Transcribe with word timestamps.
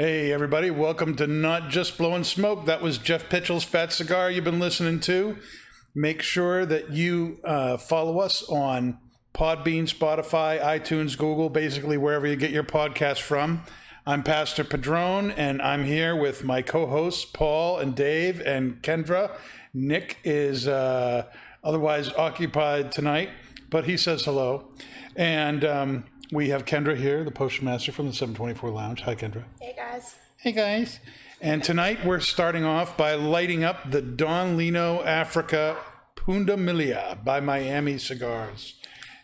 Hey, 0.00 0.30
everybody, 0.30 0.70
welcome 0.70 1.16
to 1.16 1.26
Not 1.26 1.70
Just 1.70 1.98
Blowing 1.98 2.22
Smoke. 2.22 2.66
That 2.66 2.80
was 2.80 2.98
Jeff 2.98 3.28
Pitchell's 3.28 3.64
Fat 3.64 3.92
Cigar 3.92 4.30
you've 4.30 4.44
been 4.44 4.60
listening 4.60 5.00
to. 5.00 5.38
Make 5.92 6.22
sure 6.22 6.64
that 6.64 6.92
you 6.92 7.40
uh, 7.42 7.78
follow 7.78 8.20
us 8.20 8.44
on 8.44 8.98
Podbean, 9.34 9.92
Spotify, 9.92 10.62
iTunes, 10.62 11.18
Google, 11.18 11.48
basically 11.50 11.96
wherever 11.98 12.28
you 12.28 12.36
get 12.36 12.52
your 12.52 12.62
podcast 12.62 13.22
from. 13.22 13.64
I'm 14.06 14.22
Pastor 14.22 14.62
Padron, 14.62 15.32
and 15.32 15.60
I'm 15.60 15.82
here 15.82 16.14
with 16.14 16.44
my 16.44 16.62
co 16.62 16.86
hosts, 16.86 17.24
Paul 17.24 17.80
and 17.80 17.96
Dave 17.96 18.40
and 18.42 18.80
Kendra. 18.82 19.36
Nick 19.74 20.18
is 20.22 20.68
uh, 20.68 21.24
otherwise 21.64 22.12
occupied 22.12 22.92
tonight, 22.92 23.30
but 23.68 23.86
he 23.86 23.96
says 23.96 24.24
hello. 24.24 24.70
And 25.16 25.64
um, 25.64 26.04
we 26.30 26.50
have 26.50 26.64
Kendra 26.64 26.96
here, 26.96 27.24
the 27.24 27.30
postmaster 27.30 27.92
from 27.92 28.06
the 28.06 28.12
724 28.12 28.70
Lounge. 28.70 29.02
Hi, 29.02 29.14
Kendra. 29.14 29.44
Hey 29.60 29.74
guys. 29.76 30.16
Hey 30.36 30.52
guys. 30.52 31.00
And 31.40 31.62
tonight 31.62 32.04
we're 32.04 32.20
starting 32.20 32.64
off 32.64 32.96
by 32.96 33.14
lighting 33.14 33.64
up 33.64 33.90
the 33.90 34.02
Don 34.02 34.56
Lino 34.56 35.02
Africa 35.04 35.76
Punda 36.16 36.56
Milia 36.56 37.22
by 37.24 37.40
Miami 37.40 37.96
Cigars. 37.96 38.74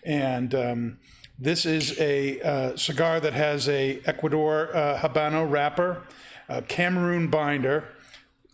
And 0.05 0.55
um, 0.55 0.99
this 1.39 1.67
is 1.67 1.99
a 1.99 2.41
uh, 2.41 2.77
cigar 2.77 3.21
that 3.21 3.33
has 3.33 3.69
a 3.69 4.01
Ecuador 4.07 4.75
uh, 4.75 4.99
Habano 4.99 5.51
wrapper, 5.51 6.05
a 6.49 6.63
Cameroon 6.63 7.29
binder, 7.29 7.85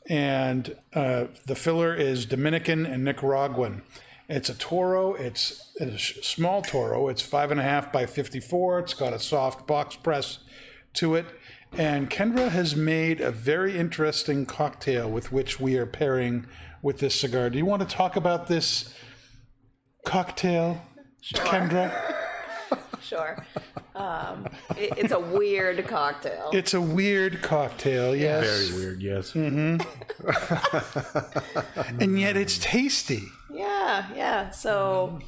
and 0.08 0.76
uh, 0.94 1.26
the 1.46 1.54
filler 1.54 1.94
is 1.94 2.26
Dominican 2.26 2.86
and 2.86 3.04
Nicaraguan. 3.04 3.82
It's 4.30 4.48
a 4.48 4.54
Toro. 4.54 5.14
It's 5.14 5.72
a 5.80 5.98
small 5.98 6.62
Toro. 6.62 7.08
It's 7.08 7.20
five 7.20 7.50
and 7.50 7.58
a 7.58 7.64
half 7.64 7.92
by 7.92 8.06
54. 8.06 8.78
It's 8.78 8.94
got 8.94 9.12
a 9.12 9.18
soft 9.18 9.66
box 9.66 9.96
press 9.96 10.38
to 10.94 11.16
it. 11.16 11.26
And 11.72 12.08
Kendra 12.08 12.50
has 12.50 12.76
made 12.76 13.20
a 13.20 13.32
very 13.32 13.76
interesting 13.76 14.46
cocktail 14.46 15.10
with 15.10 15.32
which 15.32 15.58
we 15.58 15.76
are 15.76 15.86
pairing 15.86 16.46
with 16.80 17.00
this 17.00 17.20
cigar. 17.20 17.50
Do 17.50 17.58
you 17.58 17.66
want 17.66 17.82
to 17.82 17.88
talk 17.88 18.14
about 18.14 18.46
this 18.46 18.94
cocktail, 20.06 20.80
Kendra? 21.34 21.92
Sure. 23.02 23.44
Um, 23.96 24.46
it, 24.76 24.92
it's 24.96 25.12
a 25.12 25.18
weird 25.18 25.84
cocktail. 25.88 26.50
It's 26.52 26.74
a 26.74 26.80
weird 26.80 27.42
cocktail, 27.42 28.14
yes. 28.14 28.68
Very 28.68 28.78
weird, 28.78 29.02
yes. 29.02 29.34
And 32.00 32.20
yet 32.20 32.36
it's 32.36 32.58
tasty. 32.58 33.24
Yeah, 33.52 34.06
yeah. 34.14 34.50
So, 34.50 35.18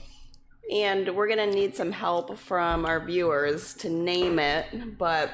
and 0.73 1.15
we're 1.15 1.29
gonna 1.29 1.47
need 1.47 1.77
some 1.77 1.93
help 1.93 2.39
from 2.39 2.87
our 2.87 3.05
viewers 3.05 3.75
to 3.75 3.91
name 3.91 4.39
it. 4.39 4.99
But 4.99 5.31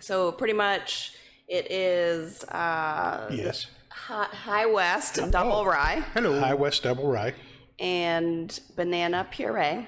so 0.00 0.32
pretty 0.32 0.54
much, 0.54 1.14
it 1.48 1.70
is 1.70 2.44
uh, 2.44 3.28
Yes. 3.32 3.66
Hi, 3.90 4.24
High 4.24 4.66
West 4.66 5.16
double 5.30 5.52
Oh. 5.52 5.64
rye 5.64 6.02
Hello. 6.14 6.40
High 6.40 6.54
West 6.54 6.82
Double 6.82 7.06
Rye. 7.08 7.34
and 7.78 8.58
banana 8.76 9.26
puree. 9.30 9.86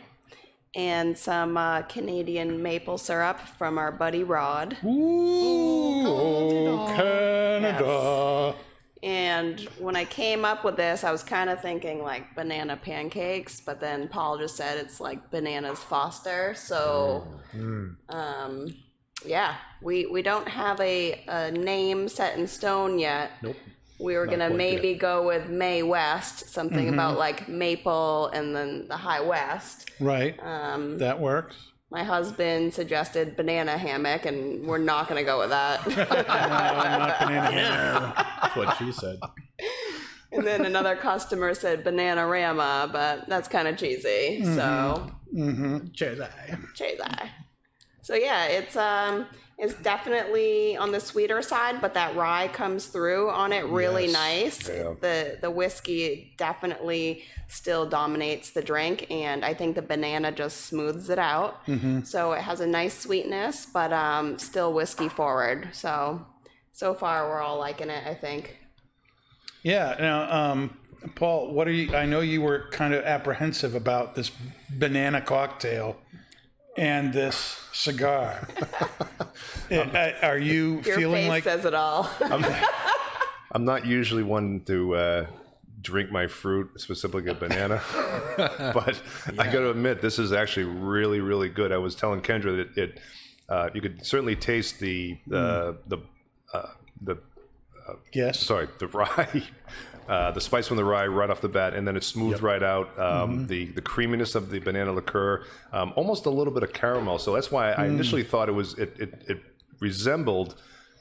And 0.75 1.19
some 1.19 1.59
uh, 1.59 1.83
Canadian 1.83 2.63
maple 2.63 2.97
syrup 2.97 3.39
from 3.59 3.77
our 3.77 3.93
buddy 3.93 4.25
Rod. 4.25 4.79
Ooh, 4.85 6.87
Canada. 6.97 8.55
And 9.03 9.61
when 9.79 9.97
I 9.97 10.05
came 10.05 10.45
up 10.45 10.65
with 10.65 10.77
this, 10.77 11.03
I 11.03 11.11
was 11.11 11.25
kind 11.25 11.51
of 11.51 11.61
thinking 11.61 12.03
like 12.03 12.37
banana 12.37 12.77
pancakes, 12.77 13.61
but 13.61 13.81
then 13.81 14.07
Paul 14.09 14.39
just 14.39 14.57
said 14.57 14.79
it's 14.79 15.01
like 15.01 15.31
bananas 15.31 15.81
Foster. 15.81 16.55
So, 16.55 17.27
um, 18.09 18.75
yeah, 19.27 19.57
we 19.83 20.07
we 20.07 20.23
don't 20.23 20.47
have 20.49 20.81
a, 20.81 21.21
a 21.27 21.51
name 21.51 22.09
set 22.09 22.39
in 22.39 22.47
stone 22.47 22.99
yet. 22.99 23.33
Nope. 23.43 23.57
We 23.99 24.17
were 24.17 24.27
gonna 24.27 24.49
quite 24.49 24.57
maybe 24.57 24.95
go 24.95 25.27
with 25.27 25.49
Mae 25.49 25.83
West, 25.83 26.49
something 26.51 26.87
Mm-hmm. 26.87 26.95
about 26.95 27.19
like 27.19 27.49
maple 27.49 28.29
and 28.29 28.55
then 28.55 28.87
the 28.89 28.97
High 28.97 29.21
West. 29.21 29.91
Right. 30.01 30.37
Um, 30.43 30.99
that 30.99 31.21
works. 31.21 31.57
My 31.93 32.03
husband 32.03 32.73
suggested 32.73 33.37
banana 33.37 33.77
hammock, 33.77 34.25
and 34.25 34.67
we're 34.67 34.79
not 34.79 35.09
gonna 35.09 35.23
go 35.23 35.39
with 35.39 35.51
that. 35.51 35.87
No, 35.87 36.99
not 36.99 37.21
banana 37.21 37.51
hammock. 37.51 38.17
That's 38.17 38.57
what 38.57 38.77
she 38.79 38.93
said. 38.93 39.21
And 40.33 40.47
then 40.47 40.65
another 40.65 40.97
customer 40.97 41.53
said 41.53 41.85
banana 41.85 42.27
rama, 42.27 42.89
but 42.91 43.29
that's 43.29 43.47
kind 43.47 43.69
of 43.69 43.77
cheesy. 43.77 44.43
So 44.43 45.11
mm-hmm. 45.35 45.89
cheesy, 45.93 46.25
cheesy. 46.75 47.03
So 48.01 48.15
yeah, 48.15 48.47
it's 48.47 48.75
um 48.75 49.27
it's 49.63 49.75
definitely 49.75 50.77
on 50.77 50.91
the 50.91 50.99
sweeter 50.99 51.41
side, 51.41 51.81
but 51.81 51.95
that 51.95 52.17
rye 52.17 52.49
comes 52.49 52.87
through 52.87 53.31
on 53.31 53.53
it 53.53 53.65
really 53.67 54.09
nice. 54.09 54.59
The 54.59 55.39
the 55.41 55.53
whiskey 55.53 56.35
definitely 56.37 57.23
still 57.47 57.89
dominates 57.89 58.51
the 58.51 58.61
drink, 58.61 59.07
and 59.09 59.45
I 59.45 59.55
think 59.55 59.77
the 59.77 59.83
banana 59.83 60.33
just 60.33 60.63
smooths 60.63 61.09
it 61.11 61.19
out. 61.21 61.61
So 62.05 62.33
it 62.33 62.41
has 62.41 62.59
a 62.59 62.67
nice 62.67 62.99
sweetness, 62.99 63.67
but 63.73 63.93
um 63.93 64.37
still 64.37 64.73
whiskey 64.73 65.09
forward. 65.09 65.69
So 65.73 66.27
so 66.73 66.93
far 66.93 67.29
we're 67.29 67.41
all 67.41 67.59
liking 67.59 67.89
it. 67.89 68.05
I 68.05 68.15
think. 68.15 68.59
Yeah. 69.63 69.95
Now, 70.01 70.51
um, 70.51 70.77
Paul, 71.15 71.53
what 71.53 71.69
are 71.69 71.73
you? 71.73 71.95
I 71.95 72.05
know 72.05 72.19
you 72.19 72.43
were 72.43 72.69
kind 72.73 72.95
of 72.95 73.05
apprehensive 73.05 73.77
about 73.77 74.17
this 74.17 74.33
banana 74.77 75.21
cocktail 75.21 75.99
and 76.77 77.13
this 77.13 77.61
cigar. 77.73 78.49
Uh, 79.71 80.13
are 80.21 80.37
you 80.37 80.83
Your 80.85 80.97
feeling 80.97 81.23
face 81.23 81.29
like? 81.31 81.45
says 81.45 81.65
it 81.65 81.73
all. 81.73 82.11
I'm 83.53 83.65
not 83.65 83.87
usually 83.87 84.23
one 84.23 84.61
to 84.67 84.95
uh, 84.95 85.27
drink 85.81 86.11
my 86.11 86.27
fruit, 86.27 86.79
specifically 86.79 87.31
a 87.31 87.35
banana, 87.35 87.81
but 88.37 89.01
I 89.39 89.45
got 89.45 89.61
to 89.61 89.71
admit 89.71 90.03
this 90.03 90.19
is 90.19 90.33
actually 90.33 90.67
really, 90.67 91.21
really 91.21 91.49
good. 91.49 91.73
I 91.73 91.79
was 91.79 91.95
telling 91.95 92.21
Kendra 92.21 92.57
that 92.57 92.77
it, 92.77 93.01
uh, 93.49 93.71
you 93.73 93.81
could 93.81 94.05
certainly 94.05 94.37
taste 94.37 94.79
the 94.79 95.19
the 95.27 95.79
the 95.87 95.99
uh, 96.53 96.69
the 97.01 97.19
yes. 98.13 98.41
sorry 98.41 98.69
the 98.79 98.89
rye. 98.89 99.45
Uh, 100.13 100.31
the 100.39 100.41
spice 100.49 100.67
from 100.69 100.77
the 100.83 100.85
rye 100.95 101.09
right 101.21 101.31
off 101.33 101.41
the 101.41 101.55
bat, 101.61 101.71
and 101.77 101.83
then 101.87 101.97
it 102.01 102.05
smoothed 102.05 102.43
right 102.53 102.65
out. 102.75 102.87
Um, 103.07 103.47
The 103.53 103.63
the 103.79 103.85
creaminess 103.93 104.35
of 104.35 104.45
the 104.53 104.61
banana 104.69 104.93
liqueur, 104.99 105.33
um, 105.77 105.89
almost 106.01 106.27
a 106.27 106.33
little 106.39 106.55
bit 106.57 106.65
of 106.67 106.71
caramel. 106.83 107.19
So 107.19 107.29
that's 107.37 107.51
why 107.55 107.65
I 107.83 107.85
initially 107.95 108.25
thought 108.31 108.47
it 108.53 108.57
was 108.63 108.69
it 108.85 108.91
it, 109.05 109.11
it 109.33 109.39
resembled 109.89 110.51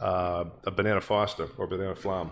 uh, 0.09 0.69
a 0.69 0.71
banana 0.71 1.01
Foster 1.01 1.47
or 1.57 1.68
banana 1.68 1.95
flam. 1.95 2.27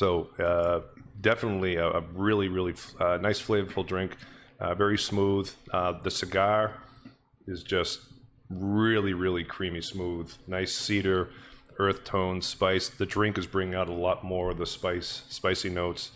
So 0.00 0.08
uh, 0.48 0.78
definitely 1.20 1.76
a, 1.76 1.88
a 2.00 2.02
really 2.26 2.48
really 2.56 2.74
uh, 3.04 3.18
nice 3.28 3.40
flavorful 3.46 3.84
drink, 3.92 4.10
uh, 4.58 4.74
very 4.84 4.98
smooth. 5.10 5.46
Uh, 5.76 5.92
the 6.06 6.10
cigar 6.10 6.60
is 7.46 7.62
just 7.74 8.00
really 8.48 9.14
really 9.24 9.44
creamy 9.44 9.82
smooth, 9.82 10.26
nice 10.46 10.72
cedar, 10.84 11.20
earth 11.78 12.04
tone, 12.04 12.42
spice. 12.42 12.88
The 12.88 13.06
drink 13.06 13.38
is 13.38 13.46
bringing 13.46 13.74
out 13.74 13.88
a 13.88 13.94
lot 13.94 14.24
more 14.24 14.50
of 14.50 14.58
the 14.58 14.66
spice, 14.66 15.22
spicy 15.28 15.70
notes. 15.70 16.12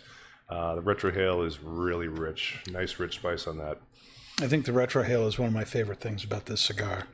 Uh, 0.49 0.75
the 0.75 0.83
retrohale 0.83 1.47
is 1.47 1.63
really 1.63 2.09
rich, 2.09 2.63
nice 2.71 2.99
rich 2.99 3.17
spice 3.17 3.47
on 3.47 3.59
that. 3.59 3.79
I 4.41 4.49
think 4.49 4.65
the 4.65 4.73
retrohale 4.73 5.27
is 5.27 5.39
one 5.39 5.49
of 5.49 5.55
my 5.55 5.65
favorite 5.65 6.01
things 6.01 6.25
about 6.25 6.47
this 6.47 6.61
cigar, 6.61 7.07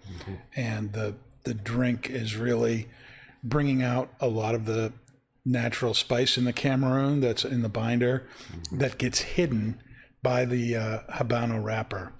and 0.56 0.92
the 0.92 1.14
the 1.44 1.54
drink 1.54 2.08
is 2.08 2.36
really 2.36 2.88
bringing 3.42 3.82
out 3.82 4.10
a 4.20 4.26
lot 4.26 4.54
of 4.54 4.64
the 4.66 4.92
natural 5.44 5.94
spice 5.94 6.36
in 6.36 6.44
the 6.44 6.52
Cameroon 6.52 7.20
that's 7.20 7.44
in 7.44 7.62
the 7.62 7.68
binder 7.68 8.26
that 8.72 8.98
gets 8.98 9.20
hidden 9.20 9.80
by 10.22 10.44
the 10.44 10.76
uh, 10.76 10.98
Habano 11.14 11.62
wrapper, 11.62 12.12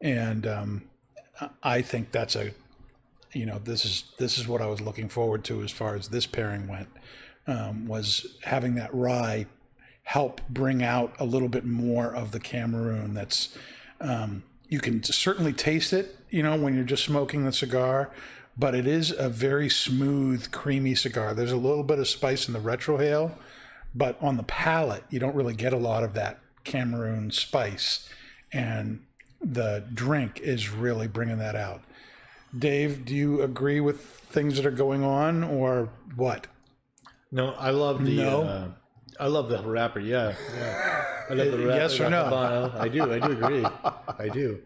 and 0.00 0.46
um, 0.46 0.82
I 1.62 1.82
think 1.82 2.12
that's 2.12 2.34
a 2.34 2.52
you 3.36 3.46
know 3.46 3.58
this 3.58 3.84
is 3.84 4.04
this 4.18 4.38
is 4.38 4.48
what 4.48 4.62
I 4.62 4.66
was 4.66 4.80
looking 4.80 5.08
forward 5.08 5.44
to 5.44 5.62
as 5.62 5.70
far 5.70 5.94
as 5.94 6.08
this 6.08 6.26
pairing 6.26 6.66
went 6.66 6.88
um, 7.46 7.86
was 7.86 8.36
having 8.44 8.74
that 8.76 8.92
rye 8.92 9.46
help 10.04 10.40
bring 10.48 10.82
out 10.82 11.14
a 11.18 11.24
little 11.24 11.48
bit 11.48 11.64
more 11.64 12.14
of 12.14 12.30
the 12.30 12.40
Cameroon. 12.40 13.14
That's 13.14 13.56
um, 14.00 14.44
you 14.68 14.78
can 14.78 15.02
certainly 15.02 15.52
taste 15.52 15.92
it, 15.92 16.16
you 16.30 16.42
know, 16.42 16.56
when 16.56 16.74
you're 16.74 16.84
just 16.84 17.04
smoking 17.04 17.44
the 17.44 17.52
cigar, 17.52 18.10
but 18.56 18.74
it 18.74 18.86
is 18.86 19.10
a 19.10 19.28
very 19.28 19.68
smooth, 19.68 20.50
creamy 20.52 20.94
cigar. 20.94 21.34
There's 21.34 21.52
a 21.52 21.56
little 21.56 21.82
bit 21.82 21.98
of 21.98 22.08
spice 22.08 22.46
in 22.46 22.54
the 22.54 22.60
retrohale, 22.60 23.32
but 23.94 24.16
on 24.20 24.36
the 24.36 24.42
palate, 24.44 25.04
you 25.10 25.18
don't 25.18 25.34
really 25.34 25.54
get 25.54 25.72
a 25.72 25.78
lot 25.78 26.04
of 26.04 26.14
that 26.14 26.38
Cameroon 26.64 27.30
spice, 27.30 28.08
and 28.52 29.04
the 29.40 29.84
drink 29.92 30.40
is 30.40 30.70
really 30.70 31.08
bringing 31.08 31.38
that 31.38 31.56
out. 31.56 31.82
Dave, 32.56 33.04
do 33.04 33.14
you 33.14 33.42
agree 33.42 33.80
with 33.80 34.00
things 34.00 34.56
that 34.56 34.64
are 34.66 34.70
going 34.70 35.02
on, 35.04 35.42
or 35.44 35.90
what? 36.14 36.46
No, 37.32 37.50
I 37.58 37.70
love 37.70 38.04
the. 38.04 38.16
No? 38.16 38.42
Uh, 38.42 38.68
I 39.18 39.26
love 39.26 39.48
the 39.48 39.58
rapper. 39.62 40.00
Yeah, 40.00 40.34
yeah. 40.56 41.04
I 41.30 41.34
love 41.34 41.50
the 41.52 41.58
rapper. 41.58 41.70
yes 41.80 42.00
or 42.00 42.08
no? 42.10 42.24
Habano. 42.24 42.78
I 42.80 42.88
do. 42.88 43.12
I 43.12 43.18
do 43.18 43.32
agree. 43.32 43.64
I 44.18 44.28
do. 44.28 44.60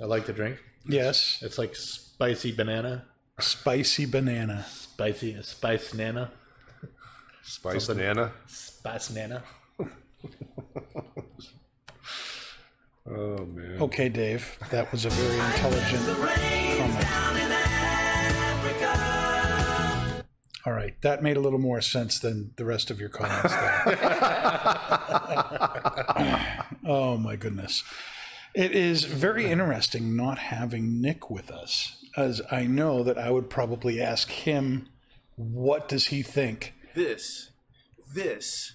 I 0.00 0.04
like 0.04 0.26
the 0.26 0.32
drink. 0.32 0.58
Yes, 0.88 1.38
It's 1.42 1.58
like 1.58 1.74
spicy 1.74 2.52
banana, 2.52 3.04
spicy 3.40 4.06
banana. 4.06 4.64
spicy 4.68 5.36
spice 5.42 5.94
nana, 5.94 6.30
Spice 7.42 7.88
Nana. 7.88 8.32
spice 8.46 9.10
nana. 9.10 9.42
Oh 13.08 13.46
man. 13.46 13.76
Okay, 13.80 14.08
Dave, 14.08 14.58
that 14.70 14.90
was 14.90 15.04
a 15.04 15.10
very 15.10 15.36
intelligent 15.36 16.04
comment. 16.78 17.06
All 20.66 20.72
right, 20.72 21.00
that 21.02 21.22
made 21.22 21.36
a 21.36 21.40
little 21.40 21.60
more 21.60 21.80
sense 21.80 22.18
than 22.18 22.52
the 22.56 22.64
rest 22.64 22.90
of 22.90 22.98
your 22.98 23.08
comments. 23.08 23.54
There. 23.54 23.94
oh 26.84 27.16
my 27.16 27.36
goodness, 27.36 27.84
it 28.52 28.72
is 28.72 29.04
very 29.04 29.46
interesting 29.46 30.16
not 30.16 30.38
having 30.38 31.00
Nick 31.00 31.30
with 31.30 31.52
us, 31.52 32.04
as 32.16 32.42
I 32.50 32.66
know 32.66 33.04
that 33.04 33.16
I 33.16 33.30
would 33.30 33.48
probably 33.48 34.02
ask 34.02 34.28
him, 34.30 34.88
what 35.36 35.88
does 35.88 36.06
he 36.06 36.22
think? 36.22 36.74
This, 36.96 37.50
this, 38.12 38.72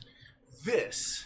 this. 0.63 1.25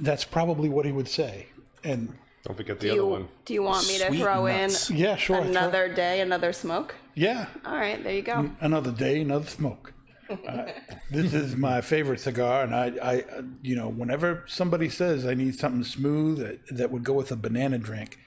That's 0.00 0.24
probably 0.24 0.68
what 0.68 0.84
he 0.84 0.92
would 0.92 1.08
say, 1.08 1.46
and 1.84 2.14
Don't 2.44 2.56
forget 2.56 2.78
Do 2.80 2.86
the 2.86 2.90
other 2.92 3.00
you, 3.02 3.06
one. 3.06 3.28
do 3.44 3.54
you 3.54 3.62
want 3.62 3.86
me 3.88 3.98
to 3.98 4.06
Sweet 4.08 4.20
throw 4.20 4.46
nuts. 4.46 4.90
in 4.90 4.96
yeah, 4.96 5.16
sure, 5.16 5.36
throw- 5.38 5.46
another 5.48 5.92
day, 5.92 6.20
another 6.20 6.52
smoke? 6.52 6.94
yeah, 7.14 7.46
All 7.64 7.74
right, 7.76 8.02
there 8.02 8.14
you 8.14 8.22
go. 8.22 8.50
another 8.60 8.90
day, 8.92 9.20
another 9.20 9.46
smoke. 9.46 9.92
Uh, 10.46 10.66
this 11.10 11.32
is 11.32 11.56
my 11.56 11.80
favorite 11.80 12.20
cigar, 12.20 12.62
and 12.62 12.74
I, 12.74 12.92
I, 13.02 13.20
uh, 13.34 13.42
you 13.62 13.74
know, 13.74 13.88
whenever 13.88 14.44
somebody 14.46 14.90
says 14.90 15.24
I 15.24 15.32
need 15.32 15.58
something 15.58 15.82
smooth 15.84 16.38
that, 16.40 16.76
that 16.76 16.90
would 16.90 17.02
go 17.02 17.14
with 17.14 17.32
a 17.32 17.36
banana 17.36 17.78
drink, 17.78 18.18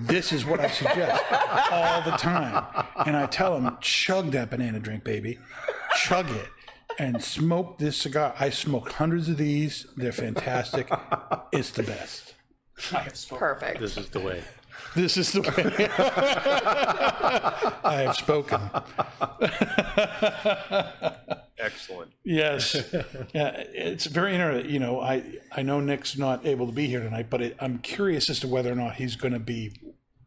this 0.00 0.32
is 0.32 0.44
what 0.44 0.58
I 0.58 0.68
suggest 0.68 1.22
all 1.70 2.02
the 2.02 2.16
time. 2.16 2.64
And 3.06 3.16
I 3.16 3.26
tell 3.26 3.54
them, 3.54 3.76
chug 3.80 4.32
that 4.32 4.50
banana 4.50 4.80
drink, 4.80 5.04
baby, 5.04 5.38
chug 5.96 6.28
it, 6.28 6.48
and 6.98 7.22
smoke 7.22 7.78
this 7.78 7.96
cigar. 7.98 8.34
I 8.40 8.50
smoked 8.50 8.94
hundreds 8.94 9.28
of 9.28 9.36
these. 9.36 9.86
They're 9.96 10.10
fantastic. 10.10 10.90
It's 11.52 11.70
the 11.70 11.84
best. 11.84 12.34
Perfect. 13.30 13.80
This 13.80 13.96
is 13.96 14.08
the 14.08 14.20
way. 14.20 14.42
This 14.94 15.16
is 15.16 15.32
the 15.32 15.42
way 15.42 15.88
I 17.84 18.02
have 18.02 18.16
spoken. 18.16 18.60
Excellent. 21.58 22.12
Yes, 22.24 22.74
yeah, 23.34 23.64
it's 23.72 24.06
very 24.06 24.34
interesting. 24.34 24.72
You 24.72 24.78
know, 24.78 25.00
I 25.00 25.38
I 25.52 25.62
know 25.62 25.80
Nick's 25.80 26.16
not 26.16 26.46
able 26.46 26.66
to 26.66 26.72
be 26.72 26.86
here 26.86 27.00
tonight, 27.00 27.28
but 27.28 27.42
it, 27.42 27.56
I'm 27.60 27.78
curious 27.78 28.30
as 28.30 28.38
to 28.40 28.48
whether 28.48 28.70
or 28.72 28.76
not 28.76 28.94
he's 28.94 29.16
going 29.16 29.32
to 29.32 29.40
be 29.40 29.72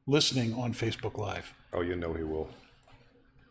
listening 0.05 0.53
on 0.53 0.73
Facebook 0.73 1.17
Live. 1.17 1.53
Oh, 1.73 1.81
you 1.81 1.95
know 1.95 2.13
he 2.13 2.23
will. 2.23 2.49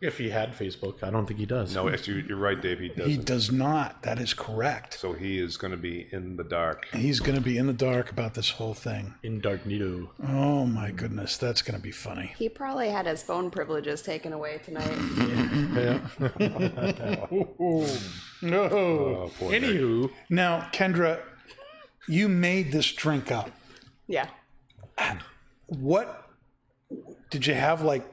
If 0.01 0.17
he 0.19 0.31
had 0.31 0.57
Facebook, 0.57 1.03
I 1.03 1.11
don't 1.11 1.27
think 1.27 1.39
he 1.39 1.47
does. 1.47 1.75
No, 1.75 1.89
actually, 1.89 2.25
you're 2.27 2.39
right, 2.39 2.61
Dave. 2.61 2.79
He 2.81 2.89
doesn't. 2.89 3.11
He 3.11 3.17
does 3.19 3.53
not. 3.53 4.03
That 4.03 4.19
is 4.19 4.33
correct. 4.33 4.95
So 4.99 5.13
he 5.13 5.39
is 5.39 5.57
going 5.59 5.73
to 5.73 5.77
be 5.77 6.09
in 6.11 6.37
the 6.37 6.45
dark. 6.45 6.87
He's 6.93 7.21
going 7.21 7.35
to 7.35 7.41
be 7.43 7.59
in 7.59 7.67
the 7.67 7.75
dark 7.75 8.11
about 8.11 8.33
this 8.35 8.51
whole 8.51 8.73
thing. 8.75 9.15
In 9.23 9.41
dark, 9.41 9.65
Darknito. 9.65 10.09
Oh 10.27 10.65
my 10.67 10.91
goodness, 10.91 11.37
that's 11.37 11.63
going 11.63 11.77
to 11.77 11.83
be 11.83 11.91
funny. 11.91 12.33
He 12.39 12.49
probably 12.49 12.89
had 12.89 13.07
his 13.07 13.23
phone 13.23 13.51
privileges 13.51 14.01
taken 14.03 14.33
away 14.33 14.61
tonight. 14.65 14.97
yeah. 15.75 16.01
Oh, 17.63 18.01
no. 18.43 18.63
Oh, 18.63 19.31
poor 19.39 19.51
Nick. 19.53 19.63
Anywho, 19.63 20.11
Now, 20.31 20.69
Kendra, 20.73 21.21
you 22.09 22.29
made 22.29 22.73
this 22.73 22.91
drink 22.93 23.31
up. 23.31 23.51
Yeah. 24.09 24.29
What 25.67 26.27
did 27.31 27.47
you 27.47 27.55
have 27.55 27.83
like 27.83 28.07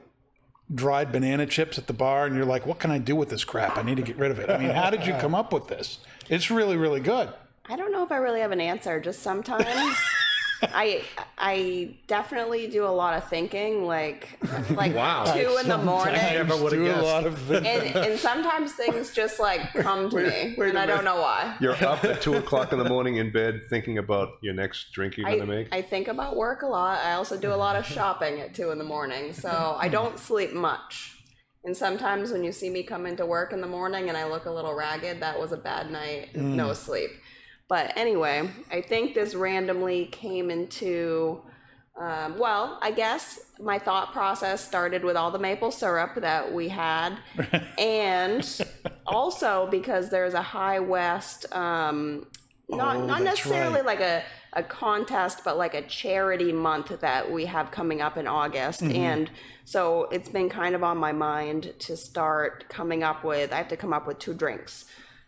dried 0.74 1.10
banana 1.12 1.46
chips 1.46 1.78
at 1.78 1.86
the 1.86 1.92
bar 1.92 2.26
and 2.26 2.36
you're 2.36 2.44
like, 2.44 2.66
what 2.66 2.78
can 2.78 2.90
I 2.90 2.98
do 2.98 3.16
with 3.16 3.30
this 3.30 3.44
crap? 3.44 3.78
I 3.78 3.82
need 3.82 3.96
to 3.96 4.02
get 4.02 4.16
rid 4.16 4.30
of 4.30 4.38
it. 4.38 4.50
I 4.50 4.58
mean, 4.58 4.70
how 4.70 4.90
did 4.90 5.06
you 5.06 5.12
come 5.20 5.34
up 5.34 5.52
with 5.52 5.68
this? 5.68 5.98
It's 6.28 6.50
really, 6.50 6.76
really 6.76 7.00
good. 7.00 7.32
I 7.66 7.76
don't 7.76 7.92
know 7.92 8.02
if 8.02 8.12
I 8.12 8.16
really 8.16 8.40
have 8.40 8.52
an 8.52 8.60
answer. 8.60 9.00
Just 9.00 9.22
sometimes 9.22 9.66
I 10.62 11.02
I 11.36 11.96
definitely 12.06 12.66
do 12.68 12.84
a 12.84 12.88
lot 12.88 13.16
of 13.16 13.28
thinking, 13.28 13.84
like 13.84 14.38
like 14.70 14.94
Wow. 14.94 15.24
two 15.24 15.56
in 15.58 15.68
the 15.68 15.78
morning. 15.78 16.16
I 16.16 16.34
never 16.34 16.56
would 16.56 16.72
have 16.72 16.80
Do 16.80 16.86
a 16.86 16.94
guessed. 16.94 17.04
lot 17.04 17.26
of. 17.26 17.50
And, 17.50 17.96
and 17.96 18.18
sometimes 18.18 18.72
things 18.72 19.12
just 19.12 19.38
like 19.38 19.72
come 19.72 20.10
to 20.10 20.16
me, 20.16 20.54
wait 20.56 20.70
and 20.70 20.78
I 20.78 20.86
don't 20.86 21.04
know 21.04 21.20
why. 21.20 21.56
You're 21.60 21.74
up 21.84 22.04
at 22.04 22.20
two 22.20 22.34
o'clock 22.34 22.72
in 22.72 22.78
the 22.78 22.88
morning 22.88 23.16
in 23.16 23.32
bed 23.32 23.60
thinking 23.70 23.98
about 23.98 24.30
your 24.42 24.54
next 24.54 24.92
drink 24.92 25.16
you're 25.16 25.26
going 25.26 25.40
to 25.40 25.46
make. 25.46 25.68
I, 25.72 25.78
I 25.78 25.82
think 25.82 26.08
about 26.08 26.36
work 26.36 26.62
a 26.62 26.66
lot. 26.66 26.98
I 27.04 27.12
also 27.12 27.38
do 27.38 27.52
a 27.52 27.56
lot 27.56 27.76
of 27.76 27.86
shopping 27.86 28.40
at 28.40 28.54
two 28.54 28.70
in 28.70 28.78
the 28.78 28.84
morning, 28.84 29.32
so 29.32 29.76
I 29.78 29.88
don't 29.88 30.18
sleep 30.18 30.52
much. 30.52 31.14
And 31.64 31.76
sometimes 31.76 32.30
when 32.30 32.44
you 32.44 32.52
see 32.52 32.70
me 32.70 32.82
come 32.82 33.04
into 33.04 33.26
work 33.26 33.52
in 33.52 33.60
the 33.60 33.66
morning 33.66 34.08
and 34.08 34.16
I 34.16 34.26
look 34.26 34.46
a 34.46 34.50
little 34.50 34.74
ragged, 34.74 35.20
that 35.20 35.38
was 35.38 35.52
a 35.52 35.56
bad 35.56 35.90
night, 35.90 36.34
no 36.34 36.68
mm. 36.68 36.76
sleep. 36.76 37.10
But 37.68 37.92
anyway, 37.96 38.50
I 38.70 38.80
think 38.80 39.14
this 39.14 39.34
randomly 39.34 40.06
came 40.06 40.50
into. 40.50 41.42
Um, 42.00 42.38
well, 42.38 42.78
I 42.80 42.92
guess 42.92 43.40
my 43.58 43.78
thought 43.80 44.12
process 44.12 44.64
started 44.64 45.02
with 45.02 45.16
all 45.16 45.32
the 45.32 45.38
maple 45.38 45.72
syrup 45.72 46.14
that 46.16 46.52
we 46.54 46.68
had, 46.68 47.18
and 47.78 48.48
also 49.04 49.66
because 49.70 50.08
there's 50.08 50.34
a 50.34 50.42
High 50.42 50.78
West, 50.78 51.52
um, 51.52 52.26
not 52.68 52.96
Oh, 52.96 53.06
not 53.06 53.22
necessarily 53.22 53.76
right. 53.76 53.84
like 53.86 54.00
a 54.00 54.22
a 54.52 54.62
contest, 54.62 55.40
but 55.44 55.58
like 55.58 55.74
a 55.74 55.82
charity 55.82 56.52
month 56.52 57.00
that 57.00 57.30
we 57.30 57.46
have 57.46 57.70
coming 57.72 58.00
up 58.00 58.16
in 58.16 58.26
August, 58.28 58.82
and 58.82 59.28
so 59.64 60.04
it's 60.12 60.28
been 60.28 60.48
kind 60.48 60.74
of 60.76 60.82
on 60.84 60.96
my 60.98 61.12
mind 61.12 61.74
to 61.80 61.96
start 61.96 62.68
coming 62.68 63.02
up 63.02 63.24
with. 63.24 63.52
I 63.52 63.56
have 63.56 63.68
to 63.68 63.76
come 63.76 63.92
up 63.92 64.06
with 64.06 64.18
two 64.20 64.34
drinks, 64.34 64.84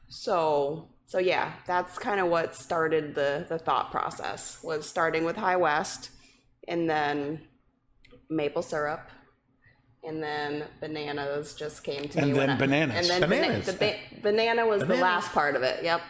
so 0.09 0.89
so 1.11 1.19
yeah, 1.19 1.53
that's 1.67 1.99
kind 1.99 2.21
of 2.21 2.29
what 2.29 2.55
started 2.55 3.15
the 3.17 3.45
the 3.49 3.59
thought 3.59 3.91
process 3.91 4.63
was 4.63 4.89
starting 4.89 5.25
with 5.25 5.37
High 5.37 5.57
West, 5.57 6.11
and 6.69 6.89
then 6.89 7.41
maple 8.29 8.63
syrup. 8.63 9.03
And 10.03 10.23
then 10.23 10.65
bananas 10.81 11.53
just 11.55 11.85
came 11.85 12.09
to 12.09 12.19
And 12.21 12.33
me. 12.33 12.39
when 12.39 12.47
then 12.47 12.57
I- 12.57 12.59
bananas. 12.59 12.97
And 13.11 13.23
then 13.23 13.29
bana- 13.29 13.43
Bananas. 13.49 13.67
the 13.67 13.73
ba- 13.75 13.99
banana 14.23 14.67
was 14.67 14.81
the 14.87 14.97
last 14.97 15.31
part 15.33 15.57
of 15.57 15.63
it. 15.63 15.85
Yep. 15.85 16.01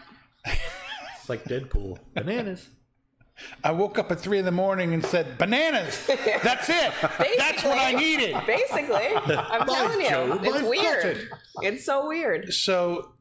It's 0.46 1.28
like 1.28 1.42
Deadpool. 1.44 1.98
Bananas. 2.14 2.68
I 3.64 3.72
woke 3.72 3.98
up 3.98 4.12
at 4.12 4.20
three 4.20 4.38
in 4.38 4.44
the 4.44 4.52
morning 4.52 4.94
and 4.94 5.04
said, 5.04 5.38
bananas. 5.38 6.06
That's 6.44 6.68
it. 6.68 6.92
That's 7.38 7.64
what 7.64 7.78
I 7.78 7.92
needed. 7.92 8.36
Basically, 8.46 9.08
I'm 9.16 9.66
telling 9.66 10.00
you, 10.02 10.38
it's 10.44 10.62
weird. 10.68 11.04
it. 11.16 11.28
It's 11.62 11.84
so 11.84 12.06
weird. 12.06 12.52
So 12.52 13.12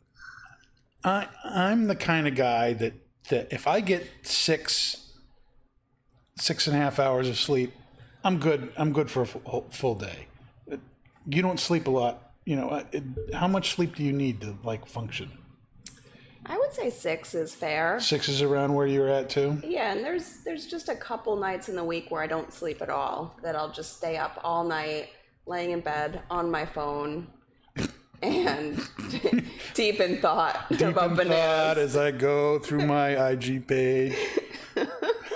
I 1.03 1.27
I'm 1.43 1.87
the 1.87 1.95
kind 1.95 2.27
of 2.27 2.35
guy 2.35 2.73
that 2.73 2.93
that 3.29 3.51
if 3.51 3.67
I 3.67 3.81
get 3.81 4.07
six 4.23 5.09
six 6.37 6.67
and 6.67 6.75
a 6.75 6.79
half 6.79 6.99
hours 6.99 7.29
of 7.29 7.37
sleep, 7.37 7.73
I'm 8.23 8.39
good. 8.39 8.71
I'm 8.77 8.91
good 8.91 9.09
for 9.09 9.21
a 9.21 9.25
full, 9.25 9.67
full 9.71 9.95
day. 9.95 10.27
You 11.25 11.41
don't 11.41 11.59
sleep 11.59 11.87
a 11.87 11.91
lot. 11.91 12.33
You 12.45 12.55
know, 12.55 12.85
it, 12.91 13.03
how 13.33 13.47
much 13.47 13.71
sleep 13.71 13.95
do 13.95 14.03
you 14.03 14.13
need 14.13 14.41
to 14.41 14.57
like 14.63 14.85
function? 14.85 15.31
I 16.45 16.57
would 16.57 16.73
say 16.73 16.89
six 16.89 17.35
is 17.35 17.53
fair. 17.53 17.99
Six 17.99 18.27
is 18.27 18.41
around 18.41 18.73
where 18.73 18.87
you're 18.87 19.09
at 19.09 19.29
too. 19.29 19.61
Yeah, 19.63 19.91
and 19.91 20.03
there's 20.03 20.39
there's 20.43 20.65
just 20.65 20.89
a 20.89 20.95
couple 20.95 21.35
nights 21.35 21.69
in 21.69 21.75
the 21.75 21.83
week 21.83 22.09
where 22.09 22.23
I 22.23 22.27
don't 22.27 22.51
sleep 22.51 22.81
at 22.81 22.89
all. 22.89 23.37
That 23.43 23.55
I'll 23.55 23.71
just 23.71 23.97
stay 23.97 24.17
up 24.17 24.39
all 24.43 24.63
night, 24.63 25.09
laying 25.45 25.71
in 25.71 25.81
bed 25.81 26.23
on 26.29 26.49
my 26.49 26.65
phone, 26.65 27.27
and 28.21 28.79
deep 29.73 29.99
in 29.99 30.19
thought 30.21 30.67
Deep 30.69 30.81
about 30.81 31.11
in 31.11 31.17
bananas. 31.17 31.37
thought 31.39 31.77
as 31.77 31.95
I 31.97 32.11
go 32.11 32.59
through 32.59 32.85
my 32.85 33.29
IG 33.31 33.67
page. 33.67 34.15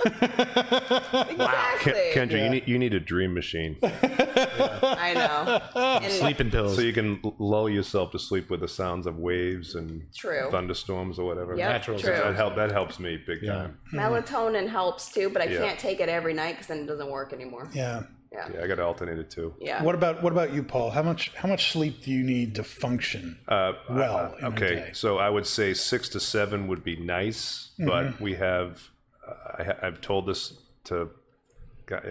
exactly. 0.04 1.92
Kendra, 2.12 2.42
you 2.42 2.48
need 2.50 2.68
you 2.68 2.78
need 2.78 2.94
a 2.94 3.00
dream 3.00 3.34
machine 3.34 3.76
I 3.82 5.12
know. 5.14 5.60
And 5.80 6.12
Sleeping 6.12 6.50
pills. 6.50 6.76
so 6.76 6.82
you 6.82 6.92
can 6.92 7.20
lull 7.38 7.68
yourself 7.68 8.10
to 8.12 8.18
sleep 8.18 8.50
with 8.50 8.60
the 8.60 8.68
sounds 8.68 9.06
of 9.06 9.18
waves 9.18 9.74
and 9.74 10.06
True. 10.14 10.48
thunderstorms 10.50 11.18
or 11.18 11.26
whatever. 11.26 11.56
Yep, 11.56 11.68
Natural 11.68 11.98
true. 11.98 12.12
That 12.12 12.34
help 12.36 12.56
that 12.56 12.70
helps 12.72 12.98
me 12.98 13.16
big 13.26 13.42
Yeah. 13.42 13.52
time. 13.54 13.78
Mm-hmm. 13.92 13.98
Melatonin 13.98 14.68
helps 14.68 15.12
too, 15.12 15.30
but 15.30 15.42
I 15.42 15.46
Yeah. 15.46 15.58
can't 15.64 15.78
take 15.78 16.00
it 16.00 16.08
every 16.08 16.34
night 16.34 16.52
because 16.52 16.66
then 16.68 16.80
it 16.80 16.86
doesn't 16.86 17.10
work 17.10 17.32
anymore. 17.32 17.68
Yeah. 17.72 18.02
Yeah. 18.34 18.48
Yeah, 18.54 18.64
I 18.64 18.66
got 18.66 18.76
to 18.76 18.84
alternate 18.84 19.18
it 19.18 19.30
too. 19.30 19.54
Yeah. 19.60 19.82
What 19.82 19.94
about 19.94 20.22
what 20.22 20.32
about 20.32 20.52
you, 20.52 20.62
Paul? 20.62 20.90
How 20.90 21.02
much 21.02 21.32
how 21.36 21.48
much 21.48 21.70
sleep 21.72 22.02
do 22.02 22.10
you 22.10 22.22
need 22.24 22.54
to 22.56 22.64
function 22.64 23.38
uh, 23.48 23.52
uh, 23.54 23.72
well? 23.90 24.16
Uh, 24.16 24.36
in 24.38 24.44
a 24.44 24.48
Okay, 24.48 24.74
day? 24.74 24.90
so 24.92 25.18
I 25.18 25.30
would 25.30 25.46
say 25.46 25.72
six 25.74 26.08
to 26.10 26.20
seven 26.20 26.66
would 26.66 26.82
be 26.82 26.96
nice, 26.96 27.70
mm-hmm. 27.78 27.86
but 27.86 28.20
we 28.20 28.34
have. 28.34 28.90
Uh, 29.26 29.62
I, 29.82 29.86
I've 29.86 30.00
told 30.00 30.26
this 30.26 30.54
to 30.84 31.10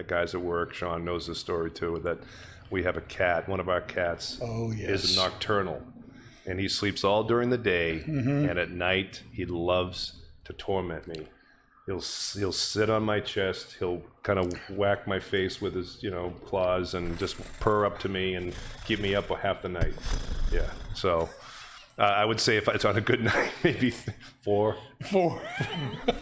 guys 0.06 0.34
at 0.34 0.40
work. 0.40 0.72
Sean 0.74 1.04
knows 1.04 1.26
this 1.26 1.38
story 1.38 1.70
too. 1.70 2.00
That 2.02 2.18
we 2.70 2.82
have 2.84 2.96
a 2.96 3.02
cat. 3.02 3.48
One 3.48 3.60
of 3.60 3.68
our 3.68 3.80
cats 3.82 4.38
Oh, 4.42 4.72
yes. 4.72 5.04
is 5.04 5.16
nocturnal, 5.16 5.82
and 6.46 6.58
he 6.58 6.68
sleeps 6.68 7.04
all 7.04 7.24
during 7.24 7.50
the 7.50 7.58
day, 7.58 8.02
mm-hmm. 8.06 8.48
and 8.48 8.58
at 8.58 8.70
night 8.70 9.22
he 9.32 9.44
loves 9.44 10.22
to 10.44 10.52
torment 10.52 11.06
me. 11.06 11.28
He'll 11.86 12.02
he'll 12.34 12.52
sit 12.52 12.88
on 12.88 13.02
my 13.02 13.20
chest. 13.20 13.76
He'll 13.78 14.02
kind 14.22 14.38
of 14.38 14.52
whack 14.70 15.06
my 15.06 15.20
face 15.20 15.60
with 15.60 15.74
his 15.74 16.02
you 16.02 16.10
know 16.10 16.30
claws 16.46 16.94
and 16.94 17.18
just 17.18 17.36
purr 17.60 17.84
up 17.84 17.98
to 18.00 18.08
me 18.08 18.34
and 18.34 18.54
keep 18.86 19.00
me 19.00 19.14
up 19.14 19.28
half 19.28 19.60
the 19.62 19.68
night. 19.68 19.92
Yeah. 20.50 20.70
So 20.94 21.28
uh, 21.98 22.02
I 22.02 22.24
would 22.24 22.40
say 22.40 22.56
if 22.56 22.68
it's 22.68 22.84
on 22.86 22.96
a 22.96 23.00
good 23.02 23.22
night, 23.32 23.50
maybe 23.62 23.90
th- 23.90 24.16
four, 24.42 24.76
Four. 25.10 25.42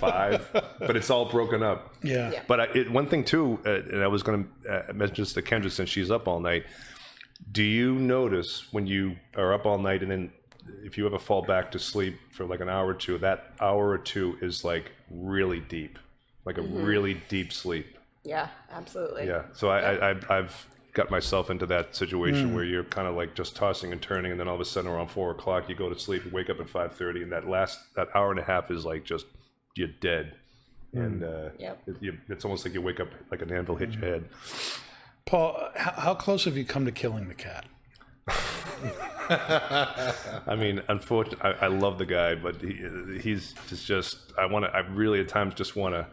but 0.01 0.97
it's 0.97 1.11
all 1.11 1.27
broken 1.27 1.63
up. 1.63 1.95
Yeah. 2.03 2.33
Yeah. 2.33 2.43
But 2.49 2.61
I, 2.61 2.65
it, 2.75 2.91
one 2.91 3.07
thing 3.07 3.25
too, 3.25 3.61
uh, 3.65 3.71
and 3.93 4.03
I 4.03 4.09
was 4.09 4.23
going 4.23 4.49
to 4.65 4.91
uh, 4.91 4.93
mention 4.93 5.23
this 5.23 5.33
to 5.35 5.43
Kendra 5.43 5.71
since 5.71 5.89
she's 5.89 6.11
up 6.11 6.27
all 6.29 6.41
night. 6.41 6.65
Do 7.51 7.63
you 7.63 7.95
notice 7.95 8.73
when 8.73 8.87
you 8.87 9.17
are 9.37 9.53
up 9.53 9.67
all 9.67 9.79
night 9.79 10.03
and 10.03 10.11
then 10.11 10.33
if 10.85 10.99
you 10.99 11.07
ever 11.07 11.19
fall 11.19 11.43
back 11.43 11.71
to 11.73 11.79
sleep 11.79 12.19
for 12.33 12.45
like 12.45 12.61
an 12.61 12.69
hour 12.69 12.89
or 12.89 12.95
two, 12.95 13.19
that 13.19 13.53
hour 13.61 13.91
or 13.91 13.99
two 13.99 14.37
is 14.41 14.65
like 14.65 14.93
really 15.11 15.61
deep, 15.61 15.99
like 16.45 16.59
a 16.59 16.63
mm-hmm. 16.63 16.83
really 16.83 17.23
deep 17.29 17.53
sleep. 17.53 17.99
Yeah, 18.25 18.49
absolutely. 18.71 19.27
Yeah. 19.27 19.45
So 19.53 19.71
I, 19.71 19.95
I, 19.95 20.11
I 20.11 20.39
I've 20.39 20.67
got 20.95 21.11
myself 21.11 21.51
into 21.51 21.67
that 21.67 21.97
situation 21.97 22.51
mm. 22.51 22.55
where 22.55 22.65
you're 22.65 22.85
kind 22.85 23.09
of 23.09 23.15
like 23.15 23.35
just 23.35 23.57
tossing 23.57 23.93
and 23.93 24.01
turning, 24.01 24.31
and 24.31 24.41
then 24.41 24.49
all 24.49 24.55
of 24.55 24.61
a 24.61 24.65
sudden 24.65 24.91
around 24.91 25.09
four 25.09 25.31
o'clock 25.31 25.69
you 25.69 25.75
go 25.75 25.89
to 25.89 25.99
sleep, 25.99 26.25
you 26.25 26.31
wake 26.31 26.51
up 26.51 26.61
at 26.61 26.69
five 26.69 26.93
thirty, 26.93 27.23
and 27.23 27.33
that 27.33 27.49
last 27.49 27.79
that 27.95 28.09
hour 28.15 28.31
and 28.31 28.39
a 28.39 28.45
half 28.45 28.71
is 28.71 28.85
like 28.85 29.05
just 29.05 29.27
you're 29.75 29.89
dead, 29.89 30.35
mm. 30.95 31.05
and 31.05 31.25
uh, 31.25 31.51
Yep. 31.59 31.83
it, 31.87 31.97
you, 32.01 32.19
it's 32.29 32.45
almost 32.45 32.65
like 32.65 32.75
you 32.75 32.83
wake 32.83 33.01
up 33.01 33.09
like 33.31 33.43
an 33.43 33.53
anvil 33.53 33.77
hit 33.77 33.93
your 33.93 34.03
mm. 34.03 34.13
head. 34.13 34.29
Paul, 35.25 35.71
how, 35.77 35.93
how 35.93 36.15
close 36.15 36.45
have 36.45 36.57
you 36.57 36.65
come 36.65 36.85
to 36.85 36.93
killing 36.93 37.29
the 37.29 37.35
cat? 37.35 37.67
I 40.47 40.57
mean, 40.57 40.83
unfortunately, 40.89 41.41
I, 41.43 41.65
I 41.65 41.69
love 41.69 41.99
the 41.99 42.07
guy, 42.07 42.35
but 42.35 42.61
he, 42.61 42.79
he's 43.21 43.55
just, 43.69 43.87
just 43.87 44.19
I 44.39 44.47
want 44.47 44.65
to, 44.65 44.75
I 44.75 44.81
really 44.81 45.21
at 45.21 45.29
times 45.29 45.55
just 45.55 45.77
want 45.77 45.95
to 45.95 46.07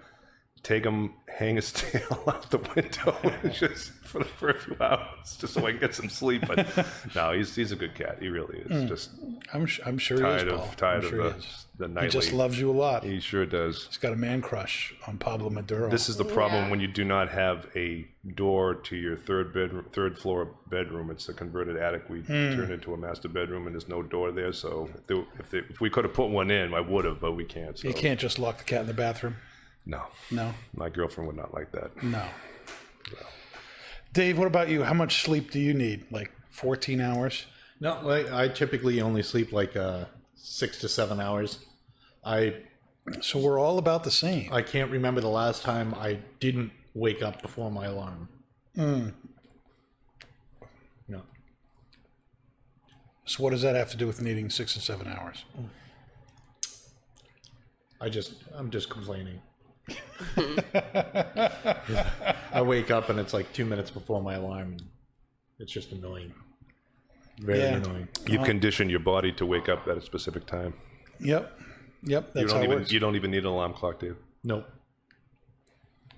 take 0.64 0.84
him, 0.86 1.14
hang 1.28 1.56
his 1.56 1.72
tail 1.74 2.24
out 2.28 2.50
the 2.52 2.58
window, 2.76 3.50
just 3.54 3.92
for, 4.04 4.24
for 4.24 4.50
a 4.50 4.54
few 4.60 4.76
hours, 4.80 5.38
just 5.40 5.54
so 5.54 5.66
I 5.66 5.72
can 5.72 5.80
get 5.80 5.96
some 5.96 6.10
sleep. 6.10 6.44
But 6.48 6.68
no, 7.16 7.32
he's 7.32 7.56
he's 7.56 7.72
a 7.72 7.76
good 7.76 7.96
cat. 7.96 8.18
He 8.20 8.30
really 8.30 8.60
is. 8.60 8.72
Hmm. 8.72 8.88
Just 8.88 9.12
I'm, 9.54 9.66
sh- 9.66 9.80
I'm 9.86 9.98
sure 9.98 10.20
tired 10.20 10.48
he 10.48 10.48
is, 10.48 10.54
Paul. 10.54 10.68
of 10.70 10.76
tired 10.76 11.00
I'm 11.00 11.04
of 11.06 11.10
sure 11.10 11.36
the, 11.80 11.88
he 11.88 12.06
He 12.06 12.10
just 12.12 12.32
loves 12.34 12.60
you 12.60 12.70
a 12.70 12.74
lot. 12.74 13.04
he 13.04 13.20
sure 13.20 13.46
does. 13.46 13.86
He's 13.88 13.98
got 13.98 14.14
a 14.14 14.16
man 14.16 14.42
crush 14.42 14.94
on 15.08 15.18
Pablo 15.18 15.50
Maduro. 15.50 15.90
This 15.90 16.08
is 16.10 16.18
the 16.18 16.26
problem 16.26 16.66
Yeah. 16.66 16.70
when 16.72 16.80
you 16.80 16.88
do 16.88 17.04
not 17.04 17.30
have 17.30 17.68
a 17.76 18.06
door 18.36 18.76
to 18.76 18.96
your 18.96 19.16
third 19.18 19.54
bedroom, 19.54 19.86
third 19.94 20.20
floor 20.20 20.52
bedroom. 20.70 21.10
It's 21.10 21.28
a 21.30 21.34
converted 21.34 21.78
attic. 21.78 22.08
We 22.10 22.22
turned 22.22 22.72
into 22.72 22.94
a 22.94 22.98
master 22.98 23.30
bedroom, 23.30 23.66
and 23.66 23.74
there's 23.76 23.88
no 23.90 24.04
door 24.04 24.32
there. 24.32 24.54
So 24.54 24.90
if, 24.94 25.08
there, 25.08 25.26
if, 25.40 25.50
there, 25.50 25.64
if 25.70 25.82
we 25.82 25.90
could 25.90 26.04
have 26.04 26.14
put 26.14 26.30
one 26.30 26.52
in, 26.52 26.74
I 26.74 26.82
would 26.82 27.06
have, 27.06 27.20
but 27.20 27.32
we 27.32 27.46
can't. 27.46 27.80
So 27.80 27.88
you 27.88 27.94
can't 27.96 28.20
just 28.20 28.38
lock 28.38 28.60
the 28.60 28.64
cat 28.66 28.82
in 28.82 28.88
the 28.88 28.94
bathroom. 28.94 29.38
no, 29.86 30.04
No, 30.30 30.54
my 30.76 30.90
girlfriend 30.90 31.28
would 31.28 31.38
not 31.38 31.54
like 31.54 31.72
that. 31.72 32.04
no. 32.04 32.24
Dave, 34.12 34.38
what 34.38 34.48
about 34.48 34.70
you? 34.70 34.84
How 34.84 34.94
much 34.94 35.22
sleep 35.24 35.52
do 35.52 35.60
you 35.60 35.74
need? 35.74 36.06
Like 36.12 36.32
14 36.50 37.00
hours? 37.00 37.46
No, 37.80 38.10
I, 38.10 38.44
I 38.44 38.48
typically 38.48 39.00
only 39.02 39.22
sleep 39.24 39.52
like 39.54 39.76
uh, 39.78 40.06
six 40.36 40.80
to 40.80 40.90
seven 40.90 41.20
hours. 41.20 41.60
I 42.24 42.56
So 43.22 43.40
we're 43.40 43.60
all 43.60 43.78
about 43.78 44.04
the 44.04 44.12
same. 44.12 44.52
I 44.52 44.62
can't 44.62 44.92
remember 44.92 45.22
the 45.22 45.28
last 45.30 45.64
time 45.64 45.94
I 45.96 46.20
didn't 46.40 46.72
wake 46.94 47.22
up 47.22 47.42
before 47.42 47.72
my 47.72 47.86
alarm. 47.86 48.30
Hmm. 48.76 49.10
No. 51.08 51.22
So 53.26 53.44
what 53.44 53.52
does 53.52 53.62
that 53.62 53.76
have 53.76 53.90
to 53.92 53.98
do 53.98 54.08
with 54.08 54.22
needing 54.22 54.50
six 54.50 54.76
and 54.76 54.84
seven 54.84 55.08
hours? 55.08 55.46
I 58.02 58.10
just 58.10 58.34
I'm 58.54 58.70
just 58.70 58.90
complaining. 58.90 59.42
I 62.52 62.62
wake 62.62 62.92
up 62.92 63.10
and 63.10 63.20
it's 63.20 63.34
like 63.34 63.52
two 63.54 63.66
minutes 63.66 63.92
before 63.92 64.22
my 64.22 64.36
alarm. 64.36 64.74
And 64.74 64.84
it's 65.60 65.72
just 65.72 65.92
annoying. 65.92 66.34
Very 67.40 67.60
Yeah. 67.60 67.76
annoying. 67.76 68.08
You've 68.26 68.38
uh-huh. 68.42 68.46
conditioned 68.46 68.92
your 68.92 69.00
body 69.00 69.32
to 69.34 69.46
wake 69.46 69.70
up 69.70 69.88
at 69.88 69.98
a 69.98 70.02
specific 70.02 70.46
time. 70.46 70.74
Yep. 71.20 71.60
Yep. 72.04 72.32
You 72.36 72.42
That's 72.42 72.52
how 72.54 72.58
don't 72.60 72.64
it 72.64 72.68
even 72.68 72.80
works. 72.80 72.92
you 72.92 73.00
don't 73.00 73.16
even 73.16 73.32
need 73.32 73.40
an 73.40 73.46
alarm 73.48 73.74
clock, 73.74 74.02
you? 74.04 74.16
Nope. 74.44 74.68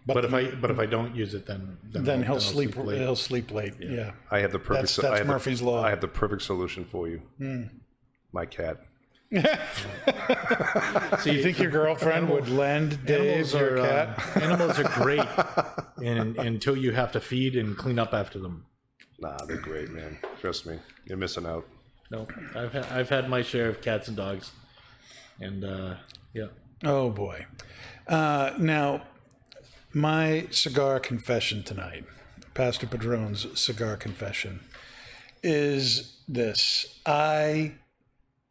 But, 0.05 0.25
if 0.25 0.33
I 0.33 0.49
but 0.49 0.71
if 0.71 0.79
I 0.79 0.87
don't 0.87 1.15
use 1.15 1.33
it, 1.35 1.45
then 1.45 1.77
then, 1.83 2.23
he'll 2.23 2.39
sleep. 2.39 2.75
late. 2.75 2.97
He'll 2.99 3.15
sleep 3.15 3.51
late. 3.51 3.75
Yeah. 3.79 4.11
I 4.31 4.39
have 4.39 4.51
the 4.51 4.57
perfect. 4.59 4.73
That's- 4.73 4.91
so- 4.91 5.01
that's 5.03 5.13
I 5.13 5.17
have 5.19 5.27
the- 5.27 5.33
Murphy's 5.33 5.61
Law. 5.61 5.79
Hmm. 5.81 5.85
I 5.85 5.89
have 5.91 6.01
the 6.01 6.07
perfect 6.07 6.41
solution 6.41 6.85
for 6.85 7.07
you. 7.07 7.21
My 8.31 8.45
cat. 8.45 8.81
So 11.21 11.29
you 11.31 11.43
think 11.43 11.59
your 11.59 11.71
girlfriend 11.71 12.29
would 12.29 12.49
lend 12.49 13.05
Dave 13.05 13.21
Animals 13.21 13.53
your 13.53 13.77
are 13.79 13.87
cat? 13.87 14.35
uh, 14.35 14.39
animals 14.41 14.79
are 14.79 14.89
great, 15.03 15.25
and 16.03 16.37
until 16.37 16.75
you 16.75 16.91
have 16.91 17.11
to 17.13 17.19
feed 17.19 17.55
and 17.55 17.77
clean 17.77 17.99
up 17.99 18.13
after 18.13 18.39
them. 18.39 18.65
Nah, 19.19 19.37
they're 19.45 19.57
great, 19.57 19.89
man. 19.91 20.17
Trust 20.39 20.65
me, 20.65 20.79
you're 21.05 21.17
missing 21.17 21.45
out. 21.45 21.67
No, 22.09 22.27
I've 22.55 22.71
had, 22.73 22.85
I've 22.85 23.09
had 23.09 23.29
my 23.29 23.41
share 23.41 23.69
of 23.69 23.81
cats 23.81 24.07
and 24.07 24.17
dogs, 24.17 24.51
and 25.41 25.63
uh, 25.65 25.95
yeah. 26.33 26.47
Oh 26.83 27.09
boy. 27.09 27.47
Uh, 28.07 28.51
now, 28.57 29.03
my 29.93 30.47
cigar 30.51 30.99
confession 30.99 31.63
tonight, 31.63 32.05
Pastor 32.53 32.87
Padron's 32.87 33.59
cigar 33.59 33.97
confession, 33.97 34.61
is 35.43 36.17
this: 36.27 36.99
I, 37.05 37.73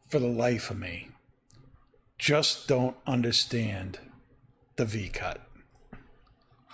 for 0.08 0.18
the 0.18 0.26
life 0.26 0.70
of 0.70 0.78
me, 0.78 1.08
just 2.18 2.68
don't 2.68 2.96
understand 3.06 3.98
the 4.76 4.84
V 4.84 5.08
cut. 5.08 5.40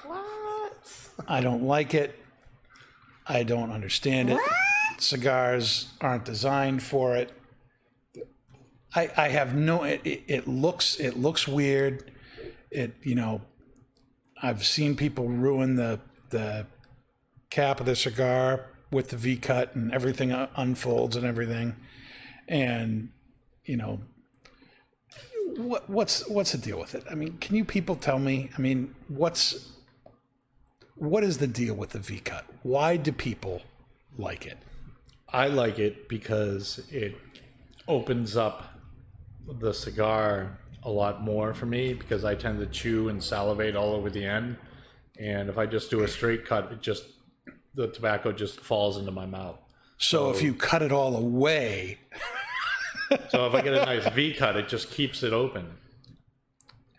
What? 0.05 0.73
I 1.29 1.41
don't 1.41 1.63
like 1.63 1.95
it. 1.95 2.19
I 3.27 3.43
don't 3.43 3.73
understand 3.73 4.31
it. 4.31 4.41
Cigars 4.99 5.89
aren't 6.01 6.25
designed 6.25 6.83
for 6.83 7.17
it. 7.17 7.33
I, 8.97 9.11
I 9.17 9.29
have 9.29 9.55
no. 9.55 9.85
It, 9.85 10.01
it, 10.05 10.49
looks 10.49 10.99
it 10.99 11.19
looks 11.19 11.47
weird. 11.47 12.11
It 12.71 12.97
you 13.03 13.15
know, 13.15 13.43
I've 14.43 14.65
seen 14.65 14.97
people 14.97 15.29
ruin 15.29 15.77
the 15.77 16.01
the 16.31 16.67
cap 17.51 17.79
of 17.79 17.87
the 17.87 17.95
cigar 17.95 18.71
with 18.91 19.11
the 19.11 19.17
V 19.19 19.37
cut 19.37 19.75
and 19.75 19.93
everything 19.93 20.33
unfolds 20.57 21.15
and 21.15 21.27
everything, 21.27 21.77
and 22.49 23.11
you 23.65 23.77
know. 23.77 24.01
What, 25.59 25.89
what's 25.89 26.27
what's 26.29 26.53
the 26.53 26.59
deal 26.59 26.79
with 26.79 26.95
it? 26.95 27.05
I 27.11 27.15
mean, 27.15 27.39
can 27.39 27.57
you 27.57 27.65
people 27.65 27.97
tell 27.97 28.19
me? 28.19 28.51
I 28.59 28.61
mean, 28.61 28.95
what's 29.09 29.73
what 30.97 31.25
is 31.25 31.39
the 31.39 31.47
deal 31.47 31.75
with 31.75 31.91
the 31.91 31.99
V 31.99 32.21
cut? 32.21 32.45
Why 32.63 32.97
do 32.97 33.13
people 33.13 33.63
like 34.19 34.45
it? 34.45 34.59
I 35.31 35.49
like 35.49 35.79
it 35.79 36.09
because 36.09 36.87
it 36.91 37.15
opens 37.89 38.37
up 38.37 38.76
the 39.61 39.73
cigar 39.73 40.59
a 40.83 40.91
lot 40.91 41.23
more 41.23 41.55
for 41.55 41.67
me 41.67 41.95
because 41.95 42.25
I 42.25 42.35
tend 42.35 42.59
to 42.61 42.67
chew 42.67 43.09
and 43.09 43.23
salivate 43.23 43.75
all 43.77 43.93
over 43.95 44.11
the 44.11 44.25
end. 44.25 44.57
And 45.19 45.49
if 45.49 45.59
I 45.59 45.67
just 45.67 45.91
do 45.91 46.03
a 46.03 46.09
straight 46.09 46.45
cut, 46.47 46.71
it 46.73 46.81
just 46.83 47.05
the 47.75 47.89
tobacco 47.89 48.33
just 48.33 48.61
falls 48.61 48.97
into 48.97 49.11
my 49.11 49.27
mouth. 49.27 49.59
So 49.99 50.31
if 50.31 50.43
you 50.43 50.55
cut 50.55 50.83
it 50.83 50.93
all 50.93 51.17
away, 51.17 51.99
So 53.31 53.47
if 53.47 53.55
I 53.55 53.61
get 53.63 53.73
a 53.75 53.85
nice 53.87 54.07
V 54.15 54.35
cut, 54.35 54.57
it 54.57 54.69
just 54.69 54.91
keeps 54.91 55.23
it 55.23 55.33
open. 55.33 55.69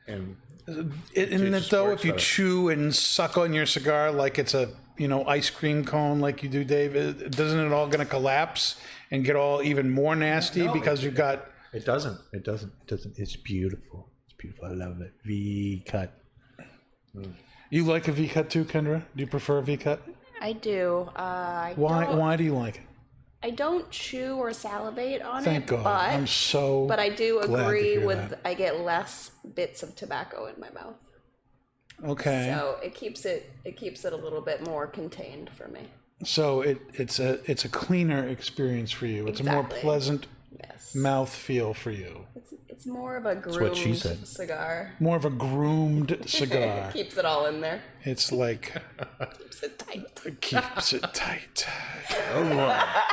And 0.08 0.38
it, 0.68 1.32
isn't 1.34 1.54
it 1.54 1.70
though 1.70 1.92
if 1.92 2.06
you 2.06 2.12
better. 2.14 2.24
chew 2.24 2.70
and 2.70 2.96
suck 2.96 3.38
on 3.38 3.54
your 3.54 3.66
cigar 3.66 4.12
like 4.12 4.40
it's 4.40 4.54
a 4.54 4.70
you 4.98 5.08
know 5.08 5.26
ice 5.26 5.50
cream 5.50 5.84
cone 5.84 6.20
like 6.20 6.44
you 6.44 6.50
do, 6.50 6.64
Dave? 6.64 6.96
it- 6.96 7.32
Doesn't 7.32 7.60
it 7.60 7.74
all 7.74 7.88
going 7.88 8.00
to 8.00 8.06
collapse 8.06 8.80
and 9.12 9.26
get 9.26 9.36
all 9.36 9.62
even 9.62 9.90
more 9.90 10.16
nasty 10.16 10.68
because 10.70 11.04
you've 11.04 11.16
got 11.16 11.47
it 11.74 11.86
doesn't. 11.86 12.20
It 12.34 12.44
doesn't. 12.44 12.72
It 12.82 12.88
doesn't. 12.88 13.18
It's 13.18 13.36
beautiful. 13.36 14.10
It's 14.26 14.34
beautiful. 14.38 14.66
I 14.66 14.72
love 14.72 15.02
it. 15.02 15.14
V 15.26 15.84
cut. 15.86 16.14
You 17.70 17.84
like 17.84 18.08
a 18.08 18.12
V 18.12 18.28
cut 18.28 18.50
too, 18.50 18.64
Kendra? 18.66 19.04
Do 19.16 19.22
you 19.24 19.28
prefer 19.28 19.58
a 19.60 19.64
V 19.64 19.78
cut? 19.78 20.02
I 20.40 20.54
do. 20.54 21.10
Uh, 21.16 21.20
I 21.20 21.74
Why? 21.76 22.06
Don't, 22.06 22.18
Why 22.18 22.36
do 22.36 22.44
you 22.44 22.54
like 22.56 22.76
it? 22.78 22.82
I 23.44 23.52
don't 23.52 23.90
chew 23.92 24.36
or 24.36 24.52
salivate 24.54 25.22
on 25.22 25.44
Thank 25.44 25.66
it, 25.66 25.68
God. 25.70 25.84
but 25.84 26.10
I'm 26.14 26.28
so. 26.28 26.86
but 26.88 27.00
I 27.00 27.10
do 27.10 27.42
glad 27.44 27.62
to 27.62 27.66
agree 27.68 27.92
hear 27.92 28.06
with. 28.06 28.30
that. 28.30 28.40
I 28.46 28.54
get 28.54 28.80
less 28.82 29.32
bits 29.56 29.84
of 29.84 29.96
tobacco 29.96 30.46
in 30.48 30.60
my 30.60 30.70
mouth, 30.72 30.96
Okay. 32.04 32.52
so 32.56 32.78
it 32.84 32.96
keeps 32.96 33.26
it 33.26 33.52
it 33.64 33.78
keeps 33.78 34.06
it 34.06 34.14
a 34.14 34.16
little 34.18 34.42
bit 34.42 34.66
more 34.66 34.88
contained 34.88 35.50
for 35.56 35.68
me. 35.68 35.88
So 36.24 36.62
it 36.62 36.82
it's 36.94 37.20
a 37.20 37.40
it's 37.50 37.64
a 37.66 37.70
cleaner 37.70 38.28
experience 38.28 38.92
for 38.92 39.06
you. 39.06 39.28
It's 39.28 39.40
a 39.40 39.44
more 39.44 39.60
Exactly. 39.62 39.82
pleasant 39.82 40.28
Yes, 40.60 40.96
mouth 40.96 41.34
feel 41.34 41.74
for 41.74 41.92
you. 41.92 42.26
it's 42.36 42.54
it's 42.70 42.86
more 42.86 43.16
of 43.18 43.26
a 43.26 43.36
groomed 43.36 43.62
what 43.62 43.76
she 43.76 43.94
said. 43.94 44.26
cigar. 44.28 44.94
More 45.00 45.18
of 45.18 45.26
a 45.26 45.30
groomed 45.30 46.18
cigar. 46.26 46.92
Keeps 46.92 47.18
it 47.18 47.26
all 47.26 47.46
in 47.48 47.62
there. 47.62 47.82
it's 48.04 48.32
like 48.32 48.74
Keeps 49.40 49.64
it 49.64 49.80
tight. 49.80 50.40
keeps 50.42 50.94
it 50.94 51.04
tight. 51.14 51.68
Oh, 52.34 53.04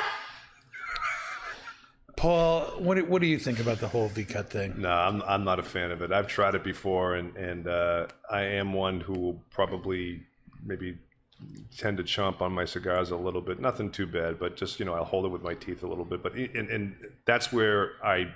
Paul, 2.17 2.63
what 2.79 2.95
do, 2.95 3.05
what 3.05 3.21
do 3.21 3.27
you 3.27 3.39
think 3.39 3.59
about 3.59 3.79
the 3.81 3.89
whole 3.89 4.09
V 4.09 4.25
cut 4.25 4.49
thing? 4.51 4.75
No, 4.79 4.89
I'm, 4.89 5.21
I'm 5.23 5.45
not 5.45 5.59
a 5.59 5.63
fan 5.65 5.91
of 5.91 6.01
it. 6.01 6.13
I've 6.13 6.29
tried 6.29 6.55
it 6.55 6.63
before, 6.63 7.15
and 7.17 7.37
and 7.37 7.67
uh, 7.67 8.07
I 8.31 8.43
am 8.43 8.73
one 8.73 9.01
who 9.01 9.13
will 9.15 9.41
probably 9.51 10.23
maybe 10.65 10.97
tend 11.77 11.97
to 11.99 12.03
chomp 12.03 12.41
on 12.41 12.53
my 12.53 12.65
cigars 12.65 13.11
a 13.11 13.17
little 13.17 13.41
bit. 13.41 13.61
Nothing 13.61 13.91
too 13.91 14.07
bad, 14.07 14.39
but 14.39 14.57
just 14.57 14.79
you 14.79 14.85
know, 14.85 14.95
I'll 14.95 15.05
hold 15.05 15.25
it 15.25 15.29
with 15.29 15.43
my 15.43 15.55
teeth 15.55 15.83
a 15.83 15.87
little 15.87 16.05
bit. 16.05 16.23
But 16.23 16.35
and, 16.35 16.69
and 16.69 16.97
that's 17.25 17.53
where 17.53 17.93
I 18.05 18.33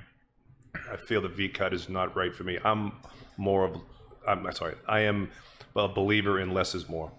I 0.90 0.96
feel 0.96 1.20
the 1.22 1.28
V 1.28 1.48
cut 1.48 1.72
is 1.72 1.88
not 1.88 2.14
right 2.16 2.34
for 2.34 2.44
me. 2.44 2.58
I'm 2.64 2.92
more 3.36 3.64
of 3.64 3.80
I'm 4.26 4.50
sorry. 4.52 4.74
I 4.86 5.00
am 5.00 5.30
a 5.76 5.88
believer 5.88 6.40
in 6.40 6.52
less 6.52 6.74
is 6.74 6.88
more, 6.88 7.10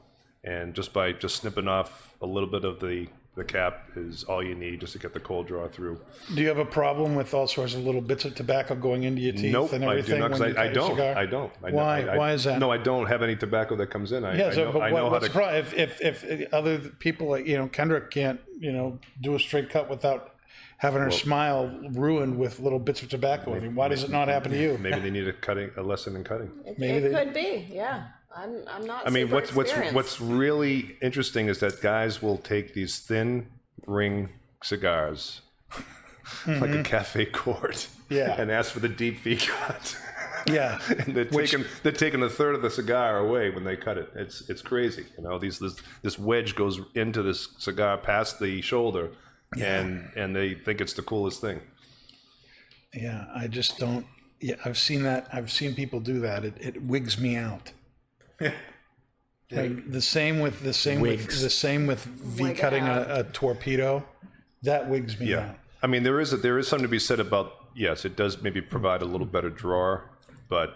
and 0.43 0.73
just 0.73 0.93
by 0.93 1.13
just 1.13 1.37
snipping 1.37 1.67
off 1.67 2.13
a 2.21 2.25
little 2.25 2.49
bit 2.49 2.65
of 2.65 2.79
the 2.79 3.07
the 3.35 3.43
cap 3.43 3.89
is 3.95 4.23
all 4.25 4.43
you 4.43 4.53
need 4.55 4.81
just 4.81 4.91
to 4.93 4.99
get 4.99 5.13
the 5.13 5.19
cold 5.19 5.47
draw 5.47 5.67
through. 5.67 5.99
Do 6.33 6.41
you 6.41 6.47
have 6.49 6.57
a 6.57 6.65
problem 6.65 7.15
with 7.15 7.33
all 7.33 7.47
sorts 7.47 7.73
of 7.73 7.85
little 7.85 8.01
bits 8.01 8.25
of 8.25 8.35
tobacco 8.35 8.75
going 8.75 9.03
into 9.03 9.21
your 9.21 9.33
teeth 9.33 9.53
Nope, 9.53 9.71
and 9.73 9.85
I 9.85 9.91
everything? 9.91 10.15
do 10.15 10.19
not. 10.19 10.31
'cause 10.31 10.39
when 10.41 10.49
you 10.49 10.55
I, 10.57 10.61
I 10.63 10.65
cut 10.67 10.75
your 10.75 10.83
don't. 10.87 10.95
cigar? 10.97 11.17
I 11.17 11.25
don't. 11.25 11.51
I, 11.63 11.69
know- 11.69 11.75
Why? 11.77 12.01
I, 12.01 12.13
I, 12.13 12.17
Why 12.17 12.31
is 12.33 12.43
that? 12.43 12.59
No, 12.59 12.69
I 12.71 12.77
don't 12.77 13.05
have 13.07 13.21
any 13.23 13.35
tobacco 13.37 13.75
that 13.77 13.87
comes 13.87 14.11
in. 14.11 14.25
I, 14.25 14.35
Yeah, 14.37 14.47
I 14.47 14.51
so 14.53 14.65
know, 14.65 14.71
but 14.73 14.81
I 14.81 14.91
what, 14.91 14.97
know 14.99 15.05
how 15.05 15.11
what's 15.11 15.25
to. 15.27 15.31
the 15.31 15.37
problem? 15.39 15.55
If, 15.57 15.73
if 16.01 16.23
if 16.25 16.53
other 16.53 16.79
people 16.79 17.29
like 17.29 17.45
you 17.45 17.57
know 17.57 17.67
Kendrick 17.67 18.11
can't 18.11 18.41
you 18.59 18.71
know 18.73 18.99
do 19.21 19.35
a 19.35 19.39
straight 19.39 19.69
cut 19.69 19.89
without 19.89 20.35
having 20.77 21.01
her 21.01 21.11
smile 21.11 21.67
ruined 21.91 22.37
with 22.37 22.59
little 22.59 22.79
bits 22.79 23.01
of 23.03 23.09
tobacco, 23.09 23.53
I 23.55 23.59
mean, 23.59 23.75
why 23.75 23.87
does 23.89 24.03
it 24.03 24.09
not 24.09 24.27
happen 24.27 24.51
to 24.51 24.57
you? 24.59 24.77
Maybe 24.79 24.99
they 24.99 25.09
need 25.11 25.27
a 25.27 25.33
cutting, 25.33 25.71
a 25.77 25.81
lesson 25.83 26.15
in 26.15 26.23
cutting. 26.23 26.51
It, 26.65 26.79
Maybe 26.79 27.05
it 27.05 27.11
they- 27.13 27.23
could 27.25 27.33
be. 27.33 27.67
Yeah, 27.73 28.07
I'm 28.35 28.63
I'm 28.67 28.85
not. 28.85 29.07
I 29.07 29.09
mean, 29.09 29.27
super 29.27 29.35
what's 29.35 29.55
what's 29.55 29.73
what's 29.93 30.21
really 30.21 30.97
interesting 31.01 31.47
is 31.47 31.59
that 31.59 31.81
guys 31.81 32.21
will 32.21 32.37
take 32.37 32.73
these 32.73 32.99
thin 32.99 33.47
ring 33.87 34.29
cigars, 34.63 35.41
like 36.47 36.69
a 36.69 36.77
hmm. 36.77 36.81
cafe 36.83 37.25
quart, 37.25 37.87
Yeah. 38.09 38.39
and 38.39 38.51
ask 38.51 38.71
for 38.71 38.79
the 38.79 38.89
deep 38.89 39.19
V 39.19 39.37
cut. 39.37 39.97
Yeah, 40.47 40.79
and 40.87 41.13
they're 41.15 41.25
Which- 41.25 41.51
taking 41.51 41.65
they're 41.83 41.91
taking 41.91 42.23
a 42.23 42.29
third 42.29 42.55
of 42.55 42.61
the 42.61 42.69
cigar 42.69 43.17
away 43.17 43.49
when 43.49 43.65
they 43.65 43.75
cut 43.75 43.97
it. 43.97 44.09
It's 44.15 44.49
it's 44.49 44.61
crazy. 44.61 45.05
You 45.17 45.23
know, 45.25 45.37
these 45.37 45.59
this 45.59 45.75
this 46.01 46.17
wedge 46.17 46.55
goes 46.55 46.79
into 46.95 47.21
this 47.21 47.49
cigar 47.57 47.97
past 47.97 48.39
the 48.39 48.61
shoulder, 48.61 49.11
yeah. 49.57 49.79
and 49.81 50.09
and 50.15 50.33
they 50.33 50.53
think 50.53 50.79
it's 50.79 50.93
the 50.93 51.01
coolest 51.01 51.41
thing. 51.41 51.59
yeah. 52.93 53.25
I 53.35 53.47
just 53.47 53.77
don't. 53.77 54.05
Yeah, 54.39 54.55
I've 54.63 54.77
seen 54.77 55.03
that. 55.03 55.27
I've 55.33 55.51
seen 55.51 55.75
people 55.75 55.99
do 55.99 56.21
that. 56.21 56.45
It 56.45 56.53
it 56.59 56.83
wigs 56.83 57.19
me 57.19 57.35
out. 57.35 57.73
Like, 59.51 59.89
the 59.91 60.01
same 60.01 60.39
with 60.41 60.61
the 60.61 60.73
same 60.73 60.99
with 61.01 61.21
Wigs. 61.21 61.41
the 61.41 61.49
same 61.49 61.87
with 61.87 62.03
V 62.05 62.43
Wig 62.43 62.57
cutting 62.57 62.83
a, 62.87 62.91
out. 62.91 63.19
a 63.19 63.23
torpedo. 63.23 64.05
That 64.61 64.87
wigs 64.87 65.19
me 65.19 65.31
Yeah, 65.31 65.39
out. 65.49 65.55
I 65.81 65.87
mean 65.87 66.03
there 66.03 66.19
is 66.19 66.31
a, 66.33 66.37
there 66.37 66.59
is 66.59 66.67
something 66.67 66.83
to 66.85 66.89
be 66.91 66.99
said 66.99 67.19
about 67.19 67.53
yes, 67.73 68.05
it 68.05 68.15
does 68.15 68.43
maybe 68.43 68.61
provide 68.61 69.01
a 69.01 69.05
little 69.05 69.25
better 69.25 69.49
drawer, 69.49 70.11
but 70.49 70.75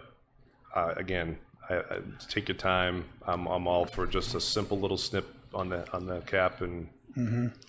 uh, 0.76 0.94
again, 0.98 1.38
I, 1.70 1.76
I, 1.76 1.98
take 2.30 2.48
your 2.48 2.58
time. 2.58 3.06
I'm 3.28 3.46
I'm 3.46 3.68
all 3.68 3.86
for 3.86 4.08
just 4.08 4.34
a 4.34 4.42
simple 4.42 4.80
little 4.80 4.98
snip 4.98 5.28
on 5.54 5.70
the 5.70 5.86
on 5.94 6.08
the 6.08 6.22
cap 6.22 6.62
and 6.62 6.90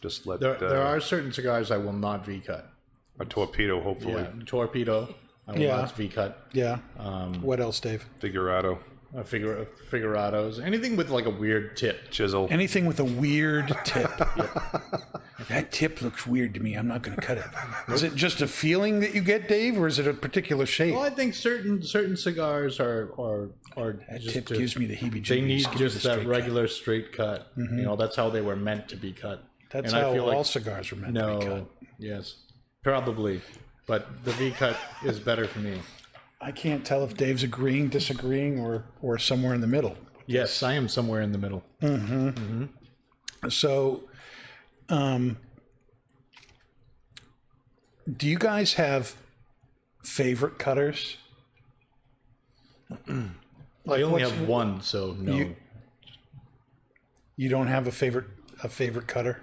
just 0.00 0.26
let 0.26 0.40
There, 0.40 0.56
uh, 0.56 0.68
there 0.70 0.80
are 0.82 1.00
certain 1.02 1.34
cigars 1.34 1.70
I 1.70 1.76
will 1.76 1.92
not 1.92 2.24
V 2.24 2.40
cut. 2.40 2.72
a 3.20 3.26
torpedo 3.26 3.82
hopefully 3.82 4.14
Yeah, 4.22 4.30
torpedo. 4.46 5.14
I 5.46 5.52
will 5.52 5.58
Yeah. 5.60 5.76
not 5.76 5.94
V 5.98 6.08
cut. 6.08 6.46
Yeah. 6.54 6.78
Um, 6.98 7.42
what 7.42 7.60
else, 7.60 7.78
Dave? 7.78 8.06
figurado 8.20 8.78
Uh, 9.16 9.22
figure, 9.22 9.64
figurados. 9.90 10.60
Anything 10.60 10.96
with 10.96 11.08
like 11.08 11.24
a 11.26 11.30
weird 11.30 11.76
tip. 11.76 12.10
chisel. 12.10 12.48
Anything 12.50 12.84
with 12.86 12.98
a 12.98 13.04
weird 13.04 13.76
tip. 13.84 14.10
That 15.48 15.72
tip 15.72 16.00
looks 16.00 16.26
weird 16.26 16.54
to 16.54 16.60
me. 16.60 16.74
I'm 16.74 16.88
not 16.88 17.02
going 17.02 17.16
to 17.16 17.20
cut 17.20 17.36
it. 17.36 17.44
Is 17.92 18.02
it 18.02 18.14
just 18.14 18.40
a 18.40 18.46
feeling 18.46 19.00
that 19.00 19.14
you 19.14 19.20
get, 19.20 19.46
Dave, 19.46 19.78
or 19.78 19.86
is 19.86 19.98
it 19.98 20.06
a 20.06 20.14
particular 20.14 20.64
shape? 20.64 20.94
Well, 20.94 21.02
I 21.02 21.10
think 21.10 21.34
certain 21.34 21.82
certain 21.82 22.16
cigars 22.16 22.80
are 22.80 23.10
are 23.18 23.50
are 23.76 23.92
That 24.08 24.20
just 24.22 24.32
tip 24.34 24.46
to- 24.46 24.56
gives 24.56 24.78
me 24.78 24.86
the 24.86 24.96
heebie-jeebies. 24.96 25.28
they 25.28 25.40
need 25.42 25.64
Give 25.64 25.72
me 25.74 25.78
just 25.80 26.02
the 26.02 26.08
that 26.08 26.14
straight 26.20 26.26
regular 26.28 26.66
straight 26.66 27.12
cut. 27.12 27.54
Mm-hmm. 27.58 27.78
You 27.78 27.84
know, 27.84 27.96
that's 27.96 28.16
how 28.16 28.30
they 28.30 28.40
were 28.40 28.56
meant 28.56 28.88
to 28.90 28.96
be 28.96 29.12
cut. 29.12 29.44
That's 29.70 29.92
And 29.92 29.96
I 30.02 30.06
how 30.06 30.12
feel 30.14 30.30
all 30.30 30.36
like- 30.38 30.46
cigars 30.46 30.90
are 30.92 30.96
meant 30.96 31.14
to 31.16 31.20
be 31.20 31.44
cut. 31.44 31.46
No, 31.56 31.66
yes, 31.98 32.36
probably, 32.82 33.42
but 33.86 34.24
the 34.24 34.32
V 34.32 34.52
cut 34.52 34.78
is 35.04 35.18
better 35.20 35.46
for 35.46 35.58
me. 35.58 35.78
I 36.44 36.52
can't 36.52 36.84
tell 36.84 37.02
if 37.04 37.16
Dave's 37.16 37.42
agreeing, 37.42 37.88
disagreeing, 37.88 38.60
or 38.60 38.84
or 39.00 39.18
somewhere 39.18 39.54
in 39.54 39.60
the 39.62 39.66
middle. 39.66 39.96
Yes, 40.26 40.62
I 40.62 40.74
am 40.74 40.88
somewhere 40.88 41.20
in 41.22 41.32
the 41.32 41.38
middle. 41.38 41.62
Mm-hmm. 41.82 42.66
So, 43.48 44.04
um, 44.90 45.38
do 48.10 48.26
you 48.28 48.38
guys 48.38 48.74
have 48.74 49.16
favorite 50.02 50.58
cutters? 50.58 51.16
I 53.08 53.22
only 53.86 54.02
what's- 54.04 54.30
have 54.30 54.46
one, 54.48 54.80
so 54.82 55.16
no. 55.18 55.34
You- 55.36 55.56
You 57.36 57.48
don't 57.48 57.66
have 57.66 57.86
a 57.88 57.92
favorite 57.92 58.26
a 58.62 58.68
favorite 58.68 59.06
cutter? 59.08 59.40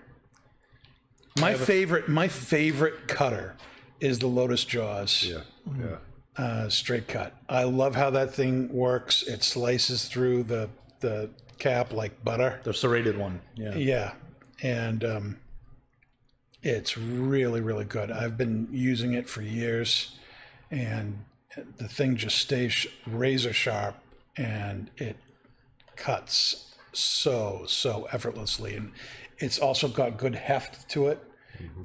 My 1.40 1.54
favorite 1.56 2.08
my 2.08 2.28
favorite 2.30 3.08
cutter 3.08 3.56
is 4.00 4.20
the 4.20 4.28
Lotus 4.28 4.64
Jaws 4.66 5.24
yeah, 5.24 5.42
yeah. 5.78 5.98
Uh, 6.38 6.70
straight 6.70 7.08
cut. 7.08 7.36
I 7.50 7.64
love 7.64 7.96
how 7.96 8.10
that 8.12 8.34
thing 8.34 8.72
works. 8.74 9.24
It 9.24 9.44
slices 9.44 10.06
through 10.06 10.44
the 10.44 10.70
the 11.02 11.30
cap 11.58 11.94
like 11.94 12.24
butter. 12.24 12.60
the 12.64 12.74
serrated 12.74 13.18
one. 13.18 13.42
Yeah. 13.56 13.76
Yeah, 13.76 14.14
and 14.62 15.04
um, 15.04 15.40
it's 16.64 16.98
really 16.98 17.62
really 17.62 17.86
good. 17.86 18.12
I've 18.12 18.38
been 18.38 18.68
using 18.72 19.14
it 19.14 19.30
for 19.30 19.42
years, 19.42 20.16
and 20.70 21.26
the 21.78 21.88
thing 21.88 22.16
just 22.16 22.38
stays 22.38 22.88
razor 23.06 23.54
sharp, 23.54 23.96
and 24.38 24.90
it 24.98 25.18
cuts 25.96 26.76
so 26.94 27.64
so 27.68 28.08
effortlessly, 28.12 28.76
and 28.76 28.92
it's 29.38 29.60
also 29.60 29.88
got 29.88 30.18
good 30.18 30.36
heft 30.36 30.90
to 30.90 31.08
it, 31.08 31.24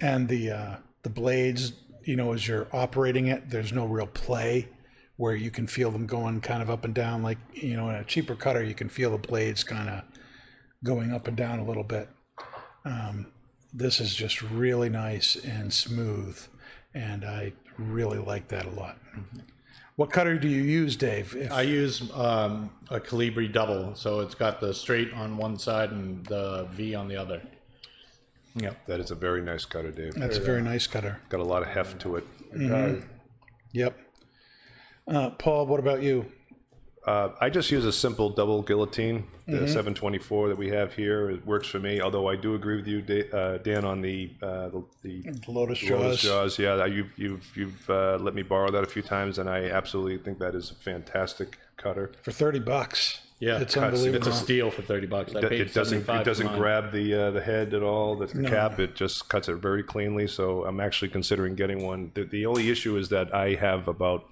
and 0.01 0.29
the 0.29 0.51
uh, 0.51 0.77
the 1.03 1.11
blades. 1.11 1.73
You 2.07 2.17
know, 2.17 2.33
as 2.33 2.47
you're 2.47 2.69
operating 2.73 3.27
it, 3.27 3.51
there's 3.51 3.73
no 3.73 3.85
real 3.85 4.07
play 4.07 4.69
where 5.17 5.35
you 5.35 5.51
can 5.51 5.67
feel 5.67 5.91
them 5.91 6.07
going 6.07 6.41
kind 6.41 6.63
of 6.63 6.71
up 6.71 6.85
and 6.85 6.95
down. 6.95 7.23
Like 7.23 7.39
you 7.53 7.77
know, 7.77 7.91
in 7.91 7.97
a 7.97 8.05
cheaper 8.05 8.37
cutter, 8.37 8.63
you 8.63 8.75
can 8.75 8.89
feel 8.89 9.11
the 9.11 9.19
blades 9.19 9.65
kind 9.65 9.89
of 9.89 10.05
going 10.85 11.13
up 11.13 11.27
and 11.27 11.37
down 11.37 11.59
a 11.59 11.65
little 11.65 11.83
bit. 11.83 12.09
Um, 12.85 13.27
this 13.75 14.01
is 14.01 14.15
just 14.15 14.41
really 14.41 14.89
nice 14.89 15.35
and 15.37 15.73
smooth, 15.73 16.39
and 16.95 17.25
I 17.25 17.53
really 17.77 18.19
like 18.19 18.49
that 18.49 18.67
a 18.67 18.71
lot. 18.71 18.99
What 19.97 20.11
cutter 20.11 20.39
do 20.39 20.47
you 20.47 20.63
use, 20.63 20.95
Dave? 20.95 21.35
If, 21.35 21.51
I 21.51 21.63
use 21.63 22.11
um, 22.15 22.71
a 22.91 23.01
Colibri 23.01 23.51
double, 23.51 23.95
so 23.95 24.21
it's 24.21 24.35
got 24.35 24.61
the 24.61 24.75
straight 24.75 25.13
on 25.13 25.39
one 25.39 25.59
side 25.59 25.91
and 25.91 26.25
the 26.27 26.69
V 26.71 26.95
on 26.95 27.09
the 27.09 27.17
other. 27.17 27.43
Yeah. 28.57 28.73
That 28.87 29.01
is 29.01 29.11
a 29.11 29.15
very 29.15 29.43
nice 29.43 29.65
cutter, 29.65 29.91
Dave. 29.91 30.15
that's 30.15 30.39
a 30.39 30.41
very 30.41 30.63
nice 30.63 30.87
cutter. 30.87 31.21
Got 31.29 31.41
a 31.41 31.45
lot 31.45 31.63
of 31.63 31.69
heft 31.69 32.01
to 32.03 32.17
it. 32.17 32.25
Yep. 33.73 33.99
Uh, 35.07 35.31
Paul, 35.31 35.67
what 35.67 35.79
about 35.79 36.03
you? 36.03 36.33
Uh, 37.07 37.29
I 37.41 37.51
just 37.51 37.71
use 37.71 37.85
a 37.85 37.93
simple 37.93 38.31
double 38.31 38.63
guillotine, 38.63 39.29
the 39.47 39.53
Mm-hmm. 39.59 39.67
724 39.67 40.49
that 40.49 40.59
we 40.59 40.71
have 40.71 40.95
here. 40.95 41.31
It 41.31 41.47
works 41.47 41.69
for 41.69 41.79
me. 41.79 42.01
Although 42.01 42.29
I 42.29 42.35
do 42.35 42.55
agree 42.57 42.77
with 42.77 42.89
you, 42.89 43.01
Da- 43.01 43.31
uh, 43.31 43.59
Dan, 43.59 43.85
on 43.85 44.01
the 44.01 44.33
uh, 44.43 44.71
the, 44.71 44.85
the 45.03 45.23
The 45.45 45.51
Lotus 45.53 45.79
Jaws. 45.79 45.91
Lotus 46.01 46.23
Jaws. 46.23 46.59
Yeah, 46.59 46.85
you've 46.87 47.13
you've 47.17 47.57
you've 47.57 47.89
uh, 47.91 48.19
let 48.21 48.35
me 48.35 48.43
borrow 48.43 48.73
that 48.73 48.83
a 48.83 48.87
few 48.89 49.03
times, 49.03 49.39
and 49.39 49.49
I 49.49 49.67
absolutely 49.67 50.19
think 50.19 50.41
that 50.41 50.57
is 50.57 50.73
a 50.73 50.75
fantastic 50.75 51.59
cutter. 51.77 52.11
For 52.23 52.33
thirty 52.33 52.59
bucks. 52.59 53.21
Yeah, 53.39 53.59
it's 53.61 53.75
cuts. 53.75 53.85
unbelievable. 53.95 54.29
It's 54.29 54.37
a 54.41 54.45
steal 54.45 54.71
for 54.71 54.83
thirty 54.83 55.07
bucks. 55.07 55.35
I 55.35 55.41
It, 55.41 55.49
paid 55.51 55.61
it 55.61 55.75
doesn't 55.75 56.05
75 56.07 56.21
it 56.21 56.25
doesn't 56.25 56.47
mine. 56.47 56.59
grab 56.59 56.93
the 56.93 57.15
uh, 57.15 57.31
the 57.33 57.43
head 57.43 57.75
at 57.75 57.83
all. 57.83 58.17
The, 58.17 58.27
the 58.27 58.49
cap 58.49 58.79
it 58.81 58.95
just 58.95 59.29
cuts 59.29 59.49
it 59.49 59.57
very 59.57 59.83
cleanly. 59.83 60.27
So 60.27 60.65
I'm 60.65 60.81
actually 60.81 61.09
considering 61.11 61.55
getting 61.55 61.85
one. 61.85 62.13
The, 62.15 62.25
the 62.25 62.47
only 62.47 62.71
issue 62.71 62.97
is 62.97 63.11
that 63.11 63.35
I 63.35 63.55
have 63.55 63.89
about 63.89 64.25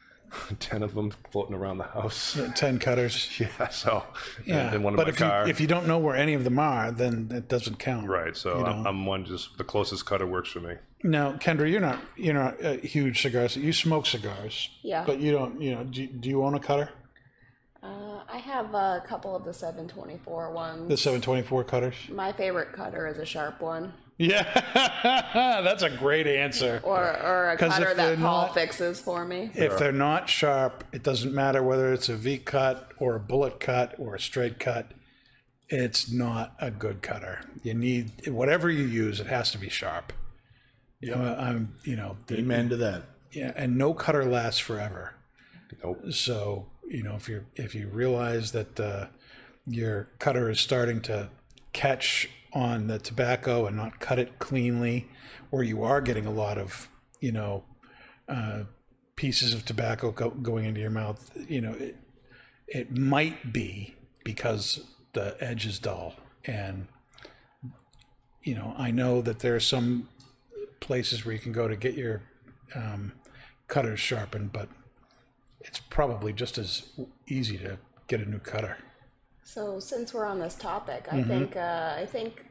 ten 0.58 0.82
of 0.82 0.94
them 0.94 1.12
floating 1.30 1.54
around 1.54 1.78
the 1.78 1.84
house. 1.84 2.38
Ten 2.54 2.78
cutters. 2.78 3.28
Yeah, 3.38 3.68
so 3.68 4.04
Yeah, 4.46 4.74
in 4.74 4.82
one 4.82 4.94
of 4.94 4.96
but 4.96 5.06
my 5.06 5.10
if 5.10 5.16
car. 5.18 5.44
you 5.44 5.50
if 5.50 5.60
you 5.60 5.66
don't 5.66 5.86
know 5.86 5.98
where 5.98 6.16
any 6.16 6.32
of 6.32 6.44
them 6.44 6.58
are, 6.58 6.90
then 6.90 7.28
it 7.32 7.48
doesn't 7.48 7.78
count. 7.78 8.08
right, 8.08 8.34
so 8.36 8.56
you 8.58 8.64
know. 8.64 8.70
I'm, 8.70 8.86
I'm 8.86 9.06
one 9.06 9.24
just 9.26 9.58
the 9.58 9.64
closest 9.64 10.06
cutter 10.06 10.26
works 10.26 10.48
for 10.50 10.60
me. 10.60 10.76
Now, 11.02 11.32
Kendra, 11.34 11.70
you're 11.70 11.80
not 11.82 11.98
you're 12.16 12.32
not 12.34 12.56
a 12.64 12.76
huge 12.78 13.20
cigars. 13.20 13.54
You 13.56 13.72
smoke 13.74 14.06
cigars. 14.06 14.70
Yeah. 14.82 15.04
But 15.06 15.20
you 15.20 15.30
don't. 15.30 15.60
You 15.60 15.74
know. 15.74 15.84
Do, 15.84 16.06
do 16.06 16.28
you 16.30 16.42
own 16.42 16.54
a 16.54 16.58
cutter? 16.60 16.88
Uh, 17.86 18.20
I 18.32 18.38
have 18.38 18.74
a 18.74 19.02
couple 19.06 19.36
of 19.36 19.44
the 19.44 19.52
724 19.54 20.50
ones. 20.52 20.88
The 20.88 20.96
724 20.96 21.64
cutters. 21.64 21.94
My 22.10 22.32
favorite 22.32 22.72
cutter 22.72 23.06
is 23.06 23.18
a 23.18 23.24
sharp 23.24 23.60
one, 23.60 23.92
Yeah, 24.18 24.42
that's 25.62 25.82
a 25.82 25.90
great 25.90 26.26
answer. 26.26 26.80
or 26.82 26.98
or 27.22 27.50
a 27.50 27.56
'Cause 27.56 27.72
cutter 27.74 27.94
that 27.94 28.18
Paul 28.18 28.46
not- 28.46 28.54
fixes 28.54 29.00
for 29.00 29.24
me. 29.24 29.50
If 29.54 29.78
they're 29.78 29.92
not 29.92 30.28
sharp, 30.28 30.84
it 30.92 31.02
doesn't 31.02 31.32
matter 31.34 31.62
whether 31.62 31.92
it's 31.92 32.08
a 32.08 32.16
V 32.16 32.38
cut 32.38 32.90
or 32.98 33.14
a 33.14 33.20
bullet 33.20 33.60
cut 33.60 33.94
or 33.98 34.14
a 34.14 34.20
straight 34.20 34.58
cut. 34.58 34.90
It's 35.68 36.10
not 36.10 36.54
a 36.60 36.70
good 36.70 37.02
cutter. 37.02 37.40
You 37.62 37.74
need 37.74 38.28
whatever 38.28 38.70
you 38.70 38.84
use. 38.84 39.20
It 39.20 39.26
has 39.26 39.50
to 39.52 39.58
be 39.58 39.68
sharp. 39.68 40.12
Yeah, 41.00 41.34
I'm. 41.38 41.74
You 41.84 41.96
know. 41.96 42.16
the- 42.26 42.38
Amen 42.38 42.68
to 42.70 42.76
that. 42.78 43.02
yeah, 43.32 43.52
and 43.56 43.76
no 43.76 43.92
cutter 43.94 44.24
lasts 44.24 44.60
forever. 44.60 45.14
Nope. 45.84 46.12
So 46.12 46.66
you 46.88 47.02
know 47.02 47.14
if 47.14 47.28
you 47.28 47.46
if 47.54 47.74
you 47.74 47.88
realize 47.88 48.52
that 48.52 48.78
uh, 48.78 49.06
your 49.66 50.08
cutter 50.18 50.48
is 50.50 50.60
starting 50.60 51.00
to 51.02 51.30
catch 51.72 52.28
on 52.52 52.86
the 52.86 52.98
tobacco 52.98 53.66
and 53.66 53.76
not 53.76 54.00
cut 54.00 54.18
it 54.18 54.38
cleanly, 54.38 55.08
or 55.50 55.62
you 55.62 55.82
are 55.82 56.00
getting 56.00 56.26
a 56.26 56.30
lot 56.30 56.58
of 56.58 56.88
you 57.20 57.32
know 57.32 57.64
uh, 58.28 58.64
pieces 59.16 59.52
of 59.52 59.64
tobacco 59.64 60.10
go, 60.10 60.30
going 60.30 60.64
into 60.64 60.80
your 60.80 60.90
mouth, 60.90 61.30
you 61.48 61.60
know 61.60 61.72
it, 61.72 61.96
it 62.68 62.96
might 62.96 63.52
be 63.52 63.94
because 64.24 64.80
the 65.12 65.36
edge 65.40 65.66
is 65.66 65.78
dull. 65.78 66.14
And 66.44 66.86
you 68.42 68.54
know 68.54 68.74
I 68.78 68.90
know 68.90 69.20
that 69.22 69.40
there 69.40 69.56
are 69.56 69.60
some 69.60 70.08
places 70.80 71.24
where 71.24 71.32
you 71.32 71.40
can 71.40 71.52
go 71.52 71.66
to 71.66 71.76
get 71.76 71.94
your 71.94 72.22
um, 72.74 73.12
cutters 73.66 74.00
sharpened, 74.00 74.52
but 74.52 74.68
it's 75.66 75.80
probably 75.80 76.32
just 76.32 76.58
as 76.58 76.84
easy 77.26 77.58
to 77.58 77.78
get 78.06 78.20
a 78.20 78.28
new 78.28 78.38
cutter. 78.38 78.78
So 79.44 79.78
since 79.80 80.12
we're 80.14 80.26
on 80.26 80.38
this 80.38 80.54
topic, 80.54 81.04
Mm-hmm. 81.06 81.18
I 81.18 81.22
think 81.22 81.56
uh, 81.56 81.94
I 81.98 82.06
think 82.06 82.44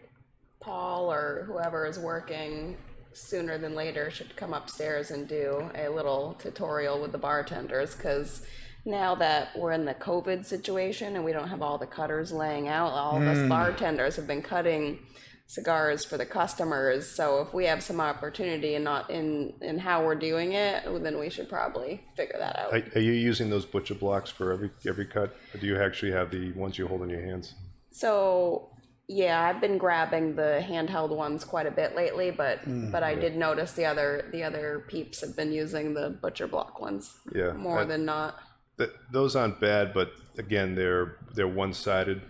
Paul 0.60 1.12
or 1.12 1.43
whoever 1.47 1.86
is 1.86 1.99
working 1.99 2.78
sooner 3.13 3.58
than 3.58 3.75
later 3.75 4.10
should 4.12 4.36
come 4.36 4.54
upstairs 4.54 5.12
and 5.12 5.28
do 5.28 5.69
a 5.75 5.88
little 5.88 6.36
tutorial 6.39 7.01
with 7.01 7.12
the 7.13 7.17
bartenders 7.17 7.95
because 7.95 8.45
now 8.86 9.15
that 9.15 9.58
we're 9.58 9.71
in 9.71 9.86
the 9.86 9.93
COVID 9.93 10.45
situation 10.45 11.15
and 11.15 11.23
we 11.23 11.32
don't 11.32 11.47
have 11.47 11.62
all 11.62 11.78
the 11.78 11.88
cutters 11.88 12.32
laying 12.32 12.67
out, 12.67 12.91
all 12.91 13.15
of 13.17 13.23
Mm. 13.23 13.43
us 13.43 13.49
bartenders 13.49 14.15
have 14.17 14.28
been 14.28 14.41
cutting 14.41 14.99
cigars 15.47 16.03
for 16.03 16.17
the 16.17 16.25
customers. 16.25 17.08
So 17.10 17.41
if 17.41 17.53
we 17.53 17.65
have 17.65 17.84
some 17.84 17.99
opportunity 18.01 18.75
and 18.75 18.84
not 18.84 19.10
in 19.10 19.53
in 19.62 19.77
how 19.79 20.03
we're 20.05 20.15
doing 20.15 20.53
it, 20.53 20.84
then 21.03 21.19
we 21.19 21.29
should 21.29 21.49
probably 21.49 22.03
figure 22.17 22.38
that 22.39 22.58
out. 22.60 22.73
Are, 22.73 22.84
are 22.95 23.01
you 23.01 23.12
using 23.12 23.49
those 23.49 23.65
butcher 23.65 23.95
blocks 23.95 24.29
for 24.29 24.51
every 24.51 24.71
every 24.88 25.05
cut? 25.05 25.36
Or 25.53 25.60
do 25.60 25.67
you 25.67 25.79
actually 25.81 26.12
have 26.13 26.31
the 26.31 26.51
ones 26.53 26.77
you 26.77 26.88
hold 26.88 27.01
in 27.03 27.10
your 27.10 27.21
hands? 27.21 27.53
So 27.91 28.69
yeah, 29.08 29.39
I've 29.47 29.62
been 29.62 29.77
grabbing 29.77 30.36
the 30.36 30.63
handheld 30.67 31.15
ones 31.15 31.43
quite 31.43 31.67
a 31.67 31.71
bit 31.71 31.95
lately, 31.95 32.31
but 32.31 32.65
Mm, 32.67 32.91
but 32.91 33.03
I 33.03 33.13
did 33.13 33.36
notice 33.38 33.73
the 33.73 33.86
other 33.86 34.27
the 34.31 34.43
other 34.43 34.84
peeps 34.88 35.21
have 35.21 35.36
been 35.36 35.51
using 35.51 35.93
the 35.93 36.10
butcher 36.10 36.47
block 36.47 36.81
ones 36.81 37.13
Yeah, 37.34 37.53
more 37.53 37.81
I- 37.81 37.86
than 37.86 38.03
not. 38.05 38.36
Th- 38.77 38.89
those 39.12 39.36
aren't 39.38 39.62
bad, 39.62 39.93
but 39.93 40.10
again, 40.38 40.73
they're 40.75 41.17
they're 41.36 41.47
one 41.47 41.73
sided 41.73 42.21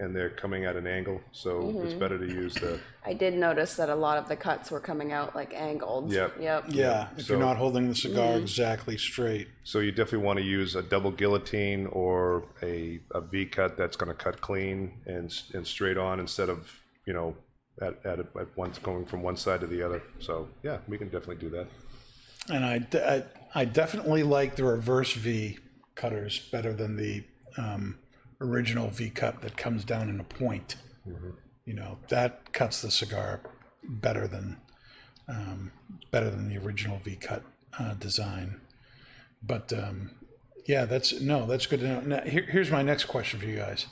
and 0.00 0.14
they're 0.14 0.30
coming 0.30 0.64
at 0.64 0.74
an 0.76 0.86
angle, 0.86 1.20
so 1.32 1.72
it's 1.84 1.94
better 1.94 2.18
to 2.18 2.26
use 2.26 2.54
the. 2.54 2.80
I 3.06 3.14
did 3.14 3.34
notice 3.34 3.76
that 3.76 3.88
a 3.90 3.94
lot 3.94 4.18
of 4.18 4.28
the 4.28 4.36
cuts 4.36 4.70
were 4.70 4.80
coming 4.80 5.12
out 5.12 5.34
like 5.36 5.54
angled. 5.54 6.10
Yep. 6.12 6.36
Yep. 6.40 6.64
Yeah, 6.68 7.08
if 7.16 7.28
you're 7.28 7.38
not 7.38 7.56
holding 7.58 7.88
the 7.88 7.94
cigar 7.94 8.36
exactly 8.36 8.96
straight. 8.98 9.48
So 9.62 9.78
you 9.78 9.92
definitely 9.92 10.26
want 10.26 10.38
to 10.38 10.44
use 10.44 10.74
a 10.74 10.82
double 10.82 11.10
guillotine 11.12 11.86
or 11.86 12.44
a, 12.62 13.00
a 13.12 13.20
V 13.20 13.46
cut 13.46 13.76
that's 13.76 13.96
going 13.96 14.08
to 14.10 14.14
cut 14.16 14.40
clean 14.40 14.94
and 15.06 15.26
s- 15.30 15.50
and 15.54 15.66
straight 15.66 15.96
on 15.98 16.18
instead 16.20 16.48
of 16.48 16.80
you 17.06 17.12
know 17.12 17.36
at 17.80 17.94
at, 18.04 18.18
at 18.20 18.56
once 18.56 18.78
going 18.78 19.04
from 19.06 19.22
one 19.22 19.36
side 19.36 19.60
to 19.60 19.66
the 19.66 19.82
other. 19.82 20.02
So 20.18 20.48
yeah, 20.62 20.78
we 20.88 20.98
can 20.98 21.08
definitely 21.08 21.36
do 21.36 21.50
that. 21.50 21.66
And 22.50 22.64
I, 22.64 22.78
de- 22.78 23.10
I, 23.10 23.22
I 23.54 23.64
definitely 23.64 24.22
like 24.22 24.56
the 24.56 24.64
reverse 24.64 25.12
V 25.14 25.58
cutters 25.94 26.38
better 26.50 26.72
than 26.74 26.96
the 26.96 27.24
um, 27.56 27.98
original 28.40 28.88
V 28.88 29.10
cut 29.10 29.42
that 29.42 29.56
comes 29.56 29.84
down 29.84 30.08
in 30.08 30.20
a 30.20 30.24
point. 30.24 30.76
You 31.64 31.74
know, 31.74 31.98
that 32.08 32.52
cuts 32.52 32.82
the 32.82 32.90
cigar 32.90 33.40
better 33.82 34.26
than 34.26 34.58
um, 35.28 35.72
better 36.10 36.30
than 36.30 36.48
the 36.48 36.58
original 36.58 36.98
V 36.98 37.16
cut 37.16 37.42
uh, 37.78 37.94
design. 37.94 38.60
But 39.42 39.72
um, 39.72 40.12
yeah, 40.66 40.84
that's 40.84 41.20
no, 41.20 41.46
that's 41.46 41.66
good 41.66 41.80
to 41.80 41.88
know. 41.88 42.00
Now, 42.00 42.20
here, 42.22 42.46
here's 42.50 42.70
my 42.70 42.82
next 42.82 43.04
question 43.04 43.40
for 43.40 43.46
you 43.46 43.56
guys. 43.56 43.86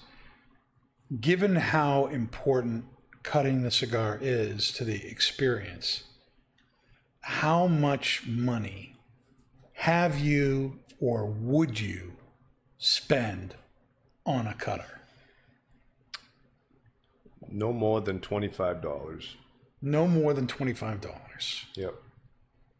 Given 1.20 1.56
how 1.56 2.06
important 2.06 2.86
cutting 3.22 3.62
the 3.62 3.70
cigar 3.70 4.18
is 4.20 4.72
to 4.72 4.84
the 4.84 5.06
experience, 5.06 6.04
how 7.20 7.66
much 7.66 8.26
money 8.26 8.96
have 9.74 10.18
you 10.18 10.78
or 11.00 11.26
would 11.26 11.80
you 11.80 12.16
spend 12.78 13.56
on 14.24 14.46
a 14.46 14.54
cutter? 14.54 15.00
No 17.48 17.72
more 17.72 18.00
than 18.00 18.20
twenty 18.20 18.48
five 18.48 18.80
dollars. 18.80 19.36
No 19.84 20.06
more 20.06 20.32
than 20.32 20.46
$25. 20.46 21.64
Yep. 21.74 21.94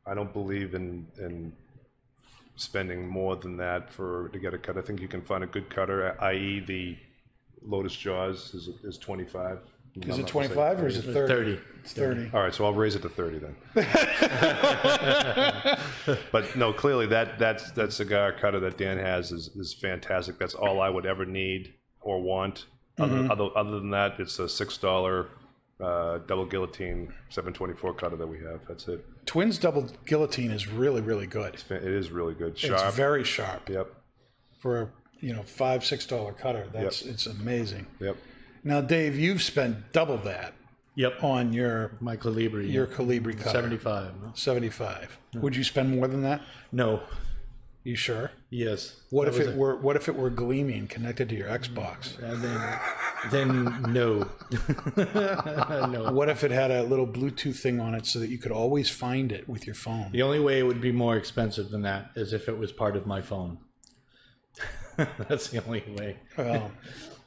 I 0.06 0.14
don't 0.14 0.32
believe 0.32 0.72
in 0.74 1.08
in 1.18 1.52
spending 2.54 3.08
more 3.08 3.34
than 3.34 3.56
that 3.56 3.92
for 3.92 4.28
to 4.28 4.38
get 4.38 4.54
a 4.54 4.58
cut. 4.58 4.78
I 4.78 4.82
think 4.82 5.00
you 5.00 5.08
can 5.08 5.20
find 5.22 5.42
a 5.42 5.48
good 5.48 5.68
cutter, 5.68 6.16
i.e., 6.22 6.60
the 6.60 6.96
Lotus 7.60 7.94
Jaws 7.96 8.54
is 8.54 8.68
is 8.84 8.98
twenty 8.98 9.24
five. 9.24 9.58
Is 10.00 10.18
it 10.18 10.26
25 10.26 10.80
or 10.80 10.86
is 10.86 10.96
it 10.98 11.12
30? 11.12 11.34
30. 11.34 11.60
It's 11.82 11.92
30. 11.92 12.30
All 12.32 12.40
right, 12.42 12.54
so 12.54 12.64
I'll 12.64 12.72
raise 12.72 12.94
it 12.94 13.02
to 13.02 13.08
thirty 13.08 13.40
then. 13.40 13.56
but 16.32 16.56
no, 16.56 16.72
clearly 16.72 17.06
that 17.06 17.38
that's 17.40 17.72
that 17.72 17.92
cigar 17.92 18.32
cutter 18.32 18.60
that 18.60 18.78
Dan 18.78 18.98
has 18.98 19.32
is 19.32 19.48
is 19.56 19.74
fantastic. 19.74 20.38
That's 20.38 20.54
all 20.54 20.80
I 20.80 20.88
would 20.88 21.04
ever 21.06 21.26
need 21.26 21.74
or 22.00 22.22
want. 22.22 22.66
Other, 22.98 23.32
other, 23.32 23.48
other 23.56 23.80
than 23.80 23.90
that, 23.90 24.20
it's 24.20 24.38
a 24.38 24.48
six 24.48 24.78
dollar 24.78 25.26
uh, 25.80 26.18
double 26.18 26.46
guillotine 26.46 27.12
seven 27.30 27.52
twenty 27.52 27.74
four 27.74 27.92
cutter 27.92 28.16
that 28.16 28.28
we 28.28 28.38
have. 28.38 28.60
That's 28.68 28.86
it. 28.86 29.04
Twins 29.26 29.58
double 29.58 29.90
guillotine 30.06 30.52
is 30.52 30.68
really, 30.68 31.00
really 31.00 31.26
good. 31.26 31.56
It 31.68 31.82
is 31.82 32.12
really 32.12 32.34
good, 32.34 32.56
sharp. 32.56 32.80
It's 32.80 32.94
very 32.96 33.24
sharp 33.24 33.68
yep, 33.68 33.88
for 34.60 34.82
a 34.82 34.88
you 35.18 35.34
know 35.34 35.42
five 35.42 35.84
six 35.84 36.06
dollar 36.06 36.32
cutter. 36.32 36.68
That's 36.72 37.02
it's 37.02 37.26
amazing. 37.26 37.88
yep. 37.98 38.16
Now, 38.64 38.80
Dave, 38.80 39.18
you've 39.18 39.42
spent 39.42 39.92
double 39.92 40.18
that 40.18 40.54
Yep. 40.94 41.22
on 41.24 41.52
your 41.52 41.96
My 42.00 42.16
Colibri. 42.16 42.70
your 42.70 42.86
Colibri 42.86 43.36
cutter. 43.36 43.50
75. 43.50 44.12
75. 44.34 45.18
Would 45.34 45.56
you 45.56 45.64
spend 45.64 45.90
more 45.96 46.06
than 46.06 46.22
that? 46.22 46.42
No. 46.70 47.02
You 47.84 47.96
sure? 47.96 48.30
Yes. 48.50 49.00
What 49.10 49.24
That 49.24 49.34
if 49.40 49.48
it 49.48 49.54
a- 49.54 49.58
were 49.58 49.74
what 49.76 49.96
if 49.96 50.08
it 50.08 50.14
were 50.14 50.30
gleaming 50.30 50.86
connected 50.86 51.28
to 51.30 51.34
your 51.34 51.48
Xbox? 51.48 52.16
And 52.22 52.40
then, 52.44 52.78
then 53.32 53.92
no. 53.92 54.30
no. 55.88 56.12
What 56.12 56.28
if 56.28 56.44
it 56.44 56.52
had 56.52 56.70
a 56.70 56.84
little 56.84 57.08
Bluetooth 57.08 57.56
thing 57.56 57.80
on 57.80 57.96
it 57.96 58.06
so 58.06 58.20
that 58.20 58.28
you 58.28 58.38
could 58.38 58.52
always 58.52 58.88
find 58.88 59.32
it 59.32 59.48
with 59.48 59.66
your 59.66 59.74
phone? 59.74 60.12
The 60.12 60.22
only 60.22 60.38
way 60.38 60.60
it 60.60 60.62
would 60.62 60.80
be 60.80 60.92
more 60.92 61.16
expensive 61.16 61.70
than 61.70 61.82
that 61.82 62.10
is 62.14 62.32
if 62.32 62.48
it 62.48 62.56
was 62.56 62.70
part 62.70 62.94
of 62.96 63.04
my 63.04 63.20
phone. 63.20 63.58
That's 64.96 65.48
the 65.48 65.64
only 65.64 65.82
way. 65.98 66.18
Well, 66.38 66.70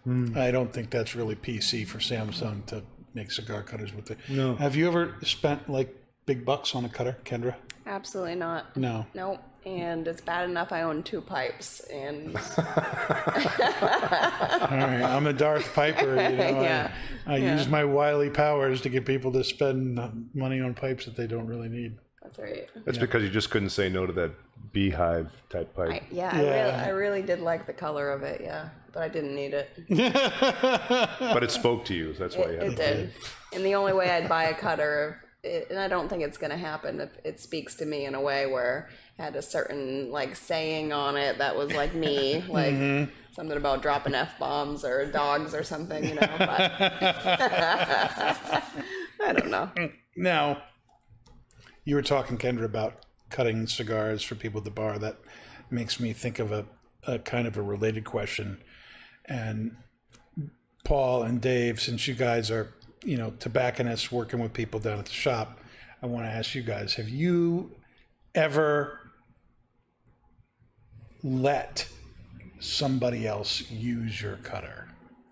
I 0.07 0.51
don't 0.51 0.71
think 0.71 0.91
that's 0.91 1.15
really 1.15 1.35
PC 1.35 1.87
for 1.87 1.97
Samsung 1.97 2.65
to 2.67 2.83
make 3.13 3.31
cigar 3.31 3.63
cutters 3.63 3.93
with 3.93 4.11
it. 4.11 4.19
No. 4.29 4.55
Have 4.55 4.75
you 4.75 4.87
ever 4.87 5.15
spent 5.23 5.67
like 5.69 5.95
big 6.25 6.45
bucks 6.45 6.75
on 6.75 6.85
a 6.85 6.89
cutter, 6.89 7.17
Kendra? 7.25 7.55
Absolutely 7.87 8.35
not. 8.35 8.75
No. 8.77 9.05
Nope. 9.13 9.39
And 9.65 10.07
it's 10.07 10.21
bad 10.21 10.47
enough 10.47 10.71
I 10.71 10.83
own 10.83 11.01
two 11.01 11.21
pipes, 11.21 11.79
and 11.91 12.35
All 12.57 12.63
right, 14.77 15.01
I'm 15.01 15.25
a 15.25 15.33
Darth 15.33 15.73
Piper. 15.73 16.09
You 16.21 16.37
know, 16.37 16.61
Yeah, 16.61 16.91
I, 17.25 17.33
I 17.33 17.37
yeah. 17.37 17.57
use 17.57 17.67
my 17.67 17.83
wily 17.83 18.29
powers 18.29 18.81
to 18.81 18.89
get 18.89 19.05
people 19.07 19.31
to 19.31 19.43
spend 19.43 19.99
uh, 19.99 20.09
money 20.35 20.61
on 20.61 20.75
pipes 20.75 21.05
that 21.05 21.15
they 21.15 21.25
don't 21.25 21.47
really 21.47 21.69
need. 21.69 21.97
That's 22.25 22.39
right. 22.39 22.67
That's 22.85 22.97
because 22.97 23.23
you 23.23 23.29
just 23.29 23.49
couldn't 23.51 23.69
say 23.69 23.87
no 23.89 24.05
to 24.05 24.13
that 24.13 24.31
beehive 24.73 25.31
type 25.49 25.73
pipe. 25.75 25.89
I, 25.91 26.01
yeah, 26.11 26.31
I, 26.33 26.39
really, 26.41 26.71
I 26.71 26.89
really 26.89 27.21
did 27.21 27.39
like 27.39 27.65
the 27.67 27.73
color 27.73 28.09
of 28.11 28.23
it. 28.23 28.41
Yeah, 28.41 28.69
but 28.93 29.03
I 29.03 29.09
didn't 29.09 29.35
need 29.35 29.53
it. 29.53 29.69
but 31.19 31.43
it 31.43 31.51
spoke 31.51 31.85
to 31.85 31.93
you. 31.93 32.13
so 32.13 32.19
That's 32.19 32.35
why 32.35 32.45
you 32.45 32.51
It, 32.53 32.61
had 32.63 32.71
it 32.71 32.75
did. 32.77 33.13
And 33.53 33.63
the 33.65 33.75
only 33.75 33.93
way 33.93 34.09
I'd 34.09 34.27
buy 34.27 34.45
a 34.45 34.53
cutter 34.53 35.21
it, 35.43 35.67
and 35.69 35.79
I 35.79 35.87
don't 35.87 36.09
think 36.09 36.23
it's 36.23 36.37
going 36.37 36.49
to 36.51 36.57
happen 36.57 36.99
if 36.99 37.09
it 37.23 37.39
speaks 37.39 37.75
to 37.75 37.85
me 37.85 38.05
in 38.05 38.15
a 38.15 38.21
way 38.21 38.47
where 38.47 38.89
it 39.17 39.21
had 39.21 39.35
a 39.35 39.41
certain 39.43 40.09
like 40.11 40.35
saying 40.35 40.91
on 40.91 41.15
it 41.17 41.37
that 41.37 41.55
was 41.55 41.71
like 41.71 41.93
me, 41.93 42.43
like 42.49 42.73
Mm-hmm. 42.73 43.11
something 43.33 43.55
about 43.57 43.81
dropping 43.83 44.15
f 44.15 44.37
bombs 44.39 44.83
or 44.83 45.05
dogs 45.05 45.53
or 45.53 45.63
something, 45.63 46.03
you 46.03 46.15
know. 46.15 46.27
But 46.39 46.49
I 49.21 49.33
don't 49.33 49.49
know. 49.49 49.69
Now, 50.15 50.63
you 51.85 51.95
were 51.95 52.01
talking, 52.01 52.37
Kendra, 52.37 52.65
about 52.65 53.05
cutting 53.29 53.67
cigars 53.67 54.23
for 54.23 54.35
people 54.35 54.57
at 54.57 54.65
the 54.65 54.71
bar. 54.71 54.97
That 54.97 55.17
makes 55.69 55.99
me 55.99 56.13
think 56.13 56.39
of 56.39 56.51
a, 56.51 56.65
a 57.07 57.19
kind 57.19 57.47
of 57.47 57.55
a 57.55 57.61
related 57.61 58.03
question. 58.03 58.57
And 59.25 59.77
Paul 60.83 61.23
and 61.23 61.39
Dave, 61.39 61.79
since 61.79 62.07
you 62.07 62.15
guys 62.15 62.51
are, 62.51 62.73
you 63.03 63.17
know, 63.17 63.31
tobacconists 63.39 64.11
working 64.11 64.39
with 64.39 64.53
people 64.53 64.79
down 64.79 64.99
at 64.99 65.05
the 65.05 65.11
shop, 65.11 65.59
I 66.01 66.07
want 66.07 66.25
to 66.25 66.29
ask 66.29 66.55
you 66.55 66.63
guys: 66.63 66.95
Have 66.95 67.09
you 67.09 67.71
ever 68.33 68.99
let 71.23 71.87
somebody 72.59 73.27
else 73.27 73.69
use 73.69 74.21
your 74.21 74.37
cutter? 74.37 74.89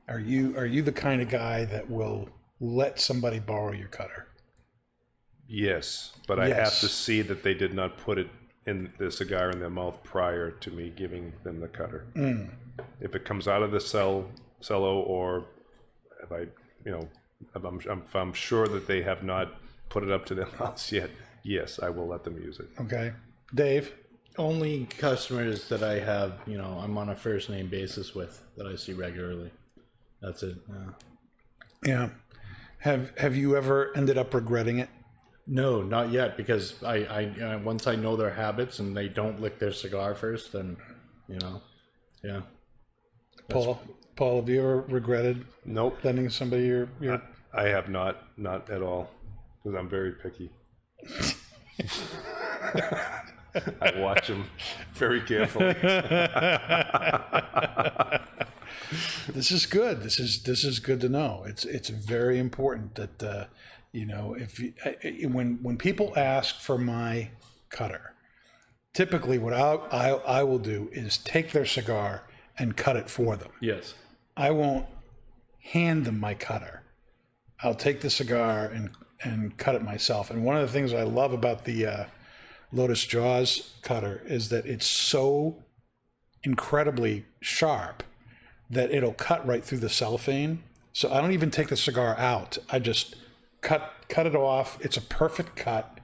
Are 0.08 0.20
you 0.20 0.58
are 0.58 0.66
you 0.66 0.82
the 0.82 0.92
kind 0.92 1.22
of 1.22 1.30
guy 1.30 1.66
that 1.66 1.89
will 1.89 2.30
let 2.60 3.00
somebody 3.00 3.39
borrow 3.39 3.72
your 3.72 3.88
cutter? 3.88 4.28
Yes, 5.47 6.13
but 6.27 6.39
I 6.39 6.49
have 6.49 6.79
to 6.79 6.88
see 6.88 7.21
that 7.21 7.43
they 7.43 7.53
did 7.53 7.73
not 7.73 7.97
put 7.97 8.17
it 8.17 8.29
in 8.65 8.93
the 8.97 9.12
cigar 9.12 9.51
in 9.51 9.60
their 9.60 9.69
mouth 9.69 10.01
prior 10.03 10.51
to 10.51 10.71
me 10.71 10.91
giving 10.95 11.34
them 11.43 11.60
the 11.60 11.67
cutter. 11.67 12.06
Mm. 12.15 12.49
If 13.01 13.13
it 13.13 13.25
comes 13.25 13.47
out 13.47 13.62
of 13.62 13.71
the 13.71 13.79
cell 13.79 14.25
cello, 14.62 15.01
or 15.01 15.45
if 16.23 16.32
I, 16.32 16.47
you 16.86 16.91
know, 16.91 17.10
if 17.56 17.63
I'm, 17.63 17.79
if 17.79 18.15
I'm 18.15 18.34
sure 18.34 18.67
that 18.67 18.88
they 18.88 19.01
have 19.01 19.23
not 19.23 19.53
put 19.89 20.03
it 20.03 20.12
up 20.12 20.25
to 20.27 20.36
their 20.36 20.47
mouths 20.60 20.91
yet, 20.91 21.10
yes, 21.43 21.79
I 21.82 21.89
will 21.89 22.08
let 22.08 22.23
them 22.23 22.38
use 22.38 22.60
it. 22.60 22.69
Okay, 22.79 23.13
Dave. 23.53 23.93
Only 24.36 24.86
customers 24.86 25.69
that 25.69 25.84
I 25.84 25.99
have, 25.99 26.39
you 26.47 26.58
know, 26.58 26.79
I'm 26.82 26.97
on 26.97 27.10
a 27.10 27.15
first 27.15 27.51
name 27.51 27.67
basis 27.67 28.15
with 28.15 28.41
that 28.58 28.65
I 28.65 28.75
see 28.75 28.93
regularly. 28.93 29.51
That's 30.23 30.41
it. 30.41 30.58
Yeah. 30.67 30.89
Yeah. 31.86 32.10
Have 32.79 33.15
Have 33.19 33.36
you 33.36 33.56
ever 33.56 33.95
ended 33.95 34.17
up 34.17 34.34
regretting 34.34 34.79
it? 34.79 34.89
No, 35.47 35.82
not 35.82 36.12
yet. 36.12 36.38
Because 36.38 36.82
I, 36.84 36.95
I, 36.95 37.25
uh, 37.41 37.60
once 37.60 37.88
I 37.88 37.95
know 37.95 38.15
their 38.15 38.34
habits 38.34 38.79
and 38.79 38.95
they 38.95 39.10
don't 39.10 39.41
lick 39.41 39.60
their 39.60 39.73
cigar 39.73 40.15
first, 40.15 40.53
then, 40.53 40.77
you 41.27 41.38
know, 41.39 41.62
yeah. 42.23 42.41
Paul, 43.49 43.82
Paul, 44.15 44.41
have 44.41 44.49
you 44.49 44.60
ever 44.60 44.82
regretted 44.82 45.45
Nope, 45.65 46.03
lending 46.03 46.29
somebody 46.29 46.65
your 46.65 46.88
your? 47.01 47.21
I 47.53 47.63
have 47.63 47.89
not, 47.89 48.38
not 48.38 48.69
at 48.69 48.82
all, 48.82 49.10
because 49.62 49.77
I'm 49.77 49.89
very 49.89 50.13
picky. 50.13 50.49
I 53.82 53.93
watch 53.97 54.27
them 54.27 54.45
very 54.93 55.21
carefully. 55.21 55.75
This 59.27 59.51
is 59.51 59.65
good. 59.65 60.03
This 60.03 60.19
is 60.19 60.43
this 60.43 60.63
is 60.63 60.79
good 60.79 61.01
to 61.01 61.10
know. 61.10 61.43
It's 61.47 61.65
it's 61.65 61.89
very 61.89 62.39
important 62.39 62.95
that 62.95 63.23
uh, 63.23 63.45
you 63.93 64.06
know 64.06 64.36
if 64.38 64.60
you, 64.60 64.73
when 65.29 65.60
when 65.62 65.77
people 65.77 66.12
ask 66.17 66.60
for 66.60 66.77
my 66.77 67.29
cutter, 67.69 68.13
typically 68.93 69.38
what 69.38 69.53
I 69.53 69.75
I 69.91 70.10
I 70.39 70.43
will 70.43 70.60
do 70.60 70.89
is 70.91 71.17
take 71.17 71.53
their 71.53 71.65
cigar 71.65 72.23
and 72.58 72.75
cut 72.75 72.95
it 72.97 73.10
for 73.10 73.36
them. 73.38 73.51
Yes. 73.62 73.93
I 74.36 74.51
won't 74.51 74.88
hand 75.71 76.06
them 76.06 76.19
my 76.19 76.34
cutter. 76.34 76.84
I'll 77.62 77.75
take 77.75 78.01
the 78.01 78.10
cigar 78.10 78.65
and 78.65 78.91
and 79.23 79.58
cut 79.58 79.75
it 79.75 79.82
myself. 79.84 80.29
And 80.29 80.43
one 80.43 80.58
of 80.58 80.62
the 80.62 80.73
things 80.73 80.93
I 80.93 81.03
love 81.03 81.32
about 81.32 81.63
the 81.63 81.86
uh, 81.86 82.06
Lotus 82.71 83.06
Jaws 83.06 83.73
cutter 83.82 84.21
is 84.25 84.49
that 84.49 84.65
it's 84.65 84.88
so 84.88 85.63
incredibly 86.43 87.25
sharp 87.39 88.03
that 88.69 88.91
it'll 88.91 89.13
cut 89.13 89.45
right 89.47 89.63
through 89.63 89.77
the 89.77 89.89
cellophane. 89.89 90.63
So 90.91 91.12
I 91.12 91.21
don't 91.21 91.32
even 91.32 91.51
take 91.51 91.69
the 91.69 91.77
cigar 91.77 92.17
out. 92.17 92.58
I 92.69 92.79
just 92.79 93.15
cut 93.63 93.93
cut 94.10 94.28
it 94.28 94.36
off. 94.36 94.78
It's 94.82 94.97
a 94.97 95.02
perfect 95.02 95.56
cut, 95.56 95.99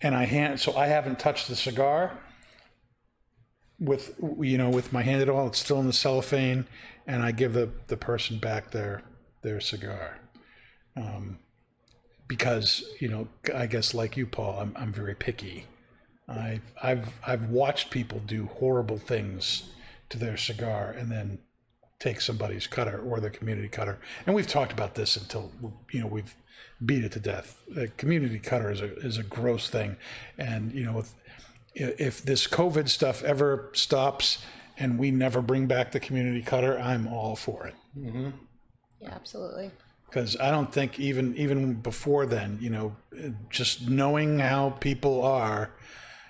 and 0.00 0.14
I 0.14 0.24
hand. 0.24 0.60
So 0.60 0.74
I 0.76 0.86
haven't 0.86 1.18
touched 1.18 1.48
the 1.48 1.56
cigar 1.56 2.18
with 3.78 4.18
you 4.40 4.56
know 4.56 4.70
with 4.70 4.92
my 4.92 5.02
hand 5.02 5.20
at 5.20 5.28
all. 5.28 5.48
It's 5.48 5.58
still 5.58 5.80
in 5.80 5.86
the 5.86 5.92
cellophane, 5.92 6.66
and 7.06 7.22
I 7.22 7.32
give 7.32 7.52
the 7.52 7.70
the 7.88 7.96
person 7.98 8.38
back 8.38 8.70
their 8.70 9.02
their 9.42 9.60
cigar. 9.60 10.20
Um, 10.96 11.40
because 12.28 12.84
you 13.00 13.08
know, 13.08 13.28
I 13.54 13.66
guess 13.66 13.92
like 13.92 14.16
you, 14.16 14.26
Paul, 14.26 14.58
I'm 14.60 14.72
I'm 14.76 14.92
very 14.92 15.14
picky. 15.14 15.66
I 16.28 16.60
I've 16.82 17.20
I've 17.26 17.50
watched 17.50 17.90
people 17.90 18.20
do 18.24 18.46
horrible 18.46 18.98
things 18.98 19.70
to 20.08 20.18
their 20.18 20.36
cigar 20.36 20.90
and 20.90 21.10
then 21.10 21.40
take 21.98 22.20
somebody's 22.20 22.66
cutter 22.66 22.98
or 22.98 23.20
their 23.20 23.30
community 23.30 23.68
cutter. 23.68 23.98
And 24.26 24.34
we've 24.34 24.46
talked 24.46 24.72
about 24.72 24.94
this 24.94 25.16
until 25.16 25.52
you 25.90 26.00
know 26.00 26.06
we've 26.06 26.34
beat 26.84 27.04
it 27.04 27.12
to 27.12 27.20
death. 27.20 27.62
The 27.68 27.88
community 27.88 28.38
cutter 28.38 28.70
is 28.70 28.80
a 28.80 28.94
is 28.98 29.18
a 29.18 29.22
gross 29.22 29.68
thing, 29.68 29.96
and 30.38 30.72
you 30.72 30.84
know 30.84 30.98
if 30.98 31.14
if 31.74 32.22
this 32.22 32.46
COVID 32.46 32.88
stuff 32.88 33.22
ever 33.22 33.70
stops 33.72 34.38
and 34.76 34.98
we 34.98 35.10
never 35.10 35.42
bring 35.42 35.66
back 35.66 35.92
the 35.92 36.00
community 36.00 36.42
cutter, 36.42 36.78
I'm 36.78 37.06
all 37.06 37.36
for 37.36 37.66
it 37.66 37.74
mm-hmm. 37.98 38.30
Yeah, 39.00 39.10
absolutely. 39.12 39.70
because 40.06 40.38
I 40.40 40.50
don't 40.50 40.72
think 40.72 40.98
even 40.98 41.36
even 41.36 41.74
before 41.74 42.26
then, 42.26 42.58
you 42.60 42.70
know, 42.70 42.96
just 43.50 43.88
knowing 43.88 44.38
how 44.38 44.70
people 44.80 45.22
are, 45.22 45.72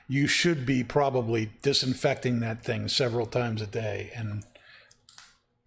you 0.09 0.27
should 0.27 0.67
be 0.67 0.83
probably 0.83 1.53
disinfecting 1.63 2.41
that 2.41 2.65
thing 2.65 2.89
several 2.89 3.27
times 3.27 3.63
a 3.63 3.67
day, 3.67 4.11
and 4.15 4.45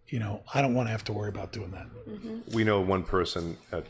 you 0.07 0.19
know, 0.19 0.41
I 0.53 0.61
don't 0.61 0.73
want 0.73 0.87
to 0.87 0.91
have 0.91 1.03
to 1.05 1.13
worry 1.13 1.29
about 1.29 1.51
doing 1.51 1.71
that. 1.71 1.87
Mm-hmm. 2.07 2.55
We 2.55 2.63
know 2.63 2.81
one 2.81 3.03
person 3.03 3.57
at 3.71 3.85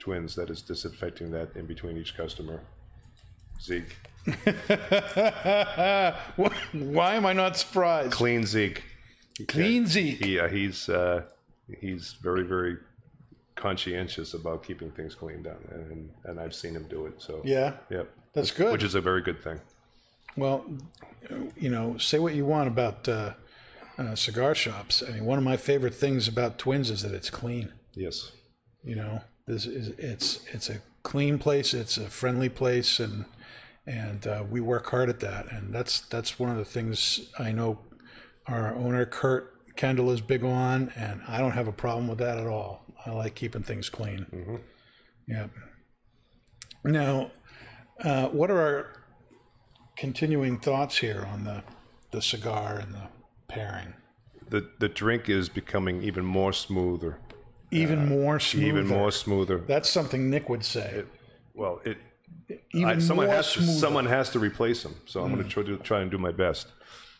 Twins 0.00 0.34
that 0.34 0.50
is 0.50 0.62
disinfecting 0.62 1.30
that 1.30 1.54
in 1.54 1.66
between 1.66 1.96
each 1.96 2.16
customer. 2.16 2.60
Zeke. 3.62 3.96
Why 6.72 7.14
am 7.14 7.26
I 7.26 7.32
not 7.32 7.56
surprised? 7.56 8.12
Clean 8.12 8.44
Zeke. 8.46 8.82
Clean 9.48 9.86
Zeke. 9.86 10.24
He, 10.24 10.38
uh, 10.38 10.48
he's 10.48 10.88
uh, 10.88 11.22
he's 11.80 12.14
very 12.22 12.42
very 12.42 12.76
conscientious 13.56 14.32
about 14.34 14.62
keeping 14.64 14.90
things 14.90 15.14
clean 15.14 15.42
down, 15.42 15.58
and 15.70 16.10
and 16.24 16.40
I've 16.40 16.54
seen 16.54 16.74
him 16.74 16.86
do 16.88 17.06
it. 17.06 17.20
So 17.20 17.42
Yeah, 17.44 17.74
yep, 17.90 18.10
that's 18.32 18.50
good. 18.50 18.72
which 18.72 18.82
is 18.82 18.94
a 18.94 19.00
very 19.00 19.22
good 19.22 19.42
thing. 19.42 19.60
Well, 20.36 20.64
you 21.56 21.70
know, 21.70 21.98
say 21.98 22.18
what 22.18 22.34
you 22.34 22.44
want 22.46 22.68
about 22.68 23.08
uh, 23.08 23.34
uh, 23.98 24.14
cigar 24.14 24.54
shops. 24.54 25.02
I 25.06 25.12
mean, 25.12 25.24
one 25.24 25.38
of 25.38 25.44
my 25.44 25.56
favorite 25.56 25.94
things 25.94 26.28
about 26.28 26.58
Twins 26.58 26.88
is 26.90 27.02
that 27.02 27.12
it's 27.12 27.30
clean. 27.30 27.72
Yes. 27.94 28.32
You 28.84 28.94
know, 28.96 29.22
this 29.50 29.66
is 29.66 29.88
it's 29.98 30.40
it's 30.52 30.70
a 30.70 30.80
clean 31.02 31.38
place. 31.38 31.74
It's 31.74 31.96
a 31.96 32.08
friendly 32.08 32.48
place, 32.48 33.00
and 33.00 33.24
and 33.84 34.26
uh, 34.26 34.44
we 34.48 34.60
work 34.60 34.90
hard 34.90 35.08
at 35.08 35.20
that. 35.20 35.50
And 35.50 35.74
that's 35.74 36.00
that's 36.00 36.38
one 36.38 36.50
of 36.50 36.56
the 36.56 36.64
things 36.64 37.30
I 37.38 37.50
know 37.52 37.80
our 38.46 38.74
owner 38.74 39.04
Kurt 39.04 39.76
Kendall 39.76 40.10
is 40.10 40.20
big 40.20 40.44
on, 40.44 40.92
and 40.96 41.22
I 41.26 41.38
don't 41.38 41.52
have 41.52 41.66
a 41.68 41.72
problem 41.72 42.06
with 42.06 42.18
that 42.18 42.38
at 42.38 42.46
all. 42.46 42.84
I 43.04 43.10
like 43.10 43.34
keeping 43.34 43.62
things 43.62 43.88
clean. 43.88 44.60
Yeah. 45.26 45.46
Now, 46.84 47.30
uh, 48.02 48.28
what 48.28 48.50
are 48.50 48.60
our 48.60 48.92
continuing 49.96 50.58
thoughts 50.58 50.98
here 50.98 51.26
on 51.30 51.44
the 51.44 51.64
the 52.12 52.22
cigar 52.22 52.78
and 52.78 52.94
the 52.94 53.08
pairing? 53.48 53.94
The 54.48 54.68
the 54.78 54.88
drink 54.88 55.28
is 55.28 55.48
becoming 55.48 56.02
even 56.02 56.24
more 56.24 56.52
smoother, 56.52 57.18
Even 57.70 58.08
more 58.08 58.40
smooth. 58.40 58.64
even 58.64 58.86
more 58.86 59.10
smoother. 59.12 59.58
That's 59.58 59.88
something 59.88 60.28
Nick 60.30 60.48
would 60.48 60.64
say. 60.64 61.04
Well, 61.54 61.80
it 61.84 61.98
Even 62.72 62.88
I, 62.88 62.98
someone 62.98 63.26
more 63.26 63.36
has 63.36 63.52
to, 63.52 63.62
smoother. 63.62 63.78
someone 63.78 64.06
has 64.06 64.30
to 64.30 64.38
replace 64.38 64.84
him. 64.84 64.94
So 65.06 65.22
I'm 65.22 65.32
going 65.32 65.44
to 65.44 65.48
try 65.48 65.62
to 65.62 65.76
try 65.78 66.00
and 66.00 66.10
do 66.10 66.18
my 66.18 66.32
best. 66.32 66.68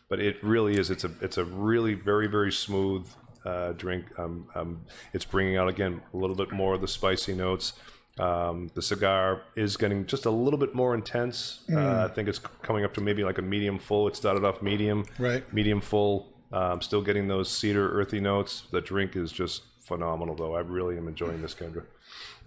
But 0.09 0.19
it 0.19 0.43
really 0.43 0.77
is. 0.77 0.89
It's 0.89 1.03
a 1.05 1.11
it's 1.21 1.37
a 1.37 1.45
really 1.45 1.93
very 1.93 2.27
very 2.27 2.51
smooth 2.51 3.07
uh, 3.45 3.71
drink. 3.73 4.05
Um, 4.19 4.47
um, 4.55 4.81
it's 5.13 5.23
bringing 5.25 5.55
out 5.57 5.69
again 5.69 6.01
a 6.13 6.17
little 6.17 6.35
bit 6.35 6.51
more 6.51 6.73
of 6.73 6.81
the 6.81 6.87
spicy 6.87 7.33
notes. 7.33 7.73
Um, 8.19 8.69
the 8.75 8.81
cigar 8.81 9.43
is 9.55 9.77
getting 9.77 10.05
just 10.05 10.25
a 10.25 10.31
little 10.31 10.59
bit 10.59 10.75
more 10.75 10.93
intense. 10.93 11.61
Mm. 11.69 11.77
Uh, 11.77 12.05
I 12.05 12.07
think 12.13 12.27
it's 12.27 12.39
coming 12.39 12.83
up 12.83 12.93
to 12.95 13.01
maybe 13.01 13.23
like 13.23 13.37
a 13.37 13.41
medium 13.41 13.79
full. 13.79 14.09
It 14.09 14.17
started 14.17 14.43
off 14.43 14.61
medium, 14.61 15.05
Right. 15.17 15.51
Medium 15.53 15.79
full. 15.79 16.27
Um, 16.51 16.81
still 16.81 17.01
getting 17.01 17.29
those 17.29 17.49
cedar 17.49 17.89
earthy 17.97 18.19
notes. 18.19 18.63
The 18.69 18.81
drink 18.81 19.15
is 19.15 19.31
just 19.31 19.63
phenomenal, 19.91 20.35
though. 20.35 20.55
I 20.55 20.61
really 20.61 20.97
am 20.97 21.07
enjoying 21.07 21.41
this, 21.41 21.53
Kendra. 21.53 21.83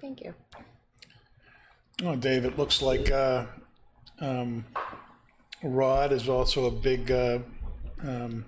Thank 0.00 0.22
you. 0.22 0.34
Oh, 2.02 2.16
Dave, 2.16 2.44
it 2.44 2.58
looks 2.58 2.80
like 2.82 3.10
uh, 3.10 3.46
um, 4.20 4.64
Rod 5.62 6.12
is 6.12 6.28
also 6.28 6.66
a 6.66 6.70
big 6.70 7.10
uh, 7.10 7.40
um, 8.02 8.46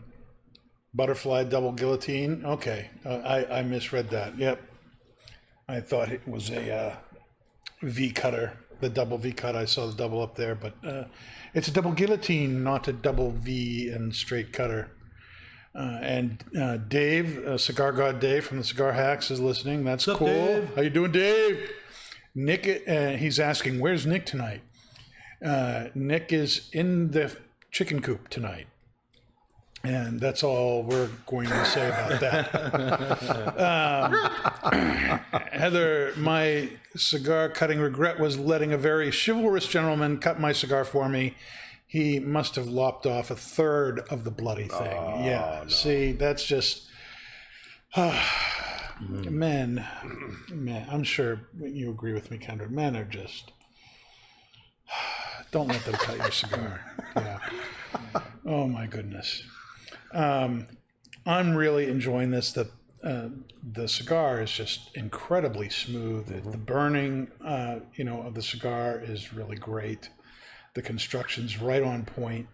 butterfly 0.95 1.45
double 1.45 1.73
guillotine. 1.73 2.45
Okay, 2.45 2.91
uh, 3.05 3.17
I, 3.17 3.59
I 3.59 3.63
misread 3.63 4.11
that. 4.11 4.39
Yep. 4.39 4.61
I 5.69 5.81
thought 5.81 6.11
it 6.11 6.27
was 6.27 6.51
a 6.51 6.75
uh, 6.75 6.97
V 7.83 8.13
cutter 8.13 8.59
the 8.81 8.89
double 8.89 9.19
V 9.19 9.33
cut. 9.33 9.57
I 9.57 9.65
saw 9.65 9.87
the 9.87 9.95
double 9.95 10.23
up 10.23 10.37
there, 10.37 10.55
but 10.55 10.75
uh, 10.85 11.05
it's 11.55 11.69
a 11.69 11.73
double 11.73 11.93
guillotine, 11.93 12.63
not 12.63 12.89
a 12.89 12.93
double 12.93 13.31
V 13.31 13.89
and 13.89 14.15
straight 14.15 14.53
cutter. 14.53 14.91
Uh, 15.77 15.99
and 16.01 16.43
uh, 16.59 16.79
Dave, 16.79 17.39
uh, 17.39 17.59
Cigar 17.59 17.93
God 17.93 18.19
Dave 18.19 18.47
from 18.47 18.59
the 18.59 18.65
Cigar 18.65 18.93
Hacks 18.93 19.31
is 19.31 19.41
listening. 19.41 19.85
That's 19.85 20.07
cool. 20.07 20.27
Dave? 20.27 20.75
How 20.75 20.81
you 20.81 20.91
doing, 20.91 21.13
Dave? 21.13 21.71
Nick, 22.35 22.83
uh, 22.89 23.11
he's 23.13 23.39
asking, 23.39 23.81
where's 23.81 24.07
Nick 24.07 24.25
tonight? 24.25 24.63
Uh, 25.45 25.89
Nick 25.95 26.33
is 26.33 26.71
in 26.73 27.11
the 27.11 27.37
chicken 27.71 28.01
coop 28.01 28.29
tonight. 28.29 28.69
And 29.85 30.19
that's 30.19 30.43
all 30.43 30.83
we're 30.83 31.11
going 31.27 31.49
to 31.49 31.65
say 31.67 31.89
about 31.89 32.21
that. 32.21 33.61
um, 35.33 35.41
Heather, 35.53 36.13
my 36.17 36.71
cigar 36.97 37.51
cutting 37.51 37.79
regret 37.79 38.19
was 38.19 38.39
letting 38.39 38.73
a 38.73 38.79
very 38.79 39.13
chivalrous 39.13 39.69
gentleman 39.69 40.19
cut 40.19 40.41
my 40.41 40.53
cigar 40.53 40.85
for 40.85 41.09
me. 41.09 41.35
He 41.87 42.19
must 42.21 42.57
have 42.57 42.67
lopped 42.67 43.07
off 43.07 43.31
a 43.31 43.37
third 43.37 44.01
of 44.11 44.25
the 44.25 44.31
bloody 44.31 44.67
thing. 44.69 45.25
yeah. 45.25 45.65
See, 45.69 46.13
that's 46.13 46.45
just. 46.45 46.89
men, 49.01 49.87
men, 50.51 50.87
I'm 50.91 51.05
sure 51.05 51.49
you 51.61 51.91
agree 51.91 52.13
with 52.13 52.31
me, 52.31 52.39
Kendra. 52.39 52.69
Men 52.71 52.97
are 52.97 53.05
just. 53.05 53.53
Don't 55.51 55.69
let 55.69 55.85
them 55.85 55.95
cut 55.95 56.17
your 56.19 56.31
cigar. 56.31 56.81
Yeah. 57.17 57.39
Oh 58.45 58.67
my 58.67 58.87
goodness. 58.87 59.43
Um, 60.13 60.67
I'm 61.25 61.55
really 61.57 61.89
enjoying 61.89 62.31
this. 62.31 62.53
The 62.53 62.69
uh, 63.03 63.29
the 63.63 63.89
cigar 63.89 64.43
is 64.43 64.51
just 64.53 64.95
incredibly 64.95 65.71
smooth. 65.71 66.27
The- 66.27 66.51
The 66.51 66.59
burning, 66.59 67.31
uh, 67.43 67.79
you 67.95 68.05
know, 68.05 68.21
of 68.21 68.35
the 68.35 68.43
cigar 68.43 69.01
is 69.03 69.33
really 69.33 69.57
great. 69.57 70.11
The 70.77 70.83
construction's 70.83 71.59
right 71.59 71.83
on 71.83 72.05
point. 72.05 72.49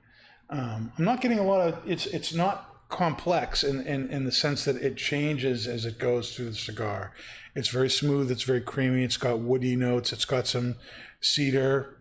Um, 0.48 0.92
I'm 0.96 1.04
not 1.04 1.20
getting 1.20 1.40
a 1.40 1.42
lot 1.42 1.61
of. 1.66 1.78
It's 1.85 2.06
it's 2.06 2.32
not 2.32 2.68
complex 2.88 3.64
in, 3.64 3.80
in 3.85 4.08
in 4.11 4.22
the 4.24 4.30
sense 4.30 4.64
that 4.64 4.76
it 4.76 4.96
changes 4.96 5.66
as 5.66 5.85
it 5.85 5.98
goes 5.98 6.32
through 6.32 6.50
the 6.50 6.54
cigar. 6.54 7.12
It's 7.56 7.66
very 7.68 7.90
smooth. 7.90 8.30
It's 8.30 8.44
very 8.44 8.61
creamy. 8.61 9.02
It's 9.02 9.16
got 9.16 9.40
woody 9.40 9.74
notes. 9.74 10.12
It's 10.12 10.24
got 10.24 10.46
some 10.46 10.76
cedar. 11.20 11.96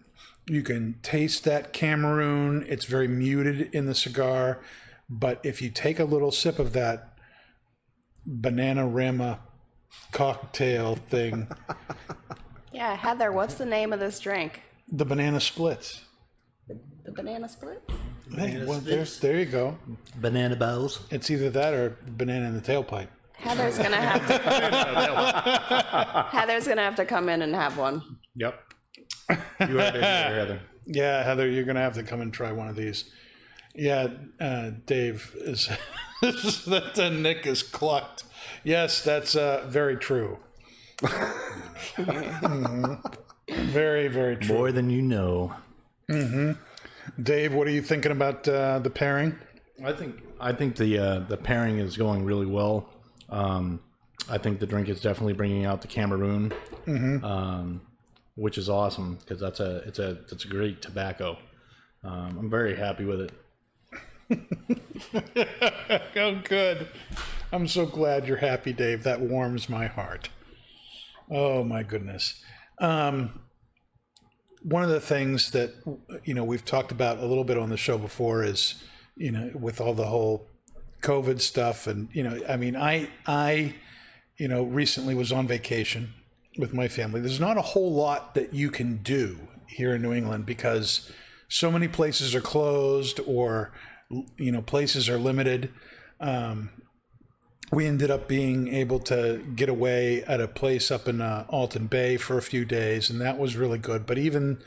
You 0.48 0.62
can 0.62 1.00
taste 1.02 1.44
that 1.46 1.74
Cameroon. 1.74 2.66
It's 2.68 2.86
very 2.86 3.08
muted 3.08 3.74
in 3.74 3.88
the 3.88 3.96
cigar, 3.96 4.62
but 5.10 5.40
if 5.44 5.60
you 5.60 5.72
take 5.72 6.00
a 6.00 6.06
little 6.06 6.32
sip 6.32 6.60
of 6.60 6.74
that 6.74 7.14
banana 8.28 8.88
rama 8.88 9.40
cocktail 10.12 10.96
thing, 10.98 11.48
Yeah, 12.72 12.96
Heather, 12.96 13.32
what's 13.32 13.56
the 13.56 13.66
name 13.66 13.92
of 13.92 14.00
this 14.00 14.20
drink? 14.20 14.62
the 14.94 15.06
banana 15.06 15.40
splits. 15.40 16.02
The 17.04 17.12
banana 17.12 17.50
split? 17.50 17.82
Hey, 18.36 18.64
well, 18.66 18.80
there's, 18.80 19.20
there 19.20 19.38
you 19.40 19.46
go. 19.46 19.78
Banana 20.16 20.56
bows. 20.56 21.00
It's 21.10 21.30
either 21.30 21.50
that 21.50 21.74
or 21.74 21.98
banana 22.08 22.48
in 22.48 22.54
the 22.54 22.62
tailpipe. 22.62 23.08
Heather's 23.34 23.78
gonna 23.78 23.96
have 23.98 24.28
to. 24.28 24.38
Heather's 26.38 26.68
gonna 26.68 26.84
have 26.84 26.96
to 26.96 27.06
come 27.06 27.28
in 27.30 27.42
and 27.42 27.56
have 27.56 27.78
one. 27.78 28.18
Yep. 28.36 28.60
You 29.30 29.36
heard 29.68 29.96
it 29.96 30.04
Heather. 30.04 30.62
Yeah, 30.86 31.24
Heather, 31.24 31.50
you're 31.50 31.64
gonna 31.64 31.82
have 31.82 31.96
to 31.96 32.04
come 32.04 32.22
and 32.22 32.34
try 32.34 32.52
one 32.52 32.68
of 32.68 32.76
these. 32.76 33.10
Yeah, 33.74 34.08
uh, 34.40 34.72
Dave 34.86 35.32
is 35.36 35.70
that 36.22 37.00
uh, 37.00 37.10
Nick 37.10 37.48
is 37.48 37.64
clucked. 37.64 38.24
Yes, 38.64 39.04
that's 39.04 39.36
uh, 39.36 39.66
very 39.68 39.96
true. 39.98 40.38
Mhm. 41.02 43.02
Very, 43.50 44.08
very 44.08 44.38
true. 44.38 44.56
More 44.56 44.72
than 44.72 44.90
you 44.90 45.02
know. 45.02 45.54
Dave, 47.22 47.54
what 47.54 47.68
are 47.68 47.72
you 47.72 47.82
thinking 47.82 48.12
about 48.12 48.48
uh, 48.48 48.80
the 48.80 48.90
pairing? 48.90 49.38
I 49.84 49.94
think 49.94 50.22
I 50.40 50.54
think 50.54 50.76
the 50.76 50.98
uh, 50.98 51.20
the 51.20 51.38
pairing 51.38 51.80
is 51.80 51.98
going 51.98 52.24
really 52.26 52.46
well. 52.46 52.90
Um, 53.30 53.82
I 54.30 54.38
think 54.38 54.60
the 54.60 54.68
drink 54.68 54.90
is 54.90 55.02
definitely 55.02 55.34
bringing 55.34 55.66
out 55.66 55.82
the 55.82 55.88
Cameroon, 55.88 56.54
um, 56.88 57.82
which 58.36 58.58
is 58.58 58.70
awesome 58.70 59.16
because 59.16 59.40
that's 59.40 59.60
a 59.60 59.78
it's 59.88 60.00
a 60.00 60.20
it's 60.32 60.46
a 60.46 60.48
great 60.48 60.82
tobacco. 60.82 61.38
Um, 62.04 62.38
I'm 62.40 62.50
very 62.50 62.76
happy 62.76 63.06
with 63.06 63.22
it. 63.22 63.32
Oh, 66.16 66.40
good. 66.44 66.88
I'm 67.52 67.68
so 67.68 67.86
glad 67.86 68.28
you're 68.28 68.38
happy, 68.38 68.72
Dave. 68.74 69.04
That 69.04 69.22
warms 69.22 69.68
my 69.68 69.88
heart. 69.88 70.30
Oh, 71.30 71.64
my 71.64 71.84
goodness. 71.84 72.42
Um, 72.80 73.42
one 74.64 74.84
of 74.84 74.90
the 74.90 75.00
things 75.00 75.52
that, 75.52 75.74
you 76.24 76.34
know, 76.34 76.44
we've 76.44 76.66
talked 76.66 76.92
about 76.92 77.18
a 77.18 77.26
little 77.26 77.44
bit 77.44 77.58
on 77.58 77.70
the 77.70 77.78
show 77.78 77.98
before 77.98 78.44
is, 78.44 78.84
you 79.16 79.32
know, 79.32 79.52
with 79.56 79.82
all 79.82 79.94
the 79.94 80.06
whole 80.06 80.48
COVID 81.02 81.42
stuff. 81.42 81.88
And, 81.88 82.10
you 82.14 82.24
know, 82.24 82.40
I 82.48 82.58
mean, 82.58 82.76
I, 82.76 83.10
I, 83.26 83.76
you 84.38 84.48
know, 84.48 84.64
recently 84.64 85.16
was 85.16 85.32
on 85.32 85.48
vacation 85.48 86.14
with 86.58 86.74
my 86.74 86.88
family. 86.88 87.22
There's 87.22 87.40
not 87.40 87.58
a 87.58 87.62
whole 87.62 87.92
lot 87.92 88.36
that 88.36 88.54
you 88.54 88.70
can 88.70 88.98
do 88.98 89.48
here 89.68 89.96
in 89.96 90.02
New 90.02 90.14
England 90.14 90.46
because 90.46 91.12
so 91.48 91.72
many 91.72 91.88
places 91.88 92.36
are 92.36 92.42
closed 92.42 93.20
or, 93.26 93.72
you 94.38 94.52
know, 94.52 94.62
places 94.62 95.10
are 95.10 95.18
limited 95.18 95.72
um, 96.20 96.70
we 97.72 97.88
ended 97.88 98.12
up 98.12 98.28
being 98.28 98.68
able 98.68 99.00
to 99.00 99.46
get 99.56 99.70
away 99.70 100.24
at 100.24 100.42
a 100.42 100.48
place 100.48 100.92
up 100.92 101.08
in 101.08 101.22
uh, 101.22 101.46
Alton 101.48 101.88
Bay 101.88 102.18
for 102.18 102.38
a 102.38 102.42
few 102.42 102.66
days, 102.66 103.10
and 103.10 103.22
that 103.22 103.40
was 103.40 103.56
really 103.56 103.78
good. 103.78 104.06
But 104.06 104.18
even, 104.18 104.62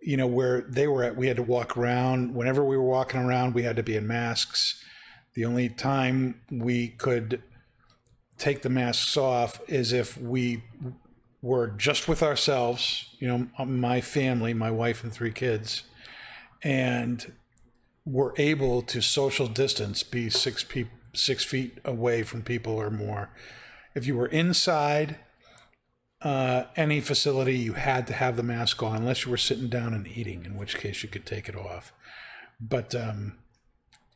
you 0.00 0.16
know, 0.16 0.26
where 0.26 0.62
they 0.62 0.88
were 0.88 1.04
at, 1.04 1.16
we 1.16 1.28
had 1.28 1.36
to 1.36 1.42
walk 1.42 1.76
around. 1.76 2.34
Whenever 2.34 2.64
we 2.64 2.76
were 2.76 2.84
walking 2.84 3.20
around, 3.20 3.54
we 3.54 3.64
had 3.64 3.76
to 3.76 3.82
be 3.82 3.96
in 3.96 4.06
masks. 4.06 4.82
The 5.34 5.44
only 5.44 5.68
time 5.68 6.40
we 6.50 6.88
could 6.88 7.42
take 8.38 8.62
the 8.62 8.70
masks 8.70 9.16
off 9.16 9.60
is 9.68 9.92
if 9.92 10.16
we 10.16 10.62
were 11.42 11.68
just 11.68 12.08
with 12.08 12.22
ourselves, 12.22 13.14
you 13.18 13.28
know, 13.28 13.64
my 13.66 14.00
family, 14.00 14.54
my 14.54 14.70
wife 14.70 15.04
and 15.04 15.12
three 15.12 15.32
kids, 15.32 15.82
and 16.62 17.32
were 18.06 18.34
able 18.38 18.80
to 18.82 19.02
social 19.02 19.46
distance, 19.46 20.02
be 20.02 20.30
six 20.30 20.64
people, 20.64 20.97
six 21.18 21.44
feet 21.44 21.78
away 21.84 22.22
from 22.22 22.42
people 22.42 22.74
or 22.74 22.90
more. 22.90 23.30
If 23.94 24.06
you 24.06 24.16
were 24.16 24.26
inside 24.26 25.16
uh, 26.22 26.64
any 26.76 27.00
facility, 27.00 27.56
you 27.56 27.74
had 27.74 28.06
to 28.08 28.12
have 28.12 28.36
the 28.36 28.42
mask 28.42 28.82
on, 28.82 28.96
unless 28.96 29.24
you 29.24 29.30
were 29.30 29.36
sitting 29.36 29.68
down 29.68 29.94
and 29.94 30.06
eating, 30.06 30.44
in 30.44 30.56
which 30.56 30.76
case 30.76 31.02
you 31.02 31.08
could 31.08 31.26
take 31.26 31.48
it 31.48 31.56
off. 31.56 31.92
But 32.60 32.94
um, 32.94 33.38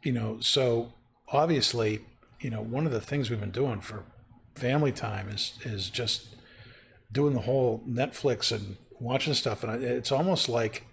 you 0.02 0.12
know, 0.12 0.40
so 0.40 0.94
obviously, 1.28 2.00
you 2.40 2.50
know, 2.50 2.60
one 2.60 2.86
of 2.86 2.92
the 2.92 3.00
things 3.00 3.30
we've 3.30 3.40
been 3.40 3.50
doing 3.50 3.80
for 3.80 4.04
family 4.54 4.92
time 4.92 5.28
is 5.28 5.58
is 5.64 5.88
just 5.88 6.34
doing 7.12 7.34
the 7.34 7.42
whole 7.42 7.82
Netflix 7.88 8.50
and 8.50 8.76
watching 8.98 9.34
stuff, 9.34 9.62
and 9.62 9.82
it's 9.82 10.12
almost 10.12 10.48
like 10.48 10.86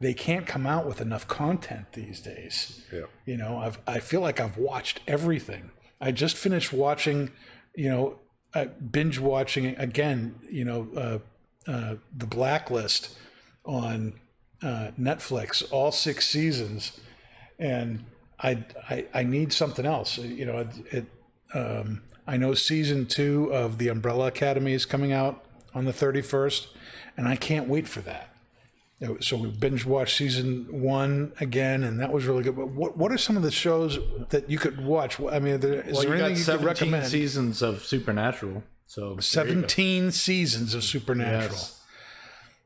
they 0.00 0.14
can't 0.14 0.46
come 0.46 0.66
out 0.66 0.86
with 0.86 1.00
enough 1.00 1.26
content 1.28 1.92
these 1.92 2.20
days. 2.20 2.82
Yeah. 2.92 3.04
You 3.24 3.36
know, 3.36 3.58
I've 3.58 3.78
I 3.86 4.00
feel 4.00 4.20
like 4.20 4.40
I've 4.40 4.56
watched 4.56 5.00
everything. 5.06 5.70
I 6.00 6.12
just 6.12 6.36
finished 6.36 6.72
watching, 6.72 7.30
you 7.74 7.88
know, 7.88 8.18
uh, 8.54 8.66
binge 8.90 9.18
watching 9.18 9.66
again. 9.76 10.36
You 10.50 10.64
know, 10.64 10.88
uh, 10.96 11.70
uh, 11.70 11.94
the 12.14 12.26
Blacklist 12.26 13.16
on 13.64 14.14
uh, 14.62 14.90
Netflix, 15.00 15.64
all 15.70 15.92
six 15.92 16.28
seasons, 16.28 17.00
and 17.58 18.04
I, 18.40 18.64
I 18.90 19.06
I 19.14 19.22
need 19.22 19.52
something 19.52 19.86
else. 19.86 20.18
You 20.18 20.46
know, 20.46 20.58
it. 20.58 20.68
it 20.92 21.06
um, 21.54 22.02
I 22.26 22.38
know 22.38 22.54
season 22.54 23.04
two 23.04 23.52
of 23.52 23.76
the 23.76 23.88
Umbrella 23.88 24.28
Academy 24.28 24.72
is 24.72 24.86
coming 24.86 25.12
out 25.12 25.44
on 25.74 25.84
the 25.84 25.92
thirty 25.92 26.22
first, 26.22 26.68
and 27.18 27.28
I 27.28 27.36
can't 27.36 27.68
wait 27.68 27.86
for 27.86 28.00
that. 28.00 28.33
So 29.20 29.36
we 29.36 29.48
binge 29.50 29.84
watched 29.84 30.16
season 30.16 30.66
one 30.82 31.32
again, 31.40 31.82
and 31.84 32.00
that 32.00 32.12
was 32.12 32.26
really 32.26 32.42
good. 32.42 32.56
But 32.56 32.68
what 32.68 32.96
what 32.96 33.12
are 33.12 33.18
some 33.18 33.36
of 33.36 33.42
the 33.42 33.50
shows 33.50 33.98
that 34.30 34.48
you 34.50 34.58
could 34.58 34.84
watch? 34.84 35.20
I 35.20 35.38
mean, 35.38 35.60
there, 35.60 35.80
is 35.82 35.94
Well, 35.94 36.02
there 36.02 36.16
you 36.16 36.24
anything 36.24 36.38
you 36.52 36.58
could 36.58 36.64
recommend? 36.66 37.06
seasons 37.06 37.62
of 37.62 37.84
Supernatural. 37.84 38.62
So 38.86 39.00
there 39.00 39.08
you 39.10 39.14
go. 39.16 39.20
Seventeen 39.22 40.10
seasons 40.12 40.74
of 40.74 40.84
Supernatural. 40.84 41.52
Yes. 41.52 41.80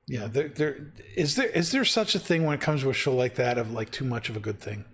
Yeah, 0.07 0.27
there, 0.27 0.49
there 0.49 0.93
is 1.17 1.37
there 1.37 1.49
is 1.49 1.71
there 1.73 1.85
such 1.85 2.15
a 2.15 2.19
thing 2.19 2.45
when 2.45 2.55
it 2.55 2.61
comes 2.61 2.83
to 2.83 2.91
a 2.91 2.95
show 2.95 3.15
like 3.15 3.35
that 3.35 3.59
of 3.59 3.73
like 3.73 3.91
too 3.91 4.05
much 4.05 4.29
of 4.31 4.37
a 4.37 4.41
good 4.41 4.61
thing? 4.61 4.85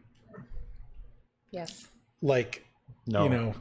Yes. 1.51 1.86
Like, 2.20 2.64
No. 3.07 3.24
you 3.24 3.30
know, 3.30 3.55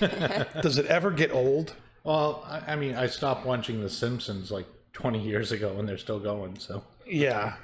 does 0.62 0.78
it 0.78 0.86
ever 0.86 1.10
get 1.10 1.32
old? 1.32 1.74
Well, 2.04 2.44
I, 2.46 2.72
I 2.72 2.76
mean, 2.76 2.94
I 2.96 3.06
stopped 3.06 3.44
watching 3.44 3.80
The 3.82 3.90
Simpsons 3.90 4.50
like 4.50 4.66
20 4.92 5.20
years 5.20 5.52
ago, 5.52 5.76
and 5.78 5.88
they're 5.88 5.98
still 5.98 6.20
going. 6.20 6.58
So 6.58 6.82
Yeah, 7.10 7.54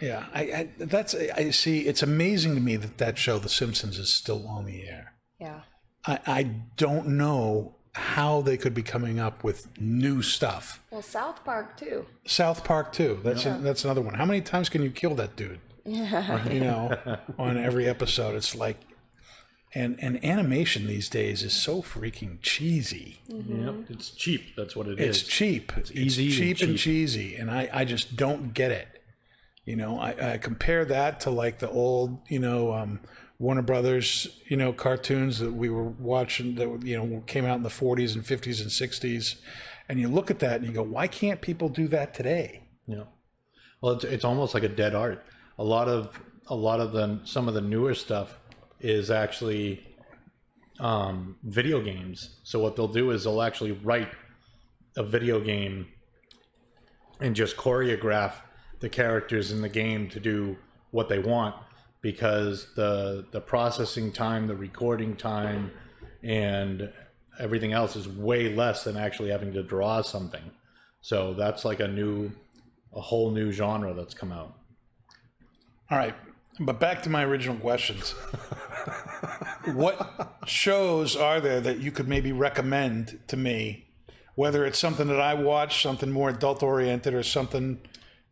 yeah. 0.00 0.26
I, 0.34 0.40
I 0.40 0.68
that's 0.78 1.14
I 1.14 1.50
see. 1.50 1.80
It's 1.86 2.02
amazing 2.02 2.54
to 2.54 2.60
me 2.60 2.76
that 2.76 2.98
that 2.98 3.18
show, 3.18 3.38
The 3.38 3.48
Simpsons, 3.48 3.98
is 3.98 4.12
still 4.12 4.46
on 4.46 4.64
the 4.66 4.88
air. 4.88 5.14
Yeah. 5.38 5.60
I, 6.06 6.18
I 6.26 6.42
don't 6.76 7.08
know 7.08 7.76
how 7.92 8.40
they 8.40 8.56
could 8.56 8.72
be 8.72 8.82
coming 8.82 9.18
up 9.18 9.42
with 9.42 9.66
new 9.80 10.22
stuff. 10.22 10.80
Well, 10.90 11.02
South 11.02 11.44
Park 11.44 11.76
too. 11.76 12.06
South 12.24 12.64
Park 12.64 12.92
too. 12.92 13.20
That's 13.24 13.44
that's 13.44 13.84
another 13.84 14.00
one. 14.00 14.14
How 14.14 14.24
many 14.24 14.40
times 14.40 14.68
can 14.68 14.82
you 14.82 14.90
kill 14.90 15.14
that 15.16 15.36
dude? 15.36 15.60
Yeah. 15.84 16.46
You 16.48 16.60
know, 16.60 17.18
on 17.38 17.56
every 17.56 17.88
episode, 17.88 18.36
it's 18.36 18.54
like, 18.54 18.76
and 19.74 19.96
and 20.02 20.22
animation 20.24 20.86
these 20.86 21.08
days 21.08 21.42
is 21.42 21.52
so 21.52 21.82
freaking 21.82 22.38
cheesy. 22.42 23.20
Yep, 23.28 23.74
it's 23.90 24.10
cheap. 24.10 24.56
That's 24.56 24.74
what 24.74 24.88
it 24.88 24.98
It's 25.00 25.22
is. 25.22 25.28
cheap. 25.28 25.72
It's 25.76 25.90
easy 25.92 26.26
and 26.26 26.34
cheap 26.34 26.60
and 26.68 26.72
cheap. 26.76 26.80
cheesy, 26.80 27.36
and 27.36 27.50
I 27.50 27.68
I 27.72 27.84
just 27.84 28.16
don't 28.16 28.52
get 28.54 28.70
it. 28.72 28.88
You 29.64 29.76
know, 29.76 29.98
I, 29.98 30.32
I 30.32 30.38
compare 30.38 30.84
that 30.86 31.20
to 31.20 31.30
like 31.30 31.58
the 31.60 31.70
old, 31.70 32.20
you 32.28 32.40
know, 32.40 32.72
um, 32.72 33.00
Warner 33.38 33.62
Brothers, 33.62 34.40
you 34.48 34.56
know, 34.56 34.72
cartoons 34.72 35.38
that 35.38 35.52
we 35.52 35.68
were 35.68 35.84
watching 35.88 36.56
that 36.56 36.82
you 36.84 36.96
know 36.98 37.22
came 37.26 37.44
out 37.44 37.56
in 37.56 37.62
the 37.62 37.68
40s 37.68 38.14
and 38.14 38.24
50s 38.24 38.60
and 38.60 38.70
60s, 38.70 39.36
and 39.88 40.00
you 40.00 40.08
look 40.08 40.30
at 40.30 40.40
that 40.40 40.56
and 40.56 40.66
you 40.66 40.72
go, 40.72 40.82
why 40.82 41.06
can't 41.06 41.40
people 41.40 41.68
do 41.68 41.86
that 41.88 42.14
today? 42.14 42.62
Yeah. 42.86 43.04
Well, 43.80 43.92
it's, 43.92 44.04
it's 44.04 44.24
almost 44.24 44.52
like 44.54 44.62
a 44.64 44.68
dead 44.68 44.94
art. 44.94 45.24
A 45.58 45.64
lot 45.64 45.88
of 45.88 46.20
a 46.48 46.56
lot 46.56 46.80
of 46.80 46.92
the 46.92 47.20
some 47.24 47.46
of 47.46 47.54
the 47.54 47.60
newer 47.60 47.94
stuff 47.94 48.38
is 48.80 49.10
actually 49.10 49.86
um, 50.78 51.36
video 51.42 51.80
games. 51.80 52.36
So 52.42 52.58
what 52.58 52.76
they'll 52.76 52.88
do 52.88 53.10
is 53.10 53.24
they'll 53.24 53.42
actually 53.42 53.72
write 53.72 54.08
a 54.96 55.02
video 55.02 55.40
game 55.40 55.88
and 57.20 57.36
just 57.36 57.56
choreograph 57.56 58.32
the 58.80 58.88
characters 58.88 59.52
in 59.52 59.60
the 59.60 59.68
game 59.68 60.08
to 60.08 60.20
do 60.20 60.56
what 60.90 61.08
they 61.08 61.18
want 61.18 61.54
because 62.02 62.72
the 62.74 63.26
the 63.30 63.40
processing 63.40 64.10
time, 64.10 64.46
the 64.46 64.56
recording 64.56 65.14
time, 65.16 65.70
and 66.22 66.90
everything 67.38 67.72
else 67.72 67.96
is 67.96 68.08
way 68.08 68.54
less 68.54 68.84
than 68.84 68.96
actually 68.96 69.30
having 69.30 69.52
to 69.52 69.62
draw 69.62 70.00
something. 70.00 70.50
So 71.02 71.34
that's 71.34 71.64
like 71.64 71.80
a 71.80 71.88
new, 71.88 72.30
a 72.94 73.00
whole 73.00 73.30
new 73.30 73.52
genre 73.52 73.94
that's 73.94 74.14
come 74.14 74.32
out. 74.32 74.54
All 75.90 75.98
right, 75.98 76.14
but 76.60 76.78
back 76.78 77.02
to 77.02 77.10
my 77.10 77.24
original 77.24 77.56
questions. 77.56 78.12
what 79.72 80.38
shows 80.46 81.16
are 81.16 81.40
there 81.40 81.60
that 81.60 81.78
you 81.78 81.90
could 81.90 82.06
maybe 82.06 82.32
recommend 82.32 83.18
to 83.28 83.36
me? 83.36 83.86
Whether 84.34 84.64
it's 84.64 84.78
something 84.78 85.08
that 85.08 85.20
I 85.20 85.34
watch, 85.34 85.82
something 85.82 86.10
more 86.10 86.30
adult 86.30 86.62
oriented, 86.62 87.14
or 87.14 87.22
something 87.22 87.80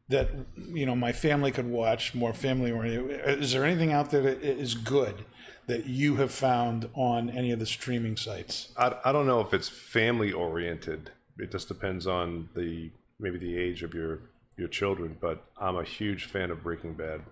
that 0.09 0.31
you 0.57 0.87
know 0.87 0.95
my 0.95 1.13
family 1.13 1.51
could 1.51 1.69
watch, 1.69 2.15
more 2.15 2.33
family 2.33 2.71
oriented. 2.71 3.41
Is 3.43 3.53
there 3.53 3.65
anything 3.65 3.93
out 3.93 4.11
there 4.11 4.23
that 4.23 4.43
is 4.43 4.75
good 4.75 5.25
that 5.67 5.87
you 5.87 6.17
have 6.17 6.33
found 6.33 6.89
on 6.95 7.29
any 7.31 7.51
of 7.51 7.59
the 7.59 7.67
streaming 7.67 8.17
sites? 8.17 8.73
I, 8.77 8.95
I 9.05 9.13
don't 9.13 9.27
know 9.27 9.41
if 9.41 9.53
it's 9.53 9.69
family 9.69 10.33
oriented. 10.33 11.11
It 11.39 11.51
just 11.51 11.69
depends 11.69 12.07
on 12.07 12.49
the 12.55 12.91
maybe 13.21 13.39
the 13.39 13.59
age 13.59 13.83
of 13.83 13.95
your 13.95 14.21
your 14.57 14.69
children. 14.69 15.17
But 15.21 15.45
I'm 15.61 15.77
a 15.77 15.85
huge 15.85 16.25
fan 16.25 16.51
of 16.51 16.63
Breaking 16.63 16.95
Bad. 16.95 17.23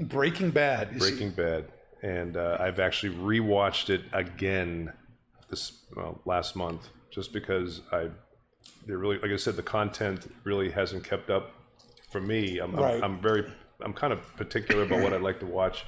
Breaking 0.00 0.50
Bad. 0.50 0.98
Breaking 0.98 1.30
Bad, 1.30 1.66
and 2.02 2.36
uh, 2.36 2.56
I've 2.58 2.80
actually 2.80 3.14
rewatched 3.14 3.90
it 3.90 4.02
again 4.12 4.92
this 5.50 5.82
well, 5.94 6.20
last 6.24 6.56
month, 6.56 6.88
just 7.10 7.32
because 7.32 7.82
I, 7.92 8.08
they 8.86 8.94
really, 8.94 9.18
like 9.18 9.30
I 9.30 9.36
said, 9.36 9.56
the 9.56 9.62
content 9.62 10.32
really 10.44 10.70
hasn't 10.70 11.04
kept 11.04 11.30
up 11.30 11.52
for 12.10 12.20
me. 12.20 12.58
I'm, 12.58 12.74
Right. 12.74 12.96
I'm, 12.96 13.16
I'm 13.16 13.20
very, 13.20 13.44
I'm 13.80 13.92
kind 13.92 14.12
of 14.12 14.36
particular 14.36 14.84
about 14.84 15.02
what 15.02 15.12
I 15.12 15.18
like 15.18 15.40
to 15.40 15.46
watch, 15.46 15.84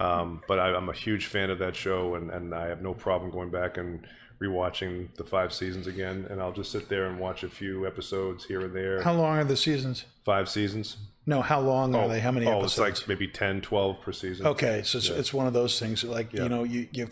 um, 0.00 0.42
but 0.48 0.58
I, 0.58 0.74
I'm 0.74 0.88
a 0.88 0.94
huge 0.94 1.26
fan 1.26 1.50
of 1.50 1.58
that 1.60 1.76
show, 1.76 2.16
and, 2.16 2.30
and 2.30 2.54
I 2.54 2.66
have 2.66 2.82
no 2.82 2.94
problem 2.94 3.30
going 3.30 3.50
back 3.50 3.76
and 3.76 4.06
rewatching 4.40 5.14
the 5.16 5.24
five 5.24 5.52
seasons 5.52 5.86
again, 5.86 6.26
and 6.30 6.40
I'll 6.40 6.52
just 6.52 6.70
sit 6.70 6.88
there 6.88 7.06
and 7.06 7.18
watch 7.18 7.42
a 7.42 7.48
few 7.48 7.86
episodes 7.86 8.44
here 8.44 8.60
and 8.60 8.74
there. 8.74 9.02
How 9.02 9.12
long 9.14 9.36
are 9.38 9.44
the 9.44 9.56
seasons? 9.56 10.04
five 10.24 10.48
seasons. 10.48 10.98
No, 11.28 11.42
how 11.42 11.60
long 11.60 11.94
are 11.94 12.04
oh, 12.04 12.08
they? 12.08 12.20
How 12.20 12.32
many 12.32 12.46
oh, 12.46 12.60
episodes? 12.60 13.00
it's 13.00 13.00
like 13.00 13.08
maybe 13.08 13.28
10, 13.28 13.60
12 13.60 14.00
per 14.00 14.12
season. 14.12 14.46
Okay, 14.46 14.80
so 14.82 14.96
it's, 14.96 15.10
it's 15.10 15.34
one 15.34 15.46
of 15.46 15.52
those 15.52 15.78
things 15.78 16.02
like 16.02 16.32
you 16.32 16.48
know 16.48 16.64
you 16.64 16.88
you. 16.90 17.10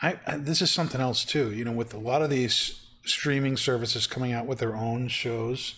I, 0.00 0.16
I 0.28 0.36
this 0.36 0.62
is 0.62 0.70
something 0.70 1.00
else 1.00 1.24
too. 1.24 1.50
You 1.52 1.64
know, 1.64 1.72
with 1.72 1.92
a 1.92 1.98
lot 1.98 2.22
of 2.22 2.30
these 2.30 2.86
streaming 3.04 3.56
services 3.56 4.06
coming 4.06 4.32
out 4.32 4.46
with 4.46 4.60
their 4.60 4.76
own 4.76 5.08
shows, 5.08 5.74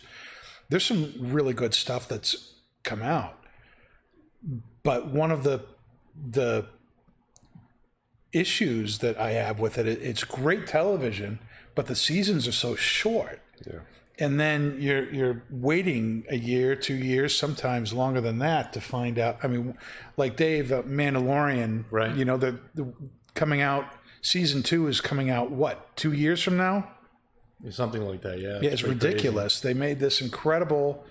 there's 0.69 0.85
some 0.85 1.15
really 1.19 1.55
good 1.55 1.73
stuff 1.73 2.07
that's 2.07 2.53
come 2.83 3.01
out. 3.01 3.39
But 4.83 5.07
one 5.07 5.31
of 5.31 5.43
the 5.43 5.65
the 6.15 6.67
issues 8.31 8.99
that 8.99 9.19
I 9.19 9.31
have 9.31 9.59
with 9.59 9.79
it, 9.79 9.87
it 9.87 10.03
it's 10.03 10.23
great 10.23 10.67
television, 10.67 11.39
but 11.75 11.87
the 11.87 11.97
seasons 11.97 12.47
are 12.47 12.53
so 12.53 12.77
short 12.77 13.41
Yeah. 13.67 13.81
And 14.21 14.39
then 14.39 14.77
you're 14.79 15.11
you're 15.11 15.43
waiting 15.51 16.25
a 16.29 16.37
year, 16.37 16.77
two 16.77 16.95
years, 16.95 17.37
sometimes 17.37 17.93
longer 17.95 18.21
than 18.21 18.39
that 18.39 18.73
to 18.75 18.81
find 18.81 19.19
out. 19.19 19.39
I 19.43 19.49
mean, 19.49 19.77
like 20.17 20.37
Dave, 20.37 20.71
uh, 20.71 20.83
Mandalorian, 20.83 21.85
Right. 21.91 22.15
You 22.15 22.27
know, 22.27 22.37
the, 22.37 22.61
the 22.75 22.93
coming 23.35 23.63
out 23.63 23.87
season 24.21 24.63
two 24.63 24.87
is 24.87 25.01
coming 25.01 25.31
out 25.31 25.51
what 25.51 25.97
two 25.97 26.13
years 26.13 26.43
from 26.43 26.59
now? 26.59 26.91
Something 27.71 28.03
like 28.07 28.23
that, 28.23 28.39
yeah. 28.41 28.59
Yeah, 28.61 28.71
it's 28.71 28.83
crazy. 28.83 28.95
ridiculous. 28.95 29.61
They 29.61 29.75
made 29.75 29.99
this 29.99 30.21
incredible 30.21 31.05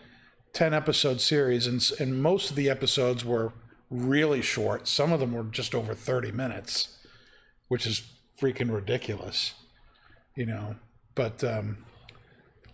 ten 0.53 0.73
episode 0.73 1.19
series, 1.19 1.65
and 1.67 1.83
and 1.99 2.21
most 2.21 2.51
of 2.51 2.55
the 2.55 2.69
episodes 2.69 3.25
were 3.25 3.53
really 3.89 4.41
short. 4.41 4.87
Some 4.87 5.11
of 5.11 5.19
them 5.19 5.33
were 5.33 5.43
just 5.43 5.73
over 5.73 5.95
thirty 5.95 6.31
minutes, 6.31 6.97
which 7.69 7.87
is 7.87 8.03
freaking 8.39 8.71
ridiculous. 8.73 9.53
You 10.35 10.45
know, 10.45 10.75
but. 11.15 11.43
um 11.43 11.85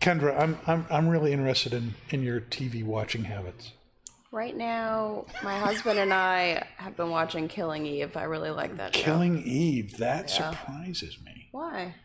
Kendra, 0.05 0.39
I'm 0.39 0.59
I'm 0.67 0.85
I'm 0.91 1.07
really 1.09 1.33
interested 1.33 1.73
in 1.73 1.95
in 2.11 2.21
your 2.21 2.39
TV 2.39 2.83
watching 2.83 3.23
habits. 3.23 3.71
Right 4.31 4.55
now, 4.55 5.25
my 5.43 5.57
husband 5.57 5.97
and 5.97 6.13
I 6.13 6.63
have 6.77 6.95
been 6.95 7.09
watching 7.09 7.47
Killing 7.47 7.85
Eve. 7.87 8.15
I 8.15 8.23
really 8.23 8.51
like 8.51 8.77
that 8.77 8.95
show. 8.95 9.01
Killing 9.01 9.41
Eve, 9.43 9.97
that 9.97 10.29
surprises 10.29 11.17
me. 11.25 11.47
Why? 11.51 11.95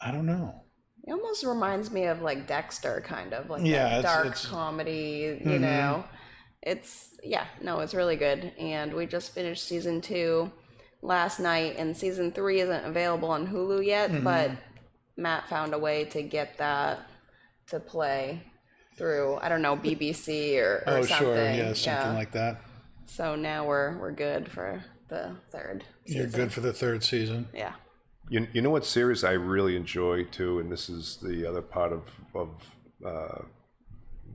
I 0.00 0.12
don't 0.12 0.26
know. 0.26 0.62
It 1.04 1.12
almost 1.12 1.42
reminds 1.44 1.90
me 1.90 2.04
of 2.04 2.22
like 2.22 2.46
Dexter, 2.46 3.00
kind 3.04 3.32
of 3.32 3.50
like 3.50 3.62
Yeah, 3.64 3.98
it's- 3.98 4.02
dark 4.04 4.26
it's- 4.26 4.44
Mm-hmm. 4.44 4.54
comedy. 4.54 5.40
You 5.44 5.58
know, 5.58 6.04
it's 6.62 7.16
yeah, 7.24 7.46
no, 7.60 7.80
it's 7.80 7.94
really 7.94 8.16
good. 8.16 8.52
And 8.60 8.94
we 8.94 9.06
just 9.06 9.34
finished 9.34 9.66
season 9.66 10.02
two 10.02 10.52
last 11.02 11.40
night, 11.40 11.76
and 11.78 11.96
season 11.96 12.30
three 12.30 12.60
isn't 12.60 12.84
available 12.84 13.30
on 13.30 13.48
Hulu 13.48 13.84
yet. 13.84 14.10
Mm-hmm. 14.12 14.22
But 14.22 14.50
Matt 15.16 15.48
found 15.48 15.74
a 15.74 15.78
way 15.78 16.04
to 16.04 16.22
get 16.22 16.58
that 16.58 17.00
to 17.70 17.80
play 17.80 18.42
through 18.96 19.38
I 19.40 19.48
don't 19.48 19.62
know 19.62 19.76
BBC 19.76 20.58
or, 20.60 20.82
or 20.86 20.98
Oh, 20.98 21.02
something. 21.02 21.18
sure, 21.18 21.36
yeah, 21.52 21.72
something 21.72 22.14
like 22.14 22.32
that. 22.32 22.60
So 23.06 23.34
now 23.34 23.66
we're 23.66 23.96
we're 23.98 24.12
good 24.12 24.50
for 24.50 24.84
the 25.08 25.34
third. 25.50 25.84
You're 26.04 26.26
season. 26.26 26.40
good 26.40 26.52
for 26.52 26.60
the 26.60 26.72
third 26.72 27.02
season. 27.02 27.48
Yeah. 27.54 27.72
You, 28.28 28.46
you 28.52 28.62
know 28.62 28.70
what 28.70 28.84
series 28.86 29.24
I 29.24 29.32
really 29.32 29.74
enjoy 29.74 30.24
too, 30.24 30.60
and 30.60 30.70
this 30.70 30.88
is 30.88 31.16
the 31.22 31.48
other 31.48 31.62
part 31.62 31.92
of 31.92 32.02
of 32.34 32.48
uh, 33.04 33.42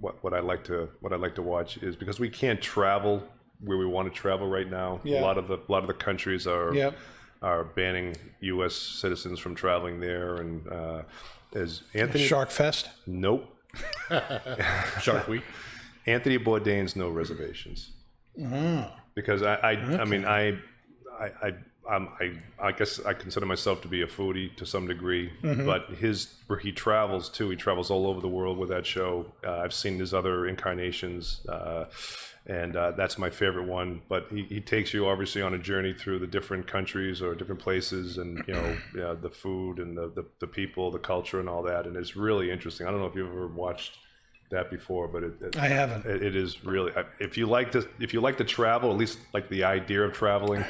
what 0.02 0.22
what 0.24 0.34
I 0.34 0.40
like 0.40 0.64
to 0.66 0.90
what 1.00 1.14
I 1.14 1.16
like 1.16 1.36
to 1.36 1.42
watch 1.42 1.78
is 1.78 1.96
because 1.96 2.20
we 2.20 2.30
can't 2.30 2.62
travel 2.62 3.24
where 3.62 3.78
we 3.78 3.86
want 3.86 4.14
to 4.14 4.20
travel 4.20 4.48
right 4.50 4.70
now. 4.70 5.00
Yeah. 5.06 5.22
A 5.22 5.24
lot 5.24 5.38
of 5.38 5.48
the 5.48 5.56
a 5.58 5.72
lot 5.72 5.84
of 5.84 5.88
the 5.88 5.94
countries 5.94 6.46
are 6.48 6.74
Yep. 6.74 6.98
are 7.42 7.64
banning 7.64 8.16
U.S. 8.42 8.76
citizens 8.76 9.40
from 9.40 9.56
traveling 9.56 10.00
there, 10.02 10.36
and 10.36 10.68
uh, 10.68 11.02
as 11.56 11.82
Anthony 11.94 12.28
Shark 12.28 12.52
Fest. 12.52 12.90
nope 13.08 13.52
Shark 15.02 15.28
Week. 15.28 15.44
Anthony 16.06 16.38
Bourdain's 16.38 16.96
no 16.96 17.10
reservations. 17.10 17.92
Because 19.16 19.42
I, 19.44 19.56
I, 19.56 19.72
I 20.02 20.06
mean, 20.06 20.26
I, 20.26 20.58
I, 21.20 21.26
I, 21.44 21.54
I'm, 21.90 22.10
I, 22.20 22.34
I 22.60 22.72
guess 22.72 23.00
I 23.06 23.14
consider 23.14 23.46
myself 23.46 23.82
to 23.84 23.88
be 23.88 24.02
a 24.02 24.08
foodie 24.08 24.56
to 24.58 24.66
some 24.66 24.88
degree. 24.88 25.32
But 25.42 25.90
his, 25.98 26.36
where 26.48 26.60
he 26.60 26.72
travels 26.72 27.30
too, 27.30 27.50
he 27.50 27.56
travels 27.56 27.90
all 27.92 28.08
over 28.08 28.22
the 28.22 28.28
world 28.30 28.58
with 28.58 28.70
that 28.70 28.86
show. 28.86 29.26
Uh, 29.46 29.58
I've 29.58 29.74
seen 29.74 30.00
his 30.00 30.14
other 30.14 30.48
incarnations, 30.48 31.46
uh, 31.48 31.86
and 32.48 32.76
uh, 32.76 32.92
that's 32.92 33.18
my 33.18 33.30
favorite 33.30 33.68
one. 33.68 34.02
But 34.08 34.28
he, 34.30 34.44
he 34.44 34.62
takes 34.62 34.94
you 34.94 35.08
obviously 35.08 35.42
on 35.42 35.54
a 35.54 35.58
journey 35.58 35.94
through 35.94 36.20
the 36.20 36.28
different 36.28 36.68
countries 36.68 37.22
or 37.22 37.36
different 37.36 37.62
places, 37.62 38.18
and 38.18 38.44
you 38.48 38.54
know, 38.54 38.78
yeah, 38.96 39.16
the 39.20 39.30
food 39.30 39.80
and 39.80 39.98
the, 39.98 40.10
the 40.10 40.26
the 40.40 40.48
people, 40.48 40.92
the 40.92 41.00
culture, 41.00 41.40
and 41.40 41.50
all 41.50 41.64
that. 41.64 41.86
And 41.88 41.96
it's 41.96 42.16
really 42.16 42.52
interesting. 42.52 42.88
I 42.88 42.92
don't 42.92 43.00
know 43.00 43.08
if 43.08 43.16
you've 43.16 43.28
ever 43.30 43.48
watched 43.48 43.98
that 44.52 44.70
before, 44.70 45.08
but 45.08 45.24
it, 45.24 45.34
it 45.42 45.58
I 45.58 45.68
haven't. 45.68 46.06
it, 46.06 46.22
it 46.22 46.36
is 46.36 46.64
really 46.64 46.92
if 47.20 47.38
you 47.38 47.48
like 47.48 47.72
to 47.72 47.88
if 48.00 48.14
you 48.14 48.22
like 48.22 48.38
to 48.38 48.44
travel 48.44 48.92
at 48.92 48.98
least 48.98 49.18
like 49.34 49.50
the 49.50 49.64
idea 49.64 50.04
of 50.04 50.14
traveling 50.14 50.64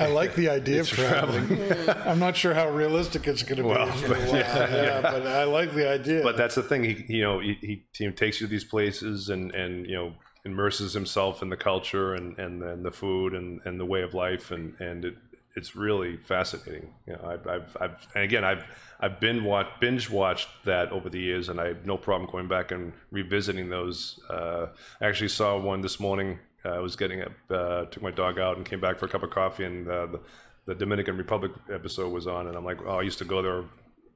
I 0.00 0.06
like 0.06 0.34
the 0.34 0.48
idea 0.48 0.80
of 0.80 0.88
traveling. 0.88 1.60
I'm 2.06 2.18
not 2.18 2.36
sure 2.36 2.54
how 2.54 2.68
realistic 2.70 3.26
it's 3.26 3.42
going 3.42 3.56
to 3.56 3.62
be. 3.62 3.68
Well, 3.68 3.86
but- 4.08 4.18
while, 4.18 4.36
yeah, 4.36 5.00
but 5.00 5.26
I 5.26 5.44
like 5.44 5.74
the 5.74 5.88
idea. 5.88 6.22
but 6.22 6.36
that's 6.36 6.54
the 6.54 6.62
thing 6.62 6.84
he 6.84 7.04
you 7.08 7.22
know 7.22 7.40
he, 7.40 7.56
he, 7.60 7.84
he 7.96 8.10
takes 8.12 8.40
you 8.40 8.46
to 8.46 8.50
these 8.50 8.64
places 8.64 9.28
and 9.28 9.54
and 9.54 9.86
you 9.86 9.96
know 9.96 10.14
immerses 10.44 10.94
himself 10.94 11.42
in 11.42 11.48
the 11.50 11.56
culture 11.56 12.14
and 12.14 12.38
and 12.38 12.62
then 12.62 12.82
the 12.82 12.90
food 12.90 13.32
and 13.32 13.60
and 13.64 13.78
the 13.78 13.84
way 13.84 14.02
of 14.02 14.12
life 14.14 14.50
and 14.50 14.78
and 14.80 15.04
it 15.04 15.16
it's 15.54 15.76
really 15.76 16.16
fascinating. 16.16 16.94
You 17.06 17.14
know, 17.14 17.24
I've, 17.26 17.46
I've, 17.46 17.76
I've 17.80 18.08
and 18.14 18.24
again, 18.24 18.44
I've, 18.44 18.64
I've 19.00 19.20
been 19.20 19.44
watch, 19.44 19.68
binge 19.80 20.08
watched 20.08 20.48
that 20.64 20.90
over 20.92 21.08
the 21.08 21.20
years, 21.20 21.48
and 21.48 21.60
I 21.60 21.68
have 21.68 21.84
no 21.84 21.96
problem 21.96 22.30
going 22.30 22.48
back 22.48 22.70
and 22.70 22.92
revisiting 23.10 23.68
those. 23.68 24.20
Uh, 24.30 24.68
I 25.00 25.06
actually 25.06 25.28
saw 25.28 25.58
one 25.58 25.82
this 25.82 26.00
morning. 26.00 26.38
Uh, 26.64 26.70
I 26.70 26.78
was 26.78 26.96
getting 26.96 27.22
up, 27.22 27.32
uh, 27.50 27.84
took 27.86 28.02
my 28.02 28.10
dog 28.10 28.38
out, 28.38 28.56
and 28.56 28.64
came 28.64 28.80
back 28.80 28.98
for 28.98 29.06
a 29.06 29.08
cup 29.08 29.22
of 29.22 29.30
coffee, 29.30 29.64
and 29.64 29.86
uh, 29.88 30.06
the, 30.06 30.20
the 30.66 30.74
Dominican 30.74 31.16
Republic 31.16 31.52
episode 31.72 32.12
was 32.12 32.26
on, 32.26 32.46
and 32.46 32.56
I'm 32.56 32.64
like, 32.64 32.78
oh, 32.86 32.98
I 32.98 33.02
used 33.02 33.18
to 33.18 33.24
go 33.24 33.42
there 33.42 33.64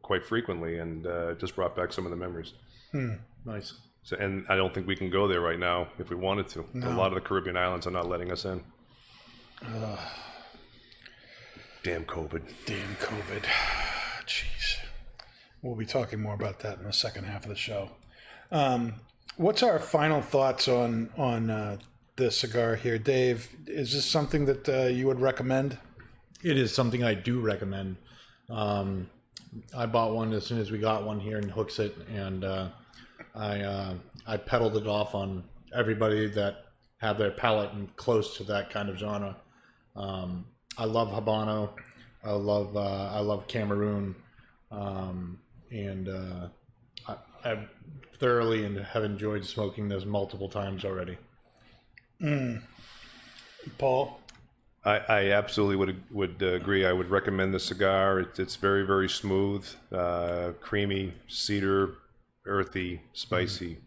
quite 0.02 0.24
frequently, 0.24 0.78
and 0.78 1.06
uh, 1.06 1.32
it 1.32 1.40
just 1.40 1.54
brought 1.56 1.76
back 1.76 1.92
some 1.92 2.06
of 2.06 2.10
the 2.10 2.16
memories. 2.16 2.52
Nice. 3.44 3.74
So, 4.06 4.16
and 4.16 4.46
I 4.48 4.54
don't 4.54 4.72
think 4.72 4.86
we 4.86 4.94
can 4.94 5.10
go 5.10 5.26
there 5.26 5.40
right 5.40 5.58
now 5.58 5.88
if 5.98 6.10
we 6.10 6.16
wanted 6.16 6.46
to. 6.50 6.64
A 6.80 6.94
lot 6.94 7.08
of 7.08 7.14
the 7.14 7.20
Caribbean 7.20 7.56
islands 7.56 7.88
are 7.88 7.90
not 7.90 8.06
letting 8.06 8.30
us 8.30 8.44
in. 8.44 8.62
Damn 11.82 12.04
COVID. 12.04 12.42
Damn 12.66 12.94
COVID. 13.00 13.42
Jeez. 14.24 14.76
We'll 15.60 15.74
be 15.74 15.86
talking 15.86 16.22
more 16.22 16.34
about 16.34 16.60
that 16.60 16.78
in 16.78 16.84
the 16.84 16.92
second 16.92 17.24
half 17.24 17.42
of 17.42 17.48
the 17.48 17.56
show. 17.56 17.90
Um, 18.52 18.94
what's 19.38 19.64
our 19.64 19.80
final 19.80 20.22
thoughts 20.22 20.68
on 20.68 21.10
on 21.16 21.50
uh, 21.50 21.78
the 22.14 22.30
cigar 22.30 22.76
here, 22.76 22.98
Dave? 22.98 23.56
Is 23.66 23.92
this 23.92 24.04
something 24.04 24.46
that 24.46 24.68
uh, 24.68 24.82
you 24.84 25.08
would 25.08 25.18
recommend? 25.18 25.78
It 26.44 26.56
is 26.56 26.72
something 26.72 27.02
I 27.02 27.14
do 27.14 27.40
recommend. 27.40 27.96
Um, 28.48 29.10
I 29.76 29.86
bought 29.86 30.14
one 30.14 30.32
as 30.32 30.46
soon 30.46 30.60
as 30.60 30.70
we 30.70 30.78
got 30.78 31.04
one 31.04 31.18
here 31.18 31.38
in 31.38 31.50
Hooksett, 31.50 32.08
and 32.14 32.44
uh, 32.44 32.68
I 33.34 33.60
uh, 33.60 33.94
I 34.26 34.36
peddled 34.36 34.76
it 34.76 34.86
off 34.86 35.14
on 35.14 35.44
everybody 35.74 36.26
that 36.28 36.66
had 36.98 37.18
their 37.18 37.30
palate 37.30 37.72
and 37.72 37.94
close 37.96 38.36
to 38.38 38.44
that 38.44 38.70
kind 38.70 38.88
of 38.88 38.96
genre. 38.98 39.36
Um, 39.94 40.46
I 40.78 40.84
love 40.84 41.08
Habano. 41.08 41.70
I 42.24 42.32
love 42.32 42.76
uh, 42.76 43.10
I 43.12 43.20
love 43.20 43.46
Cameroon, 43.46 44.16
um, 44.70 45.38
and 45.70 46.08
uh, 46.08 46.48
I, 47.08 47.16
I 47.44 47.66
thoroughly 48.18 48.64
and 48.64 48.78
have 48.78 49.04
enjoyed 49.04 49.44
smoking 49.44 49.88
this 49.88 50.04
multiple 50.04 50.48
times 50.48 50.84
already. 50.84 51.18
Paul? 53.78 54.20
I, 54.84 54.98
I 55.08 55.30
absolutely 55.32 55.76
would 55.76 56.02
would 56.10 56.36
uh, 56.42 56.46
agree. 56.46 56.86
I 56.86 56.92
would 56.92 57.10
recommend 57.10 57.52
the 57.52 57.60
cigar. 57.60 58.20
It, 58.20 58.38
it's 58.38 58.56
very 58.56 58.84
very 58.86 59.08
smooth, 59.08 59.66
uh, 59.92 60.52
creamy, 60.60 61.12
cedar, 61.28 61.94
earthy, 62.46 63.02
spicy. 63.12 63.78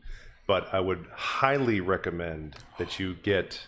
But 0.47 0.73
I 0.73 0.79
would 0.79 1.05
highly 1.13 1.79
recommend 1.79 2.55
that 2.77 2.99
you 2.99 3.15
get 3.15 3.67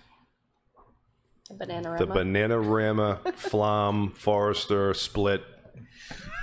the 1.50 1.56
Banana 1.56 1.92
rama. 1.92 2.06
the 2.06 2.12
Bananarama 2.12 3.34
Flam 3.36 4.12
Forester 4.12 4.94
Split 4.94 5.44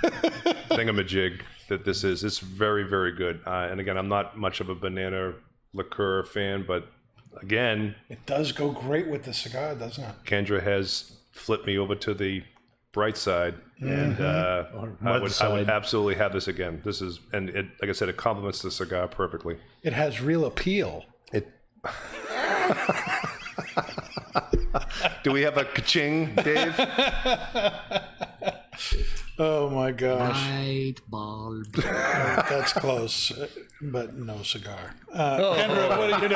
thingamajig 0.69 1.41
that 1.67 1.83
this 1.85 2.03
is. 2.03 2.23
It's 2.23 2.39
very 2.39 2.83
very 2.83 3.11
good. 3.11 3.41
Uh, 3.45 3.67
and 3.69 3.79
again, 3.79 3.97
I'm 3.97 4.07
not 4.07 4.37
much 4.37 4.59
of 4.61 4.69
a 4.69 4.75
banana 4.75 5.33
liqueur 5.73 6.23
fan, 6.23 6.63
but 6.67 6.87
again, 7.41 7.95
It 8.09 8.25
does 8.25 8.51
go 8.51 8.71
great 8.71 9.07
with 9.07 9.23
the 9.23 9.33
cigar, 9.33 9.75
doesn't 9.75 10.03
it? 10.03 10.15
Kendra 10.25 10.63
has 10.63 11.17
flipped 11.31 11.67
me 11.67 11.77
over 11.77 11.95
to 11.95 12.13
the 12.13 12.43
bright 12.91 13.17
side, 13.17 13.55
and 13.79 14.19
uh, 14.19 14.65
I, 14.73 15.03
mud 15.03 15.21
would, 15.21 15.41
I 15.41 15.49
would 15.49 15.69
absolutely 15.69 16.15
have 16.15 16.33
this 16.33 16.47
again. 16.47 16.81
This 16.83 17.01
is, 17.01 17.19
and 17.31 17.49
it, 17.49 17.67
like 17.81 17.89
I 17.89 17.93
said, 17.93 18.09
it 18.09 18.17
complements 18.17 18.61
the 18.61 18.71
cigar 18.71 19.07
perfectly. 19.07 19.57
It 19.83 19.93
has 19.93 20.21
real 20.21 20.45
appeal. 20.45 21.05
It. 21.31 21.47
Do 25.23 25.31
we 25.31 25.41
have 25.41 25.57
a 25.57 25.65
ka-ching, 25.65 26.35
Dave? 26.35 26.79
Oh 29.41 29.69
my 29.69 29.93
gosh, 29.93 30.35
Light 30.49 30.99
bulb. 31.07 31.71
that's 31.73 32.73
close, 32.73 33.31
uh, 33.31 33.47
but 33.81 34.13
no 34.13 34.43
cigar. 34.43 34.95
Uh, 35.13 35.55
Kendra, 35.55 35.97
what 35.97 36.19
do, 36.19 36.27
you, 36.27 36.35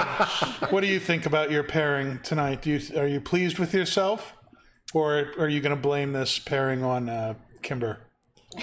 what 0.70 0.80
do 0.82 0.88
you 0.88 1.02
think 1.02 1.26
about 1.26 1.52
your 1.52 1.64
pairing 1.64 2.20
tonight? 2.24 2.62
Do 2.62 2.70
you 2.72 2.80
are 2.98 3.06
you 3.06 3.20
pleased 3.20 3.60
with 3.60 3.74
yourself, 3.74 4.38
or 4.94 5.32
are 5.38 5.50
you 5.50 5.60
going 5.62 5.76
to 5.76 5.82
blame 5.82 6.14
this 6.14 6.40
pairing 6.40 6.84
on 6.84 7.10
uh, 7.10 7.34
Kimber? 7.62 8.00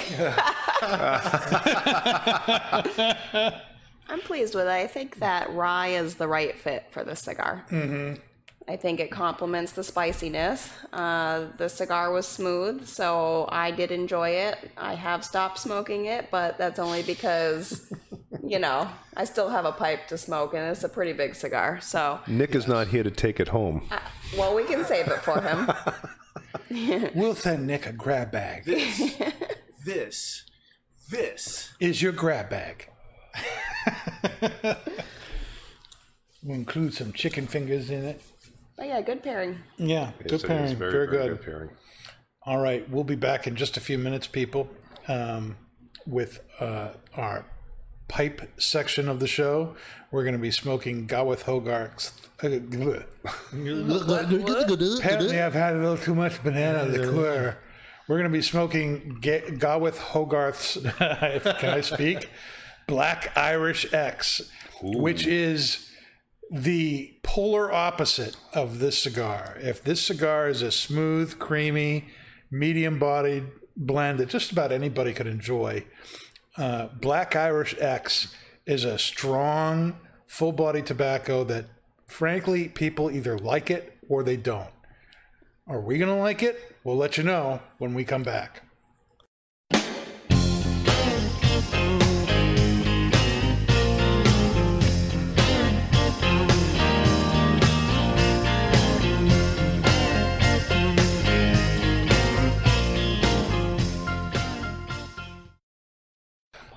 I'm 4.09 4.20
pleased 4.20 4.55
with 4.55 4.66
it. 4.66 4.70
I 4.70 4.87
think 4.87 5.16
that 5.18 5.53
rye 5.53 5.89
is 5.89 6.16
the 6.16 6.28
right 6.28 6.59
fit 6.59 6.87
for 6.91 7.05
the 7.05 7.16
cigar. 7.16 7.64
Mm-hmm. 7.70 8.20
I 8.68 8.76
think 8.76 9.01
it 9.01 9.11
complements 9.11 9.72
the 9.72 9.83
spiciness. 9.83 10.70
Uh, 10.93 11.47
the 11.57 11.68
cigar 11.68 12.12
was 12.12 12.28
smooth, 12.28 12.87
so 12.87 13.49
I 13.51 13.72
did 13.72 13.91
enjoy 13.91 14.31
it. 14.31 14.70
I 14.76 14.95
have 14.95 15.24
stopped 15.24 15.59
smoking 15.59 16.05
it, 16.05 16.31
but 16.31 16.57
that's 16.57 16.78
only 16.78 17.03
because, 17.03 17.93
you 18.45 18.61
know, 18.61 18.89
I 19.16 19.24
still 19.24 19.49
have 19.49 19.64
a 19.64 19.72
pipe 19.72 20.07
to 20.09 20.18
smoke, 20.18 20.55
and 20.55 20.70
it's 20.70 20.85
a 20.85 20.89
pretty 20.89 21.12
big 21.12 21.35
cigar. 21.35 21.81
So, 21.81 22.20
Nick 22.28 22.55
is 22.55 22.68
not 22.68 22.87
here 22.89 23.03
to 23.03 23.11
take 23.11 23.41
it 23.41 23.49
home. 23.49 23.89
well, 24.39 24.55
we 24.55 24.62
can 24.62 24.85
save 24.85 25.09
it 25.09 25.18
for 25.22 25.41
him. 25.41 25.68
We'll 27.14 27.34
send 27.34 27.66
Nick 27.66 27.86
a 27.86 27.92
grab 27.92 28.30
bag. 28.30 28.64
This, 28.64 29.16
this 29.84 30.44
this 31.11 31.72
Is 31.80 32.01
your 32.03 32.12
grab 32.12 32.48
bag? 32.51 32.88
we'll 36.42 36.55
include 36.57 36.94
some 36.94 37.12
chicken 37.12 37.46
fingers 37.46 37.90
in 37.90 38.05
it. 38.05 38.22
But 38.76 38.86
yeah, 38.86 39.01
good 39.03 39.22
pairing. 39.22 39.59
Yeah, 39.76 39.86
Yes, 39.86 40.12
good 40.18 40.32
it 40.32 40.32
is. 40.34 40.42
pairing. 40.44 40.76
Very, 40.76 41.07
good. 41.07 41.42
pairing. 41.42 41.70
All 42.44 42.59
right, 42.59 42.88
we'll 42.88 43.05
be 43.05 43.16
back 43.16 43.46
in 43.46 43.55
just 43.57 43.76
a 43.76 43.80
few 43.80 43.98
minutes, 43.98 44.26
people, 44.26 44.68
um, 45.09 45.57
with 46.07 46.40
uh, 46.59 46.90
our 47.14 47.44
pipe 48.09 48.51
section 48.59 49.09
of 49.09 49.20
the 49.20 49.26
show. 49.26 49.76
We're 50.11 50.22
going 50.24 50.34
to 50.34 50.40
be 50.40 50.51
smoking 50.51 51.07
Gawith 51.07 51.42
Hogarth's. 51.42 52.12
Bleh. 52.43 53.05
Apparently, 54.99 55.41
I've 55.41 55.53
had 55.55 55.76
a 55.76 55.78
little 55.78 55.97
too 55.97 56.14
much 56.14 56.43
banana 56.43 56.84
liqueur. 56.84 57.59
We're 58.09 58.16
going 58.16 58.30
to 58.30 58.36
be 58.36 58.43
smoking 58.43 59.18
Ga- 59.20 59.51
Gawith 59.53 59.99
Hogarth's. 59.99 60.78
can 61.61 61.70
I 61.70 61.80
speak? 61.80 62.28
Black 62.86 63.32
Irish 63.36 63.93
X, 63.93 64.51
which 64.82 65.26
is 65.26 65.88
the 66.51 67.14
polar 67.22 67.70
opposite 67.72 68.36
of 68.53 68.80
this 68.80 68.99
cigar. 68.99 69.57
If 69.61 69.82
this 69.84 70.05
cigar 70.05 70.49
is 70.49 70.62
a 70.62 70.72
smooth, 70.72 71.38
creamy, 71.38 72.09
medium 72.51 72.99
bodied 72.99 73.45
blend 73.76 74.18
that 74.18 74.28
just 74.28 74.51
about 74.51 74.72
anybody 74.72 75.12
could 75.12 75.28
enjoy, 75.28 75.84
uh, 76.57 76.88
Black 77.01 77.36
Irish 77.36 77.76
X 77.78 78.34
is 78.66 78.84
a 78.84 78.99
strong, 78.99 79.97
full 80.26 80.53
bodied 80.53 80.86
tobacco 80.86 81.45
that, 81.45 81.66
frankly, 82.11 82.68
people 82.68 83.11
either 83.11 83.38
like 83.38 83.70
it 83.70 83.96
or 84.08 84.22
they 84.22 84.36
don't. 84.36 84.68
Are 85.66 85.80
we 85.80 85.96
going 85.98 86.14
to 86.14 86.20
like 86.20 86.42
it? 86.42 86.76
We'll 86.82 86.96
let 86.96 87.16
you 87.16 87.24
know 87.24 87.61
when 87.78 87.94
we 87.94 88.04
come 88.04 88.22
back. 88.22 88.64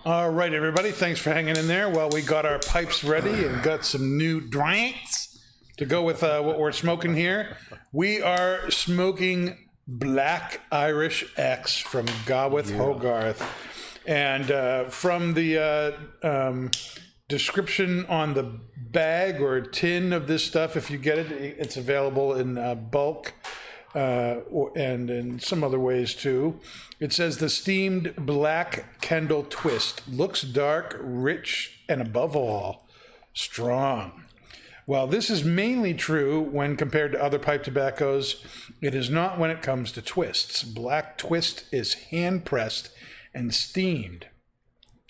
All 0.06 0.30
right, 0.30 0.54
everybody. 0.54 0.92
Thanks 0.92 1.22
for 1.22 1.34
hanging 1.34 1.56
in 1.56 1.68
there 1.68 1.90
while 1.90 2.10
we 2.10 2.22
got 2.22 2.46
our 2.46 2.60
pipes 2.60 3.06
ready 3.06 3.46
and 3.46 3.64
got 3.64 3.86
some 3.86 4.18
new 4.18 4.42
drinks 4.42 5.23
to 5.78 5.86
go 5.86 6.04
with 6.04 6.24
uh, 6.24 6.42
what 6.42 6.60
we're 6.60 6.72
smoking 6.72 7.16
here. 7.16 7.58
We 7.92 8.22
are 8.22 8.70
smoking 8.70 9.58
Black 9.88 10.62
Irish 10.72 11.26
X 11.36 11.78
from 11.80 12.06
Gawith 12.26 12.76
Hogarth. 12.76 13.44
And 14.06 14.52
uh, 14.52 14.86
from 14.86 15.34
the 15.34 15.98
uh, 16.24 16.28
um, 16.28 16.72
description 17.28 18.06
on 18.08 18.34
the 18.34 18.60
bag 18.78 19.42
or 19.42 19.62
tin 19.62 20.14
of 20.14 20.28
this 20.28 20.44
stuff, 20.44 20.76
if 20.76 20.92
you 20.92 20.98
get 20.98 21.18
it, 21.18 21.32
it's 21.32 21.78
available 21.78 22.34
in 22.34 22.58
uh, 22.58 22.76
bulk 22.76 23.34
uh, 23.96 24.42
or- 24.50 24.72
and 24.76 25.10
in 25.10 25.40
some 25.40 25.64
other 25.64 25.80
ways 25.80 26.14
too. 26.14 26.60
It 27.00 27.14
says 27.14 27.38
the 27.38 27.50
steamed 27.50 28.14
black 28.18 29.02
Kendal 29.02 29.46
twist 29.50 30.02
looks 30.08 30.42
dark, 30.42 30.98
rich, 31.02 31.84
and 31.90 32.02
above 32.02 32.36
all, 32.36 32.88
strong. 33.34 34.23
While 34.86 35.08
this 35.08 35.30
is 35.30 35.44
mainly 35.44 35.94
true 35.94 36.42
when 36.42 36.76
compared 36.76 37.14
to 37.14 37.24
other 37.24 37.40
pipe 37.40 37.64
tobaccos, 37.64 38.44
it 38.82 38.94
is 38.94 39.10
not 39.10 39.40
when 39.40 39.50
it 39.50 39.62
comes 39.62 39.92
to 39.94 40.02
twists. 40.02 40.64
Black 40.64 41.18
twist 41.18 41.66
is 41.72 41.94
hand 41.94 42.46
pressed 42.46 42.90
and 43.34 43.54
steamed 43.54 44.28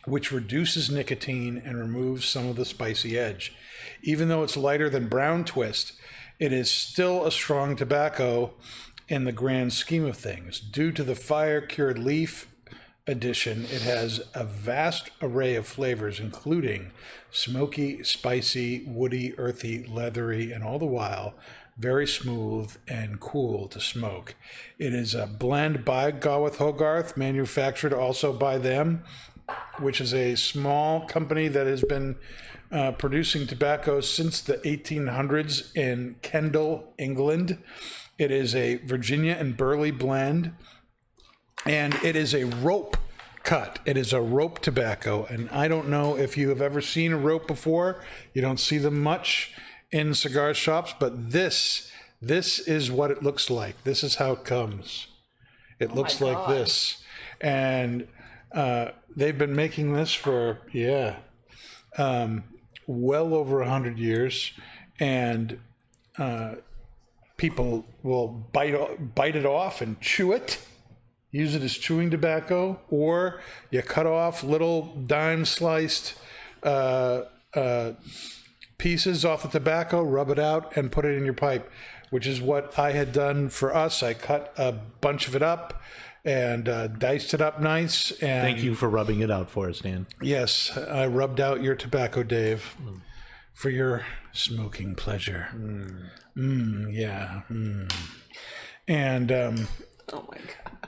which 0.06 0.32
reduces 0.32 0.90
nicotine 0.90 1.62
and 1.64 1.78
removes 1.78 2.26
some 2.26 2.48
of 2.48 2.56
the 2.56 2.66
spicy 2.66 3.18
edge. 3.18 3.54
Even 4.02 4.28
though 4.28 4.44
it's 4.44 4.58
lighter 4.58 4.90
than 4.90 5.08
brown 5.08 5.46
twist, 5.46 5.94
it 6.40 6.52
is 6.52 6.70
still 6.70 7.26
a 7.26 7.32
strong 7.32 7.76
tobacco 7.76 8.54
in 9.08 9.24
the 9.24 9.32
grand 9.32 9.72
scheme 9.74 10.06
of 10.06 10.18
things. 10.18 10.60
Due 10.60 10.92
to 10.92 11.04
the 11.04 11.16
fire 11.16 11.62
cured 11.62 12.00
leaf 12.00 12.48
edition, 13.06 13.64
it 13.66 13.82
has 13.82 14.22
a 14.34 14.44
vast 14.44 15.12
array 15.22 15.56
of 15.56 15.68
flavors, 15.68 16.20
including 16.20 16.92
smoky, 17.32 18.04
spicy, 18.04 18.84
woody, 18.86 19.38
earthy, 19.38 19.86
leathery, 19.86 20.52
and 20.52 20.64
all 20.64 20.80
the 20.80 20.86
while 20.86 21.36
very 21.78 22.08
smooth 22.08 22.76
and 22.88 23.20
cool 23.20 23.68
to 23.68 23.80
smoke. 23.80 24.36
It 24.78 24.94
is 24.94 25.16
a 25.16 25.26
blend 25.26 25.84
by 25.84 26.12
Gawith 26.12 26.58
Hogarth, 26.58 27.18
manufactured 27.18 27.94
also 27.94 28.32
by 28.32 28.58
them, 28.58 29.04
which 29.80 30.00
is 30.00 30.14
a 30.14 30.36
small 30.36 31.02
company 31.08 31.48
that 31.48 31.68
has 31.68 31.84
been 31.84 32.16
uh, 32.72 32.92
producing 32.92 33.48
tobacco 33.48 34.02
since 34.02 34.42
the 34.42 34.58
1800s 34.58 35.76
in 35.76 36.16
Kendal, 36.22 36.94
England. 36.98 37.58
It 38.18 38.32
is 38.32 38.56
a 38.56 38.76
Virginia 38.78 39.36
and 39.40 39.58
Burley 39.58 39.92
blend, 39.92 40.54
and 41.66 41.94
it 41.96 42.16
is 42.16 42.34
a 42.34 42.46
rope 42.46 42.98
cut. 43.44 43.80
It 43.86 43.98
is 43.98 44.14
a 44.14 44.22
rope 44.22 44.60
tobacco, 44.60 45.26
and 45.26 45.50
I 45.50 45.68
don't 45.68 45.90
know 45.90 46.18
if 46.18 46.38
you 46.38 46.50
have 46.50 46.62
ever 46.62 46.82
seen 46.82 47.12
a 47.12 47.18
rope 47.18 47.48
before. 47.48 48.04
You 48.34 48.42
don't 48.42 48.60
see 48.60 48.78
them 48.78 49.02
much 49.02 49.52
in 49.92 50.14
cigar 50.14 50.54
shops, 50.54 50.94
but 51.00 51.32
this 51.32 51.92
this 52.22 52.60
is 52.60 52.90
what 52.90 53.12
it 53.12 53.22
looks 53.22 53.50
like. 53.50 53.84
This 53.84 54.04
is 54.04 54.16
how 54.16 54.32
it 54.34 54.46
comes. 54.46 55.08
It 55.80 55.94
looks 55.94 56.22
like 56.22 56.48
this, 56.48 57.04
and 57.42 58.08
uh, 58.54 58.92
they've 59.16 59.38
been 59.38 59.56
making 59.56 59.94
this 59.94 60.14
for 60.14 60.60
yeah, 60.72 61.18
um, 61.98 62.46
well 62.88 63.34
over 63.34 63.62
a 63.62 63.70
hundred 63.70 64.00
years, 64.00 64.54
and 65.00 65.60
uh, 66.18 66.56
people 67.36 67.86
will 68.04 68.28
bite 68.28 69.16
bite 69.16 69.36
it 69.36 69.46
off 69.46 69.82
and 69.82 70.00
chew 70.00 70.32
it 70.32 70.60
use 71.34 71.56
it 71.56 71.64
as 71.64 71.74
chewing 71.74 72.10
tobacco, 72.10 72.80
or 72.90 73.42
you 73.72 73.82
cut 73.82 74.06
off 74.06 74.44
little 74.44 74.96
dime 75.06 75.44
sliced 75.44 76.14
uh, 76.62 77.24
uh, 77.54 77.94
pieces 78.78 79.26
off 79.26 79.42
the 79.42 79.50
tobacco, 79.50 80.02
rub 80.02 80.30
it 80.30 80.40
out, 80.40 80.78
and 80.78 80.92
put 80.92 81.04
it 81.04 81.18
in 81.18 81.26
your 81.26 81.34
pipe, 81.34 81.70
which 82.12 82.28
is 82.28 82.40
what 82.40 82.78
I 82.80 82.92
had 82.92 83.12
done 83.12 83.50
for 83.50 83.76
us. 83.76 84.02
I 84.02 84.14
cut 84.14 84.54
a 84.58 84.72
bunch 84.72 85.28
of 85.28 85.36
it 85.36 85.42
up 85.42 85.82
and 86.24 86.70
uh, 86.70 86.88
diced 86.88 87.34
it 87.34 87.42
up 87.42 87.60
nice. 87.60 88.12
And 88.22 88.44
Thank 88.44 88.64
you 88.64 88.76
for 88.76 88.88
rubbing 88.88 89.20
it 89.20 89.32
out 89.32 89.50
for 89.50 89.68
us, 89.68 89.80
Dan. 89.80 90.06
Yes, 90.22 90.72
I 90.78 91.08
rubbed 91.08 91.42
out 91.42 91.62
your 91.64 91.76
tobacco, 91.76 92.22
Dave, 92.24 92.78
for 93.54 93.70
your 93.72 94.06
smoking 94.32 94.94
pleasure. 94.96 95.48
Mm, 96.38 96.94
yeah. 96.94 97.42
Mm. 97.50 97.92
And 98.88 99.32
um, 99.32 99.68
Oh 100.12 100.26
my 100.30 100.38
god. 100.38 100.83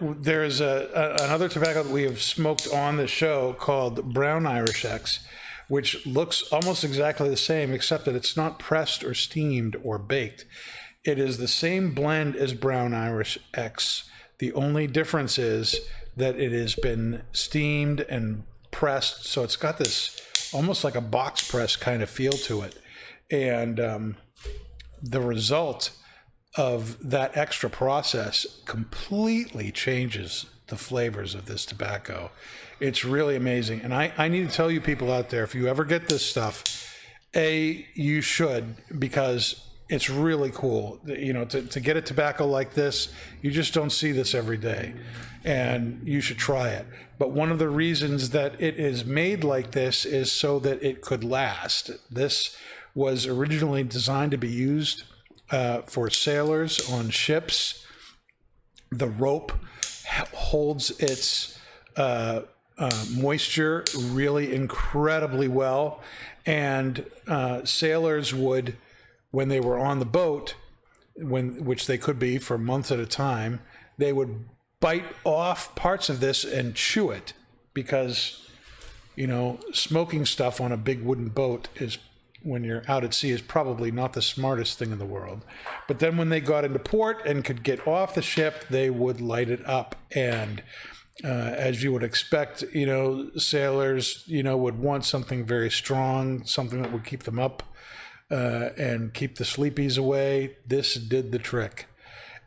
There's 0.00 0.60
a, 0.60 0.88
a 0.94 1.24
another 1.24 1.48
tobacco 1.48 1.82
that 1.82 1.92
we 1.92 2.02
have 2.02 2.20
smoked 2.20 2.68
on 2.72 2.96
the 2.96 3.06
show 3.06 3.52
called 3.52 4.12
Brown 4.12 4.46
Irish 4.46 4.84
X, 4.84 5.20
which 5.68 6.04
looks 6.06 6.42
almost 6.50 6.84
exactly 6.84 7.28
the 7.28 7.36
same, 7.36 7.72
except 7.72 8.04
that 8.04 8.16
it's 8.16 8.36
not 8.36 8.58
pressed 8.58 9.04
or 9.04 9.14
steamed 9.14 9.76
or 9.82 9.98
baked. 9.98 10.44
It 11.04 11.18
is 11.18 11.38
the 11.38 11.48
same 11.48 11.94
blend 11.94 12.36
as 12.36 12.52
Brown 12.52 12.92
Irish 12.92 13.38
X. 13.54 14.10
The 14.38 14.52
only 14.52 14.86
difference 14.86 15.38
is 15.38 15.80
that 16.16 16.38
it 16.38 16.52
has 16.52 16.74
been 16.74 17.22
steamed 17.32 18.00
and 18.00 18.44
pressed, 18.70 19.24
so 19.26 19.44
it's 19.44 19.56
got 19.56 19.78
this 19.78 20.20
almost 20.52 20.82
like 20.82 20.96
a 20.96 21.00
box 21.00 21.48
press 21.48 21.76
kind 21.76 22.02
of 22.02 22.10
feel 22.10 22.32
to 22.32 22.62
it. 22.62 22.76
And 23.30 23.78
um, 23.78 24.16
the 25.02 25.20
result 25.20 25.92
of 26.60 27.08
that 27.08 27.34
extra 27.38 27.70
process 27.70 28.46
completely 28.66 29.72
changes 29.72 30.44
the 30.66 30.76
flavors 30.76 31.34
of 31.34 31.46
this 31.46 31.64
tobacco. 31.64 32.30
It's 32.80 33.02
really 33.02 33.34
amazing. 33.34 33.80
And 33.80 33.94
I, 33.94 34.12
I 34.18 34.28
need 34.28 34.46
to 34.50 34.54
tell 34.54 34.70
you 34.70 34.78
people 34.78 35.10
out 35.10 35.30
there 35.30 35.42
if 35.42 35.54
you 35.54 35.68
ever 35.68 35.86
get 35.86 36.08
this 36.08 36.24
stuff, 36.24 36.62
A, 37.34 37.86
you 37.94 38.20
should 38.20 38.74
because 38.98 39.66
it's 39.88 40.10
really 40.10 40.50
cool. 40.50 41.00
You 41.06 41.32
know, 41.32 41.46
to, 41.46 41.62
to 41.62 41.80
get 41.80 41.96
a 41.96 42.02
tobacco 42.02 42.46
like 42.46 42.74
this, 42.74 43.08
you 43.40 43.50
just 43.50 43.72
don't 43.72 43.90
see 43.90 44.12
this 44.12 44.34
every 44.34 44.58
day. 44.58 44.92
And 45.42 46.02
you 46.04 46.20
should 46.20 46.36
try 46.36 46.68
it. 46.68 46.86
But 47.18 47.30
one 47.30 47.50
of 47.50 47.58
the 47.58 47.70
reasons 47.70 48.30
that 48.30 48.60
it 48.60 48.76
is 48.76 49.06
made 49.06 49.44
like 49.44 49.70
this 49.70 50.04
is 50.04 50.30
so 50.30 50.58
that 50.58 50.82
it 50.82 51.00
could 51.00 51.24
last. 51.24 51.90
This 52.10 52.54
was 52.94 53.26
originally 53.26 53.82
designed 53.82 54.32
to 54.32 54.36
be 54.36 54.50
used 54.50 55.04
uh, 55.50 55.82
for 55.82 56.10
sailors 56.10 56.90
on 56.90 57.10
ships. 57.10 57.84
The 58.90 59.08
rope 59.08 59.52
holds 60.32 60.90
its 61.00 61.58
uh, 61.96 62.42
uh, 62.78 63.04
moisture 63.14 63.84
really 63.96 64.54
incredibly 64.54 65.48
well, 65.48 66.02
and 66.46 67.04
uh, 67.26 67.64
sailors 67.64 68.34
would, 68.34 68.76
when 69.30 69.48
they 69.48 69.60
were 69.60 69.78
on 69.78 69.98
the 69.98 70.04
boat, 70.04 70.54
when 71.16 71.64
which 71.64 71.86
they 71.86 71.98
could 71.98 72.18
be 72.18 72.38
for 72.38 72.56
months 72.56 72.90
at 72.90 72.98
a 72.98 73.06
time, 73.06 73.60
they 73.98 74.12
would 74.12 74.46
bite 74.80 75.04
off 75.24 75.74
parts 75.74 76.08
of 76.08 76.20
this 76.20 76.44
and 76.44 76.74
chew 76.74 77.10
it 77.10 77.34
because 77.74 78.48
you 79.20 79.26
know, 79.26 79.58
smoking 79.72 80.24
stuff 80.24 80.62
on 80.62 80.72
a 80.72 80.78
big 80.78 81.02
wooden 81.02 81.28
boat 81.28 81.68
is 81.76 81.98
when 82.42 82.64
you're 82.64 82.82
out 82.88 83.04
at 83.04 83.14
sea 83.14 83.30
is 83.30 83.42
probably 83.42 83.90
not 83.90 84.12
the 84.14 84.22
smartest 84.22 84.78
thing 84.78 84.92
in 84.92 84.98
the 84.98 85.06
world. 85.06 85.44
But 85.86 85.98
then 85.98 86.16
when 86.16 86.28
they 86.28 86.40
got 86.40 86.64
into 86.64 86.78
port 86.78 87.24
and 87.26 87.44
could 87.44 87.62
get 87.62 87.86
off 87.86 88.14
the 88.14 88.22
ship, 88.22 88.66
they 88.70 88.90
would 88.90 89.20
light 89.20 89.50
it 89.50 89.66
up. 89.66 89.96
And 90.14 90.62
uh, 91.22 91.28
as 91.28 91.82
you 91.82 91.92
would 91.92 92.02
expect, 92.02 92.62
you 92.72 92.86
know, 92.86 93.30
sailors, 93.36 94.24
you 94.26 94.42
know, 94.42 94.56
would 94.56 94.78
want 94.78 95.04
something 95.04 95.44
very 95.44 95.70
strong, 95.70 96.44
something 96.44 96.80
that 96.82 96.92
would 96.92 97.04
keep 97.04 97.24
them 97.24 97.38
up 97.38 97.62
uh, 98.30 98.70
and 98.78 99.12
keep 99.12 99.36
the 99.36 99.44
sleepies 99.44 99.98
away. 99.98 100.56
This 100.66 100.94
did 100.94 101.32
the 101.32 101.38
trick. 101.38 101.86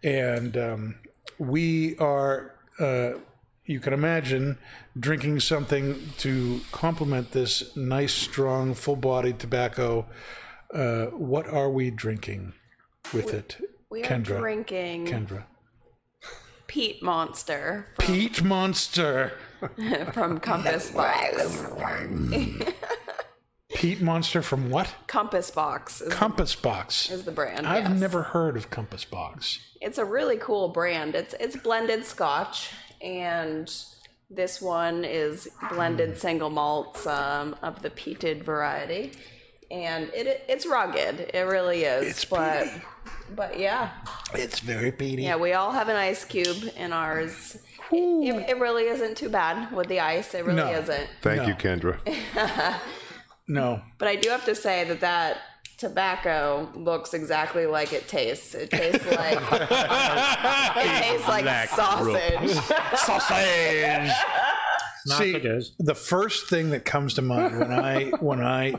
And 0.03 0.57
um, 0.57 0.95
we 1.37 1.97
are, 1.97 2.55
uh, 2.79 3.19
you 3.65 3.79
can 3.79 3.93
imagine, 3.93 4.57
drinking 4.99 5.39
something 5.39 6.13
to 6.17 6.61
complement 6.71 7.31
this 7.31 7.75
nice, 7.75 8.13
strong, 8.13 8.73
full 8.73 8.95
bodied 8.95 9.39
tobacco. 9.39 10.05
Uh, 10.73 11.05
what 11.05 11.47
are 11.47 11.69
we 11.69 11.89
drinking 11.89 12.53
with 13.13 13.33
it? 13.33 13.57
We 13.89 14.03
are 14.03 14.05
Kendra. 14.05 14.39
drinking 14.39 15.07
Kendra. 15.07 15.43
Peat 16.67 17.03
Monster 17.03 17.87
from, 17.95 18.05
Peat 18.05 18.43
Monster. 18.43 19.33
from 20.13 20.39
Compass 20.39 20.89
Box. 20.89 21.63
Peat 23.75 24.01
Monster 24.01 24.41
from 24.41 24.69
what? 24.69 24.95
Compass 25.07 25.51
Box 25.51 26.01
is, 26.01 26.11
Compass 26.13 26.55
Box. 26.55 27.11
is 27.11 27.23
the 27.23 27.31
brand. 27.31 27.67
I've 27.67 27.89
yes. 27.89 27.99
never 27.99 28.23
heard 28.23 28.57
of 28.57 28.69
Compass 28.69 29.05
Box. 29.05 29.59
It's 29.81 29.97
a 29.97 30.05
really 30.05 30.37
cool 30.37 30.69
brand. 30.69 31.15
It's 31.15 31.35
it's 31.39 31.55
blended 31.55 32.05
Scotch, 32.05 32.71
and 33.03 33.71
this 34.29 34.61
one 34.61 35.03
is 35.05 35.47
blended 35.69 36.17
single 36.17 36.49
malts 36.49 37.05
um, 37.05 37.55
of 37.61 37.81
the 37.81 37.89
peated 37.89 38.43
variety, 38.43 39.11
and 39.69 40.05
it, 40.13 40.25
it 40.27 40.45
it's 40.47 40.65
rugged. 40.65 41.29
It 41.33 41.45
really 41.47 41.83
is. 41.83 42.07
It's 42.07 42.25
but 42.25 42.63
peaty. 42.63 42.81
but 43.35 43.59
yeah, 43.59 43.91
It's 44.33 44.59
very 44.59 44.91
peaty. 44.91 45.23
yeah. 45.23 45.35
We 45.35 45.53
all 45.53 45.71
have 45.71 45.89
an 45.89 45.95
ice 45.97 46.25
cube 46.25 46.71
in 46.77 46.93
ours. 46.93 47.57
It, 47.91 48.49
it 48.49 48.57
really 48.59 48.85
isn't 48.85 49.17
too 49.17 49.29
bad 49.29 49.71
with 49.71 49.87
the 49.87 49.99
ice. 49.99 50.33
It 50.33 50.45
really 50.45 50.57
No. 50.63 50.71
isn't. 50.71 51.09
Thank 51.21 51.41
No. 51.43 51.47
you, 51.49 51.53
Kendra. 51.53 51.99
No. 53.47 53.81
But 53.97 54.07
I 54.07 54.15
do 54.15 54.29
have 54.29 54.45
to 54.45 54.55
say 54.55 54.85
that 54.85 55.01
that 55.01 55.37
tobacco 55.83 56.69
looks 56.75 57.13
exactly 57.13 57.65
like 57.65 57.91
it 57.91 58.07
tastes. 58.07 58.55
It 58.55 58.71
tastes 58.71 59.05
like 59.05 59.37
it 59.51 61.03
tastes 61.03 61.27
like 61.27 61.69
sausage. 61.69 62.51
Sausage. 62.97 64.11
Not 65.05 65.17
See, 65.17 65.35
it 65.35 65.45
is. 65.45 65.73
the 65.79 65.95
first 65.95 66.49
thing 66.49 66.69
that 66.69 66.85
comes 66.85 67.15
to 67.15 67.21
mind 67.21 67.59
when 67.59 67.71
I 67.73 68.09
when 68.21 68.41
I 68.41 68.75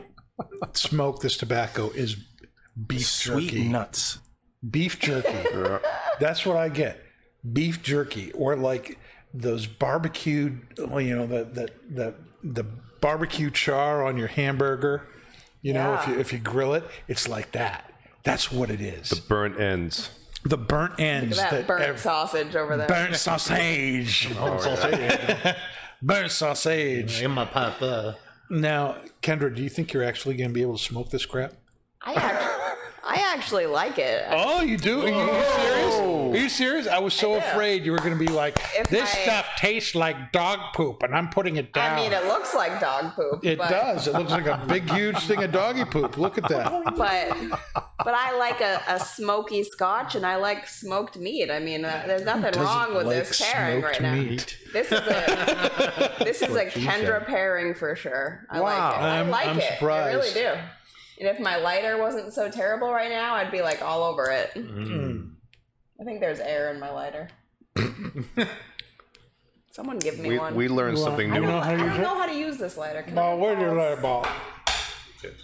smoke 0.73 1.21
this 1.21 1.37
tobacco 1.37 1.91
is 1.91 2.15
beef 2.87 3.05
Sweet 3.05 3.51
jerky. 3.51 3.67
nuts. 3.67 4.17
Beef 4.67 4.99
jerky. 4.99 5.37
That's 6.19 6.43
what 6.45 6.57
I 6.57 6.69
get. 6.69 6.99
Beef 7.53 7.83
jerky, 7.83 8.31
or 8.31 8.55
like 8.55 8.97
those 9.31 9.67
barbecued, 9.67 10.61
you 10.79 11.15
know, 11.15 11.27
the 11.27 11.43
the 11.43 11.69
the 11.87 12.15
the 12.43 12.63
barbecue 13.01 13.51
char 13.51 14.03
on 14.03 14.17
your 14.17 14.29
hamburger. 14.29 15.07
You 15.65 15.73
know, 15.73 15.95
if 15.95 16.07
you 16.07 16.19
if 16.19 16.31
you 16.31 16.37
grill 16.37 16.75
it, 16.75 16.83
it's 17.07 17.27
like 17.27 17.51
that. 17.53 17.91
That's 18.23 18.51
what 18.51 18.69
it 18.69 18.81
is. 18.81 19.09
The 19.09 19.15
burnt 19.27 19.59
ends. 19.59 20.11
The 20.43 20.57
burnt 20.57 20.99
ends 20.99 21.37
That 21.37 21.65
burnt 21.65 21.81
ev- 21.81 21.99
sausage 21.99 22.55
over 22.55 22.77
there. 22.77 22.87
burnt 22.87 23.15
sausage. 23.15 24.29
Oh, 24.39 25.53
burnt 26.03 26.31
sausage. 26.31 27.23
In 27.23 27.31
my 27.31 27.45
papa. 27.45 28.15
Now, 28.47 28.97
Kendra, 29.23 29.55
do 29.55 29.63
you 29.63 29.69
think 29.69 29.91
you're 29.91 30.03
actually 30.03 30.35
going 30.35 30.51
to 30.51 30.53
be 30.53 30.61
able 30.61 30.77
to 30.77 30.83
smoke 30.83 31.09
this 31.09 31.25
crap? 31.25 31.53
I 32.03 32.13
actually, 32.13 32.64
I 33.07 33.33
actually 33.35 33.67
like 33.67 33.99
it. 33.99 34.25
Oh, 34.31 34.61
you 34.61 34.77
do? 34.77 35.01
Are 35.03 35.07
you, 35.07 35.13
are 35.13 35.37
you 35.37 35.45
serious? 35.45 35.95
Are 35.95 36.37
you 36.37 36.49
serious? 36.49 36.87
I 36.87 36.97
was 36.99 37.13
so 37.13 37.33
do. 37.33 37.37
afraid 37.37 37.85
you 37.85 37.91
were 37.91 37.99
going 37.99 38.17
to 38.17 38.19
be 38.19 38.27
like, 38.31 38.57
If 38.75 38.87
this 38.87 39.13
I- 39.13 39.17
stuff 39.23 39.45
tastes 39.57 39.93
like 39.93 40.31
dog 40.31 40.59
poop, 40.73 41.03
and 41.03 41.13
I'm 41.15 41.29
putting 41.29 41.57
it 41.57 41.71
down. 41.71 41.91
I 41.93 41.95
mean, 42.01 42.11
it 42.13 42.25
looks 42.25 42.55
like 42.55 42.79
dog 42.79 43.13
poop. 43.13 43.45
It 43.45 43.59
but, 43.59 43.69
does. 43.69 44.07
It 44.07 44.13
looks 44.13 44.31
like 44.31 44.47
a 44.47 44.63
big, 44.67 44.89
huge 44.89 45.19
thing 45.19 45.43
of 45.43 45.51
doggy 45.51 45.85
poop. 45.85 46.17
Look 46.17 46.37
at 46.39 46.47
that. 46.49 46.71
But 46.95 47.59
but 48.03 48.13
I 48.13 48.37
like 48.37 48.61
a, 48.61 48.81
a 48.87 48.99
smoky 48.99 49.63
scotch, 49.63 50.15
and 50.15 50.25
I 50.25 50.35
like 50.37 50.67
smoked 50.67 51.17
meat. 51.17 51.49
I 51.51 51.59
mean, 51.59 51.85
uh, 51.85 52.03
there's 52.07 52.23
nothing 52.25 52.59
wrong 52.61 52.93
with 52.95 53.07
this 53.07 53.39
pairing 53.41 53.81
right 53.83 54.01
now. 54.01 54.13
meat. 54.15 54.57
This 54.73 54.87
is 54.91 54.99
a 54.99 56.11
this 56.19 56.41
is 56.43 56.55
a 56.55 56.65
Kendra 56.65 57.25
pairing 57.25 57.73
for 57.73 57.95
sure. 57.95 58.45
I 58.49 58.61
Wow. 58.61 58.65
like 58.89 58.97
it. 58.99 59.03
I 59.03 59.15
I'm- 59.17 59.29
like 59.29 59.47
I'm 59.47 59.57
it. 59.59 59.63
I 59.63 59.73
surprised. 59.75 60.15
really 60.17 60.33
do. 60.33 60.59
And 61.19 61.27
if 61.29 61.39
my 61.39 61.55
lighter 61.57 61.97
wasn't 61.97 62.33
so 62.33 62.49
terrible 62.51 62.91
right 62.91 63.09
now, 63.09 63.35
I'd 63.35 63.51
be 63.51 63.61
like 63.61 63.81
all 63.81 64.03
over 64.03 64.25
it. 64.31 64.51
Mm. 64.55 65.31
I 65.99 66.03
think 66.03 66.19
there's 66.19 66.39
air 66.39 66.71
in 66.73 66.79
my 66.79 66.91
lighter. 66.91 67.29
Someone 69.71 69.99
give 69.99 70.17
me 70.19 70.29
We, 70.29 70.39
one. 70.39 70.55
we 70.55 70.67
learned 70.69 70.97
something 70.97 71.31
I 71.33 71.39
new. 71.39 71.47
know 71.47 71.59
how 71.59 71.69
I 71.71 71.75
to 71.75 71.77
don't 71.77 71.89
it. 71.95 72.01
know 72.01 72.17
how 72.17 72.25
to 72.25 72.33
use 72.35 72.57
this 72.57 72.77
lighter. 72.77 73.01
Can 73.03 73.13
I 73.13 73.15
Ball, 73.15 73.37
where's 73.39 73.59
your 73.59 73.69
pause? 73.69 73.77
lighter 73.77 74.01
ball? 74.01 74.25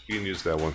You 0.07 0.15
can 0.17 0.25
use 0.25 0.43
that 0.43 0.57
one. 0.59 0.73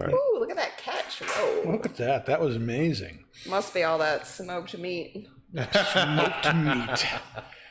Ooh, 0.00 0.36
look 0.38 0.50
at 0.50 0.56
that 0.56 0.78
catch. 0.78 1.20
Whoa. 1.22 1.72
Look 1.72 1.86
at 1.86 1.96
that. 1.96 2.26
That 2.26 2.40
was 2.40 2.54
amazing. 2.54 3.24
Must 3.48 3.74
be 3.74 3.82
all 3.82 3.98
that 3.98 4.28
smoked 4.28 4.78
meat. 4.78 5.28
Smoked 5.54 6.54
meat. 6.54 7.06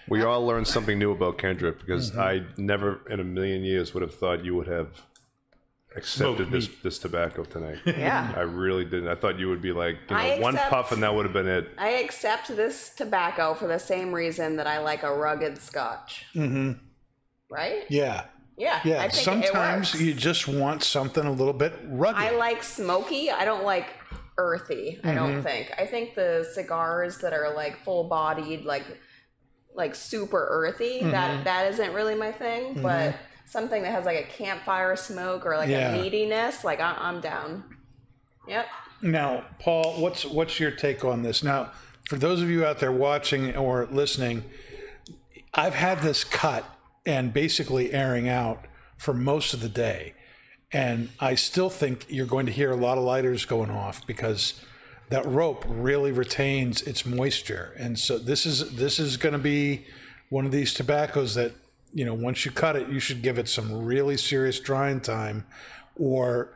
We 0.10 0.24
all 0.24 0.46
learned 0.46 0.68
something 0.68 1.00
new 1.00 1.12
about 1.12 1.38
Kendrick 1.38 1.80
because 1.80 2.12
Mm-hmm. 2.12 2.20
I 2.20 2.42
never 2.58 3.00
in 3.10 3.20
a 3.22 3.24
million 3.24 3.64
years 3.64 3.94
would 3.94 4.02
have 4.02 4.14
thought 4.14 4.44
you 4.44 4.56
would 4.56 4.68
have 4.68 4.88
accepted 5.96 6.52
this 6.52 6.68
this 6.84 7.00
tobacco 7.00 7.44
tonight. 7.44 7.80
Yeah. 7.86 8.34
I 8.36 8.42
really 8.42 8.86
didn't. 8.86 9.08
I 9.08 9.16
thought 9.16 9.40
you 9.40 9.50
would 9.50 9.62
be 9.62 9.72
like, 9.72 9.96
you 10.10 10.16
know, 10.16 10.22
I 10.22 10.40
one 10.40 10.56
accept- 10.56 10.70
puff 10.72 10.92
and 10.92 11.02
that 11.04 11.14
would 11.16 11.26
have 11.26 11.34
been 11.34 11.48
it. 11.48 11.70
I 11.78 11.90
accept 11.90 12.48
this 12.56 12.90
tobacco 12.96 13.54
for 13.56 13.68
the 13.68 13.80
same 13.80 14.14
reason 14.14 14.58
that 14.58 14.68
I 14.68 14.80
like 14.80 15.04
a 15.04 15.14
rugged 15.14 15.58
scotch. 15.60 16.26
Mm-hmm. 16.36 16.74
Right? 17.50 17.86
Yeah. 17.90 18.26
Yeah. 18.58 18.82
Yeah. 18.84 18.98
I 19.02 19.10
think 19.10 19.24
Sometimes 19.24 19.94
it 19.94 19.98
works. 19.98 20.02
you 20.02 20.14
just 20.14 20.48
want 20.48 20.84
something 20.84 21.24
a 21.26 21.32
little 21.32 21.54
bit 21.54 21.74
rugged. 21.86 22.22
I 22.22 22.32
like 22.36 22.64
smoky. 22.64 23.32
I 23.32 23.46
don't 23.46 23.64
like 23.64 23.88
earthy. 24.38 25.00
I 25.04 25.08
Mm-hmm. 25.08 25.16
don't 25.16 25.44
think. 25.44 25.72
I 25.78 25.86
think 25.86 26.16
the 26.16 26.48
cigars 26.54 27.20
that 27.20 27.34
are 27.34 27.54
like 27.56 27.84
full 27.84 28.04
bodied, 28.10 28.66
like 28.66 28.84
like 29.74 29.96
super 29.96 30.46
earthy, 30.50 31.00
Mm-hmm. 31.00 31.12
that 31.12 31.44
that 31.46 31.72
isn't 31.74 31.94
really 31.94 32.16
my 32.16 32.32
thing. 32.32 32.82
But 32.82 33.16
something 33.48 33.82
that 33.84 33.92
has 33.92 34.06
like 34.06 34.18
a 34.20 34.28
campfire 34.28 34.96
smoke 34.96 35.46
or 35.46 35.58
like 35.58 35.70
Yeah. 35.70 35.96
a 35.96 35.98
meatiness, 36.04 36.64
like 36.64 36.80
I, 36.80 36.96
I'm 37.00 37.22
down. 37.22 37.64
Yep. 38.48 38.68
Now, 39.02 39.46
Paul, 39.60 40.02
what's 40.02 40.26
what's 40.26 40.60
your 40.60 40.72
take 40.72 41.04
on 41.04 41.24
this? 41.24 41.44
Now, 41.44 41.72
for 42.10 42.18
those 42.18 42.42
of 42.42 42.50
you 42.50 42.66
out 42.66 42.80
there 42.80 42.92
watching 42.92 43.56
or 43.56 43.88
listening, 43.92 44.44
I've 45.54 45.76
had 45.76 46.02
this 46.02 46.24
cut 46.24 46.66
and 47.06 47.34
basically 47.34 47.94
airing 47.94 48.28
out 48.28 48.66
for 48.98 49.14
most 49.14 49.54
of 49.54 49.62
the 49.62 49.70
day, 49.70 50.14
and 50.72 51.10
I 51.20 51.36
still 51.36 51.70
think 51.70 52.06
you're 52.10 52.26
going 52.26 52.46
to 52.48 52.52
hear 52.52 52.72
a 52.72 52.76
lot 52.76 52.98
of 52.98 53.04
lighters 53.04 53.46
going 53.46 53.70
off 53.70 54.06
because 54.08 54.60
that 55.10 55.26
rope 55.26 55.64
really 55.68 56.12
retains 56.12 56.82
its 56.82 57.06
moisture, 57.06 57.74
and 57.78 58.00
so 58.00 58.18
this 58.18 58.46
is 58.46 58.76
this 58.76 59.00
is 59.00 59.16
going 59.18 59.34
to 59.34 59.40
be 59.40 59.86
one 60.30 60.46
of 60.46 60.52
these 60.52 60.74
tobaccos 60.74 61.36
that 61.36 61.52
you 61.94 62.06
know 62.06 62.14
once 62.14 62.46
you 62.46 62.52
cut 62.52 62.76
it, 62.76 62.90
you 62.90 63.00
should 63.00 63.22
give 63.22 63.38
it 63.38 63.48
some 63.48 63.86
really 63.86 64.18
serious 64.18 64.60
drying 64.60 65.02
time, 65.02 65.46
or 65.96 66.54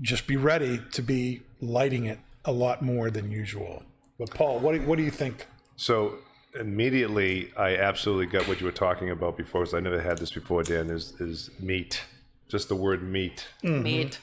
just 0.00 0.26
be 0.26 0.36
ready 0.36 0.80
to 0.92 1.02
be 1.02 1.42
lighting 1.60 2.04
it 2.04 2.18
a 2.44 2.52
lot 2.52 2.82
more 2.82 3.10
than 3.10 3.30
usual. 3.30 3.82
But 4.18 4.30
Paul, 4.30 4.58
what 4.60 4.74
do, 4.74 4.82
what 4.82 4.96
do 4.98 5.04
you 5.04 5.10
think? 5.10 5.46
So 5.76 6.16
immediately, 6.58 7.52
I 7.56 7.76
absolutely 7.76 8.26
got 8.26 8.48
what 8.48 8.60
you 8.60 8.66
were 8.66 8.72
talking 8.72 9.10
about 9.10 9.36
before 9.36 9.62
because 9.62 9.74
I 9.74 9.80
never 9.80 10.00
had 10.00 10.18
this 10.18 10.32
before. 10.32 10.62
Dan 10.62 10.90
is 10.90 11.12
is 11.20 11.50
meat, 11.60 12.02
just 12.48 12.68
the 12.68 12.76
word 12.76 13.02
meat. 13.02 13.46
Meat. 13.62 14.18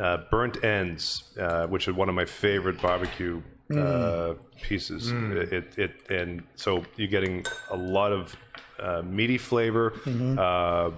uh, 0.00 0.18
burnt 0.30 0.62
ends, 0.64 1.24
uh, 1.38 1.66
which 1.66 1.86
is 1.88 1.94
one 1.94 2.08
of 2.08 2.14
my 2.14 2.24
favorite 2.24 2.80
barbecue 2.80 3.42
uh, 3.76 4.34
pieces. 4.60 5.10
It, 5.12 5.78
it 5.78 5.92
and 6.10 6.42
so 6.56 6.84
you're 6.96 7.08
getting 7.08 7.44
a 7.70 7.76
lot 7.76 8.12
of 8.12 8.36
uh, 8.82 9.02
meaty 9.02 9.38
flavor. 9.38 9.92
Uh, 10.06 10.90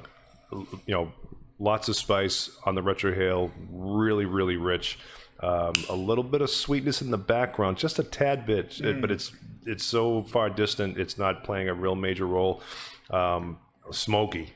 you 0.87 0.95
know, 0.95 1.13
lots 1.59 1.89
of 1.89 1.97
spice 1.97 2.51
on 2.65 2.75
the 2.75 2.83
retrohale. 2.83 3.51
Really, 3.71 4.25
really 4.25 4.57
rich. 4.57 4.99
Um, 5.41 5.73
a 5.91 5.95
little 5.97 6.25
bit 6.25 6.41
of 6.43 6.49
sweetness 6.51 7.03
in 7.03 7.11
the 7.11 7.19
background, 7.19 7.77
just 7.77 7.99
a 7.99 8.03
tad 8.05 8.47
bit, 8.47 8.81
it- 8.81 9.01
but 9.01 9.11
it's 9.11 9.33
it's 9.67 9.85
so 9.85 10.23
far 10.23 10.51
distant. 10.51 10.99
It's 10.99 11.17
not 11.19 11.43
playing 11.45 11.69
a 11.69 11.75
real 11.75 11.95
major 11.97 12.27
role. 12.27 12.63
Um, 13.11 13.59
smoky, 13.91 14.53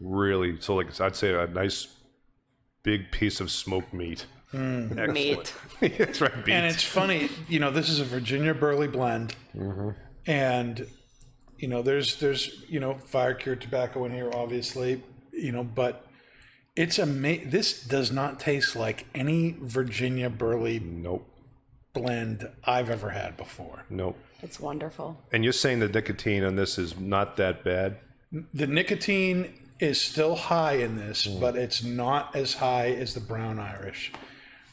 really. 0.00 0.60
So 0.60 0.74
like 0.74 1.00
I'd 1.00 1.16
say 1.16 1.34
a 1.34 1.46
nice 1.46 1.88
big 2.82 3.10
piece 3.10 3.40
of 3.40 3.50
smoked 3.50 3.92
meat. 3.92 4.26
Excellent. 4.52 5.08
Meat. 5.14 5.54
That's 5.98 6.20
right, 6.20 6.36
meat. 6.46 6.52
And 6.52 6.66
it's 6.66 6.82
funny, 6.82 7.28
you 7.48 7.58
know, 7.60 7.70
this 7.70 7.88
is 7.88 8.00
a 8.00 8.04
Virginia 8.04 8.54
Burley 8.54 8.88
blend, 8.88 9.34
and 10.26 10.86
you 11.60 11.68
know, 11.68 11.82
there's 11.82 12.16
there's 12.16 12.64
you 12.68 12.80
know 12.80 12.94
fire 12.94 13.34
cured 13.34 13.60
tobacco 13.60 14.04
in 14.04 14.12
here, 14.12 14.30
obviously, 14.34 15.02
you 15.32 15.52
know, 15.52 15.62
but 15.62 16.06
it's 16.74 16.98
ama- 16.98 17.44
This 17.44 17.82
does 17.82 18.10
not 18.10 18.40
taste 18.40 18.74
like 18.74 19.06
any 19.14 19.56
Virginia 19.60 20.30
Burley 20.30 20.80
nope, 20.80 21.28
blend 21.92 22.48
I've 22.64 22.90
ever 22.90 23.10
had 23.10 23.36
before. 23.36 23.84
nope. 23.90 24.16
It's 24.42 24.58
wonderful. 24.58 25.20
And 25.32 25.44
you're 25.44 25.52
saying 25.52 25.80
the 25.80 25.88
nicotine 25.88 26.44
on 26.44 26.56
this 26.56 26.78
is 26.78 26.98
not 26.98 27.36
that 27.36 27.62
bad? 27.62 27.98
The 28.54 28.66
nicotine 28.66 29.52
is 29.78 30.00
still 30.00 30.34
high 30.34 30.76
in 30.76 30.96
this, 30.96 31.26
mm. 31.26 31.38
but 31.38 31.56
it's 31.56 31.84
not 31.84 32.34
as 32.34 32.54
high 32.54 32.88
as 32.88 33.12
the 33.12 33.20
Brown 33.20 33.58
Irish. 33.58 34.12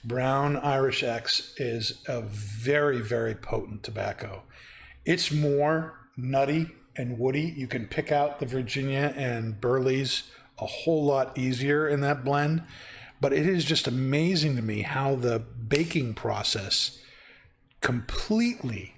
Brown 0.05 0.55
Irish 0.55 1.03
X 1.03 1.53
is 1.57 2.01
a 2.07 2.21
very, 2.21 3.01
very 3.01 3.35
potent 3.35 3.83
tobacco. 3.83 4.43
It's 5.03 5.33
more 5.33 5.99
nutty 6.15 6.71
and 6.97 7.19
woody. 7.19 7.53
You 7.55 7.67
can 7.67 7.87
pick 7.87 8.11
out 8.11 8.39
the 8.39 8.45
Virginia 8.45 9.13
and 9.15 9.61
Burleys 9.61 10.23
a 10.59 10.65
whole 10.65 11.05
lot 11.05 11.37
easier 11.37 11.87
in 11.87 12.01
that 12.01 12.23
blend. 12.25 12.63
But 13.19 13.33
it 13.33 13.47
is 13.47 13.65
just 13.65 13.87
amazing 13.87 14.55
to 14.57 14.61
me 14.61 14.81
how 14.81 15.15
the 15.15 15.39
baking 15.39 16.13
process 16.13 16.99
completely 17.81 18.95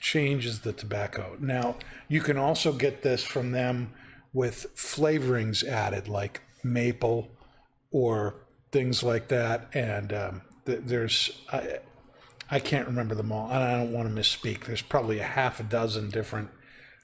changes 0.00 0.60
the 0.60 0.72
tobacco. 0.72 1.36
Now, 1.40 1.76
you 2.08 2.20
can 2.20 2.36
also 2.36 2.72
get 2.72 3.02
this 3.02 3.22
from 3.22 3.52
them 3.52 3.92
with 4.32 4.74
flavorings 4.74 5.64
added, 5.64 6.08
like 6.08 6.40
maple 6.64 7.30
or 7.90 8.34
things 8.72 9.02
like 9.02 9.28
that. 9.28 9.68
And 9.72 10.12
um, 10.12 10.42
th- 10.66 10.80
there's, 10.82 11.40
I, 11.52 11.78
I 12.50 12.58
can't 12.58 12.86
remember 12.86 13.14
them 13.14 13.32
all, 13.32 13.50
and 13.50 13.62
I 13.62 13.76
don't 13.76 13.92
want 13.92 14.08
to 14.08 14.20
misspeak. 14.20 14.64
There's 14.64 14.82
probably 14.82 15.18
a 15.18 15.24
half 15.24 15.60
a 15.60 15.62
dozen 15.62 16.10
different 16.10 16.50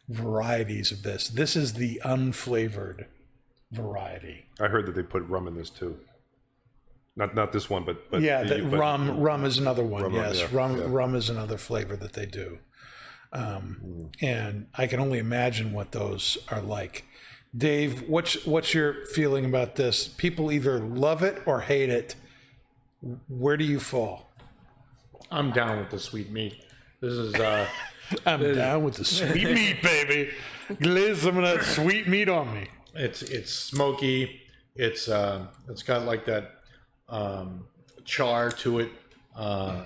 varieties 0.09 0.91
of 0.93 1.03
this. 1.03 1.29
This 1.29 1.57
is 1.57 1.75
the 1.75 2.01
unflavored 2.05 3.07
variety. 3.71 4.47
I 4.61 4.69
heard 4.69 4.87
that 4.87 4.95
they 4.95 5.03
put 5.03 5.23
rum 5.29 5.47
in 5.47 5.57
this 5.57 5.71
too. 5.71 5.99
Not 7.17 7.35
not 7.35 7.53
this 7.53 7.69
one, 7.69 7.85
but, 7.85 8.11
but 8.11 8.23
yeah, 8.23 8.45
the- 8.45 8.57
the, 8.57 8.63
but- 8.63 8.79
rum 8.79 9.21
rum 9.21 9.45
is 9.45 9.59
another 9.59 9.83
one. 9.85 10.05
Rum, 10.05 10.15
yes, 10.15 10.41
yeah, 10.41 10.49
rum 10.53 10.79
yeah. 10.79 10.85
rum 10.89 11.15
is 11.15 11.29
another 11.29 11.59
flavor 11.59 11.97
that 11.97 12.13
they 12.13 12.27
do. 12.27 12.59
Um, 13.33 14.11
and 14.23 14.69
I 14.75 14.87
can 14.87 15.01
only 15.01 15.19
imagine 15.19 15.73
what 15.73 15.93
those 15.93 16.39
are 16.51 16.63
like. 16.63 17.05
Dave, 17.57 18.09
what's 18.09 18.47
what's 18.47 18.73
your 18.73 19.05
feeling 19.07 19.45
about 19.45 19.77
this? 19.77 20.07
People 20.09 20.53
either 20.53 20.79
love 20.79 21.23
it 21.23 21.43
or 21.45 21.63
hate 21.63 21.91
it. 21.91 22.15
Where 23.29 23.57
do 23.57 23.65
you 23.65 23.81
fall? 23.81 24.31
I'm 25.31 25.51
down 25.51 25.79
with 25.79 25.91
the 25.91 25.99
sweet 25.99 26.31
meat. 26.31 26.55
This 27.01 27.13
is 27.13 27.35
uh, 27.35 27.67
I'm 28.27 28.55
down 28.55 28.85
with 28.85 28.95
the 28.97 29.05
sweet 29.05 29.45
meat, 29.53 29.83
baby. 29.83 30.31
Glaze 30.81 31.23
some 31.23 31.37
of 31.39 31.43
that 31.45 31.63
sweet 31.65 32.07
meat 32.09 32.29
on 32.29 32.55
me. 32.55 32.67
it's 32.95 33.23
it's 33.23 33.53
smoky. 33.53 34.41
It's 34.75 35.09
uh, 35.09 35.47
it's 35.69 35.83
got 35.83 36.05
like 36.05 36.25
that 36.27 36.53
um, 37.09 37.67
char 38.05 38.51
to 38.51 38.79
it. 38.81 38.91
Uh, 39.35 39.83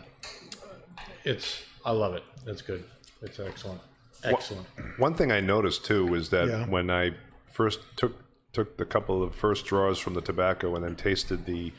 it's 1.24 1.62
I 1.84 1.92
love 1.92 2.14
it. 2.14 2.24
It's 2.46 2.62
good. 2.62 2.84
It's 3.22 3.38
excellent. 3.40 3.80
Excellent. 4.24 4.66
One 4.98 5.14
thing 5.14 5.32
I 5.32 5.40
noticed 5.40 5.84
too 5.84 6.06
was 6.06 6.30
that 6.30 6.48
Yeah. 6.48 6.66
when 6.68 6.90
I 6.90 7.12
first 7.52 7.80
took 7.96 8.16
took 8.52 8.76
the 8.76 8.84
couple 8.84 9.22
of 9.22 9.34
first 9.34 9.64
draws 9.66 9.98
from 9.98 10.14
the 10.14 10.20
tobacco 10.20 10.74
and 10.76 10.84
then 10.84 10.94
tasted 10.94 11.46
the 11.46 11.72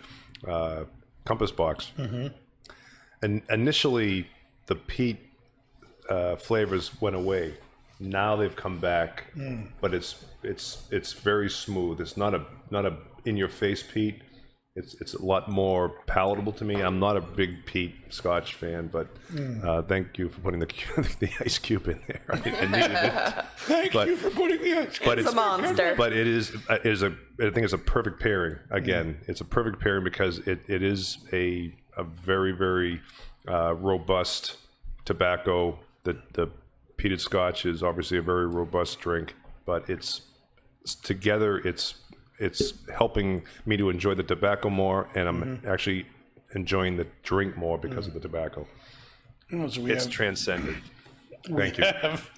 uh, 0.48 0.84
compass 1.26 1.52
box, 1.52 1.91
Mm-hmm. 1.98 2.28
and 3.22 3.44
initially 3.50 4.28
the 4.68 4.76
peat 4.76 5.20
uh, 6.10 6.36
flavors 6.36 6.99
went 7.01 7.16
away. 7.16 7.56
Now 7.99 8.36
they've 8.36 8.56
come 8.56 8.80
back, 8.80 9.26
Mm. 9.38 9.68
but 9.82 9.93
it's 9.93 10.26
it's 10.43 10.84
it's 10.91 11.14
very 11.14 11.49
smooth. 11.49 12.01
It's 12.01 12.18
not 12.18 12.34
a 12.34 12.45
not 12.70 12.86
a 12.86 12.97
in 13.26 13.38
your 13.38 13.49
face 13.49 13.82
peat. 13.84 14.22
it's 14.76 14.95
it's 14.99 15.14
a 15.14 15.22
lot 15.24 15.47
more 15.47 15.89
palatable 16.08 16.51
to 16.54 16.66
me. 16.66 16.82
I'm 16.82 16.99
not 16.99 17.16
a 17.16 17.22
big 17.22 17.64
peat 17.66 17.93
Scotch 18.10 18.56
fan, 18.56 18.88
but 18.91 19.08
uh, 19.64 19.84
thank 19.84 20.18
you 20.18 20.28
for 20.30 20.41
putting 20.41 20.60
the 20.60 20.66
the 21.20 21.30
ice 21.45 21.60
cube 21.60 21.88
in 21.88 22.01
there. 22.08 22.22
I, 22.30 22.38
I 22.38 22.66
needed 22.66 22.97
it. 23.10 23.45
Thank 23.58 23.93
But- 23.93 24.08
you 24.08 24.18
for 24.18 24.32
putting 24.32 24.62
the 24.62 24.74
ice 24.80 24.97
cream. 24.97 25.10
But 25.10 25.20
It's 25.20 25.32
a 25.32 25.36
monster. 25.36 25.93
But 25.95 26.12
it 26.12 26.28
is 26.28 26.49
it 26.70 26.86
is 26.86 27.04
a 27.04 27.12
I 27.39 27.51
think 27.51 27.64
it's 27.64 27.74
a 27.74 27.78
perfect 27.78 28.20
pairing. 28.20 28.58
Again, 28.72 29.20
it's 29.28 29.39
a 29.41 29.45
perfect 29.45 29.80
pairing 29.80 30.04
because 30.04 30.39
it, 30.39 30.60
it 30.68 30.82
is 30.84 31.20
a 31.32 31.74
a 31.95 32.04
very 32.04 32.51
very 32.51 33.01
uh, 33.47 33.76
robust 33.76 34.58
tobacco. 35.06 35.80
The 36.04 36.22
the 36.34 36.47
peated 36.97 37.20
Scotch 37.20 37.66
is 37.66 37.82
obviously 37.84 38.18
a 38.18 38.22
very 38.22 38.45
robust 38.47 38.99
drink, 38.99 39.36
but 39.66 39.89
it's 39.89 40.22
together. 41.04 41.58
It's 41.58 41.95
it's 42.39 42.74
helping 42.93 43.43
me 43.66 43.78
to 43.78 43.89
enjoy 43.89 44.16
the 44.16 44.24
tobacco 44.24 44.70
more, 44.70 45.08
and 45.16 45.28
I'm 45.30 45.62
actually 45.68 46.08
enjoying 46.56 46.97
the 46.97 47.08
drink 47.24 47.56
more 47.58 47.78
because 47.78 48.08
of 48.08 48.14
the 48.14 48.20
tobacco. 48.20 48.68
Oh, 49.51 49.68
so 49.70 49.82
we 49.82 49.91
It's 49.91 50.06
have, 50.06 50.14
transcended. 50.14 50.76
Thank 51.45 51.78
you. 51.78 51.84
have- 51.86 52.30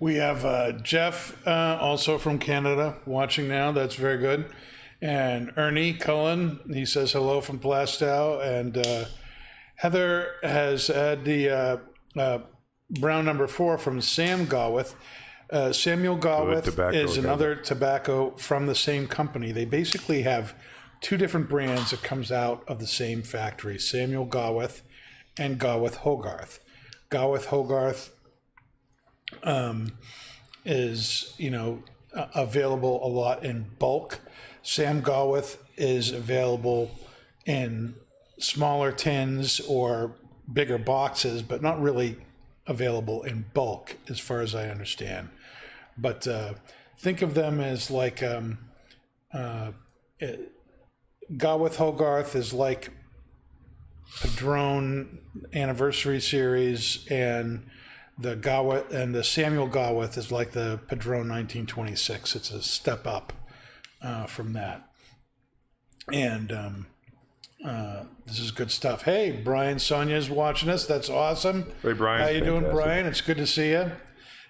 we 0.00 0.14
have 0.14 0.44
uh, 0.44 0.72
Jeff, 0.72 1.36
uh, 1.46 1.76
also 1.80 2.18
from 2.18 2.38
Canada, 2.38 2.96
watching 3.04 3.48
now. 3.48 3.72
That's 3.72 3.96
very 3.96 4.16
good. 4.18 4.46
And 5.02 5.52
Ernie 5.56 5.92
Cullen, 5.92 6.60
he 6.72 6.84
says 6.86 7.12
hello 7.12 7.40
from 7.40 7.58
Plaistow. 7.58 8.40
And 8.44 8.78
uh, 8.78 9.04
Heather 9.76 10.34
has 10.42 10.86
had 10.86 11.24
the 11.24 11.50
uh, 11.50 11.76
uh, 12.16 12.38
brown 12.90 13.24
number 13.24 13.46
four 13.46 13.78
from 13.78 14.00
Sam 14.00 14.46
Gawith. 14.46 14.94
Uh, 15.50 15.72
Samuel 15.72 16.18
Gawith 16.18 16.94
is 16.94 17.16
guy. 17.16 17.22
another 17.22 17.54
tobacco 17.54 18.32
from 18.36 18.66
the 18.66 18.74
same 18.74 19.06
company. 19.06 19.50
They 19.50 19.64
basically 19.64 20.22
have 20.22 20.54
two 21.00 21.16
different 21.16 21.48
brands 21.48 21.90
that 21.90 22.02
comes 22.02 22.30
out 22.30 22.64
of 22.68 22.80
the 22.80 22.86
same 22.86 23.22
factory: 23.22 23.78
Samuel 23.78 24.26
Gawith 24.26 24.82
and 25.38 25.58
Gawith 25.58 25.96
Hogarth. 25.96 26.58
Gawith 27.10 27.46
Hogarth 27.46 28.10
um, 29.42 29.92
is 30.64 31.34
you 31.38 31.50
know 31.50 31.82
uh, 32.14 32.26
available 32.34 33.04
a 33.04 33.08
lot 33.08 33.42
in 33.42 33.70
bulk. 33.78 34.20
Sam 34.62 35.00
Gawith 35.00 35.56
is 35.76 36.12
available 36.12 36.90
in 37.46 37.94
smaller 38.38 38.92
tins 38.92 39.60
or 39.60 40.14
bigger 40.52 40.76
boxes, 40.78 41.42
but 41.42 41.62
not 41.62 41.80
really 41.80 42.18
available 42.68 43.22
in 43.22 43.46
bulk, 43.54 43.96
as 44.08 44.20
far 44.20 44.40
as 44.40 44.54
I 44.54 44.68
understand. 44.68 45.30
But 45.96 46.28
uh, 46.28 46.54
think 46.98 47.22
of 47.22 47.34
them 47.34 47.60
as 47.60 47.90
like 47.90 48.22
um, 48.22 48.58
uh, 49.32 49.72
it, 50.20 50.52
Gawith 51.32 51.76
Hogarth 51.76 52.36
is 52.36 52.52
like 52.52 52.92
Padron 54.20 55.18
Anniversary 55.52 56.20
Series, 56.20 57.06
and 57.10 57.66
the 58.18 58.36
Gawith 58.36 58.92
and 58.92 59.14
the 59.14 59.24
Samuel 59.24 59.68
Gawith 59.68 60.16
is 60.16 60.30
like 60.30 60.52
the 60.52 60.80
Padron 60.86 61.28
1926. 61.28 62.36
It's 62.36 62.50
a 62.50 62.62
step 62.62 63.06
up 63.06 63.32
uh, 64.02 64.26
from 64.26 64.52
that, 64.52 64.88
and 66.12 66.52
um, 66.52 66.86
uh, 67.64 68.04
this 68.26 68.38
is 68.38 68.50
good 68.50 68.70
stuff. 68.70 69.02
Hey, 69.02 69.32
Brian 69.32 69.78
Sonia's 69.78 70.30
watching 70.30 70.68
us. 70.68 70.86
That's 70.86 71.10
awesome. 71.10 71.72
Hey, 71.82 71.92
Brian. 71.92 72.22
How 72.22 72.28
you 72.28 72.40
doing, 72.40 72.62
Fantastic. 72.62 72.84
Brian? 72.84 73.06
It's 73.06 73.20
good 73.20 73.36
to 73.38 73.46
see 73.46 73.70
you. 73.70 73.92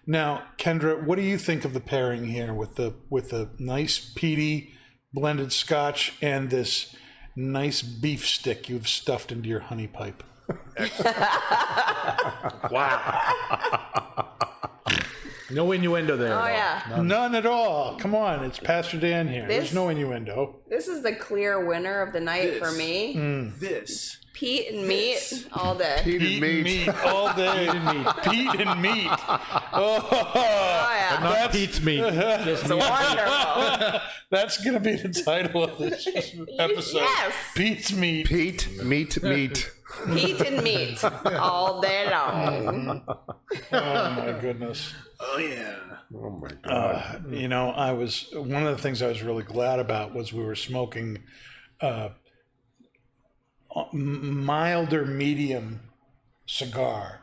Now, 0.06 0.42
Kendra, 0.58 1.04
what 1.04 1.16
do 1.16 1.22
you 1.22 1.38
think 1.38 1.64
of 1.64 1.74
the 1.74 1.80
pairing 1.80 2.28
here 2.28 2.54
with 2.54 2.76
the 2.76 2.94
with 3.10 3.30
the 3.30 3.50
nice 3.58 4.12
peaty 4.14 4.72
blended 5.12 5.52
Scotch 5.52 6.14
and 6.22 6.50
this 6.50 6.94
nice 7.36 7.82
beef 7.82 8.26
stick 8.26 8.68
you've 8.68 8.88
stuffed 8.88 9.32
into 9.32 9.48
your 9.48 9.60
honey 9.60 9.86
pipe? 9.86 10.22
No 15.50 15.72
innuendo 15.72 16.16
there. 16.16 16.34
Oh 16.34 16.44
at 16.44 16.88
all. 16.90 16.96
yeah, 16.98 17.02
None 17.02 17.34
at 17.34 17.46
all. 17.46 17.96
Come 17.98 18.14
on, 18.14 18.44
it's 18.44 18.58
Pastor 18.58 18.98
Dan 18.98 19.28
here. 19.28 19.46
There's 19.48 19.72
no 19.72 19.88
innuendo. 19.88 20.56
this 20.68 20.88
is 20.88 21.02
the 21.02 21.14
clear 21.14 21.64
winner 21.64 22.00
of 22.02 22.12
the 22.12 22.20
night 22.20 22.58
for 22.58 22.66
This. 22.66 22.78
me. 22.78 23.14
Mm. 23.16 23.58
This. 23.58 24.18
Pete 24.34 24.68
and 24.72 24.86
meat 24.86 25.48
all 25.52 25.74
day. 25.74 26.00
Pete 26.04 26.22
and 26.22 26.40
meat 26.40 26.88
all 27.04 27.34
day. 27.34 27.66
Pete 27.72 27.74
and 27.74 27.84
meat. 28.04 28.06
Pete 28.22 28.60
and 28.60 28.82
meat. 28.82 29.10
Oh, 29.80 30.08
Oh 30.10 30.94
yeah, 30.94 31.18
Not 31.22 31.50
Pete's 31.52 31.80
meat. 31.82 31.98
Just 32.44 32.68
meat. 32.68 32.78
wonderful. 32.78 34.00
that's 34.30 34.62
gonna 34.64 34.78
be 34.80 34.94
the 34.96 35.08
title 35.24 35.64
of 35.64 35.78
this 35.78 36.06
episode. 36.58 36.98
Yes. 37.00 37.34
Pete's 37.56 37.92
meat. 37.92 38.26
Pete, 38.28 38.82
meat, 38.84 39.20
meat. 39.22 39.70
Pete 40.14 40.40
and 40.42 40.62
meat 40.62 41.02
all 41.04 41.80
day 41.80 42.08
long. 42.10 43.02
Oh 43.08 44.10
my 44.10 44.36
goodness. 44.40 44.92
Oh 45.20 45.38
yeah. 45.38 45.76
Oh 46.14 46.30
my 46.30 46.50
god. 46.62 47.24
you 47.30 47.48
know, 47.48 47.70
I 47.70 47.92
was 47.92 48.28
one 48.32 48.66
of 48.66 48.76
the 48.76 48.82
things 48.82 49.02
I 49.02 49.08
was 49.08 49.22
really 49.22 49.42
glad 49.42 49.78
about 49.78 50.14
was 50.14 50.32
we 50.32 50.42
were 50.44 50.54
smoking 50.54 51.18
uh, 51.80 52.10
milder 53.92 55.04
medium 55.04 55.80
cigar 56.46 57.20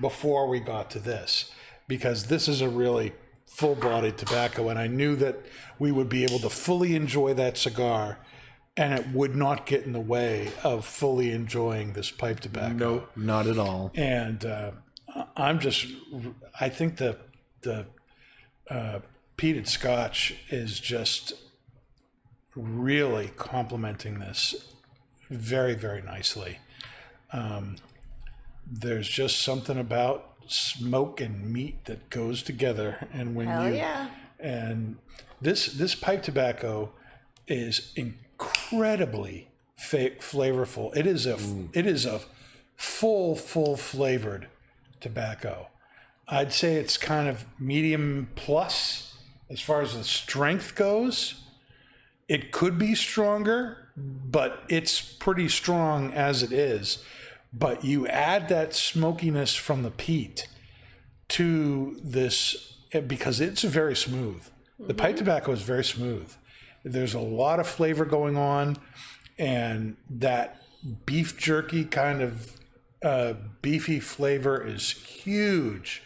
before 0.00 0.48
we 0.48 0.60
got 0.60 0.90
to 0.90 0.98
this 0.98 1.50
because 1.88 2.26
this 2.26 2.48
is 2.48 2.60
a 2.60 2.68
really 2.68 3.12
full-bodied 3.46 4.18
tobacco 4.18 4.68
and 4.68 4.78
I 4.78 4.86
knew 4.86 5.16
that 5.16 5.38
we 5.78 5.90
would 5.90 6.08
be 6.08 6.24
able 6.24 6.38
to 6.40 6.50
fully 6.50 6.94
enjoy 6.94 7.32
that 7.34 7.56
cigar 7.56 8.18
and 8.76 8.92
it 8.92 9.08
would 9.14 9.34
not 9.34 9.64
get 9.64 9.84
in 9.84 9.92
the 9.92 10.00
way 10.00 10.50
of 10.62 10.84
fully 10.84 11.30
enjoying 11.32 11.94
this 11.94 12.10
pipe 12.10 12.40
tobacco 12.40 12.74
Nope, 12.74 13.10
not 13.16 13.46
at 13.46 13.56
all. 13.58 13.90
and 13.94 14.44
uh, 14.44 14.72
I'm 15.36 15.58
just 15.60 15.86
I 16.60 16.68
think 16.68 16.98
the 16.98 17.16
the 17.66 17.86
uh, 18.70 19.00
peated 19.36 19.66
Scotch 19.66 20.34
is 20.48 20.80
just 20.80 21.34
really 22.54 23.32
complementing 23.36 24.18
this 24.18 24.72
very 25.28 25.74
very 25.74 26.00
nicely. 26.00 26.58
Um, 27.32 27.76
there's 28.66 29.08
just 29.08 29.42
something 29.42 29.78
about 29.78 30.32
smoke 30.46 31.20
and 31.20 31.52
meat 31.52 31.84
that 31.84 32.08
goes 32.10 32.42
together, 32.42 33.08
and 33.12 33.34
when 33.34 33.48
Hell 33.48 33.68
you 33.68 33.76
yeah. 33.76 34.08
and 34.40 34.96
this 35.40 35.66
this 35.66 35.94
pipe 35.94 36.22
tobacco 36.22 36.92
is 37.46 37.92
incredibly 37.94 39.48
fa- 39.76 40.16
flavorful. 40.18 40.96
It 40.96 41.06
is 41.06 41.26
a 41.26 41.38
it 41.72 41.86
is 41.86 42.06
a 42.06 42.20
full 42.76 43.36
full 43.36 43.76
flavored 43.76 44.48
tobacco. 45.00 45.68
I'd 46.28 46.52
say 46.52 46.74
it's 46.74 46.96
kind 46.96 47.28
of 47.28 47.46
medium 47.58 48.28
plus 48.34 49.14
as 49.48 49.60
far 49.60 49.80
as 49.82 49.94
the 49.94 50.04
strength 50.04 50.74
goes. 50.74 51.42
It 52.28 52.50
could 52.50 52.78
be 52.78 52.94
stronger, 52.96 53.88
but 53.96 54.64
it's 54.68 55.00
pretty 55.00 55.48
strong 55.48 56.12
as 56.12 56.42
it 56.42 56.52
is. 56.52 57.04
But 57.52 57.84
you 57.84 58.08
add 58.08 58.48
that 58.48 58.74
smokiness 58.74 59.54
from 59.54 59.82
the 59.84 59.90
peat 59.90 60.48
to 61.28 61.98
this 62.02 62.74
eh, 62.92 63.00
because 63.00 63.40
it's 63.40 63.62
very 63.62 63.94
smooth. 63.94 64.42
The 64.78 64.94
pipe 64.94 65.16
tobacco 65.16 65.52
is 65.52 65.62
very 65.62 65.84
smooth. 65.84 66.32
There's 66.84 67.14
a 67.14 67.20
lot 67.20 67.60
of 67.60 67.66
flavor 67.66 68.04
going 68.04 68.36
on, 68.36 68.76
and 69.38 69.96
that 70.10 70.62
beef 71.06 71.36
jerky 71.36 71.84
kind 71.84 72.20
of 72.20 72.60
uh, 73.02 73.34
beefy 73.62 74.00
flavor 74.00 74.62
is 74.62 74.90
huge. 74.90 76.02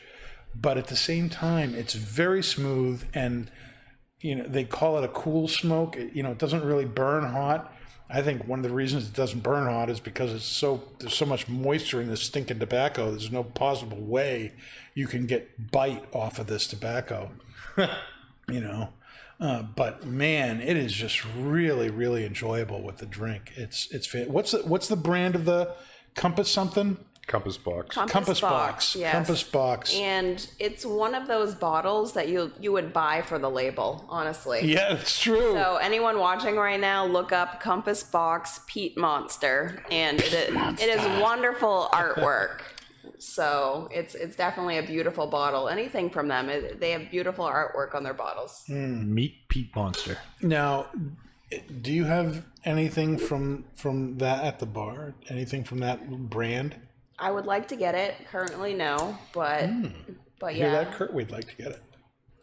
But 0.55 0.79
at 0.79 0.89
the 0.89 0.97
same 0.97 1.29
time, 1.29 1.75
it's 1.75 1.95
very 1.95 2.43
smooth, 2.43 3.05
and 3.15 3.51
you 4.21 4.35
know 4.35 4.45
they 4.45 4.65
call 4.65 4.99
it 4.99 5.05
a 5.05 5.09
cool 5.09 5.49
smoke. 5.49 5.97
It- 5.97 6.13
you 6.15 6.23
know, 6.23 6.33
it 6.33 6.39
doesn't 6.39 6.65
really 6.65 6.85
burn 6.85 7.25
hot. 7.25 7.73
I 8.13 8.23
think 8.23 8.47
one 8.49 8.59
of 8.59 8.65
the 8.65 8.75
reasons 8.75 9.09
it 9.09 9.15
doesn't 9.15 9.45
burn 9.45 9.67
hot 9.67 9.89
is 9.89 10.01
because 10.01 10.33
it's 10.33 10.45
so 10.45 10.83
there's 10.99 11.15
so 11.15 11.27
much 11.27 11.49
moisture 11.49 12.01
in 12.01 12.09
this 12.09 12.23
stinking 12.23 12.59
tobacco. 12.59 13.11
There's 13.11 13.31
no 13.31 13.45
possible 13.45 14.01
way 14.01 14.53
you 14.95 15.07
can 15.07 15.27
get 15.27 15.71
bite 15.71 16.05
off 16.13 16.39
of 16.41 16.49
this 16.49 16.67
tobacco. 16.67 17.31
you 18.49 18.61
know, 18.61 18.89
uh, 19.39 19.63
but 19.63 20.05
man, 20.05 20.61
it 20.61 20.77
is 20.77 20.93
just 20.93 21.25
really 21.37 21.89
really 21.89 22.27
enjoyable 22.27 22.83
with 22.83 22.99
the 22.99 23.07
drink. 23.07 23.53
It's 23.57 23.89
it's 23.93 24.13
what's 24.27 24.51
the 24.51 24.59
what's 24.59 24.89
the 24.89 24.97
brand 24.97 25.37
of 25.37 25.45
the 25.45 25.73
Compass 26.17 26.51
something 26.51 26.97
Compass 27.31 27.59
box. 27.59 27.95
Compass, 27.95 28.13
Compass 28.13 28.41
box. 28.41 28.53
box 28.53 28.97
yes. 28.97 29.13
Compass 29.13 29.43
box. 29.45 29.95
And 29.95 30.45
it's 30.59 30.85
one 30.85 31.15
of 31.15 31.29
those 31.29 31.55
bottles 31.55 32.13
that 32.15 32.29
you 32.29 32.51
you 32.59 32.73
would 32.73 32.93
buy 32.93 33.23
for 33.23 33.39
the 33.39 33.49
label, 33.49 34.05
honestly. 34.09 34.61
Yeah, 34.65 34.95
it's 34.95 35.21
true. 35.21 35.53
So 35.53 35.77
anyone 35.77 36.19
watching 36.19 36.57
right 36.57 36.81
now, 36.81 37.07
look 37.07 37.31
up 37.31 37.61
Compass 37.61 38.03
Box 38.03 38.61
Peat 38.67 38.99
Monster, 38.99 39.81
and 39.93 40.19
it 40.21 40.33
is, 40.33 40.81
it 40.83 40.89
is 40.89 41.21
wonderful 41.23 41.89
artwork. 41.93 42.63
So 43.19 43.89
it's 43.93 44.17
it's 44.17 44.35
definitely 44.35 44.79
a 44.79 44.83
beautiful 44.83 45.29
bottle. 45.29 45.69
Anything 45.69 46.11
from 46.11 46.27
them, 46.27 46.49
it, 46.49 46.81
they 46.81 46.91
have 46.91 47.11
beautiful 47.13 47.45
artwork 47.45 47.95
on 47.95 48.03
their 48.03 48.15
bottles. 48.15 48.65
Hmm. 48.67 49.15
Meat 49.15 49.35
Pete 49.49 49.75
Monster. 49.77 50.19
Now, 50.43 50.87
Do 51.83 51.93
you 51.93 52.05
have 52.05 52.45
anything 52.65 53.19
from 53.19 53.65
from 53.75 54.19
that 54.19 54.45
at 54.45 54.59
the 54.59 54.67
bar? 54.67 55.15
Anything 55.29 55.65
from 55.65 55.79
that 55.81 56.09
brand? 56.31 56.77
I 57.21 57.31
would 57.31 57.47
like 57.47 57.69
to 57.69 57.77
get 57.77 57.95
it. 57.95 58.15
Currently, 58.31 58.75
no, 58.75 59.19
but 59.33 59.69
but 60.41 60.55
Hear 60.55 60.67
yeah, 60.67 60.85
that, 60.85 60.93
Kurt? 60.93 61.13
We'd 61.13 61.31
like 61.31 61.49
to 61.49 61.57
get 61.57 61.73
it. 61.73 61.83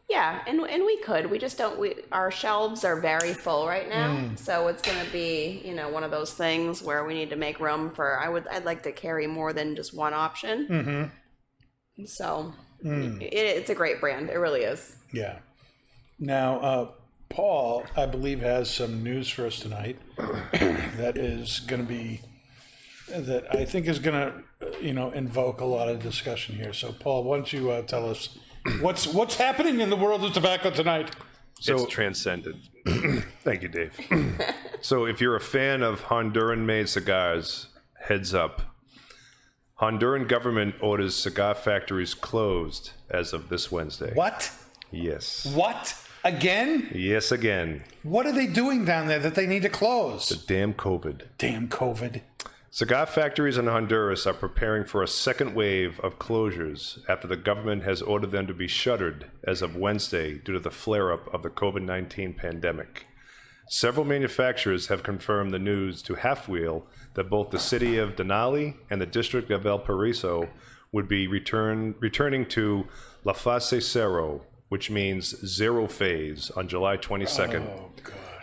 yeah, 0.10 0.42
and 0.48 0.60
and 0.62 0.86
we 0.86 0.98
could. 1.02 1.30
We 1.30 1.40
just 1.40 1.58
don't. 1.58 1.80
We 1.80 1.96
our 2.12 2.32
shelves 2.32 2.86
are 2.86 3.00
very 3.00 3.34
full 3.34 3.68
right 3.68 3.90
now, 3.90 4.30
so 4.36 4.68
it's 4.68 4.82
gonna 4.82 5.10
be 5.12 5.62
you 5.66 5.74
know 5.74 5.90
one 5.90 6.04
of 6.04 6.12
those 6.12 6.34
things 6.34 6.82
where 6.82 7.06
we 7.06 7.14
need 7.14 7.32
to 7.32 7.36
make 7.36 7.60
room 7.60 7.92
for. 7.92 8.20
I 8.20 8.30
would. 8.30 8.48
I'd 8.48 8.66
like 8.66 8.84
to 8.84 8.92
carry 8.92 9.28
more 9.28 9.52
than 9.52 9.76
just 9.76 9.96
one 9.96 10.14
option. 10.14 10.68
Mm-hmm. 10.68 12.06
So 12.06 12.54
it, 12.84 13.34
it's 13.34 13.70
a 13.70 13.76
great 13.76 14.00
brand. 14.00 14.30
It 14.30 14.38
really 14.38 14.62
is. 14.62 14.96
Yeah. 15.12 15.40
Now, 16.20 16.60
uh, 16.60 16.92
Paul, 17.30 17.86
I 17.96 18.06
believe, 18.06 18.42
has 18.42 18.70
some 18.70 19.04
news 19.04 19.30
for 19.30 19.46
us 19.46 19.60
tonight 19.60 19.98
that 20.18 21.14
is 21.16 21.60
going 21.60 21.82
to 21.82 21.88
be 21.88 22.22
that 23.10 23.54
I 23.54 23.66
think 23.66 23.88
is 23.88 24.00
going 24.00 24.16
to, 24.60 24.82
you 24.82 24.94
know, 24.94 25.12
invoke 25.12 25.62
a 25.62 25.66
lot 25.66 25.90
of 25.90 26.02
discussion 26.02 26.56
here. 26.56 26.74
So, 26.74 26.92
Paul, 26.92 27.24
why 27.24 27.38
don't 27.38 27.54
you 27.54 27.72
uh, 27.72 27.82
tell 27.84 28.10
us 28.10 28.38
what's 28.82 29.08
what's 29.08 29.36
happening 29.36 29.80
in 29.80 29.90
the 29.90 29.96
world 29.96 30.24
of 30.24 30.34
tobacco 30.34 30.70
tonight? 30.70 31.16
it's 31.60 31.88
transcendent. 31.88 32.58
Thank 33.44 33.64
you, 33.64 33.70
Dave. 33.70 34.00
so, 34.82 35.06
if 35.06 35.20
you're 35.22 35.36
a 35.36 35.42
fan 35.42 35.82
of 35.82 36.04
Honduran-made 36.06 36.90
cigars, 36.90 37.68
heads 38.08 38.34
up. 38.34 38.62
Honduran 39.80 40.28
government 40.28 40.76
orders 40.82 41.16
cigar 41.16 41.54
factories 41.54 42.14
closed 42.14 42.92
as 43.10 43.32
of 43.32 43.50
this 43.50 43.72
Wednesday. 43.72 44.12
What? 44.14 44.52
Yes. 44.92 45.46
What? 45.46 45.96
Again? 46.24 46.90
Yes, 46.94 47.32
again. 47.32 47.84
What 48.04 48.26
are 48.26 48.32
they 48.32 48.48
doing 48.48 48.86
down 48.86 49.08
there 49.08 49.20
that 49.20 49.36
they 49.36 49.46
need 49.46 49.62
to 49.62 49.70
close? 49.70 50.30
The 50.30 50.36
damn 50.36 50.74
COVID. 50.74 51.22
Damn 51.38 51.68
COVID. 51.68 52.22
Cigar 52.78 53.08
factories 53.08 53.58
in 53.58 53.66
Honduras 53.66 54.28
are 54.28 54.36
preparing 54.36 54.86
for 54.86 55.02
a 55.02 55.08
second 55.08 55.56
wave 55.56 56.00
of 56.02 56.20
closures 56.20 57.00
after 57.10 57.28
the 57.28 57.36
government 57.36 57.82
has 57.82 58.04
ordered 58.04 58.30
them 58.30 58.46
to 58.46 58.54
be 58.54 58.68
shuttered 58.68 59.32
as 59.44 59.64
of 59.64 59.76
Wednesday 59.76 60.36
due 60.38 60.54
to 60.54 60.60
the 60.60 60.70
flare 60.70 61.12
up 61.12 61.28
of 61.34 61.42
the 61.42 61.50
COVID 61.50 61.82
19 61.82 62.36
pandemic. 62.36 63.08
Several 63.68 64.06
manufacturers 64.06 64.90
have 64.90 65.02
confirmed 65.02 65.52
the 65.52 65.58
news 65.58 66.04
to 66.04 66.14
Half 66.14 66.48
Wheel 66.48 66.86
that 67.16 67.32
both 67.32 67.50
the 67.50 67.58
city 67.58 67.98
of 67.98 68.16
Danlí 68.16 68.76
and 68.92 69.02
the 69.02 69.08
district 69.08 69.50
of 69.50 69.66
El 69.66 69.80
Paraiso 69.80 70.48
would 70.92 71.08
be 71.08 71.28
return, 71.28 71.96
returning 71.98 72.46
to 72.50 72.86
La 73.24 73.34
Fase 73.34 73.82
Cero, 73.82 74.42
which 74.70 74.92
means 74.92 75.30
zero 75.44 75.88
phase, 75.88 76.52
on 76.52 76.68
July 76.68 76.96
22nd. 76.98 77.68
Oh. 77.68 77.92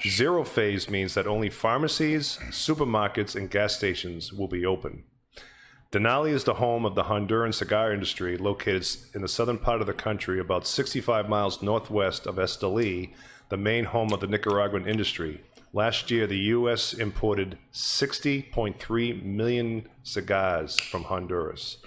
Zero 0.06 0.44
phase 0.44 0.90
means 0.90 1.14
that 1.14 1.26
only 1.26 1.48
pharmacies, 1.48 2.38
supermarkets, 2.50 3.34
and 3.34 3.50
gas 3.50 3.76
stations 3.76 4.32
will 4.32 4.48
be 4.48 4.66
open. 4.66 5.04
Danlí 5.92 6.30
is 6.30 6.44
the 6.44 6.54
home 6.54 6.84
of 6.84 6.94
the 6.94 7.04
Honduran 7.04 7.54
cigar 7.54 7.92
industry, 7.92 8.36
located 8.36 8.86
in 9.14 9.22
the 9.22 9.28
southern 9.28 9.58
part 9.58 9.80
of 9.80 9.86
the 9.86 9.94
country, 9.94 10.38
about 10.38 10.66
65 10.66 11.28
miles 11.28 11.62
northwest 11.62 12.26
of 12.26 12.36
Esteli, 12.36 13.12
the 13.48 13.56
main 13.56 13.84
home 13.84 14.12
of 14.12 14.20
the 14.20 14.26
Nicaraguan 14.26 14.86
industry. 14.86 15.40
Last 15.72 16.10
year, 16.10 16.26
the 16.26 16.38
U.S. 16.38 16.92
imported 16.92 17.58
60.3 17.72 19.22
million 19.24 19.88
cigars 20.02 20.78
from 20.78 21.04
Honduras. 21.04 21.78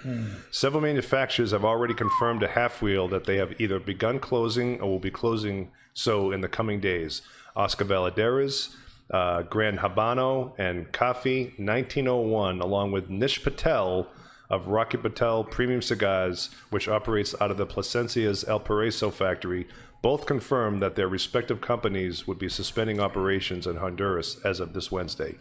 Several 0.51 0.81
manufacturers 0.81 1.51
have 1.51 1.63
already 1.63 1.93
confirmed 1.93 2.41
to 2.41 2.47
Half 2.47 2.81
Wheel 2.81 3.07
that 3.09 3.25
they 3.25 3.37
have 3.37 3.59
either 3.61 3.79
begun 3.79 4.19
closing 4.19 4.81
or 4.81 4.89
will 4.89 4.99
be 4.99 5.11
closing 5.11 5.71
so 5.93 6.31
in 6.31 6.41
the 6.41 6.49
coming 6.49 6.79
days. 6.81 7.21
Oscar 7.57 7.85
Valladares, 7.85 8.73
uh, 9.11 9.41
Grand 9.41 9.79
Habano, 9.79 10.53
and 10.57 10.91
Kafie 10.93 11.57
1901, 11.59 12.61
along 12.61 12.91
with 12.91 13.09
Nish 13.09 13.43
Patel 13.43 14.07
of 14.49 14.67
Rocky 14.67 14.97
Patel 14.97 15.43
Premium 15.43 15.81
Cigars, 15.81 16.49
which 16.69 16.87
operates 16.87 17.35
out 17.41 17.51
of 17.51 17.57
the 17.57 17.65
Plasencia's 17.65 18.45
El 18.47 18.59
Paraiso 18.61 19.11
factory, 19.11 19.67
both 20.01 20.25
confirmed 20.25 20.81
that 20.81 20.95
their 20.95 21.07
respective 21.07 21.59
companies 21.59 22.27
would 22.27 22.37
be 22.39 22.47
suspending 22.47 22.99
operations 22.99 23.65
in 23.67 23.77
Honduras 23.77 24.37
as 24.45 24.59
of 24.59 24.73
this 24.73 24.91
Wednesday. 24.91 25.35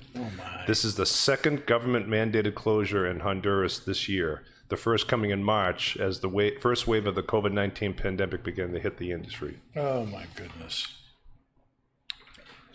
This 0.66 0.84
is 0.84 0.96
the 0.96 1.06
second 1.06 1.66
government 1.66 2.08
mandated 2.08 2.54
closure 2.54 3.06
in 3.06 3.20
Honduras 3.20 3.78
this 3.78 4.08
year, 4.08 4.42
the 4.68 4.76
first 4.76 5.06
coming 5.06 5.30
in 5.30 5.44
March 5.44 5.96
as 5.98 6.20
the 6.20 6.28
wa- 6.28 6.58
first 6.60 6.88
wave 6.88 7.06
of 7.06 7.14
the 7.14 7.22
COVID 7.22 7.52
19 7.52 7.94
pandemic 7.94 8.42
began 8.42 8.72
to 8.72 8.80
hit 8.80 8.96
the 8.96 9.12
industry. 9.12 9.58
Oh 9.76 10.06
my 10.06 10.26
goodness. 10.34 10.88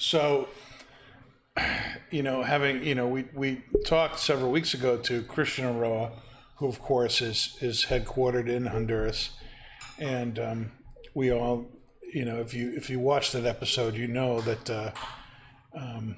So, 0.01 0.49
you 2.09 2.23
know, 2.23 2.41
having 2.41 2.83
you 2.83 2.95
know, 2.95 3.07
we 3.07 3.25
we 3.35 3.61
talked 3.85 4.19
several 4.19 4.49
weeks 4.49 4.73
ago 4.73 4.97
to 4.97 5.21
Christian 5.21 5.65
Eiroa, 5.65 6.13
who 6.55 6.67
of 6.67 6.79
course 6.81 7.21
is 7.21 7.55
is 7.61 7.85
headquartered 7.85 8.49
in 8.49 8.65
Honduras, 8.65 9.29
and 9.99 10.39
um, 10.39 10.71
we 11.13 11.31
all, 11.31 11.67
you 12.11 12.25
know, 12.25 12.37
if 12.37 12.51
you 12.51 12.73
if 12.75 12.89
you 12.89 12.99
watch 12.99 13.31
that 13.31 13.45
episode, 13.45 13.95
you 13.95 14.07
know 14.07 14.41
that. 14.41 14.69
Uh, 14.69 14.91
um, 15.73 16.17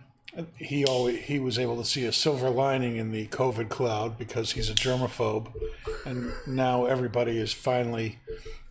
he 0.55 0.83
always 0.83 1.25
he 1.25 1.37
was 1.37 1.59
able 1.59 1.77
to 1.77 1.85
see 1.85 2.05
a 2.05 2.11
silver 2.11 2.49
lining 2.49 2.95
in 2.95 3.11
the 3.11 3.27
COVID 3.27 3.69
cloud 3.69 4.17
because 4.17 4.53
he's 4.53 4.67
a 4.67 4.73
germaphobe, 4.73 5.51
and 6.05 6.31
now 6.47 6.85
everybody 6.85 7.37
is 7.37 7.53
finally 7.53 8.17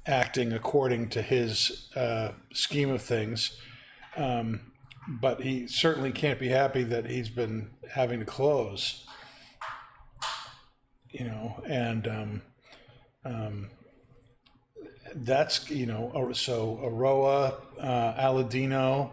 acting 0.04 0.52
according 0.52 1.08
to 1.10 1.22
his 1.22 1.88
uh, 1.94 2.32
scheme 2.52 2.90
of 2.90 3.00
things. 3.00 3.60
Um, 4.16 4.71
but 5.08 5.42
he 5.42 5.66
certainly 5.66 6.12
can't 6.12 6.38
be 6.38 6.48
happy 6.48 6.82
that 6.84 7.06
he's 7.06 7.28
been 7.28 7.70
having 7.94 8.20
to 8.20 8.26
close. 8.26 9.04
You 11.10 11.26
know, 11.26 11.62
and 11.66 12.08
um, 12.08 12.42
um, 13.24 13.70
that's 15.14 15.68
you 15.70 15.86
know 15.86 16.32
so 16.32 16.80
Eiroa, 16.82 17.54
uh, 17.80 18.14
Aladino, 18.14 19.10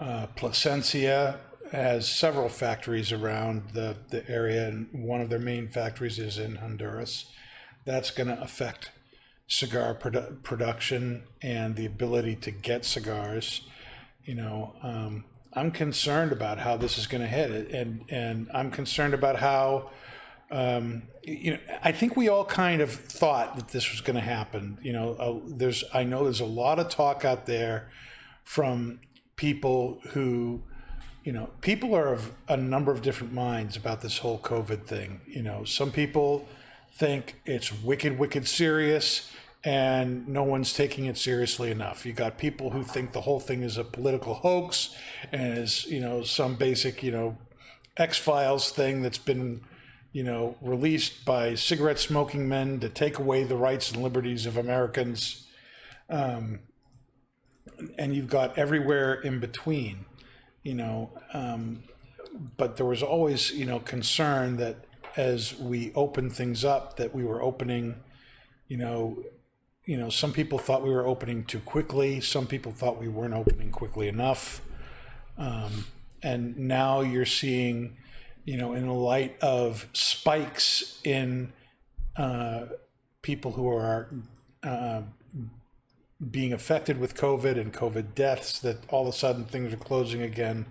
uh, 0.00 0.26
Plasencia 0.36 1.38
has 1.72 2.08
several 2.08 2.48
factories 2.48 3.12
around 3.12 3.70
the, 3.74 3.96
the 4.08 4.28
area, 4.28 4.66
and 4.66 4.88
one 4.92 5.20
of 5.20 5.28
their 5.28 5.38
main 5.38 5.68
factories 5.68 6.18
is 6.18 6.38
in 6.38 6.56
Honduras. 6.56 7.26
That's 7.84 8.10
going 8.10 8.28
to 8.28 8.40
affect 8.40 8.90
cigar 9.46 9.94
produ- 9.94 10.42
production 10.42 11.24
and 11.42 11.76
the 11.76 11.86
ability 11.86 12.36
to 12.36 12.50
get 12.50 12.84
cigars. 12.84 13.62
You 14.24 14.34
know, 14.34 14.74
um, 14.82 15.24
I'm 15.52 15.70
concerned 15.70 16.32
about 16.32 16.58
how 16.58 16.76
this 16.76 16.98
is 16.98 17.06
going 17.06 17.22
to 17.22 17.28
hit, 17.28 17.70
and 17.70 18.04
and 18.08 18.48
I'm 18.52 18.70
concerned 18.70 19.14
about 19.14 19.36
how 19.36 19.90
um, 20.50 21.04
you 21.22 21.52
know, 21.52 21.58
I 21.82 21.92
think 21.92 22.16
we 22.16 22.28
all 22.28 22.44
kind 22.44 22.80
of 22.80 22.90
thought 22.90 23.56
that 23.56 23.68
this 23.68 23.90
was 23.90 24.00
going 24.00 24.16
to 24.16 24.22
happen. 24.22 24.78
You 24.82 24.92
know, 24.92 25.12
uh, 25.12 25.38
there's, 25.46 25.84
I 25.94 26.02
know 26.02 26.24
there's 26.24 26.40
a 26.40 26.44
lot 26.46 26.78
of 26.78 26.88
talk 26.88 27.24
out 27.24 27.46
there 27.46 27.88
from 28.42 29.00
people 29.36 30.00
who, 30.08 30.62
you 31.22 31.32
know, 31.32 31.50
people 31.60 31.94
are 31.94 32.12
of 32.12 32.32
a 32.48 32.56
number 32.56 32.90
of 32.90 33.02
different 33.02 33.32
minds 33.32 33.76
about 33.76 34.00
this 34.00 34.18
whole 34.18 34.38
COVID 34.38 34.84
thing. 34.84 35.20
You 35.26 35.42
know, 35.42 35.64
some 35.64 35.92
people 35.92 36.48
think 36.92 37.40
it's 37.46 37.72
wicked, 37.72 38.18
wicked 38.18 38.48
serious 38.48 39.30
and 39.62 40.26
no 40.26 40.42
one's 40.42 40.72
taking 40.72 41.04
it 41.04 41.18
seriously 41.18 41.70
enough. 41.70 42.06
You 42.06 42.12
got 42.12 42.38
people 42.38 42.70
who 42.70 42.82
think 42.82 43.12
the 43.12 43.22
whole 43.22 43.40
thing 43.40 43.62
is 43.62 43.76
a 43.76 43.84
political 43.84 44.34
hoax 44.34 44.94
and 45.30 45.58
is, 45.58 45.84
you 45.86 46.00
know, 46.00 46.22
some 46.22 46.54
basic, 46.54 47.02
you 47.02 47.12
know, 47.12 47.36
X 47.96 48.16
Files 48.16 48.70
thing 48.70 49.02
that's 49.02 49.18
been, 49.18 49.60
you 50.12 50.24
know, 50.24 50.56
released 50.62 51.24
by 51.26 51.54
cigarette 51.54 51.98
smoking 51.98 52.48
men 52.48 52.80
to 52.80 52.88
take 52.88 53.18
away 53.18 53.44
the 53.44 53.56
rights 53.56 53.92
and 53.92 54.02
liberties 54.02 54.46
of 54.46 54.56
Americans. 54.56 55.46
Um, 56.08 56.60
and 57.98 58.14
you've 58.14 58.28
got 58.28 58.56
everywhere 58.56 59.14
in 59.14 59.40
between, 59.40 60.06
you 60.62 60.74
know. 60.74 61.10
Um, 61.34 61.82
but 62.56 62.76
there 62.76 62.86
was 62.86 63.02
always, 63.02 63.52
you 63.52 63.66
know, 63.66 63.78
concern 63.78 64.56
that 64.56 64.86
as 65.16 65.58
we 65.58 65.92
opened 65.94 66.32
things 66.32 66.64
up, 66.64 66.96
that 66.96 67.14
we 67.14 67.24
were 67.24 67.42
opening, 67.42 67.96
you 68.68 68.76
know, 68.76 69.22
you 69.90 69.96
know, 69.96 70.08
some 70.08 70.32
people 70.32 70.56
thought 70.56 70.84
we 70.84 70.90
were 70.90 71.04
opening 71.04 71.42
too 71.42 71.58
quickly. 71.58 72.20
Some 72.20 72.46
people 72.46 72.70
thought 72.70 73.00
we 73.00 73.08
weren't 73.08 73.34
opening 73.34 73.72
quickly 73.72 74.06
enough. 74.06 74.62
Um, 75.36 75.86
and 76.22 76.56
now 76.56 77.00
you're 77.00 77.26
seeing, 77.26 77.96
you 78.44 78.56
know, 78.56 78.72
in 78.72 78.86
the 78.86 78.92
light 78.92 79.36
of 79.42 79.88
spikes 79.92 81.00
in 81.02 81.52
uh, 82.16 82.66
people 83.22 83.50
who 83.50 83.66
are 83.66 84.14
uh, 84.62 85.02
being 86.30 86.52
affected 86.52 87.00
with 87.00 87.16
COVID 87.16 87.60
and 87.60 87.74
COVID 87.74 88.14
deaths, 88.14 88.60
that 88.60 88.88
all 88.90 89.08
of 89.08 89.12
a 89.12 89.18
sudden 89.18 89.44
things 89.44 89.72
are 89.72 89.76
closing 89.76 90.22
again. 90.22 90.66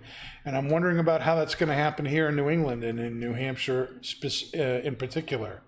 And 0.46 0.56
I'm 0.56 0.70
wondering 0.70 0.98
about 0.98 1.20
how 1.20 1.34
that's 1.34 1.54
going 1.54 1.68
to 1.68 1.74
happen 1.74 2.06
here 2.06 2.30
in 2.30 2.36
New 2.36 2.48
England 2.48 2.84
and 2.84 2.98
in 2.98 3.20
New 3.20 3.34
Hampshire 3.34 4.00
uh, 4.24 4.58
in 4.58 4.96
particular, 4.96 5.60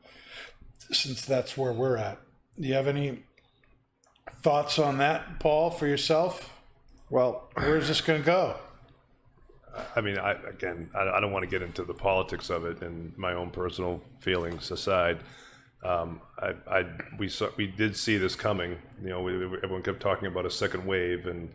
since 0.90 1.22
that's 1.22 1.58
where 1.58 1.74
we're 1.74 1.98
at. 1.98 2.18
Do 2.58 2.66
you 2.66 2.72
have 2.72 2.88
any 2.88 3.24
thoughts 4.30 4.78
on 4.78 4.98
that, 4.98 5.40
Paul, 5.40 5.70
for 5.70 5.86
yourself? 5.86 6.52
Well, 7.10 7.50
Where's 7.54 7.88
this 7.88 8.00
going 8.00 8.20
to 8.20 8.26
go? 8.26 8.56
I 9.96 10.00
mean, 10.02 10.18
I, 10.18 10.32
again, 10.48 10.90
I, 10.94 11.08
I 11.16 11.20
don't 11.20 11.32
want 11.32 11.44
to 11.44 11.50
get 11.50 11.62
into 11.62 11.82
the 11.84 11.94
politics 11.94 12.50
of 12.50 12.64
it 12.66 12.82
and 12.82 13.16
my 13.16 13.32
own 13.32 13.50
personal 13.50 14.02
feelings 14.20 14.70
aside. 14.70 15.18
Um, 15.82 16.20
I, 16.38 16.54
I, 16.70 16.84
we 17.18 17.28
saw, 17.28 17.48
we 17.56 17.66
did 17.66 17.96
see 17.96 18.16
this 18.18 18.36
coming. 18.36 18.78
You 19.02 19.08
know, 19.10 19.22
we, 19.22 19.36
we- 19.46 19.56
everyone 19.58 19.82
kept 19.82 20.00
talking 20.00 20.28
about 20.28 20.46
a 20.46 20.50
second 20.50 20.86
wave, 20.86 21.26
and 21.26 21.50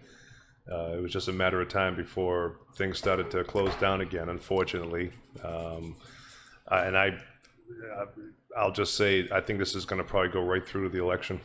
uh, 0.72 0.94
it 0.98 1.02
was 1.02 1.14
just 1.14 1.28
a 1.28 1.34
matter 1.34 1.62
of 1.62 1.70
time 1.70 1.96
before 1.96 2.58
things 2.76 2.98
started 2.98 3.30
to 3.32 3.44
close 3.44 3.74
down 3.76 4.02
again. 4.02 4.30
Unfortunately, 4.30 5.12
um, 5.44 5.96
and 6.70 6.98
I, 6.98 7.10
uh, 7.98 8.06
I'll 8.58 8.72
just 8.74 8.96
say, 8.96 9.30
I 9.32 9.40
think 9.42 9.60
this 9.60 9.76
is 9.76 9.86
going 9.86 10.02
to 10.02 10.08
probably 10.08 10.30
go 10.30 10.42
right 10.44 10.66
through 10.66 10.84
to 10.86 10.90
the 10.90 11.02
election. 11.02 11.40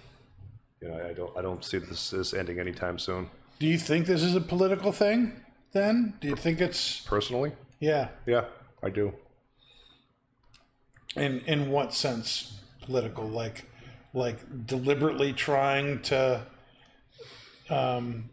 You 0.83 0.89
know, 0.89 1.01
I 1.09 1.13
don't, 1.13 1.39
I 1.39 1.43
don't 1.43 1.65
see 1.65 1.79
this, 1.79 2.11
this 2.11 2.35
ending 2.35 2.59
anytime 2.59 2.99
soon. 2.99 3.31
Do 3.61 3.67
you 3.69 3.79
think 3.79 4.07
this 4.07 4.23
is 4.23 4.35
a 4.35 4.41
political 4.41 4.91
thing? 4.91 5.41
Then 5.73 6.15
do 6.21 6.29
you 6.29 6.37
think 6.37 6.61
it's 6.61 7.01
Personally, 7.03 7.53
yeah? 7.79 8.09
yeah, 8.27 8.45
I 8.83 8.91
do. 8.91 9.15
In 11.17 11.41
in 11.47 11.71
what 11.71 11.95
sense 11.95 12.59
political? 12.83 13.27
Like 13.29 13.65
like 14.13 14.67
deliberately 14.67 15.33
trying 15.33 16.03
to 16.03 16.47
um 17.71 18.31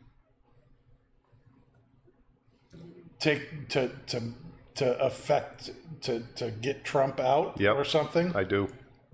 take 3.20 3.70
to 3.70 3.92
to 4.08 4.34
to 4.76 5.00
affect 5.00 5.72
to 6.02 6.24
to 6.36 6.52
get 6.52 6.84
Trump 6.84 7.20
out 7.20 7.60
Yep. 7.60 7.76
or 7.76 7.86
something? 7.86 8.36
I 8.36 8.44
do. 8.44 8.68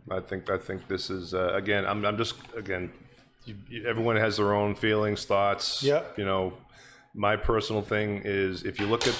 I 0.09 0.19
think 0.19 0.49
I 0.49 0.57
think 0.57 0.87
this 0.87 1.09
is 1.09 1.33
uh, 1.33 1.53
again. 1.53 1.85
I'm 1.85 2.05
I'm 2.05 2.17
just 2.17 2.35
again. 2.55 2.91
You, 3.45 3.85
everyone 3.85 4.15
has 4.15 4.37
their 4.37 4.53
own 4.53 4.75
feelings, 4.75 5.25
thoughts. 5.25 5.83
Yep. 5.83 6.17
You 6.17 6.25
know, 6.25 6.53
my 7.13 7.35
personal 7.35 7.81
thing 7.81 8.21
is 8.25 8.63
if 8.63 8.79
you 8.79 8.87
look 8.87 9.07
at 9.07 9.15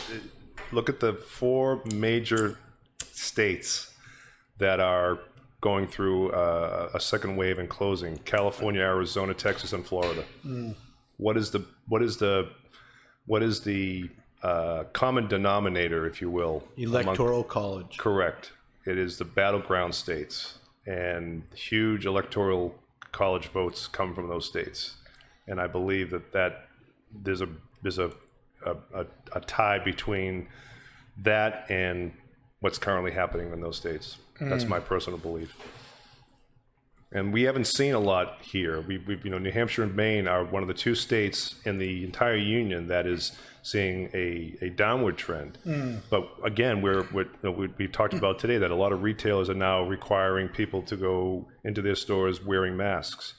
look 0.71 0.89
at 0.89 0.99
the 0.99 1.13
four 1.13 1.82
major 1.93 2.57
states 3.11 3.93
that 4.57 4.80
are 4.80 5.19
going 5.61 5.88
through 5.88 6.32
uh, 6.32 6.89
a 6.93 6.99
second 6.99 7.36
wave 7.38 7.59
and 7.59 7.69
closing: 7.69 8.17
California, 8.19 8.82
Arizona, 8.82 9.34
Texas, 9.34 9.73
and 9.73 9.86
Florida. 9.86 10.23
What 11.17 11.38
is 11.38 11.51
the 11.51 11.65
what 11.88 12.01
is 12.01 12.17
the 12.17 12.49
what 13.26 13.41
is 13.41 13.61
the 13.61 14.09
uh, 14.43 14.84
common 14.93 15.28
denominator, 15.28 16.05
if 16.05 16.21
you 16.21 16.30
will, 16.30 16.63
among- 16.78 17.03
Electoral 17.03 17.43
college. 17.43 17.97
Correct. 17.97 18.51
It 18.86 18.99
is 18.99 19.17
the 19.17 19.26
battleground 19.26 19.95
states, 19.95 20.59
and 20.86 21.43
huge 21.55 22.05
electoral 22.05 22.76
college 23.16 23.47
votes 23.47 23.88
come 23.88 24.13
from 24.13 24.28
those 24.28 24.45
states. 24.45 24.97
And 25.47 25.61
I 25.61 25.68
believe 25.68 26.11
that, 26.11 26.34
that 26.34 26.68
there's 27.13 27.41
a 27.41 27.47
there's 27.82 27.97
a, 27.97 28.11
a, 28.66 28.76
a, 28.93 29.05
a 29.34 29.39
tie 29.39 29.80
between 29.80 30.49
that 31.18 31.66
and 31.70 32.11
what's 32.59 32.78
currently 32.78 33.11
happening 33.11 33.53
in 33.53 33.61
those 33.61 33.78
states. 33.78 34.18
That's 34.41 34.66
mm. 34.66 34.70
my 34.70 34.80
personal 34.82 35.18
belief. 35.18 35.55
And 37.11 37.32
we 37.32 37.43
haven't 37.43 37.68
seen 37.68 37.93
a 37.93 37.99
lot 37.99 38.39
here. 38.41 38.82
We, 38.82 38.97
we, 38.97 39.22
you 39.24 39.30
know, 39.30 39.38
New 39.38 39.51
Hampshire 39.51 39.84
and 39.84 39.95
Maine 39.95 40.28
are 40.28 40.43
one 40.43 40.61
of 40.61 40.68
the 40.68 40.74
two 40.74 40.95
states 40.95 41.55
in 41.63 41.78
the 41.78 42.03
entire 42.03 42.36
union 42.36 42.88
that 42.88 43.07
is 43.07 43.32
seeing 43.66 44.11
a, 44.13 44.55
a 44.61 44.70
downward 44.70 45.18
trend. 45.18 45.57
But 46.11 46.30
again, 46.43 46.84
we're, 46.84 47.07
we're 47.11 47.51
we, 47.51 47.68
we 47.80 47.88
talked 47.88 48.13
about 48.13 48.38
today 48.38 48.59
that 48.59 48.70
a 48.70 48.76
lot 48.76 48.91
of 48.91 49.01
retailers 49.01 49.49
are 49.49 49.55
now 49.55 49.82
requiring 49.82 50.49
people 50.49 50.84
to 50.84 50.95
go 50.95 51.47
into 51.63 51.82
their 51.82 51.95
stores 51.95 52.45
wearing 52.45 52.78
masks 52.78 53.34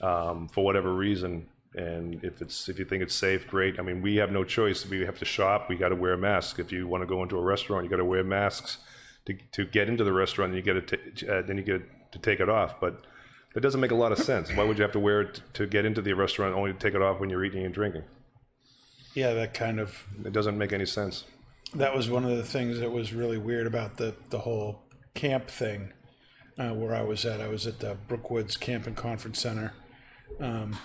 um, 0.00 0.48
for 0.48 0.64
whatever 0.64 0.92
reason. 0.92 1.46
And 1.76 2.24
if 2.24 2.42
it's 2.42 2.68
if 2.68 2.80
you 2.80 2.84
think 2.84 3.04
it's 3.04 3.14
safe, 3.14 3.46
great. 3.46 3.78
I 3.78 3.82
mean, 3.82 4.02
we 4.02 4.16
have 4.16 4.32
no 4.32 4.42
choice. 4.42 4.84
We 4.84 5.02
have 5.02 5.20
to 5.20 5.24
shop. 5.24 5.68
We 5.68 5.76
got 5.76 5.90
to 5.90 5.94
wear 5.94 6.14
a 6.14 6.18
mask. 6.18 6.58
If 6.58 6.72
you 6.72 6.88
want 6.88 7.02
to 7.02 7.06
go 7.06 7.22
into 7.22 7.36
a 7.36 7.42
restaurant, 7.42 7.84
you 7.84 7.90
got 7.90 7.98
to 7.98 8.04
wear 8.04 8.24
masks 8.24 8.78
to, 9.26 9.34
to 9.52 9.64
get 9.64 9.88
into 9.88 10.02
the 10.02 10.12
restaurant. 10.12 10.54
You 10.54 10.62
get 10.62 10.76
it. 10.76 10.88
To, 10.88 11.38
uh, 11.38 11.42
then 11.42 11.56
you 11.56 11.62
get 11.62 11.82
to 12.10 12.18
take 12.18 12.40
it 12.40 12.48
off. 12.48 12.80
But 12.80 13.04
that 13.54 13.60
doesn't 13.60 13.80
make 13.80 13.92
a 13.92 14.00
lot 14.04 14.10
of 14.10 14.18
sense. 14.18 14.52
Why 14.52 14.64
would 14.64 14.76
you 14.76 14.82
have 14.82 14.92
to 14.92 14.98
wear 14.98 15.20
it 15.20 15.40
to 15.52 15.68
get 15.68 15.84
into 15.84 16.02
the 16.02 16.14
restaurant 16.14 16.56
only 16.56 16.72
to 16.72 16.78
take 16.78 16.94
it 16.94 17.02
off 17.02 17.20
when 17.20 17.30
you're 17.30 17.44
eating 17.44 17.64
and 17.64 17.72
drinking? 17.72 18.02
Yeah, 19.18 19.32
that 19.34 19.52
kind 19.54 19.80
of 19.80 20.04
It 20.24 20.32
doesn't 20.32 20.56
make 20.56 20.72
any 20.72 20.86
sense. 20.86 21.24
that 21.74 21.92
was 21.94 22.08
one 22.08 22.24
of 22.24 22.36
the 22.36 22.44
things 22.44 22.78
that 22.80 22.92
was 22.92 23.12
really 23.12 23.38
weird 23.38 23.66
about 23.66 23.96
the 23.96 24.14
the 24.30 24.40
whole 24.40 24.82
camp 25.14 25.48
thing 25.48 25.92
uh, 26.58 26.70
where 26.80 26.94
I 26.94 27.02
was 27.02 27.24
at. 27.24 27.40
I 27.40 27.48
was 27.48 27.66
at 27.66 27.80
the 27.80 27.96
Brookwoods 28.08 28.56
Camp 28.56 28.86
and 28.86 28.96
Conference 28.96 29.40
Center. 29.40 29.72
Um, 30.40 30.78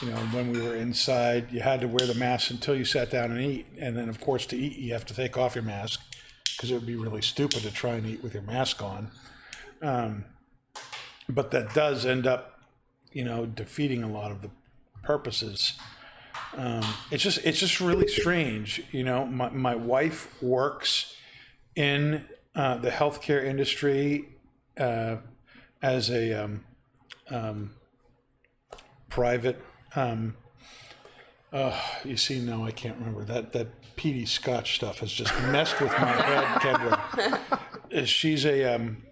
you 0.00 0.08
know, 0.10 0.16
when 0.34 0.52
we 0.52 0.60
were 0.60 0.76
inside, 0.76 1.50
you 1.50 1.60
had 1.60 1.80
to 1.80 1.88
wear 1.88 2.06
the 2.06 2.14
mask 2.14 2.50
until 2.50 2.76
you 2.76 2.84
sat 2.84 3.10
down 3.10 3.32
and 3.32 3.40
eat, 3.40 3.66
and 3.80 3.96
then 3.96 4.08
of 4.08 4.20
course 4.20 4.46
to 4.46 4.56
eat 4.56 4.76
you 4.78 4.92
have 4.92 5.06
to 5.06 5.14
take 5.14 5.36
off 5.36 5.54
your 5.56 5.64
mask 5.64 6.00
because 6.56 6.70
it 6.70 6.74
would 6.74 6.86
be 6.86 6.96
really 6.96 7.22
stupid 7.22 7.60
to 7.62 7.70
try 7.72 7.94
and 7.94 8.06
eat 8.06 8.22
with 8.22 8.32
your 8.32 8.42
mask 8.44 8.80
on. 8.82 9.10
Um, 9.82 10.24
but 11.28 11.50
that 11.50 11.74
does 11.74 12.06
end 12.06 12.26
up, 12.26 12.60
you 13.12 13.24
know, 13.24 13.44
defeating 13.44 14.02
a 14.04 14.08
lot 14.08 14.30
of 14.30 14.40
the 14.42 14.50
purposes 15.02 15.72
it's 17.10 17.22
just 17.22 17.38
it's 17.44 17.58
just 17.60 17.80
really 17.80 18.08
strange 18.08 18.82
you 18.90 19.04
know 19.04 19.26
my, 19.26 19.50
my 19.50 19.74
wife 19.74 20.42
works 20.42 21.14
in 21.74 22.24
uh, 22.54 22.76
the 22.78 22.90
healthcare 22.90 23.44
industry 23.44 24.28
uh, 24.78 25.16
as 25.82 26.10
a 26.10 26.32
um, 26.32 26.64
um, 27.30 27.70
private 29.08 29.62
um, 29.94 30.34
uh, 31.52 31.78
you 32.04 32.16
see 32.16 32.40
now 32.40 32.64
i 32.64 32.70
can't 32.70 32.98
remember. 32.98 33.24
That 33.24 33.52
that 33.52 33.68
PD 33.96 34.28
Scotch 34.28 34.76
stuff 34.76 34.98
has 34.98 35.10
just 35.10 35.34
messed 35.42 35.80
with 35.80 35.92
my 35.92 36.12
head 36.12 36.44
kendra. 36.60 37.40
Uh, 37.94 38.04
she's 38.04 38.44
a 38.44 38.74
um, 38.74 39.02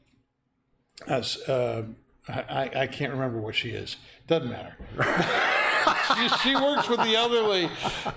as 1.07 1.37
uh, 1.49 1.85
I, 2.29 2.71
I 2.75 2.87
can't 2.87 3.13
remember 3.13 3.41
what 3.41 3.55
she 3.55 3.71
is. 3.71 3.97
Doesn't 4.27 4.51
matter 4.51 4.77
she, 6.17 6.29
she 6.39 6.57
works 6.57 6.89
with 6.89 7.01
the 7.01 7.15
elderly 7.15 7.71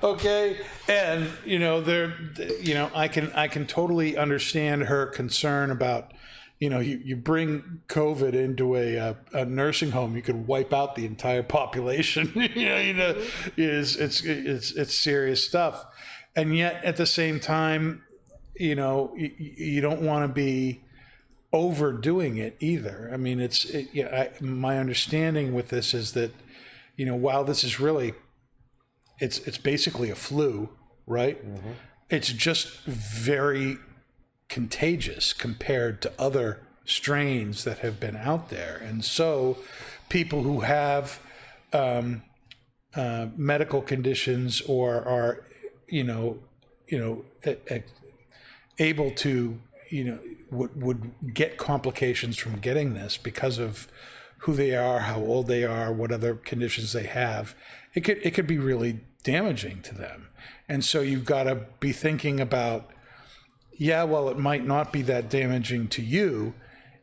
okay? 0.03 0.57
And 0.87 1.29
you 1.45 1.59
know 1.59 1.81
they're 1.81 2.13
you 2.61 2.73
know 2.73 2.89
i 2.93 3.07
can 3.07 3.31
i 3.33 3.47
can 3.47 3.65
totally 3.65 4.17
understand 4.17 4.83
her 4.83 5.05
concern 5.05 5.71
about 5.71 6.11
you 6.59 6.69
know 6.69 6.79
you, 6.79 6.99
you 7.03 7.15
bring 7.15 7.81
covid 7.87 8.33
into 8.33 8.75
a, 8.75 8.95
a, 8.95 9.17
a 9.33 9.45
nursing 9.45 9.91
home 9.91 10.15
you 10.15 10.21
could 10.21 10.47
wipe 10.47 10.73
out 10.73 10.95
the 10.95 11.05
entire 11.05 11.43
population 11.43 12.31
you 12.35 12.65
know 12.69 12.77
you 12.77 12.93
know 12.93 13.15
it's 13.55 13.95
it's 13.95 14.23
it's 14.23 14.71
it's 14.71 14.93
serious 14.93 15.43
stuff. 15.43 15.85
And 16.35 16.55
yet 16.55 16.83
at 16.83 16.97
the 16.97 17.05
same 17.05 17.39
time 17.39 18.03
you 18.55 18.75
know 18.75 19.13
you, 19.15 19.31
you 19.37 19.81
don't 19.81 20.01
want 20.01 20.27
to 20.27 20.33
be 20.33 20.81
overdoing 21.53 22.37
it 22.37 22.57
either. 22.59 23.09
I 23.13 23.17
mean 23.17 23.39
it's 23.39 23.65
it, 23.65 23.89
yeah 23.93 24.29
I, 24.39 24.43
my 24.43 24.77
understanding 24.79 25.53
with 25.53 25.69
this 25.69 25.93
is 25.93 26.13
that 26.13 26.31
you 26.97 27.05
know, 27.05 27.15
while 27.15 27.43
this 27.45 27.63
is 27.63 27.79
really, 27.79 28.13
it's 29.19 29.39
it's 29.47 29.57
basically 29.57 30.09
a 30.09 30.15
flu, 30.15 30.69
right? 31.05 31.37
It's 32.09 32.29
just 32.33 32.83
very 32.85 33.77
contagious 34.49 35.33
compared 35.33 36.01
to 36.01 36.11
other 36.19 36.59
strains 36.85 37.63
that 37.63 37.79
have 37.79 37.99
been 37.99 38.15
out 38.15 38.49
there, 38.49 38.77
and 38.83 39.03
so 39.05 39.57
people 40.09 40.43
who 40.43 40.61
have 40.61 41.19
um, 41.73 42.23
uh, 42.95 43.27
medical 43.35 43.81
conditions 43.81 44.61
or 44.61 44.95
are, 45.03 45.43
you 45.89 46.03
know, 46.03 46.39
you 46.87 46.97
know, 46.97 47.25
a- 47.45 47.57
a- 47.75 47.83
able 48.79 49.11
to, 49.11 49.59
you 49.91 50.03
know, 50.05 50.19
would 50.49 50.81
would 50.81 51.11
get 51.33 51.57
complications 51.57 52.37
from 52.37 52.59
getting 52.59 52.93
this 52.93 53.17
because 53.17 53.57
of 53.57 53.87
who 54.39 54.53
they 54.53 54.75
are, 54.75 54.99
how 54.99 55.19
old 55.19 55.47
they 55.47 55.63
are, 55.63 55.91
what 55.91 56.11
other 56.11 56.35
conditions 56.35 56.93
they 56.93 57.03
have. 57.03 57.55
It 57.93 58.01
could 58.01 58.19
it 58.23 58.33
could 58.33 58.47
be 58.47 58.57
really 58.57 59.01
damaging 59.23 59.81
to 59.83 59.95
them. 59.95 60.27
And 60.69 60.83
so 60.83 61.01
you've 61.01 61.25
got 61.25 61.43
to 61.43 61.65
be 61.79 61.91
thinking 61.91 62.39
about 62.39 62.91
yeah, 63.79 64.03
well 64.03 64.29
it 64.29 64.37
might 64.37 64.65
not 64.65 64.91
be 64.91 65.01
that 65.03 65.29
damaging 65.29 65.87
to 65.89 66.01
you. 66.01 66.53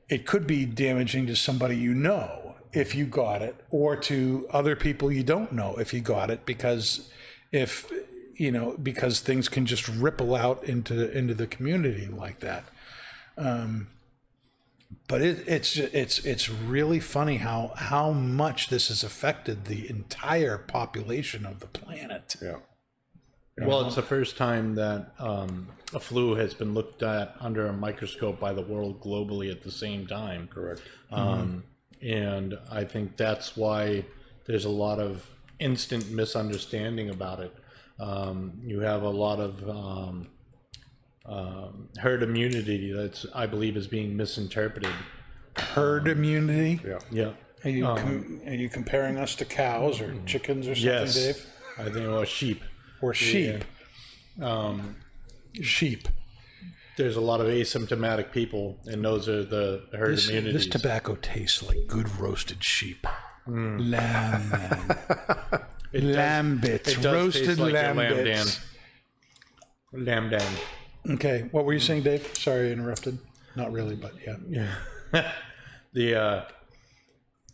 It 0.08 0.26
could 0.26 0.46
be 0.46 0.66
damaging 0.66 1.26
to 1.26 1.36
somebody 1.36 1.76
you 1.76 1.94
know 1.94 2.56
if 2.72 2.94
you 2.94 3.06
got 3.06 3.40
it 3.40 3.56
or 3.70 3.96
to 3.96 4.46
other 4.50 4.74
people 4.74 5.10
you 5.10 5.22
don't 5.22 5.52
know 5.52 5.76
if 5.76 5.94
you 5.94 6.00
got 6.00 6.30
it 6.30 6.44
because 6.44 7.08
if 7.52 7.90
you 8.36 8.50
know 8.50 8.76
because 8.82 9.20
things 9.20 9.48
can 9.48 9.64
just 9.64 9.88
ripple 9.88 10.34
out 10.34 10.62
into 10.64 11.10
into 11.16 11.34
the 11.34 11.46
community 11.46 12.06
like 12.06 12.40
that 12.40 12.64
um, 13.38 13.86
but 15.08 15.20
it, 15.22 15.44
it's 15.46 15.76
it's 15.76 16.18
it's 16.24 16.48
really 16.48 17.00
funny 17.00 17.36
how 17.36 17.72
how 17.76 18.12
much 18.12 18.68
this 18.68 18.88
has 18.88 19.02
affected 19.02 19.66
the 19.66 19.88
entire 19.88 20.58
population 20.58 21.44
of 21.46 21.60
the 21.60 21.66
planet. 21.66 22.36
Yeah. 22.40 22.56
Well, 23.58 23.86
it's 23.86 23.94
the 23.94 24.02
first 24.02 24.36
time 24.36 24.74
that 24.74 25.12
um, 25.20 25.68
a 25.92 26.00
flu 26.00 26.34
has 26.34 26.54
been 26.54 26.74
looked 26.74 27.04
at 27.04 27.36
under 27.38 27.66
a 27.66 27.72
microscope 27.72 28.40
by 28.40 28.52
the 28.52 28.62
world 28.62 29.00
globally 29.00 29.48
at 29.50 29.62
the 29.62 29.70
same 29.70 30.06
time. 30.08 30.48
Correct. 30.48 30.82
Um, 31.12 31.64
And 32.02 32.58
I 32.70 32.84
think 32.84 33.16
that's 33.16 33.56
why 33.56 34.04
there's 34.46 34.64
a 34.64 34.70
lot 34.70 34.98
of 34.98 35.26
instant 35.58 36.10
misunderstanding 36.10 37.10
about 37.10 37.40
it. 37.40 37.54
Um, 37.98 38.60
you 38.62 38.80
have 38.80 39.02
a 39.02 39.08
lot 39.08 39.38
of 39.40 39.68
um, 41.26 41.36
um, 41.36 41.88
herd 42.00 42.22
immunity 42.22 42.92
that's 42.92 43.24
I 43.34 43.46
believe 43.46 43.76
is 43.76 43.86
being 43.86 44.16
misinterpreted. 44.16 44.92
Herd 45.56 46.08
immunity. 46.08 46.80
Yeah. 46.86 46.98
Yeah. 47.10 47.32
Are 47.64 47.70
you 47.70 47.84
com- 47.84 48.40
are 48.46 48.52
you 48.54 48.68
comparing 48.68 49.16
us 49.18 49.34
to 49.36 49.44
cows 49.44 50.00
or 50.00 50.14
chickens 50.26 50.66
or 50.68 50.74
something, 50.74 50.92
Yes. 50.92 51.14
Dave? 51.14 51.46
I 51.78 51.84
think 51.84 52.06
well 52.08 52.24
sheep. 52.24 52.62
Or 53.00 53.14
sheep? 53.14 53.64
Um, 54.40 54.96
Sheep. 55.62 56.08
there's 56.96 57.16
a 57.16 57.20
lot 57.20 57.40
of 57.40 57.46
asymptomatic 57.46 58.32
people, 58.32 58.78
and 58.86 59.04
those 59.04 59.28
are 59.28 59.44
the 59.44 59.84
herd 59.92 60.14
This, 60.16 60.28
immunities. 60.28 60.54
this 60.54 60.66
tobacco 60.66 61.14
tastes 61.16 61.62
like 61.62 61.86
good 61.86 62.10
roasted 62.18 62.62
sheep. 62.64 63.06
Lamb, 63.46 64.48
man. 64.50 64.98
It 65.92 66.00
does- 66.00 66.16
lamb 66.16 66.58
bits, 66.58 66.88
it 66.90 66.94
does 67.02 67.04
roasted 67.14 67.44
taste 67.46 67.58
like 67.60 67.72
lamb, 67.72 67.96
lamb 67.98 68.14
bits. 68.24 68.60
dan. 69.92 70.04
Lamb 70.04 70.30
dan. 70.30 70.52
Okay, 71.08 71.48
what 71.50 71.64
were 71.64 71.72
you 71.72 71.80
saying, 71.80 72.02
Dave? 72.02 72.36
Sorry, 72.36 72.68
I 72.68 72.72
interrupted. 72.72 73.18
Not 73.56 73.72
really, 73.72 73.94
but 73.94 74.14
yeah. 74.26 74.36
Yeah. 74.48 75.32
the 75.92 76.14
uh, 76.14 76.44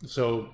so 0.06 0.50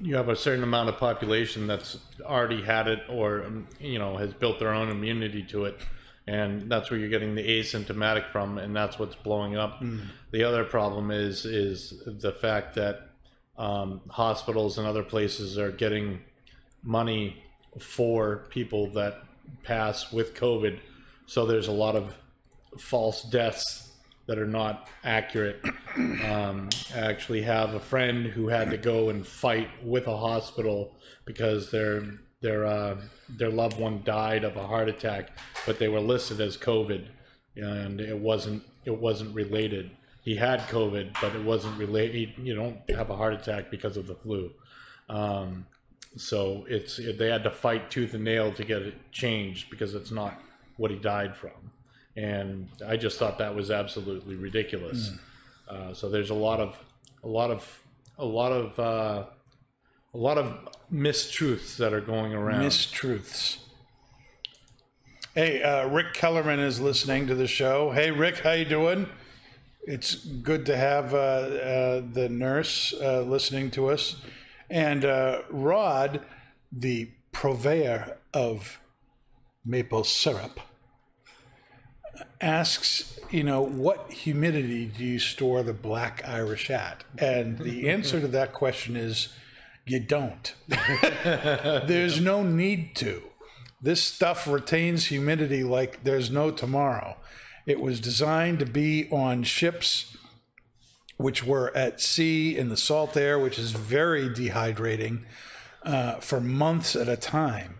you 0.00 0.16
have 0.16 0.28
a 0.28 0.36
certain 0.36 0.62
amount 0.62 0.88
of 0.88 0.96
population 0.96 1.66
that's 1.66 1.98
already 2.22 2.62
had 2.62 2.88
it 2.88 3.00
or 3.08 3.44
um, 3.44 3.66
you 3.80 3.98
know 3.98 4.16
has 4.16 4.32
built 4.34 4.58
their 4.58 4.72
own 4.72 4.88
immunity 4.88 5.42
to 5.42 5.64
it 5.64 5.80
and 6.26 6.70
that's 6.70 6.90
where 6.90 7.00
you're 7.00 7.08
getting 7.08 7.34
the 7.34 7.42
asymptomatic 7.42 8.30
from 8.30 8.58
and 8.58 8.74
that's 8.76 8.98
what's 8.98 9.16
blowing 9.16 9.56
up 9.56 9.82
the 10.30 10.44
other 10.44 10.64
problem 10.64 11.10
is 11.10 11.44
is 11.44 12.02
the 12.06 12.32
fact 12.32 12.74
that 12.74 13.10
um, 13.56 14.00
hospitals 14.10 14.78
and 14.78 14.86
other 14.86 15.02
places 15.02 15.58
are 15.58 15.72
getting 15.72 16.20
money 16.82 17.42
for 17.80 18.46
people 18.50 18.88
that 18.90 19.22
pass 19.64 20.12
with 20.12 20.34
covid 20.34 20.78
so 21.28 21.46
there's 21.46 21.68
a 21.68 21.72
lot 21.72 21.94
of 21.94 22.14
false 22.78 23.22
deaths 23.22 23.92
that 24.26 24.38
are 24.38 24.46
not 24.46 24.88
accurate 25.04 25.64
um, 25.98 26.68
I 26.94 27.00
actually 27.00 27.42
have 27.42 27.74
a 27.74 27.80
friend 27.80 28.26
who 28.26 28.48
had 28.48 28.70
to 28.70 28.76
go 28.76 29.10
and 29.10 29.26
fight 29.26 29.68
with 29.84 30.06
a 30.06 30.16
hospital 30.16 30.94
because 31.24 31.70
their 31.70 32.02
their 32.40 32.66
uh, 32.66 32.96
their 33.28 33.50
loved 33.50 33.78
one 33.78 34.02
died 34.04 34.44
of 34.44 34.56
a 34.56 34.66
heart 34.66 34.88
attack, 34.88 35.36
but 35.66 35.78
they 35.78 35.88
were 35.88 36.00
listed 36.00 36.40
as 36.40 36.56
COVID, 36.56 37.06
and 37.56 38.00
it 38.00 38.16
wasn't 38.16 38.62
it 38.84 38.96
wasn't 38.96 39.34
related. 39.34 39.90
He 40.22 40.36
had 40.36 40.60
COVID, 40.68 41.16
but 41.20 41.34
it 41.34 41.42
wasn't 41.42 41.78
related. 41.78 42.34
You 42.36 42.54
don't 42.54 42.78
have 42.90 43.10
a 43.10 43.16
heart 43.16 43.34
attack 43.34 43.70
because 43.70 43.96
of 43.96 44.06
the 44.06 44.14
flu. 44.14 44.52
Um, 45.08 45.66
so 46.16 46.64
it's 46.68 46.96
they 46.96 47.28
had 47.28 47.42
to 47.44 47.50
fight 47.50 47.90
tooth 47.90 48.14
and 48.14 48.24
nail 48.24 48.52
to 48.52 48.64
get 48.64 48.82
it 48.82 49.10
changed 49.10 49.70
because 49.70 49.94
it's 49.94 50.10
not 50.10 50.40
what 50.78 50.90
he 50.90 50.96
died 50.96 51.36
from, 51.36 51.70
and 52.16 52.68
I 52.86 52.96
just 52.96 53.18
thought 53.18 53.36
that 53.38 53.54
was 53.54 53.70
absolutely 53.70 54.34
ridiculous. 54.34 55.12
Uh, 55.68 55.92
so 55.92 56.08
there's 56.08 56.30
a 56.30 56.34
lot 56.34 56.60
of 56.60 56.78
a 57.22 57.28
lot 57.28 57.50
of 57.50 57.82
a 58.18 58.24
lot 58.24 58.52
of 58.52 58.78
uh, 58.78 59.24
a 60.14 60.18
lot 60.18 60.38
of 60.38 60.56
mistruths 60.92 61.76
that 61.76 61.92
are 61.92 62.00
going 62.00 62.32
around. 62.32 62.62
Mistruths. 62.62 63.58
Hey, 65.34 65.62
uh, 65.62 65.86
Rick 65.86 66.14
Kellerman 66.14 66.58
is 66.58 66.80
listening 66.80 67.26
to 67.28 67.34
the 67.34 67.46
show. 67.46 67.92
Hey, 67.92 68.10
Rick, 68.10 68.38
how 68.38 68.52
you 68.52 68.64
doing? 68.64 69.08
It's 69.82 70.16
good 70.16 70.66
to 70.66 70.76
have 70.76 71.14
uh, 71.14 71.16
uh, 71.16 72.02
the 72.12 72.28
nurse 72.28 72.92
uh, 73.00 73.20
listening 73.22 73.70
to 73.72 73.88
us, 73.88 74.16
and 74.68 75.04
uh, 75.04 75.42
Rod, 75.48 76.22
the 76.72 77.10
purveyor 77.32 78.18
of 78.34 78.80
maple 79.64 80.04
syrup, 80.04 80.60
asks, 82.40 83.18
you 83.30 83.44
know, 83.44 83.62
what 83.62 84.10
humidity 84.10 84.86
do 84.86 85.04
you 85.04 85.18
store 85.18 85.62
the 85.62 85.72
black 85.72 86.22
Irish 86.26 86.70
at? 86.70 87.04
And 87.18 87.58
the 87.58 87.88
answer 87.90 88.20
to 88.20 88.28
that 88.28 88.52
question 88.52 88.96
is, 88.96 89.28
you 89.86 90.00
don't. 90.00 90.54
There's 91.24 92.20
no 92.20 92.42
need 92.42 92.94
to. 92.96 93.22
This 93.80 94.02
stuff 94.02 94.46
retains 94.46 95.06
humidity 95.06 95.62
like 95.62 96.02
there's 96.02 96.30
no 96.30 96.50
tomorrow. 96.50 97.16
It 97.64 97.80
was 97.80 98.00
designed 98.00 98.58
to 98.58 98.66
be 98.66 99.08
on 99.10 99.44
ships 99.44 100.16
which 101.18 101.44
were 101.44 101.76
at 101.76 102.00
sea 102.00 102.56
in 102.56 102.68
the 102.68 102.76
salt 102.76 103.16
air, 103.16 103.38
which 103.38 103.58
is 103.58 103.72
very 103.72 104.28
dehydrating 104.28 105.24
uh, 105.82 106.14
for 106.14 106.40
months 106.40 106.96
at 106.96 107.08
a 107.08 107.16
time. 107.16 107.77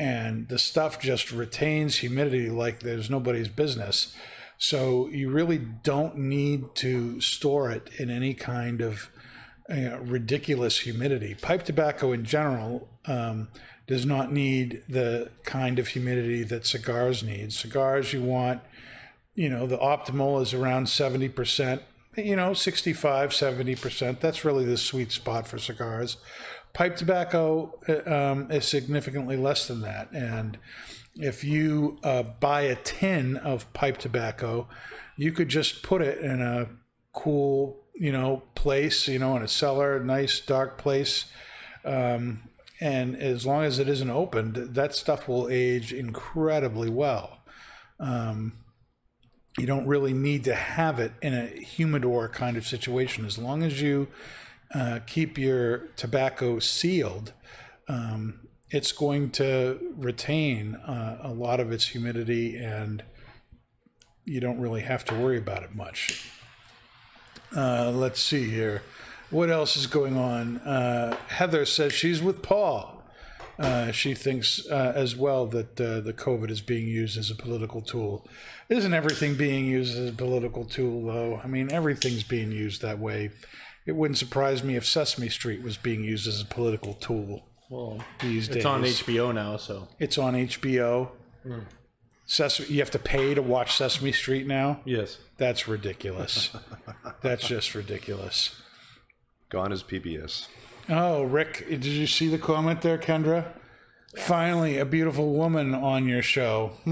And 0.00 0.48
the 0.48 0.58
stuff 0.58 0.98
just 0.98 1.30
retains 1.30 1.96
humidity 1.96 2.48
like 2.48 2.80
there's 2.80 3.10
nobody's 3.10 3.48
business. 3.48 4.16
So 4.56 5.08
you 5.08 5.28
really 5.28 5.58
don't 5.58 6.16
need 6.16 6.74
to 6.76 7.20
store 7.20 7.70
it 7.70 7.90
in 7.98 8.08
any 8.08 8.32
kind 8.32 8.80
of 8.80 9.10
you 9.68 9.90
know, 9.90 9.98
ridiculous 9.98 10.80
humidity. 10.80 11.34
Pipe 11.34 11.64
tobacco 11.64 12.12
in 12.12 12.24
general 12.24 12.88
um, 13.04 13.48
does 13.86 14.06
not 14.06 14.32
need 14.32 14.82
the 14.88 15.32
kind 15.44 15.78
of 15.78 15.88
humidity 15.88 16.44
that 16.44 16.64
cigars 16.64 17.22
need. 17.22 17.52
Cigars, 17.52 18.14
you 18.14 18.22
want, 18.22 18.62
you 19.34 19.50
know, 19.50 19.66
the 19.66 19.76
optimal 19.76 20.40
is 20.40 20.54
around 20.54 20.86
70%, 20.86 21.82
you 22.16 22.36
know, 22.36 22.54
65, 22.54 23.30
70%. 23.32 24.20
That's 24.20 24.46
really 24.46 24.64
the 24.64 24.78
sweet 24.78 25.12
spot 25.12 25.46
for 25.46 25.58
cigars. 25.58 26.16
Pipe 26.72 26.96
tobacco 26.96 27.78
uh, 27.88 28.14
um, 28.14 28.50
is 28.50 28.66
significantly 28.66 29.36
less 29.36 29.66
than 29.66 29.80
that. 29.82 30.10
And 30.12 30.58
if 31.16 31.44
you 31.44 31.98
uh, 32.02 32.22
buy 32.22 32.62
a 32.62 32.76
tin 32.76 33.36
of 33.36 33.72
pipe 33.72 33.98
tobacco, 33.98 34.68
you 35.16 35.32
could 35.32 35.48
just 35.48 35.82
put 35.82 36.00
it 36.00 36.18
in 36.18 36.40
a 36.40 36.68
cool, 37.12 37.84
you 37.94 38.12
know, 38.12 38.44
place, 38.54 39.08
you 39.08 39.18
know, 39.18 39.36
in 39.36 39.42
a 39.42 39.48
cellar, 39.48 40.02
nice 40.02 40.40
dark 40.40 40.78
place. 40.78 41.26
Um, 41.84 42.48
and 42.80 43.16
as 43.16 43.44
long 43.44 43.64
as 43.64 43.78
it 43.78 43.88
isn't 43.88 44.10
opened, 44.10 44.54
that 44.54 44.94
stuff 44.94 45.28
will 45.28 45.48
age 45.50 45.92
incredibly 45.92 46.88
well. 46.88 47.40
Um, 47.98 48.54
you 49.58 49.66
don't 49.66 49.86
really 49.86 50.14
need 50.14 50.44
to 50.44 50.54
have 50.54 50.98
it 50.98 51.12
in 51.20 51.34
a 51.34 51.46
humidor 51.48 52.28
kind 52.28 52.56
of 52.56 52.66
situation. 52.66 53.26
As 53.26 53.36
long 53.36 53.62
as 53.62 53.82
you 53.82 54.08
uh, 54.74 55.00
keep 55.06 55.38
your 55.38 55.88
tobacco 55.96 56.58
sealed, 56.58 57.32
um, 57.88 58.48
it's 58.70 58.92
going 58.92 59.30
to 59.30 59.94
retain 59.96 60.76
uh, 60.76 61.18
a 61.22 61.32
lot 61.32 61.58
of 61.58 61.72
its 61.72 61.88
humidity 61.88 62.56
and 62.56 63.02
you 64.24 64.40
don't 64.40 64.60
really 64.60 64.82
have 64.82 65.04
to 65.06 65.14
worry 65.14 65.38
about 65.38 65.62
it 65.62 65.74
much. 65.74 66.30
Uh, 67.56 67.90
let's 67.92 68.20
see 68.20 68.48
here. 68.48 68.82
What 69.30 69.50
else 69.50 69.76
is 69.76 69.86
going 69.86 70.16
on? 70.16 70.58
Uh, 70.58 71.16
Heather 71.28 71.64
says 71.64 71.92
she's 71.92 72.22
with 72.22 72.42
Paul. 72.42 73.02
Uh, 73.58 73.92
she 73.92 74.14
thinks 74.14 74.66
uh, 74.70 74.92
as 74.96 75.14
well 75.14 75.46
that 75.46 75.78
uh, 75.80 76.00
the 76.00 76.14
COVID 76.14 76.50
is 76.50 76.62
being 76.62 76.88
used 76.88 77.18
as 77.18 77.30
a 77.30 77.34
political 77.34 77.82
tool. 77.82 78.26
Isn't 78.68 78.94
everything 78.94 79.34
being 79.34 79.66
used 79.66 79.98
as 79.98 80.08
a 80.08 80.12
political 80.12 80.64
tool, 80.64 81.04
though? 81.04 81.40
I 81.44 81.46
mean, 81.46 81.70
everything's 81.70 82.22
being 82.22 82.52
used 82.52 82.80
that 82.82 82.98
way. 82.98 83.30
It 83.86 83.92
wouldn't 83.96 84.18
surprise 84.18 84.62
me 84.62 84.76
if 84.76 84.86
Sesame 84.86 85.28
Street 85.28 85.62
was 85.62 85.76
being 85.76 86.04
used 86.04 86.26
as 86.28 86.40
a 86.40 86.44
political 86.44 86.94
tool 86.94 87.46
Well, 87.70 88.04
these 88.20 88.46
days. 88.46 88.56
it's 88.58 88.64
on 88.66 88.82
HBO 88.82 89.34
now, 89.34 89.56
so 89.56 89.88
It's 89.98 90.18
on 90.18 90.34
HBO. 90.34 91.10
Sesame, 92.26 92.68
you 92.68 92.78
have 92.80 92.90
to 92.92 92.98
pay 92.98 93.34
to 93.34 93.42
watch 93.42 93.74
Sesame 93.76 94.12
Street 94.12 94.46
now. 94.46 94.80
yes. 94.84 95.18
That's 95.38 95.66
ridiculous. 95.66 96.50
That's 97.22 97.48
just 97.48 97.74
ridiculous. 97.74 98.60
Gone 99.48 99.72
is 99.72 99.82
PBS. 99.82 100.46
Oh, 100.88 101.22
Rick, 101.22 101.66
did 101.68 101.84
you 101.86 102.06
see 102.06 102.28
the 102.28 102.36
comment 102.38 102.82
there, 102.82 102.98
Kendra? 102.98 103.46
Finally, 104.16 104.76
a 104.78 104.84
beautiful 104.84 105.32
woman 105.32 105.72
on 105.74 106.06
your 106.08 106.22
show. 106.22 106.72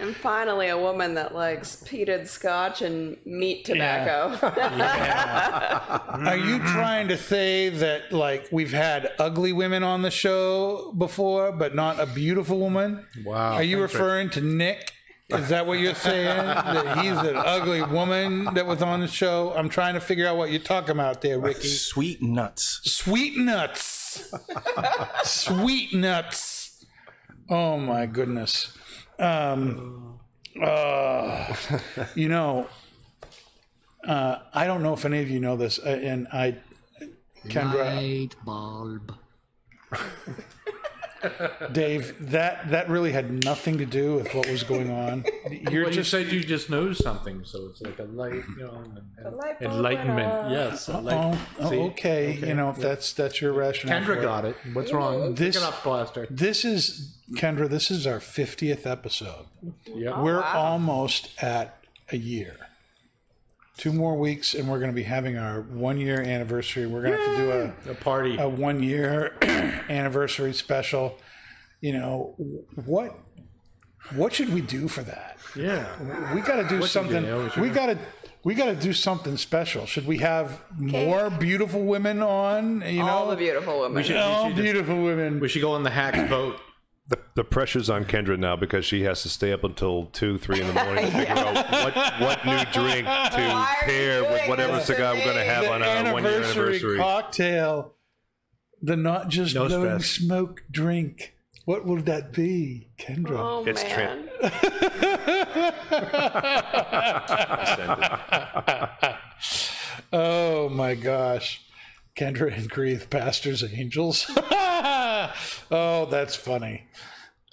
And 0.00 0.14
finally, 0.14 0.68
a 0.68 0.78
woman 0.78 1.14
that 1.14 1.34
likes 1.34 1.82
peated 1.84 2.28
scotch 2.28 2.80
and 2.80 3.16
meat 3.24 3.64
tobacco. 3.64 4.38
Are 6.24 6.36
you 6.36 6.58
trying 6.60 7.08
to 7.08 7.16
say 7.16 7.68
that, 7.68 8.12
like, 8.12 8.48
we've 8.52 8.72
had 8.72 9.10
ugly 9.18 9.52
women 9.52 9.82
on 9.82 10.02
the 10.02 10.10
show 10.10 10.92
before, 10.96 11.50
but 11.50 11.74
not 11.74 11.98
a 11.98 12.06
beautiful 12.06 12.58
woman? 12.58 13.04
Wow. 13.24 13.54
Are 13.54 13.62
you 13.62 13.80
referring 13.80 14.30
to 14.30 14.40
Nick? 14.40 14.92
Is 15.30 15.50
that 15.50 15.66
what 15.66 15.78
you're 15.78 15.94
saying? 15.94 16.46
that 16.46 16.98
he's 16.98 17.18
an 17.18 17.36
ugly 17.36 17.82
woman 17.82 18.44
that 18.54 18.66
was 18.66 18.80
on 18.80 19.00
the 19.00 19.08
show? 19.08 19.52
I'm 19.54 19.68
trying 19.68 19.92
to 19.94 20.00
figure 20.00 20.26
out 20.26 20.38
what 20.38 20.50
you're 20.50 20.60
talking 20.60 20.92
about 20.92 21.20
there, 21.20 21.38
Ricky. 21.38 21.68
Sweet 21.68 22.22
nuts. 22.22 22.80
Sweet 22.84 23.36
nuts. 23.36 24.32
Sweet 25.24 25.92
nuts. 25.92 26.86
Oh 27.50 27.76
my 27.78 28.06
goodness. 28.06 28.76
Um, 29.18 30.18
uh, 30.62 31.54
you 32.14 32.28
know, 32.28 32.68
uh, 34.06 34.38
I 34.54 34.66
don't 34.66 34.82
know 34.82 34.94
if 34.94 35.04
any 35.04 35.20
of 35.20 35.28
you 35.28 35.40
know 35.40 35.56
this, 35.56 35.78
uh, 35.78 35.88
and 36.02 36.26
I, 36.32 36.56
Kendra, 37.48 37.96
Light 37.96 38.34
bulb. 38.44 39.14
Dave, 41.72 42.30
that 42.30 42.70
that 42.70 42.88
really 42.88 43.12
had 43.12 43.44
nothing 43.44 43.78
to 43.78 43.86
do 43.86 44.14
with 44.14 44.32
what 44.34 44.48
was 44.48 44.62
going 44.62 44.90
on. 44.90 45.24
You're 45.70 45.84
Well, 45.84 45.92
just 45.92 46.12
you 46.12 46.24
said 46.24 46.32
you 46.32 46.40
just 46.42 46.70
know 46.70 46.92
something, 46.92 47.44
so 47.44 47.66
it's 47.70 47.80
like 47.80 47.98
a 47.98 48.04
light, 48.04 48.34
you 48.34 48.56
know, 48.64 48.82
and, 48.84 49.00
and 49.26 49.36
light 49.36 49.56
enlightenment. 49.60 50.50
Yes. 50.50 50.88
a 50.88 50.98
oh, 50.98 51.00
light- 51.00 51.38
oh, 51.60 51.70
See? 51.70 51.76
okay. 51.76 52.32
You 52.34 52.54
know, 52.54 52.70
if 52.70 52.76
that's 52.76 53.12
that's 53.12 53.40
your 53.40 53.52
rationale. 53.52 54.04
for 54.04 54.16
Kendra 54.16 54.22
got 54.22 54.44
it. 54.44 54.56
What's 54.72 54.92
wrong? 54.92 55.34
This- 55.34 55.56
Pick 55.56 55.64
it 55.64 55.68
up, 55.68 55.82
Blaster. 55.82 56.26
This 56.30 56.64
is 56.64 57.16
Kendra. 57.32 57.68
This 57.68 57.90
is 57.90 58.06
our 58.06 58.20
fiftieth 58.20 58.86
episode. 58.86 59.46
Yep. 59.86 60.18
We're 60.18 60.42
almost 60.42 61.30
at 61.42 61.82
a 62.10 62.16
year. 62.16 62.56
Two 63.78 63.92
more 63.92 64.16
weeks, 64.16 64.54
and 64.54 64.68
we're 64.68 64.80
going 64.80 64.90
to 64.90 64.94
be 64.94 65.04
having 65.04 65.38
our 65.38 65.60
one 65.62 65.98
year 65.98 66.20
anniversary. 66.20 66.86
We're 66.86 67.02
going 67.02 67.12
to 67.16 67.18
have 67.26 67.36
to 67.36 67.42
do 67.42 67.50
a 67.88 67.92
a 67.92 67.94
party. 67.94 68.36
a 68.36 68.48
one 68.48 68.82
year 68.82 69.34
anniversary 69.88 70.52
special. 70.52 71.16
You 71.80 71.92
know 71.92 72.34
what? 72.84 73.16
What 74.16 74.32
should 74.32 74.52
we 74.52 74.62
do 74.62 74.88
for 74.88 75.02
that? 75.02 75.36
yeah. 75.54 76.34
We 76.34 76.40
got 76.40 76.56
to 76.56 76.68
do 76.68 76.80
What 76.80 76.90
something. 76.90 77.22
do? 77.24 77.50
We 77.60 77.68
got 77.70 77.86
to. 77.86 77.98
We 78.44 78.54
got 78.54 78.66
to 78.66 78.74
do 78.76 78.92
something 78.92 79.36
special. 79.36 79.84
Should 79.86 80.06
we 80.06 80.18
have 80.18 80.60
more 80.76 81.28
beautiful 81.28 81.82
women 81.84 82.22
on? 82.22 82.82
You 82.82 82.98
know, 83.04 83.08
All 83.08 83.28
the 83.30 83.36
beautiful 83.36 83.80
women. 83.80 84.02
should- 84.04 84.16
all 84.16 84.46
we 84.48 84.54
should- 84.54 84.62
beautiful 84.62 85.02
women. 85.02 85.38
We 85.40 85.48
should 85.48 85.60
go 85.62 85.72
on 85.72 85.82
the 85.82 85.90
hack 85.90 86.28
vote. 86.28 86.56
The, 87.08 87.18
the 87.36 87.44
pressure's 87.44 87.88
on 87.88 88.04
Kendra 88.04 88.38
now 88.38 88.54
because 88.54 88.84
she 88.84 89.04
has 89.04 89.22
to 89.22 89.30
stay 89.30 89.50
up 89.52 89.64
until 89.64 90.06
two, 90.06 90.36
three 90.36 90.60
in 90.60 90.66
the 90.66 90.74
morning 90.74 91.06
to 91.06 91.10
figure 91.10 91.34
out 91.34 91.54
what, 91.72 91.94
what 92.20 92.44
new 92.44 92.58
drink 92.70 93.06
to 93.06 93.06
Why 93.06 93.40
are 93.40 93.40
you 93.40 93.86
pair 93.86 94.22
with 94.24 94.46
whatever 94.48 94.74
this 94.74 94.86
to 94.88 94.92
cigar 94.92 95.14
we're 95.14 95.24
going 95.24 95.36
to 95.36 95.40
me? 95.42 95.46
have 95.46 95.64
the 95.64 95.72
on 95.72 95.82
our 95.82 96.12
one 96.12 96.24
year 96.24 96.42
anniversary. 96.42 96.98
cocktail, 96.98 97.94
the 98.82 98.94
not 98.96 99.28
just 99.30 99.54
No 99.54 99.68
blowing 99.68 100.00
stress. 100.00 100.10
smoke 100.10 100.64
drink. 100.70 101.34
What 101.64 101.86
will 101.86 102.02
that 102.02 102.32
be, 102.32 102.90
Kendra? 102.98 103.38
oh 103.38 103.64
It's 103.66 103.82
man. 103.84 104.28
Oh 110.12 110.68
my 110.70 110.94
gosh. 110.94 111.62
Kendra 112.16 112.56
and 112.56 112.68
Grief, 112.68 113.08
pastors, 113.10 113.62
angels. 113.62 114.30
oh, 115.70 116.06
that's 116.06 116.34
funny. 116.36 116.84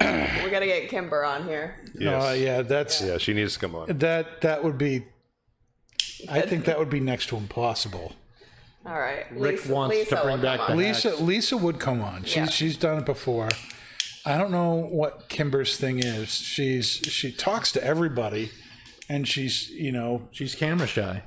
We're 0.02 0.50
gonna 0.52 0.66
get 0.66 0.90
Kimber 0.90 1.24
on 1.24 1.46
here. 1.48 1.76
Yes. 1.98 2.24
Oh, 2.24 2.34
yeah, 2.34 2.62
that's 2.62 3.02
Yeah, 3.02 3.18
she 3.18 3.34
needs 3.34 3.54
to 3.54 3.60
come 3.60 3.76
on. 3.76 3.98
that. 4.00 4.42
That 4.42 4.64
would 4.64 4.78
be. 4.78 5.06
I 6.30 6.42
think 6.42 6.66
that 6.66 6.80
would 6.80 6.90
be 6.90 7.00
next 7.00 7.28
to 7.28 7.38
impossible. 7.38 8.14
All 8.86 9.00
right. 9.00 9.26
Rick 9.32 9.62
Lisa, 9.62 9.74
wants 9.74 10.10
to 10.10 10.16
bring 10.18 10.36
will 10.36 10.38
back 10.44 10.60
come 10.60 10.68
the 10.68 10.72
on. 10.74 10.78
Lisa, 10.78 11.10
Hacks. 11.10 11.22
Lisa 11.22 11.58
would 11.58 11.80
come 11.80 12.02
on. 12.02 12.24
She's 12.24 12.36
Yeah. 12.36 12.46
she's 12.48 12.78
done 12.78 13.00
it 13.00 13.06
before. 13.06 13.50
I 14.26 14.38
don't 14.38 14.52
know 14.52 14.74
what 14.74 15.28
Kimber's 15.30 15.78
thing 15.78 16.00
is. 16.00 16.30
She's 16.30 16.88
she 16.88 17.32
talks 17.32 17.72
to 17.74 17.84
everybody, 17.84 18.52
and 19.10 19.28
she's 19.28 19.70
you 19.70 19.92
know 19.92 20.28
She's 20.32 20.56
camera 20.56 20.88
shy. 20.88 21.24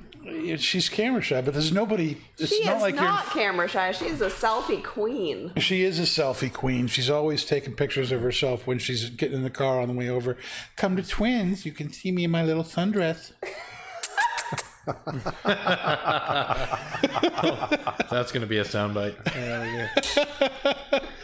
She's 0.57 0.89
camera 0.89 1.21
shy, 1.21 1.41
but 1.41 1.53
there's 1.53 1.71
nobody. 1.71 2.17
It's 2.37 2.53
She 2.53 2.63
not 2.65 2.77
is 2.77 2.81
like 2.81 2.95
not 2.95 3.25
you're. 3.25 3.33
camera 3.43 3.67
shy. 3.67 3.91
She's 3.91 4.21
a 4.21 4.29
selfie 4.29 4.83
queen. 4.83 5.53
She 5.57 5.83
is 5.83 5.99
a 5.99 6.03
selfie 6.03 6.51
queen. 6.51 6.87
She's 6.87 7.09
always 7.09 7.45
taking 7.45 7.75
pictures 7.75 8.11
of 8.11 8.21
herself 8.21 8.67
when 8.67 8.79
she's 8.79 9.09
getting 9.09 9.37
in 9.37 9.43
the 9.43 9.49
car 9.49 9.79
on 9.81 9.87
the 9.87 9.93
way 9.93 10.09
over. 10.09 10.37
Come 10.75 10.95
to 10.97 11.03
Twins. 11.03 11.65
You 11.65 11.71
can 11.71 11.91
see 11.91 12.11
me 12.11 12.25
in 12.25 12.31
my 12.31 12.43
little 12.43 12.63
sundress. 12.63 13.31
That's 18.09 18.31
going 18.31 18.41
to 18.41 18.47
be 18.47 18.57
a 18.57 18.63
soundbite. 18.63 19.15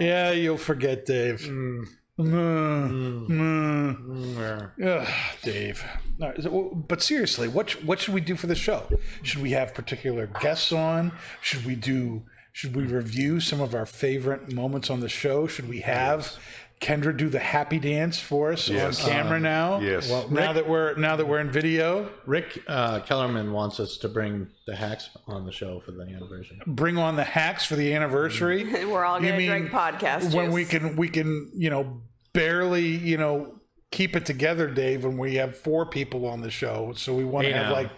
Yeah, 0.00 0.32
you'll 0.32 0.58
forget, 0.58 1.06
Dave. 1.06 1.40
Mm. 1.48 1.86
Mm. 2.22 4.70
Ugh, 4.84 5.08
Dave. 5.42 5.84
All 6.20 6.28
right, 6.28 6.42
so- 6.42 6.84
but 6.88 7.02
seriously, 7.02 7.48
what 7.48 7.72
what 7.84 8.00
should 8.00 8.14
we 8.14 8.20
do 8.20 8.36
for 8.36 8.46
the 8.46 8.54
show? 8.54 8.86
Should 9.22 9.42
we 9.42 9.50
have 9.52 9.74
particular 9.74 10.26
guests 10.26 10.72
on? 10.72 11.12
Should 11.40 11.64
we 11.64 11.74
do? 11.74 12.24
Should 12.52 12.76
we 12.76 12.82
review 12.84 13.40
some 13.40 13.60
of 13.62 13.74
our 13.74 13.86
favorite 13.86 14.52
moments 14.52 14.90
on 14.90 15.00
the 15.00 15.08
show? 15.08 15.46
Should 15.46 15.68
we 15.70 15.80
have 15.80 16.36
Kendra 16.82 17.16
do 17.16 17.30
the 17.30 17.38
happy 17.38 17.78
dance 17.78 18.18
for 18.20 18.52
us 18.52 18.68
Yes. 18.68 19.02
on 19.04 19.10
camera 19.10 19.40
now? 19.40 19.80
yes. 19.80 20.10
Well, 20.10 20.28
now 20.28 20.52
that 20.52 20.68
we're 20.68 20.94
now 20.96 21.16
that 21.16 21.26
we're 21.26 21.40
in 21.40 21.50
video, 21.50 22.10
Rick 22.26 22.62
uh, 22.68 23.00
Kellerman 23.00 23.52
wants 23.52 23.80
us 23.80 23.96
to 23.98 24.08
bring 24.08 24.48
the 24.66 24.76
hacks 24.76 25.08
on 25.26 25.46
the 25.46 25.52
show 25.52 25.80
for 25.80 25.92
the 25.92 26.02
anniversary. 26.02 26.60
bring 26.66 26.98
on 26.98 27.16
the 27.16 27.24
hacks 27.24 27.64
for 27.64 27.74
the 27.76 27.94
anniversary. 27.94 28.64
We're 28.84 29.04
all 29.04 29.18
gonna 29.18 29.36
mean 29.36 29.48
drink 29.48 29.70
podcast 29.70 30.34
when 30.34 30.46
juice. 30.46 30.54
we 30.54 30.64
can 30.66 30.96
we 30.96 31.08
can 31.08 31.50
you 31.54 31.70
know 31.70 32.02
barely 32.32 32.86
you 32.86 33.16
know 33.16 33.54
keep 33.90 34.16
it 34.16 34.24
together 34.24 34.66
dave 34.68 35.04
when 35.04 35.18
we 35.18 35.34
have 35.34 35.56
four 35.56 35.84
people 35.84 36.26
on 36.26 36.40
the 36.40 36.50
show 36.50 36.92
so 36.96 37.14
we 37.14 37.24
want 37.24 37.46
to 37.46 37.52
Hey, 37.52 37.58
have 37.58 37.66
now. 37.68 37.72
like 37.74 37.90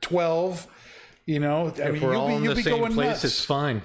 12 0.00 0.66
you 1.26 1.38
know 1.38 1.66
i 1.66 1.68
If 1.68 1.92
mean 1.94 2.02
we're 2.02 2.12
you'll 2.12 2.20
all 2.20 2.28
be, 2.28 2.34
in 2.34 2.42
you'll 2.44 2.54
the 2.54 2.62
same 2.62 2.78
going 2.78 2.92
place, 2.94 3.06
nuts 3.08 3.24
it's 3.24 3.44
fine. 3.44 3.82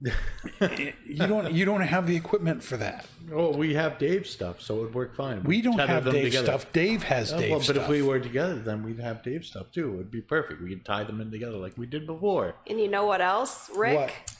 you 0.00 1.26
don't 1.26 1.52
you 1.52 1.64
don't 1.64 1.80
have 1.80 2.06
the 2.06 2.14
equipment 2.16 2.62
for 2.62 2.76
that 2.76 3.06
Oh, 3.30 3.54
we 3.54 3.74
have 3.74 3.98
Dave 3.98 4.26
stuff, 4.26 4.62
so 4.62 4.78
it 4.78 4.80
would 4.84 4.94
work 4.94 5.14
fine. 5.14 5.42
we 5.44 5.60
don't 5.60 5.76
Tether 5.76 5.92
have 5.92 6.04
them 6.04 6.14
dave 6.14 6.24
together. 6.26 6.46
stuff 6.46 6.72
dave 6.72 7.02
has 7.02 7.30
Oh, 7.32 7.38
dave 7.38 7.50
well, 7.50 7.58
but 7.58 7.64
stuff 7.64 7.76
if 7.76 7.88
we 7.90 8.00
were 8.00 8.18
together, 8.20 8.54
then 8.54 8.82
we'd 8.82 9.00
have 9.00 9.22
Dave 9.22 9.44
stuff 9.44 9.70
too. 9.70 9.92
It 9.92 9.96
would 9.96 10.10
be 10.10 10.22
perfect. 10.22 10.62
We 10.62 10.70
could 10.70 10.82
tie 10.86 11.04
them 11.04 11.20
in 11.20 11.30
together 11.30 11.58
like 11.58 11.76
we 11.76 11.84
did 11.84 12.06
before. 12.06 12.54
and 12.66 12.80
you 12.80 12.88
know 12.88 13.04
what 13.04 13.20
else, 13.20 13.68
Rick? 13.76 13.96
What? 13.98 14.37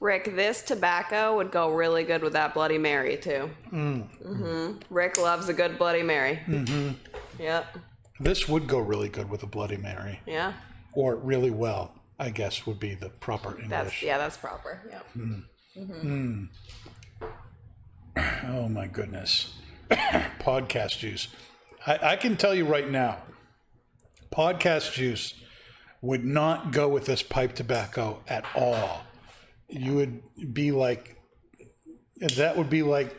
Rick, 0.00 0.36
this 0.36 0.62
tobacco 0.62 1.36
would 1.36 1.50
go 1.50 1.72
really 1.74 2.04
good 2.04 2.22
with 2.22 2.34
that 2.34 2.54
Bloody 2.54 2.78
Mary 2.78 3.16
too. 3.16 3.50
Mm. 3.72 4.08
hmm 4.22 4.72
Rick 4.90 5.18
loves 5.18 5.48
a 5.48 5.52
good 5.54 5.76
Bloody 5.78 6.02
Mary. 6.02 6.40
Mm-hmm. 6.46 6.90
Yep. 7.42 7.78
this 8.20 8.48
would 8.48 8.66
go 8.66 8.78
really 8.78 9.08
good 9.08 9.30
with 9.30 9.42
a 9.44 9.46
bloody 9.46 9.76
mary 9.76 10.20
Yeah. 10.26 10.54
or 10.92 11.14
really 11.14 11.50
well 11.52 11.94
i 12.18 12.30
guess 12.30 12.66
would 12.66 12.80
be 12.80 12.96
the 12.96 13.10
proper 13.10 13.50
english 13.50 13.70
That's 13.70 14.02
yeah. 14.02 14.18
That's 14.18 14.36
proper. 14.36 14.82
Yep. 14.90 15.06
Oh 18.48 18.68
my 18.68 18.86
goodness. 18.88 19.54
podcast 19.90 20.98
juice. 20.98 21.28
I, 21.86 21.98
I 22.12 22.16
can 22.16 22.36
tell 22.36 22.54
you 22.54 22.64
right 22.66 22.90
now, 22.90 23.18
podcast 24.32 24.92
juice 24.94 25.34
would 26.02 26.24
not 26.24 26.72
go 26.72 26.88
with 26.88 27.06
this 27.06 27.22
pipe 27.22 27.54
tobacco 27.54 28.22
at 28.26 28.44
all. 28.54 29.02
You 29.68 29.94
would 29.96 30.54
be 30.54 30.72
like, 30.72 31.16
that 32.36 32.56
would 32.56 32.70
be 32.70 32.82
like 32.82 33.14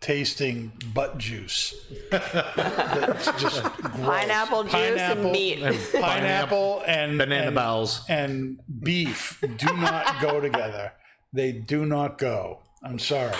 tasting 0.00 0.72
butt 0.92 1.16
juice. 1.18 1.74
That's 2.10 3.26
just 3.40 3.62
gross. 3.62 3.96
Pineapple 4.00 4.64
juice 4.64 4.74
and 5.00 5.32
meat. 5.32 5.60
Pineapple 5.92 6.82
and 6.86 7.16
Banana 7.16 7.46
and, 7.46 7.54
bowels. 7.54 8.04
and 8.08 8.60
beef 8.82 9.42
do 9.56 9.76
not 9.76 10.20
go 10.20 10.40
together. 10.40 10.92
They 11.32 11.52
do 11.52 11.86
not 11.86 12.18
go. 12.18 12.60
I'm 12.82 12.98
sorry. 12.98 13.32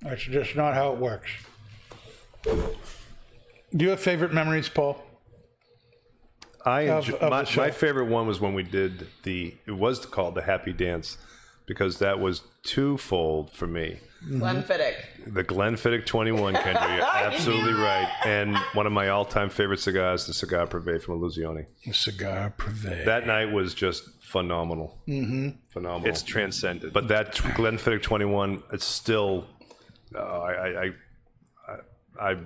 That's 0.00 0.22
just 0.22 0.54
not 0.54 0.74
how 0.74 0.92
it 0.92 0.98
works. 0.98 1.30
Do 2.44 3.84
you 3.84 3.90
have 3.90 4.00
favorite 4.00 4.32
memories, 4.32 4.68
Paul? 4.68 5.02
I 6.64 6.82
Of- 6.82 7.06
enjoy, 7.08 7.18
of 7.18 7.30
my, 7.30 7.64
my 7.64 7.70
favorite 7.70 8.06
one 8.06 8.26
was 8.26 8.40
when 8.40 8.54
we 8.54 8.62
did 8.62 9.06
the 9.22 9.54
it 9.66 9.72
was 9.72 10.04
called 10.06 10.34
the 10.34 10.42
Happy 10.42 10.72
Dance 10.72 11.16
because 11.68 11.98
that 11.98 12.18
was 12.18 12.42
twofold 12.64 13.50
for 13.52 13.66
me. 13.68 13.98
Glenfiddich. 14.26 14.96
The 15.28 15.44
Glenfiddich 15.44 16.04
21, 16.06 16.54
Kendra, 16.54 16.96
you're 16.96 17.04
absolutely 17.06 17.74
right. 17.74 18.08
And 18.24 18.56
one 18.72 18.86
of 18.86 18.92
my 18.92 19.10
all-time 19.10 19.48
favorite 19.48 19.78
cigars, 19.78 20.26
the 20.26 20.34
Cigar 20.34 20.66
Privé 20.66 21.00
from 21.00 21.20
Illusione. 21.20 21.66
Cigar 21.92 22.52
Privé. 22.58 23.04
That 23.04 23.28
night 23.28 23.52
was 23.52 23.74
just 23.74 24.02
phenomenal. 24.20 24.98
Mm-hmm. 25.06 25.50
Phenomenal. 25.68 26.08
It's 26.08 26.22
transcendent. 26.22 26.92
but 26.92 27.06
that 27.08 27.34
Glenfiddich 27.36 28.02
21, 28.02 28.62
it's 28.72 28.84
still, 28.84 29.46
uh, 30.16 30.18
I, 30.18 30.52
I, 30.52 30.84
I, 30.84 30.90
I, 32.20 32.30
I 32.32 32.36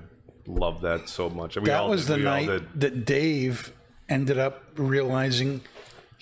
love 0.47 0.83
that 0.83 1.09
so 1.09 1.31
much. 1.31 1.57
We 1.57 1.63
that 1.67 1.81
all 1.81 1.89
was 1.91 2.07
the 2.07 2.17
We 2.17 2.27
all 2.27 2.35
night 2.35 2.47
did. 2.49 2.81
that 2.81 3.05
Dave 3.07 3.73
ended 4.11 4.37
up 4.39 4.63
realizing 4.77 5.63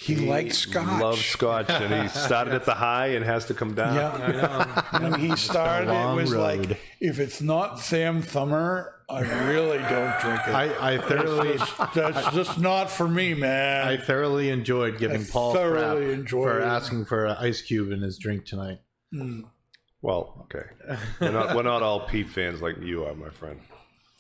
he, 0.01 0.17
liked 0.17 0.55
scotch. 0.55 0.89
He 0.99 1.03
loves 1.05 1.25
scotch, 1.25 1.69
and 1.71 2.03
he 2.03 2.09
started 2.19 2.55
at 2.55 2.65
the 2.65 2.75
high 2.75 3.09
and 3.09 3.25
has 3.25 3.45
to 3.47 3.55
come 3.55 3.75
down. 3.75 3.95
Yeah. 3.97 4.99
when 5.01 5.21
he 5.21 5.37
started, 5.37 5.91
it 5.91 6.15
was 6.15 6.33
road. 6.33 6.41
like, 6.69 6.81
if 7.01 7.19
it's 7.21 7.41
not 7.43 7.79
Sam 7.79 8.23
Thummer, 8.23 8.93
I 9.11 9.21
really 9.51 9.79
don't 9.79 10.21
drink 10.21 10.41
it. 10.47 10.55
I, 10.55 10.95
I 10.95 10.99
thoroughly, 10.99 11.57
That's 11.95 12.35
just 12.35 12.59
not 12.59 12.91
for 12.91 13.09
me, 13.09 13.35
man. 13.35 13.87
I 13.89 13.97
thoroughly 13.99 14.49
enjoyed 14.51 14.99
giving 14.99 15.23
I 15.23 15.27
Paul 15.31 15.53
thoroughly 15.53 16.07
crap 16.07 16.19
enjoyed 16.19 16.49
for 16.49 16.61
it. 16.61 16.65
asking 16.65 17.05
for 17.07 17.27
an 17.27 17.37
ice 17.39 17.61
cube 17.61 17.91
in 17.93 18.01
his 18.01 18.17
drink 18.19 18.47
tonight. 18.47 18.79
Hmm. 19.13 19.43
Well, 20.03 20.47
okay. 20.47 20.67
We're 21.21 21.31
not, 21.33 21.55
we're 21.57 21.63
not 21.63 21.83
all 21.83 22.07
peat 22.07 22.31
fans 22.31 22.63
like 22.63 22.77
you 22.81 23.05
are, 23.05 23.15
my 23.15 23.29
friend. 23.29 23.61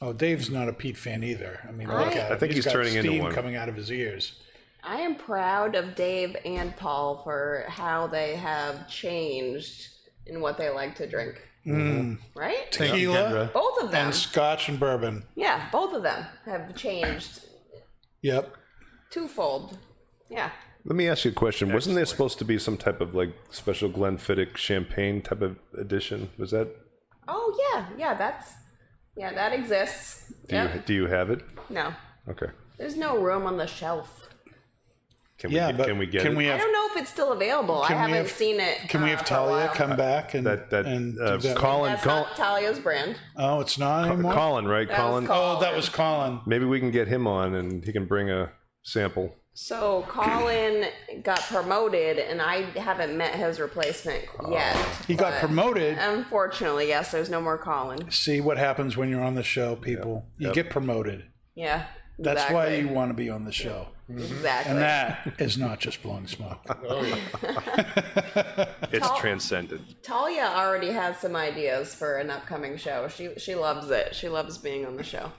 oh, 0.02 0.12
Dave's 0.12 0.50
not 0.50 0.68
a 0.68 0.72
peat 0.74 0.98
fan 0.98 1.22
either. 1.22 1.60
I 1.66 1.72
mean, 1.72 1.88
look 1.88 1.96
I- 2.14 2.18
at. 2.18 2.32
I 2.32 2.36
think 2.36 2.52
he's 2.52 2.66
got 2.66 2.72
turning 2.72 2.94
into 2.96 3.08
steam 3.08 3.22
one. 3.22 3.32
coming 3.32 3.56
out 3.56 3.68
of 3.70 3.76
his 3.76 3.90
ears. 3.90 4.34
I 4.82 4.96
am 5.00 5.14
proud 5.16 5.74
of 5.74 5.94
Dave 5.94 6.36
and 6.44 6.76
Paul 6.76 7.20
for 7.22 7.64
how 7.68 8.06
they 8.06 8.36
have 8.36 8.88
changed 8.88 9.88
in 10.26 10.40
what 10.40 10.56
they 10.58 10.70
like 10.70 10.94
to 10.96 11.06
drink. 11.06 11.40
Mm-hmm. 11.66 12.14
Right? 12.38 12.70
Tequila 12.72 13.50
Both 13.52 13.82
of 13.82 13.90
them. 13.90 14.06
and 14.06 14.14
Scotch 14.14 14.68
and 14.68 14.80
bourbon. 14.80 15.24
yeah, 15.36 15.68
both 15.70 15.92
of 15.94 16.02
them 16.02 16.24
have 16.46 16.74
changed 16.74 17.40
Yep. 18.22 18.54
twofold. 19.10 19.76
Yeah. 20.30 20.50
Let 20.84 20.96
me 20.96 21.06
ask 21.08 21.24
you 21.26 21.32
a 21.32 21.34
question. 21.34 21.72
Wasn't 21.72 21.94
there 21.94 22.06
supposed 22.06 22.38
to 22.38 22.44
be 22.46 22.58
some 22.58 22.78
type 22.78 23.02
of 23.02 23.14
like 23.14 23.34
special 23.50 23.90
Glenfiddich 23.90 24.56
champagne 24.56 25.20
type 25.20 25.42
of 25.42 25.58
edition? 25.78 26.30
Was 26.38 26.52
that? 26.52 26.68
Oh 27.28 27.54
yeah, 27.74 27.86
yeah. 27.98 28.14
That's 28.14 28.52
yeah, 29.16 29.32
that 29.34 29.52
exists. 29.52 30.32
Do 30.48 30.56
you 30.56 30.82
do 30.86 30.94
you 30.94 31.06
have 31.06 31.28
it? 31.30 31.42
No, 31.68 31.92
Okay. 32.28 32.46
there's 32.78 32.96
no 32.96 33.18
room 33.18 33.44
on 33.46 33.58
the 33.58 33.66
shelf. 33.66 34.29
Can 35.40 35.50
Yeah, 35.50 35.68
we 35.70 35.72
but 35.78 35.86
can 35.86 35.98
we 35.98 36.06
get 36.06 36.22
can 36.22 36.32
it? 36.32 36.36
we 36.36 36.50
I 36.50 36.58
don't 36.58 36.72
know 36.72 36.86
if 36.94 37.00
it's 37.00 37.10
still 37.10 37.32
available. 37.32 37.82
I 37.82 37.88
haven't 37.88 38.14
have- 38.16 38.30
seen 38.30 38.60
it. 38.60 38.78
can 38.88 39.02
we 39.02 39.10
uh, 39.10 39.16
have 39.16 39.24
Talia 39.24 39.70
come 39.74 39.96
back 39.96 40.34
and 40.34 40.46
that 40.46 40.68
that 40.70 40.84
and 40.84 41.18
uh, 41.18 41.38
do 41.38 41.48
that? 41.48 41.56
Colin 41.56 41.92
That's 41.92 42.04
Colin 42.04 42.22
not 42.24 42.36
Talia's 42.36 42.78
brand. 42.78 43.16
Oh, 43.36 43.60
it's 43.60 43.78
not 43.78 44.06
anymore. 44.10 44.34
Colin 44.34 44.68
right? 44.68 44.86
That 44.86 44.98
was 44.98 45.10
Colin. 45.10 45.26
Colin. 45.26 45.56
Oh, 45.56 45.60
that 45.60 45.74
was 45.74 45.88
Colin. 45.88 46.40
Maybe 46.46 46.66
we 46.66 46.78
can 46.78 46.90
get 46.90 47.08
him 47.08 47.26
on 47.26 47.54
and 47.54 47.82
he 47.84 47.90
can 47.92 48.04
bring 48.04 48.28
a 48.30 48.52
sample. 48.82 49.34
So 49.52 50.04
Colin 50.08 50.86
got 51.22 51.40
promoted, 51.40 52.18
and 52.18 52.40
I 52.40 52.62
haven't 52.78 53.16
met 53.18 53.34
his 53.34 53.58
replacement 53.60 54.24
yet. 54.48 54.76
He 55.06 55.14
got 55.14 55.40
promoted. 55.40 55.98
Unfortunately, 55.98 56.88
yes, 56.88 57.10
there's 57.10 57.28
no 57.28 57.40
more 57.40 57.58
Colin. 57.58 58.10
See 58.10 58.40
what 58.40 58.58
happens 58.58 58.96
when 58.96 59.08
you're 59.10 59.22
on 59.22 59.34
the 59.34 59.42
show, 59.42 59.74
people. 59.74 60.26
You 60.38 60.52
get 60.52 60.70
promoted. 60.70 61.24
Yeah, 61.54 61.86
That's 62.22 62.50
why 62.52 62.74
you 62.76 62.88
want 62.88 63.10
to 63.10 63.14
be 63.14 63.28
on 63.30 63.44
the 63.44 63.52
show. 63.52 63.88
exactly. 64.08 64.72
And 64.72 64.80
that 64.80 65.34
is 65.38 65.56
not 65.58 65.80
just 65.80 66.02
blowing 66.02 66.26
smoke. 66.26 66.60
It's 68.92 69.06
Tal- 69.06 69.18
transcendent. 69.18 70.02
Talia 70.02 70.50
already 70.54 70.90
has 70.90 71.18
some 71.18 71.36
ideas 71.36 71.94
for 71.94 72.16
an 72.18 72.30
upcoming 72.30 72.76
show. 72.76 73.08
She 73.08 73.30
she 73.38 73.54
loves 73.54 73.90
it. 73.90 74.14
She 74.14 74.28
loves 74.28 74.58
being 74.58 74.84
on 74.84 74.96
the 74.96 75.04
show. 75.04 75.32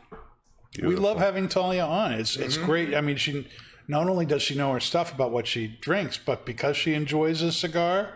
We 0.81 0.95
love 0.95 1.17
having 1.17 1.49
Talia 1.49 1.85
on. 1.85 2.13
It's 2.13 2.35
it's 2.37 2.55
Mm-hmm. 2.57 2.65
great. 2.65 2.95
I 2.95 3.01
mean, 3.01 3.17
she 3.17 3.47
not 3.87 4.07
only 4.07 4.25
does 4.25 4.41
she 4.41 4.55
know 4.55 4.71
her 4.71 4.79
stuff 4.79 5.13
about 5.13 5.31
what 5.31 5.47
she 5.47 5.67
drinks, 5.67 6.17
but 6.17 6.45
because 6.45 6.77
she 6.77 6.93
enjoys 6.93 7.41
a 7.41 7.51
cigar, 7.51 8.13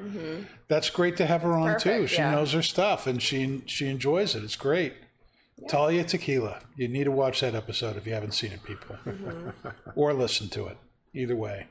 that's 0.70 0.90
great 0.90 1.18
to 1.18 1.26
have 1.26 1.42
her 1.42 1.54
on 1.54 1.78
too. 1.80 1.90
Mm-hmm. 1.90 2.06
She 2.06 2.18
yeah. 2.18 2.32
knows 2.32 2.54
her 2.54 2.62
stuff 2.62 3.08
and 3.08 3.22
she 3.22 3.62
she 3.66 3.90
enjoys 3.90 4.36
it. 4.36 4.44
It's 4.44 4.56
great. 4.56 4.94
Talia 5.70 6.04
Tequila. 6.04 6.60
You 6.76 6.88
need 6.88 7.06
to 7.06 7.12
watch 7.12 7.40
that 7.42 7.56
episode 7.56 7.96
if 7.98 8.06
you 8.06 8.14
haven't 8.14 8.34
seen 8.34 8.52
it, 8.52 8.64
people, 8.64 8.98
Mm-hmm. 9.06 9.70
or 9.96 10.14
listen 10.14 10.50
to 10.50 10.68
it. 10.68 10.78
Either 11.14 11.36
way, 11.36 11.68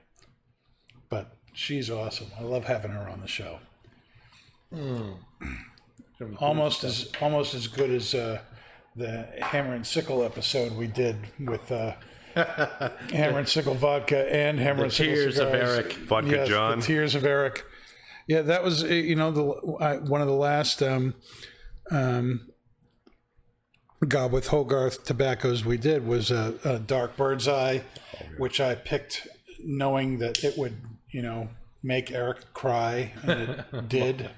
but 1.11 1.37
she's 1.53 1.91
awesome. 1.91 2.29
I 2.39 2.43
love 2.43 2.65
having 2.65 2.93
her 2.93 3.09
on 3.09 3.21
the 3.21 3.29
show. 3.29 3.59
almost 6.39 6.85
as 6.85 7.11
almost 7.21 7.55
as 7.55 7.69
good 7.69 7.91
as 7.91 8.15
uh, 8.15 8.41
the 8.97 9.29
Hammer 9.43 9.75
and 9.75 9.87
Sickle 9.87 10.25
episode 10.25 10.73
we 10.77 10.87
did 10.87 11.17
with 11.39 11.71
uh, 11.71 11.93
Hammer 13.13 13.39
and 13.41 13.49
Sickle 13.49 13.75
vodka 13.75 14.33
and 14.35 14.59
Hammer 14.59 14.85
and 14.85 14.93
Sickle 14.93 15.15
Tears 15.15 15.39
of 15.39 15.49
cigars. 15.51 15.69
Eric. 15.69 15.93
Vodka 15.93 16.31
Yes, 16.31 16.49
John. 16.49 16.81
the 16.81 16.87
Tears 16.87 17.15
of 17.15 17.25
Eric. 17.25 17.65
Yeah, 18.27 18.43
that 18.43 18.65
was 18.65 18.83
uh, 18.83 18.87
you 18.89 19.15
know 19.17 19.31
the 19.31 19.77
I, 19.85 19.97
one 19.99 20.21
of 20.21 20.27
the 20.27 20.33
last 20.33 20.83
um, 20.83 21.15
um, 21.91 22.49
Gawith 24.07 24.47
Hogarth 24.47 25.05
tobaccos 25.05 25.65
we 25.65 25.77
did 25.77 26.07
was 26.07 26.31
a, 26.31 26.55
a 26.65 26.79
Dark 26.79 27.17
Bird's 27.17 27.49
Eye, 27.49 27.83
which 28.39 28.61
I 28.61 28.75
picked 28.75 29.27
knowing 29.63 30.19
that 30.19 30.45
it 30.45 30.59
would 30.59 30.77
you 31.11 31.23
know 31.23 31.49
make 31.85 32.11
Eric 32.11 32.55
cry, 32.55 33.13
and 33.23 33.65
it 33.73 33.89
did. 33.89 34.31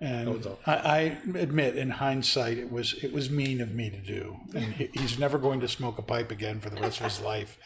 And 0.00 0.46
I, 0.66 0.72
I 0.74 0.98
admit, 1.36 1.76
in 1.76 1.90
hindsight, 1.90 2.56
it 2.56 2.72
was 2.72 2.94
it 3.04 3.12
was 3.12 3.30
mean 3.30 3.60
of 3.60 3.72
me 3.72 3.90
to 3.90 3.98
do. 3.98 4.38
And 4.54 4.72
he, 4.74 4.88
he's 4.94 5.18
never 5.18 5.38
going 5.38 5.60
to 5.60 5.68
smoke 5.68 5.98
a 5.98 6.02
pipe 6.02 6.30
again 6.32 6.60
for 6.60 6.70
the 6.70 6.80
rest 6.80 6.98
of 7.00 7.04
his 7.04 7.20
life 7.20 7.58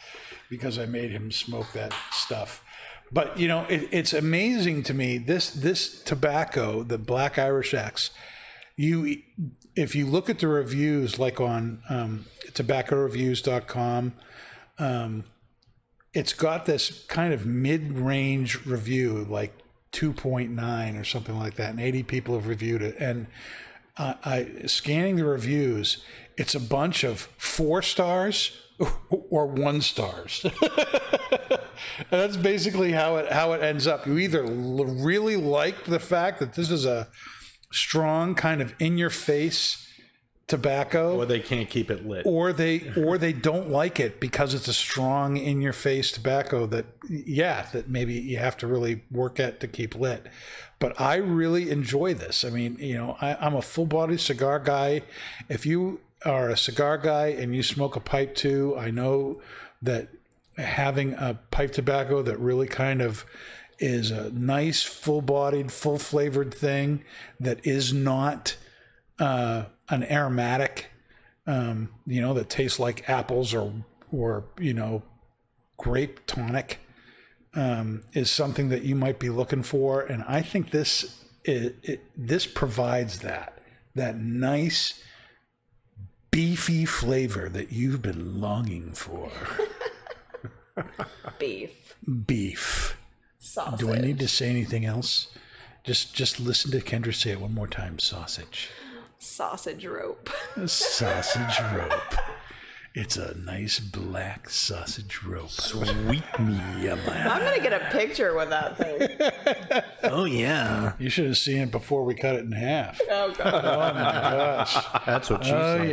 because 0.49 0.77
I 0.77 0.85
made 0.85 1.11
him 1.11 1.31
smoke 1.31 1.71
that 1.73 1.93
stuff. 2.11 2.63
But 3.11 3.39
you 3.39 3.47
know, 3.47 3.65
it, 3.69 3.87
it's 3.91 4.13
amazing 4.13 4.83
to 4.83 4.93
me 4.93 5.17
this 5.17 5.49
this 5.49 6.01
tobacco, 6.03 6.83
the 6.83 6.97
Black 6.97 7.39
Irish 7.39 7.73
X. 7.73 8.11
You, 8.75 9.17
if 9.75 9.95
you 9.95 10.05
look 10.05 10.29
at 10.29 10.39
the 10.39 10.47
reviews, 10.47 11.19
like 11.19 11.39
on 11.39 11.81
um, 11.89 12.25
tobaccoreviews.com, 12.51 14.13
um, 14.79 15.23
it's 16.13 16.33
got 16.33 16.65
this 16.65 17.05
kind 17.05 17.33
of 17.33 17.45
mid-range 17.45 18.65
review, 18.65 19.25
like 19.29 19.53
2.9 19.91 20.99
or 20.99 21.03
something 21.03 21.37
like 21.37 21.55
that, 21.55 21.71
and 21.71 21.79
80 21.79 22.03
people 22.03 22.35
have 22.35 22.47
reviewed 22.47 22.81
it. 22.81 22.95
And 22.99 23.27
uh, 23.97 24.15
I 24.23 24.63
scanning 24.65 25.15
the 25.15 25.25
reviews, 25.25 26.03
it's 26.37 26.55
a 26.55 26.59
bunch 26.59 27.03
of 27.03 27.21
four 27.37 27.81
stars 27.81 28.57
or 29.29 29.45
one 29.45 29.81
stars. 29.81 30.45
That's 32.09 32.37
basically 32.37 32.91
how 32.91 33.17
it 33.17 33.31
how 33.31 33.53
it 33.53 33.61
ends 33.61 33.85
up. 33.85 34.07
You 34.07 34.17
either 34.17 34.43
really 34.43 35.35
like 35.35 35.85
the 35.85 35.99
fact 35.99 36.39
that 36.39 36.53
this 36.53 36.71
is 36.71 36.85
a 36.85 37.07
strong 37.73 38.35
kind 38.35 38.61
of 38.61 38.73
in 38.79 38.97
your 38.97 39.09
face 39.09 39.87
tobacco. 40.47 41.17
Or 41.17 41.25
they 41.25 41.39
can't 41.39 41.69
keep 41.69 41.89
it 41.89 42.05
lit. 42.05 42.25
or 42.25 42.53
they 42.53 42.91
or 42.97 43.17
they 43.17 43.33
don't 43.33 43.69
like 43.69 43.99
it 43.99 44.19
because 44.19 44.53
it's 44.53 44.67
a 44.67 44.73
strong 44.73 45.37
in 45.37 45.61
your 45.61 45.73
face 45.73 46.11
tobacco 46.11 46.65
that 46.67 46.85
yeah 47.09 47.67
that 47.73 47.89
maybe 47.89 48.13
you 48.13 48.37
have 48.37 48.57
to 48.57 48.67
really 48.67 49.03
work 49.11 49.39
at 49.39 49.59
to 49.61 49.67
keep 49.67 49.95
lit. 49.95 50.27
But 50.79 50.99
i 50.99 51.15
really 51.15 51.69
enjoy 51.69 52.13
this. 52.13 52.43
I 52.45 52.49
mean 52.49 52.77
you 52.79 52.95
know 52.95 53.17
I, 53.21 53.35
i'm 53.35 53.55
a 53.55 53.61
full 53.61 53.85
body 53.85 54.17
cigar 54.17 54.59
guy. 54.59 55.01
If 55.49 55.65
you 55.65 56.01
are 56.25 56.49
a 56.49 56.57
cigar 56.57 56.97
guy 56.97 57.27
and 57.27 57.53
you 57.55 57.61
smoke 57.61 57.97
a 57.97 57.99
pipe 57.99 58.33
too 58.33 58.73
i 58.77 58.89
know 58.89 59.41
that 59.81 60.07
having 60.57 61.13
a 61.15 61.37
pipe 61.51 61.71
tobacco 61.71 62.21
that 62.21 62.39
really 62.39 62.67
kind 62.67 63.01
of 63.01 63.25
is 63.83 64.11
a 64.11 64.31
nice 64.31 64.83
full 64.83 65.21
bodied 65.21 65.71
full 65.71 65.99
flavored 65.99 66.53
thing 66.53 67.03
that 67.39 67.65
is 67.65 67.93
not 67.93 68.55
uh, 69.19 69.65
an 69.89 70.03
aromatic 70.03 70.89
um, 71.45 71.89
you 72.05 72.21
know, 72.21 72.33
that 72.33 72.49
tastes 72.49 72.79
like 72.79 73.09
apples 73.09 73.53
or 73.53 73.73
or 74.11 74.45
you 74.59 74.73
know, 74.73 75.03
grape 75.77 76.25
tonic 76.25 76.79
um, 77.53 78.03
is 78.13 78.31
something 78.31 78.69
that 78.69 78.83
you 78.83 78.95
might 78.95 79.19
be 79.19 79.29
looking 79.29 79.63
for, 79.63 80.01
and 80.01 80.23
I 80.27 80.41
think 80.41 80.71
this 80.71 81.23
it, 81.43 81.75
it, 81.83 82.03
this 82.15 82.47
provides 82.47 83.19
that 83.19 83.59
that 83.95 84.17
nice 84.17 85.01
beefy 86.31 86.85
flavor 86.85 87.49
that 87.49 87.71
you've 87.71 88.01
been 88.01 88.39
longing 88.39 88.91
for. 88.93 89.31
Beef, 91.39 91.95
Beef. 92.25 92.97
Sausage. 93.53 93.79
Do 93.79 93.93
I 93.93 93.99
need 93.99 94.19
to 94.19 94.27
say 94.27 94.49
anything 94.49 94.85
else? 94.85 95.27
Just 95.83 96.13
just 96.15 96.39
listen 96.39 96.71
to 96.71 96.79
Kendra 96.79 97.13
say 97.13 97.31
it 97.31 97.41
one 97.41 97.53
more 97.53 97.67
time. 97.67 97.99
Sausage. 97.99 98.69
sausage 99.19 99.85
rope? 99.85 100.29
sausage 100.65 101.59
rope. 101.75 102.15
It's 102.95 103.17
a 103.17 103.35
nice 103.35 103.79
black 103.79 104.49
sausage 104.51 105.23
rope. 105.23 105.49
Sweet 105.49 106.23
me, 106.39 106.61
I'm 106.89 107.39
gonna 107.41 107.59
get 107.59 107.73
a 107.73 107.79
picture 107.91 108.35
with 108.35 108.49
that 108.49 108.77
thing. 108.77 109.81
Oh 110.05 110.25
yeah, 110.25 110.93
You 110.99 111.09
should 111.09 111.25
have 111.27 111.37
seen 111.37 111.59
it 111.61 111.71
before 111.71 112.03
we 112.03 112.13
cut 112.13 112.35
it 112.35 112.43
in 112.43 112.51
half. 112.51 112.99
Oh 113.09 113.33
god, 113.37 113.53
Oh 113.65 113.93
my 113.95 114.11
gosh. 114.11 114.77
that's 115.05 115.29
what 115.29 115.45
she 115.45 115.51
Oh 115.53 115.77
said. 115.77 115.81
Oh 115.81 115.83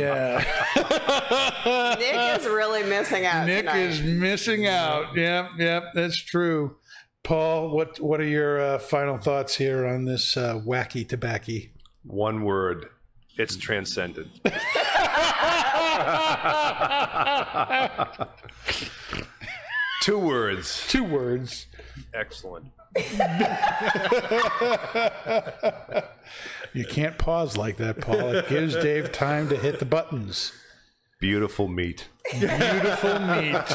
yeah. 0.85 1.95
Nick 1.97 2.39
is 2.39 2.45
really 2.45 2.83
missing 2.83 3.25
out 3.25 3.45
Nick 3.47 3.59
tonight. 3.65 3.77
is 3.79 4.01
missing 4.01 4.67
out. 4.67 5.15
Yep, 5.15 5.51
yep, 5.57 5.83
that's 5.93 6.17
true. 6.21 6.75
Paul, 7.23 7.69
what 7.69 7.99
what 7.99 8.19
are 8.19 8.27
your 8.27 8.59
uh, 8.59 8.79
final 8.79 9.17
thoughts 9.17 9.55
here 9.55 9.85
on 9.85 10.05
this 10.05 10.35
uh, 10.35 10.55
wacky 10.59 11.07
tobacco? 11.07 11.59
One 12.03 12.43
word. 12.43 12.87
It's 13.37 13.55
transcendent. 13.55 14.27
Two 20.01 20.17
words. 20.17 20.83
Two 20.87 21.03
words. 21.03 21.67
Excellent. 22.13 22.65
You 26.73 26.85
can't 26.85 27.17
pause 27.17 27.57
like 27.57 27.75
that, 27.77 27.99
Paul. 27.99 28.33
It 28.33 28.47
gives 28.47 28.75
Dave 28.75 29.11
time 29.11 29.49
to 29.49 29.57
hit 29.57 29.79
the 29.79 29.85
buttons. 29.85 30.53
Beautiful 31.19 31.67
meat. 31.67 32.07
Beautiful 32.31 33.19
meat. 33.19 33.67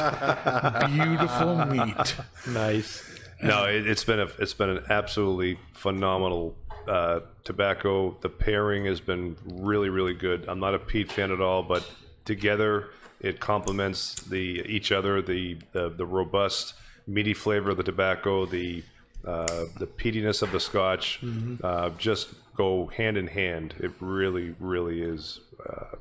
Beautiful 0.86 1.66
meat. 1.66 2.14
Nice. 2.48 3.15
No, 3.42 3.64
it, 3.64 3.86
it's 3.86 4.04
been 4.04 4.20
a 4.20 4.28
it's 4.38 4.54
been 4.54 4.70
an 4.70 4.84
absolutely 4.88 5.58
phenomenal 5.72 6.56
uh, 6.88 7.20
tobacco. 7.44 8.16
The 8.20 8.28
pairing 8.28 8.86
has 8.86 9.00
been 9.00 9.36
really 9.44 9.88
really 9.88 10.14
good. 10.14 10.46
I'm 10.48 10.60
not 10.60 10.74
a 10.74 10.78
peat 10.78 11.10
fan 11.12 11.30
at 11.30 11.40
all, 11.40 11.62
but 11.62 11.88
together 12.24 12.90
it 13.20 13.40
complements 13.40 14.14
the 14.14 14.62
each 14.66 14.92
other. 14.92 15.20
The 15.20 15.58
the, 15.72 15.88
the 15.90 16.06
robust 16.06 16.74
meaty 17.06 17.34
flavor 17.34 17.70
of 17.70 17.76
the 17.76 17.82
tobacco, 17.82 18.46
the 18.46 18.82
uh, 19.26 19.64
the 19.78 19.86
peatiness 19.86 20.42
of 20.42 20.52
the 20.52 20.60
Scotch 20.60 21.20
uh, 21.62 21.90
just 21.90 22.28
go 22.54 22.86
hand 22.86 23.16
in 23.16 23.26
hand. 23.28 23.74
It 23.78 23.90
really, 24.00 24.54
really 24.60 25.02
is 25.02 25.40
uh, 25.68 25.96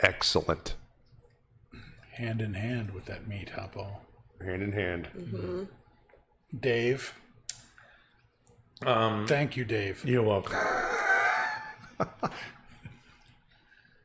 excellent. 0.00 0.74
Hand 2.14 2.40
in 2.40 2.54
hand 2.54 2.90
with 2.90 3.04
that 3.04 3.28
meat, 3.28 3.52
huh, 3.54 3.68
Paul? 3.68 4.02
Hand 4.44 4.62
in 4.62 4.72
hand. 4.72 5.68
Dave. 6.58 7.14
Um, 8.84 9.26
Thank 9.26 9.56
you, 9.56 9.64
Dave. 9.64 10.04
you're 10.04 10.22
welcome. 10.22 10.58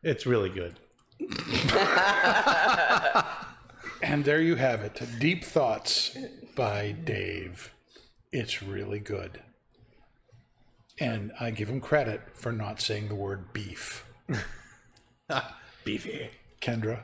it's 0.03 0.25
really 0.25 0.49
good. 0.49 0.75
And 4.03 4.25
there 4.25 4.41
you 4.41 4.55
have 4.55 4.81
it. 4.81 5.01
Deep 5.17 5.45
Thoughts 5.45 6.17
by 6.57 6.91
Dave. 6.91 7.73
It's 8.33 8.61
really 8.61 8.99
good. 8.99 9.41
And 10.99 11.31
I 11.39 11.51
give 11.51 11.69
him 11.69 11.79
credit 11.79 12.21
for 12.33 12.51
not 12.51 12.81
saying 12.81 13.07
the 13.07 13.15
word 13.15 13.53
beef. 13.53 14.05
Beefy. 15.85 16.31
Kendra. 16.61 17.03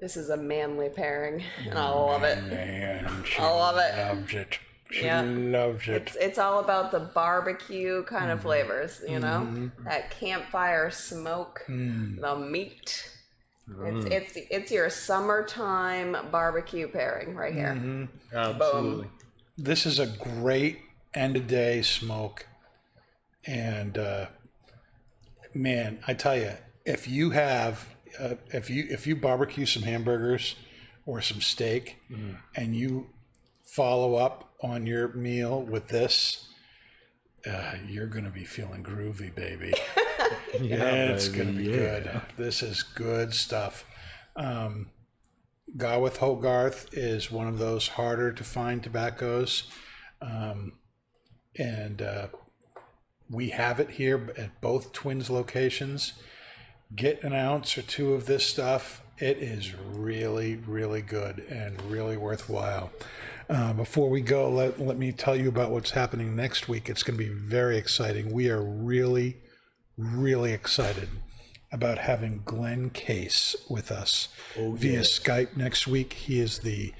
This 0.00 0.16
is 0.16 0.30
a 0.30 0.36
manly 0.36 0.88
pairing, 0.90 1.42
and 1.68 1.78
I 1.78 1.88
love 1.90 2.22
it. 2.22 2.42
Man, 2.44 3.24
she 3.24 3.38
I 3.42 3.50
love 3.50 3.76
it. 3.78 3.96
loves 3.98 4.32
it. 4.34 4.58
She 4.90 5.04
Yeah. 5.04 5.22
loves 5.22 5.88
it. 5.88 5.94
It's 6.02 6.16
it's 6.16 6.38
all 6.38 6.60
about 6.60 6.92
the 6.92 7.00
barbecue 7.00 8.04
kind 8.04 8.30
of 8.30 8.40
flavors, 8.40 9.02
you 9.06 9.18
know, 9.18 9.40
Mm-hmm. 9.46 9.84
that 9.84 10.10
campfire 10.10 10.90
smoke, 10.90 11.64
Mm. 11.68 12.20
the 12.20 12.36
meat. 12.36 13.10
It's 13.84 14.06
it's 14.06 14.46
it's 14.50 14.70
your 14.72 14.88
summertime 14.88 16.16
barbecue 16.30 16.88
pairing 16.88 17.34
right 17.34 17.52
here. 17.52 17.74
Mm-hmm. 17.76 18.04
Absolutely. 18.36 19.08
this 19.58 19.84
is 19.84 19.98
a 19.98 20.06
great 20.06 20.78
end 21.12 21.36
of 21.36 21.46
day 21.48 21.82
smoke 21.82 22.46
and 23.46 23.98
uh, 23.98 24.26
man 25.54 25.98
i 26.06 26.14
tell 26.14 26.36
you 26.36 26.52
if 26.84 27.08
you 27.08 27.30
have 27.30 27.88
uh, 28.18 28.34
if 28.52 28.68
you 28.70 28.86
if 28.90 29.06
you 29.06 29.16
barbecue 29.16 29.66
some 29.66 29.82
hamburgers 29.84 30.54
or 31.06 31.20
some 31.20 31.40
steak 31.40 31.96
and 32.54 32.74
you 32.76 33.10
follow 33.64 34.14
up 34.16 34.52
on 34.62 34.86
your 34.86 35.12
meal 35.14 35.62
with 35.62 35.88
this 35.88 36.48
uh, 37.48 37.74
you're 37.86 38.06
gonna 38.08 38.30
be 38.30 38.44
feeling 38.44 38.82
groovy 38.82 39.34
baby. 39.34 39.72
Yeah, 40.60 41.12
it's 41.12 41.28
gonna 41.28 41.52
be 41.52 41.64
good. 41.64 42.20
This 42.36 42.62
is 42.62 42.82
good 42.82 43.34
stuff. 43.34 43.84
Um, 44.34 44.90
Gawith 45.76 46.16
Hogarth 46.18 46.88
is 46.92 47.30
one 47.30 47.46
of 47.46 47.58
those 47.58 47.88
harder 47.88 48.32
to 48.32 48.44
find 48.44 48.82
tobaccos. 48.82 49.70
Um, 50.22 50.72
and 51.58 52.00
uh, 52.02 52.28
we 53.30 53.50
have 53.50 53.78
it 53.78 53.90
here 53.92 54.32
at 54.38 54.60
both 54.60 54.92
Twins 54.92 55.28
locations. 55.30 56.14
Get 56.94 57.22
an 57.22 57.32
ounce 57.32 57.76
or 57.76 57.82
two 57.82 58.14
of 58.14 58.26
this 58.26 58.46
stuff. 58.46 59.02
It 59.18 59.38
is 59.38 59.74
really, 59.74 60.56
really 60.56 61.02
good 61.02 61.40
and 61.50 61.80
really 61.82 62.16
worthwhile. 62.16 62.90
Uh, 63.50 63.72
before 63.72 64.08
we 64.08 64.20
go, 64.20 64.48
let, 64.50 64.80
let 64.80 64.96
me 64.98 65.12
tell 65.12 65.36
you 65.36 65.48
about 65.48 65.70
what's 65.70 65.90
happening 65.92 66.36
next 66.36 66.68
week. 66.68 66.88
It's 66.88 67.02
going 67.02 67.18
to 67.18 67.24
be 67.24 67.30
very 67.30 67.76
exciting. 67.76 68.32
We 68.32 68.50
are 68.50 68.62
really, 68.62 69.38
really 69.96 70.52
excited 70.52 71.08
about 71.70 71.98
having 71.98 72.42
Glen 72.44 72.90
Case 72.90 73.56
with 73.68 73.90
us 73.90 74.28
via 74.56 75.00
Skype 75.00 75.56
next 75.56 75.86
week. 75.86 76.14
He 76.14 76.40
is 76.40 76.60
the 76.60 76.94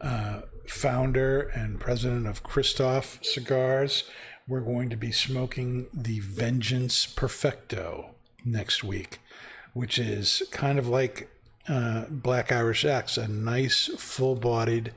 uh, 0.00 0.42
founder 0.66 1.40
and 1.40 1.78
president 1.80 2.26
of 2.26 2.42
Kristoff 2.42 3.22
Cigars. 3.24 4.04
We're 4.46 4.60
going 4.60 4.90
to 4.90 4.96
be 4.96 5.12
smoking 5.12 5.86
the 5.92 6.20
Vengeance 6.20 7.06
Perfecto 7.06 8.14
next 8.44 8.84
week, 8.84 9.18
which 9.74 9.98
is 9.98 10.42
kind 10.50 10.78
of 10.78 10.88
like 10.88 11.28
uh, 11.68 12.06
Black 12.08 12.50
Irish 12.50 12.84
X, 12.84 13.18
a 13.18 13.28
nice, 13.28 13.90
full 13.98 14.34
bodied, 14.34 14.92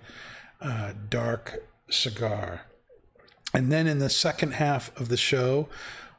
uh, 0.61 0.93
dark 1.09 1.63
cigar. 1.89 2.61
And 3.53 3.71
then 3.71 3.87
in 3.87 3.99
the 3.99 4.09
second 4.09 4.53
half 4.53 4.95
of 4.99 5.09
the 5.09 5.17
show, 5.17 5.67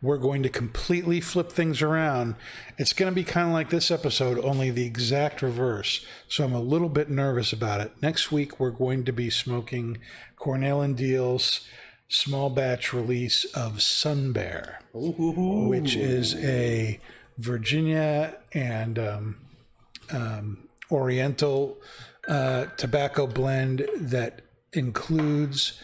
we're 0.01 0.19
going 0.19 0.43
to 0.45 0.49
completely 0.49 1.21
flip 1.21 1.51
things 1.51 1.83
around. 1.83 2.37
It's 2.79 2.93
going 2.93 3.11
to 3.11 3.15
be 3.15 3.25
kind 3.25 3.49
of 3.49 3.53
like 3.53 3.71
this 3.71 3.91
episode, 3.91 4.39
only 4.45 4.71
the 4.71 4.87
exact 4.87 5.43
reverse. 5.43 6.07
So 6.29 6.45
I'm 6.45 6.55
a 6.55 6.61
little 6.61 6.89
bit 6.89 7.11
nervous 7.11 7.53
about 7.53 7.81
it. 7.81 7.93
Next 8.01 8.31
week, 8.31 8.61
we're 8.61 8.71
going 8.71 9.05
to 9.05 9.13
be 9.13 9.29
smoking 9.29 9.99
Cornell 10.37 10.81
and 10.81 10.97
Diehl's 10.97 11.67
small 12.09 12.49
batch 12.49 12.93
release 12.93 13.45
of 13.57 13.83
Sun 13.83 14.33
Bear, 14.33 14.81
which 14.93 15.97
is 15.97 16.35
a 16.37 17.01
Virginia 17.39 18.39
and 18.53 18.99
um, 18.99 19.37
um, 20.11 20.69
Oriental 20.91 21.79
uh, 22.29 22.67
tobacco 22.77 23.27
blend 23.27 23.87
that 23.99 24.43
includes 24.73 25.81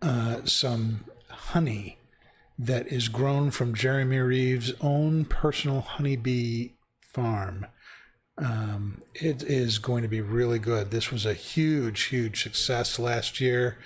uh, 0.00 0.44
some 0.44 1.04
honey 1.28 1.98
that 2.58 2.86
is 2.86 3.08
grown 3.08 3.50
from 3.50 3.74
Jeremy 3.74 4.18
Reeves' 4.18 4.72
own 4.80 5.24
personal 5.24 5.80
honeybee 5.80 6.70
farm. 7.12 7.66
Um, 8.38 9.02
it 9.14 9.42
is 9.42 9.78
going 9.78 10.02
to 10.02 10.08
be 10.08 10.20
really 10.20 10.58
good. 10.58 10.90
This 10.90 11.10
was 11.10 11.26
a 11.26 11.34
huge, 11.34 12.04
huge 12.04 12.42
success 12.42 12.98
last 12.98 13.40
year, 13.40 13.78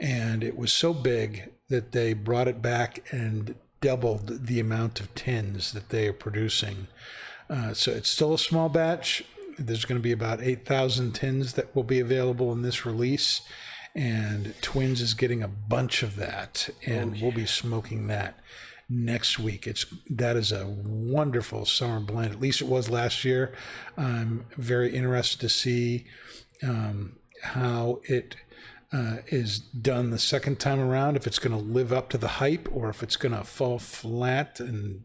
and 0.00 0.42
it 0.42 0.56
was 0.56 0.72
so 0.72 0.92
big 0.92 1.50
that 1.68 1.92
they 1.92 2.12
brought 2.12 2.48
it 2.48 2.60
back 2.60 3.04
and 3.12 3.54
doubled 3.80 4.46
the 4.46 4.60
amount 4.60 5.00
of 5.00 5.14
tins 5.14 5.72
that 5.72 5.90
they 5.90 6.08
are 6.08 6.12
producing. 6.12 6.88
Uh, 7.48 7.74
so 7.74 7.92
it's 7.92 8.08
still 8.08 8.34
a 8.34 8.38
small 8.38 8.68
batch. 8.68 9.24
There's 9.58 9.84
going 9.84 9.98
to 9.98 10.02
be 10.02 10.12
about 10.12 10.42
8,000 10.42 11.12
tins 11.12 11.54
that 11.54 11.74
will 11.74 11.84
be 11.84 12.00
available 12.00 12.52
in 12.52 12.62
this 12.62 12.84
release. 12.84 13.40
And 13.94 14.54
Twins 14.60 15.00
is 15.00 15.14
getting 15.14 15.42
a 15.42 15.48
bunch 15.48 16.02
of 16.02 16.16
that, 16.16 16.68
and 16.84 17.20
we'll 17.20 17.32
be 17.32 17.46
smoking 17.46 18.08
that 18.08 18.38
next 18.88 19.38
week. 19.38 19.66
It's 19.66 19.86
that 20.10 20.36
is 20.36 20.52
a 20.52 20.66
wonderful 20.66 21.64
summer 21.64 22.00
blend. 22.00 22.32
At 22.32 22.40
least 22.40 22.60
it 22.60 22.68
was 22.68 22.90
last 22.90 23.24
year. 23.24 23.54
I'm 23.96 24.44
very 24.56 24.94
interested 24.94 25.40
to 25.40 25.48
see 25.48 26.04
um, 26.62 27.16
how 27.42 28.00
it 28.04 28.36
uh, 28.96 29.16
is 29.28 29.58
done 29.58 30.10
the 30.10 30.18
second 30.18 30.58
time 30.58 30.80
around. 30.80 31.16
If 31.16 31.26
it's 31.26 31.38
going 31.38 31.56
to 31.56 31.62
live 31.72 31.92
up 31.92 32.08
to 32.10 32.18
the 32.18 32.28
hype, 32.28 32.68
or 32.72 32.88
if 32.88 33.02
it's 33.02 33.16
going 33.16 33.34
to 33.34 33.44
fall 33.44 33.78
flat 33.78 34.58
and 34.60 35.04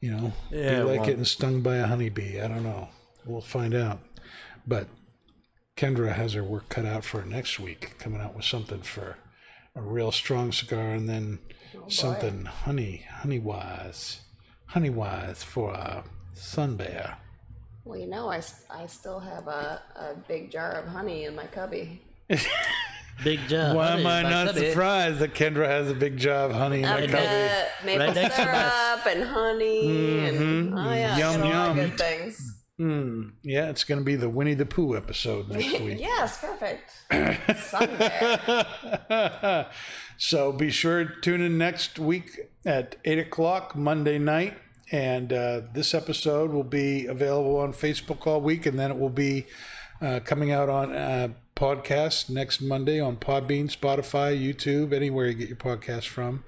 you 0.00 0.10
know 0.10 0.32
Yeah, 0.50 0.78
be 0.80 0.82
like 0.84 0.96
well- 0.98 1.06
getting 1.06 1.24
stung 1.24 1.62
by 1.62 1.76
a 1.76 1.86
honeybee. 1.86 2.40
I 2.40 2.48
don't 2.48 2.62
know. 2.64 2.88
We'll 3.24 3.40
find 3.40 3.74
out. 3.74 4.00
But 4.66 4.88
Kendra 5.76 6.12
has 6.12 6.34
her 6.34 6.44
work 6.44 6.68
cut 6.68 6.84
out 6.84 7.04
for 7.04 7.22
next 7.24 7.58
week, 7.58 7.98
coming 7.98 8.20
out 8.20 8.34
with 8.34 8.44
something 8.44 8.82
for 8.82 9.16
a 9.74 9.80
real 9.82 10.12
strong 10.12 10.52
cigar, 10.52 10.90
and 10.90 11.08
then 11.08 11.38
something 11.88 12.44
honey, 12.46 13.04
honey 13.10 13.38
wise, 13.38 14.20
honey 14.66 14.90
wise 14.90 15.42
for 15.42 15.72
a 15.72 16.04
sun 16.34 16.76
bear. 16.76 17.18
Well, 17.84 17.98
you 17.98 18.06
know, 18.08 18.28
I, 18.30 18.42
I 18.70 18.86
still 18.86 19.20
have 19.20 19.46
a, 19.46 19.80
a 19.94 20.14
big 20.26 20.50
jar 20.50 20.72
of 20.72 20.88
honey 20.88 21.24
in 21.24 21.36
my 21.36 21.46
cubby. 21.46 22.02
Big 23.24 23.40
job. 23.48 23.74
Why 23.76 23.88
honey, 23.92 24.00
am 24.02 24.06
I 24.06 24.22
not 24.22 24.46
cubby. 24.54 24.68
surprised 24.70 25.18
that 25.20 25.32
Kendra 25.34 25.66
has 25.66 25.90
a 25.90 25.94
big 25.94 26.18
job, 26.18 26.52
honey, 26.52 26.76
in 26.76 26.82
my 26.82 26.96
I've 26.98 27.10
cubby? 27.10 27.24
got 27.24 27.66
maple 27.84 28.06
Right 28.06 28.14
next 28.14 28.36
to 28.36 28.44
my- 28.44 28.52
syrup 28.52 29.06
and 29.16 29.24
honey 29.24 30.28
and 30.28 30.74
oh 30.78 30.92
yeah, 30.92 31.16
Yum, 31.16 31.40
get 31.42 31.54
all 31.54 31.74
the 31.74 31.80
yum. 31.80 31.90
good 31.90 31.98
things. 31.98 32.52
Yeah, 33.42 33.70
it's 33.70 33.84
going 33.84 34.00
to 34.00 34.04
be 34.04 34.16
the 34.16 34.28
Winnie 34.28 34.52
the 34.52 34.66
Pooh 34.66 34.94
episode 34.96 35.48
next 35.48 35.80
week. 35.80 35.98
Yes, 35.98 36.38
perfect. 36.38 36.92
So 40.18 40.50
be 40.50 40.70
sure 40.70 41.04
to 41.04 41.20
tune 41.20 41.42
in 41.42 41.58
next 41.58 41.98
week 41.98 42.30
at 42.64 42.96
8 43.04 43.18
o'clock 43.18 43.76
Monday 43.76 44.18
night. 44.18 44.56
And 44.90 45.30
uh, 45.32 45.60
this 45.74 45.92
episode 45.94 46.52
will 46.52 46.64
be 46.64 47.04
available 47.06 47.56
on 47.58 47.72
Facebook 47.74 48.26
all 48.26 48.40
week, 48.40 48.64
and 48.66 48.78
then 48.78 48.90
it 48.90 48.98
will 48.98 49.10
be 49.10 49.44
uh, 50.00 50.20
coming 50.24 50.50
out 50.50 50.68
on 50.68 50.92
uh, 50.92 51.28
podcast 51.54 52.28
next 52.28 52.60
Monday 52.60 53.00
on 53.00 53.16
Podbean, 53.16 53.74
Spotify, 53.74 54.38
YouTube, 54.38 54.92
anywhere 54.92 55.26
you 55.26 55.34
get 55.34 55.48
your 55.48 55.56
podcast 55.56 56.06
from. 56.06 56.44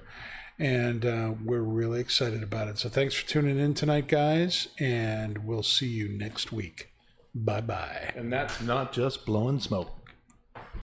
And 0.59 1.07
uh, 1.07 1.35
we're 1.45 1.61
really 1.63 2.01
excited 2.01 2.43
about 2.43 2.69
it. 2.69 2.79
So 2.79 2.89
thanks 2.89 3.15
for 3.15 3.27
tuning 3.27 3.59
in 3.59 3.75
tonight, 3.75 4.09
guys, 4.09 4.69
and 4.79 5.47
we'll 5.47 5.63
see 5.63 5.87
you 5.87 6.09
next 6.09 6.51
week. 6.53 6.91
Bye 7.35 7.61
bye. 7.61 8.13
And 8.17 8.33
that's 8.33 8.61
Not 8.61 8.93
just 8.93 9.25
blowing 9.25 9.61
smoke. 9.61 9.93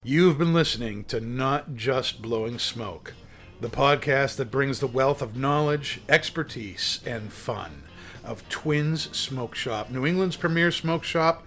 You've 0.03 0.39
been 0.39 0.53
listening 0.55 1.05
to 1.05 1.20
Not 1.20 1.74
Just 1.74 2.23
Blowing 2.23 2.59
Smoke, 2.59 3.15
the 3.61 3.70
podcast 3.70 4.36
that 4.36 4.51
brings 4.51 4.78
the 4.78 4.86
wealth 4.86 5.23
of 5.23 5.36
knowledge, 5.36 6.03
expertise, 6.09 7.01
and 7.07 7.32
fun 7.32 7.85
of 8.23 8.49
Twins 8.49 9.15
Smoke 9.16 9.55
Shop, 9.55 9.91
New 9.91 10.07
England's 10.07 10.36
premier 10.36 10.70
smoke 10.70 11.05
shop, 11.05 11.47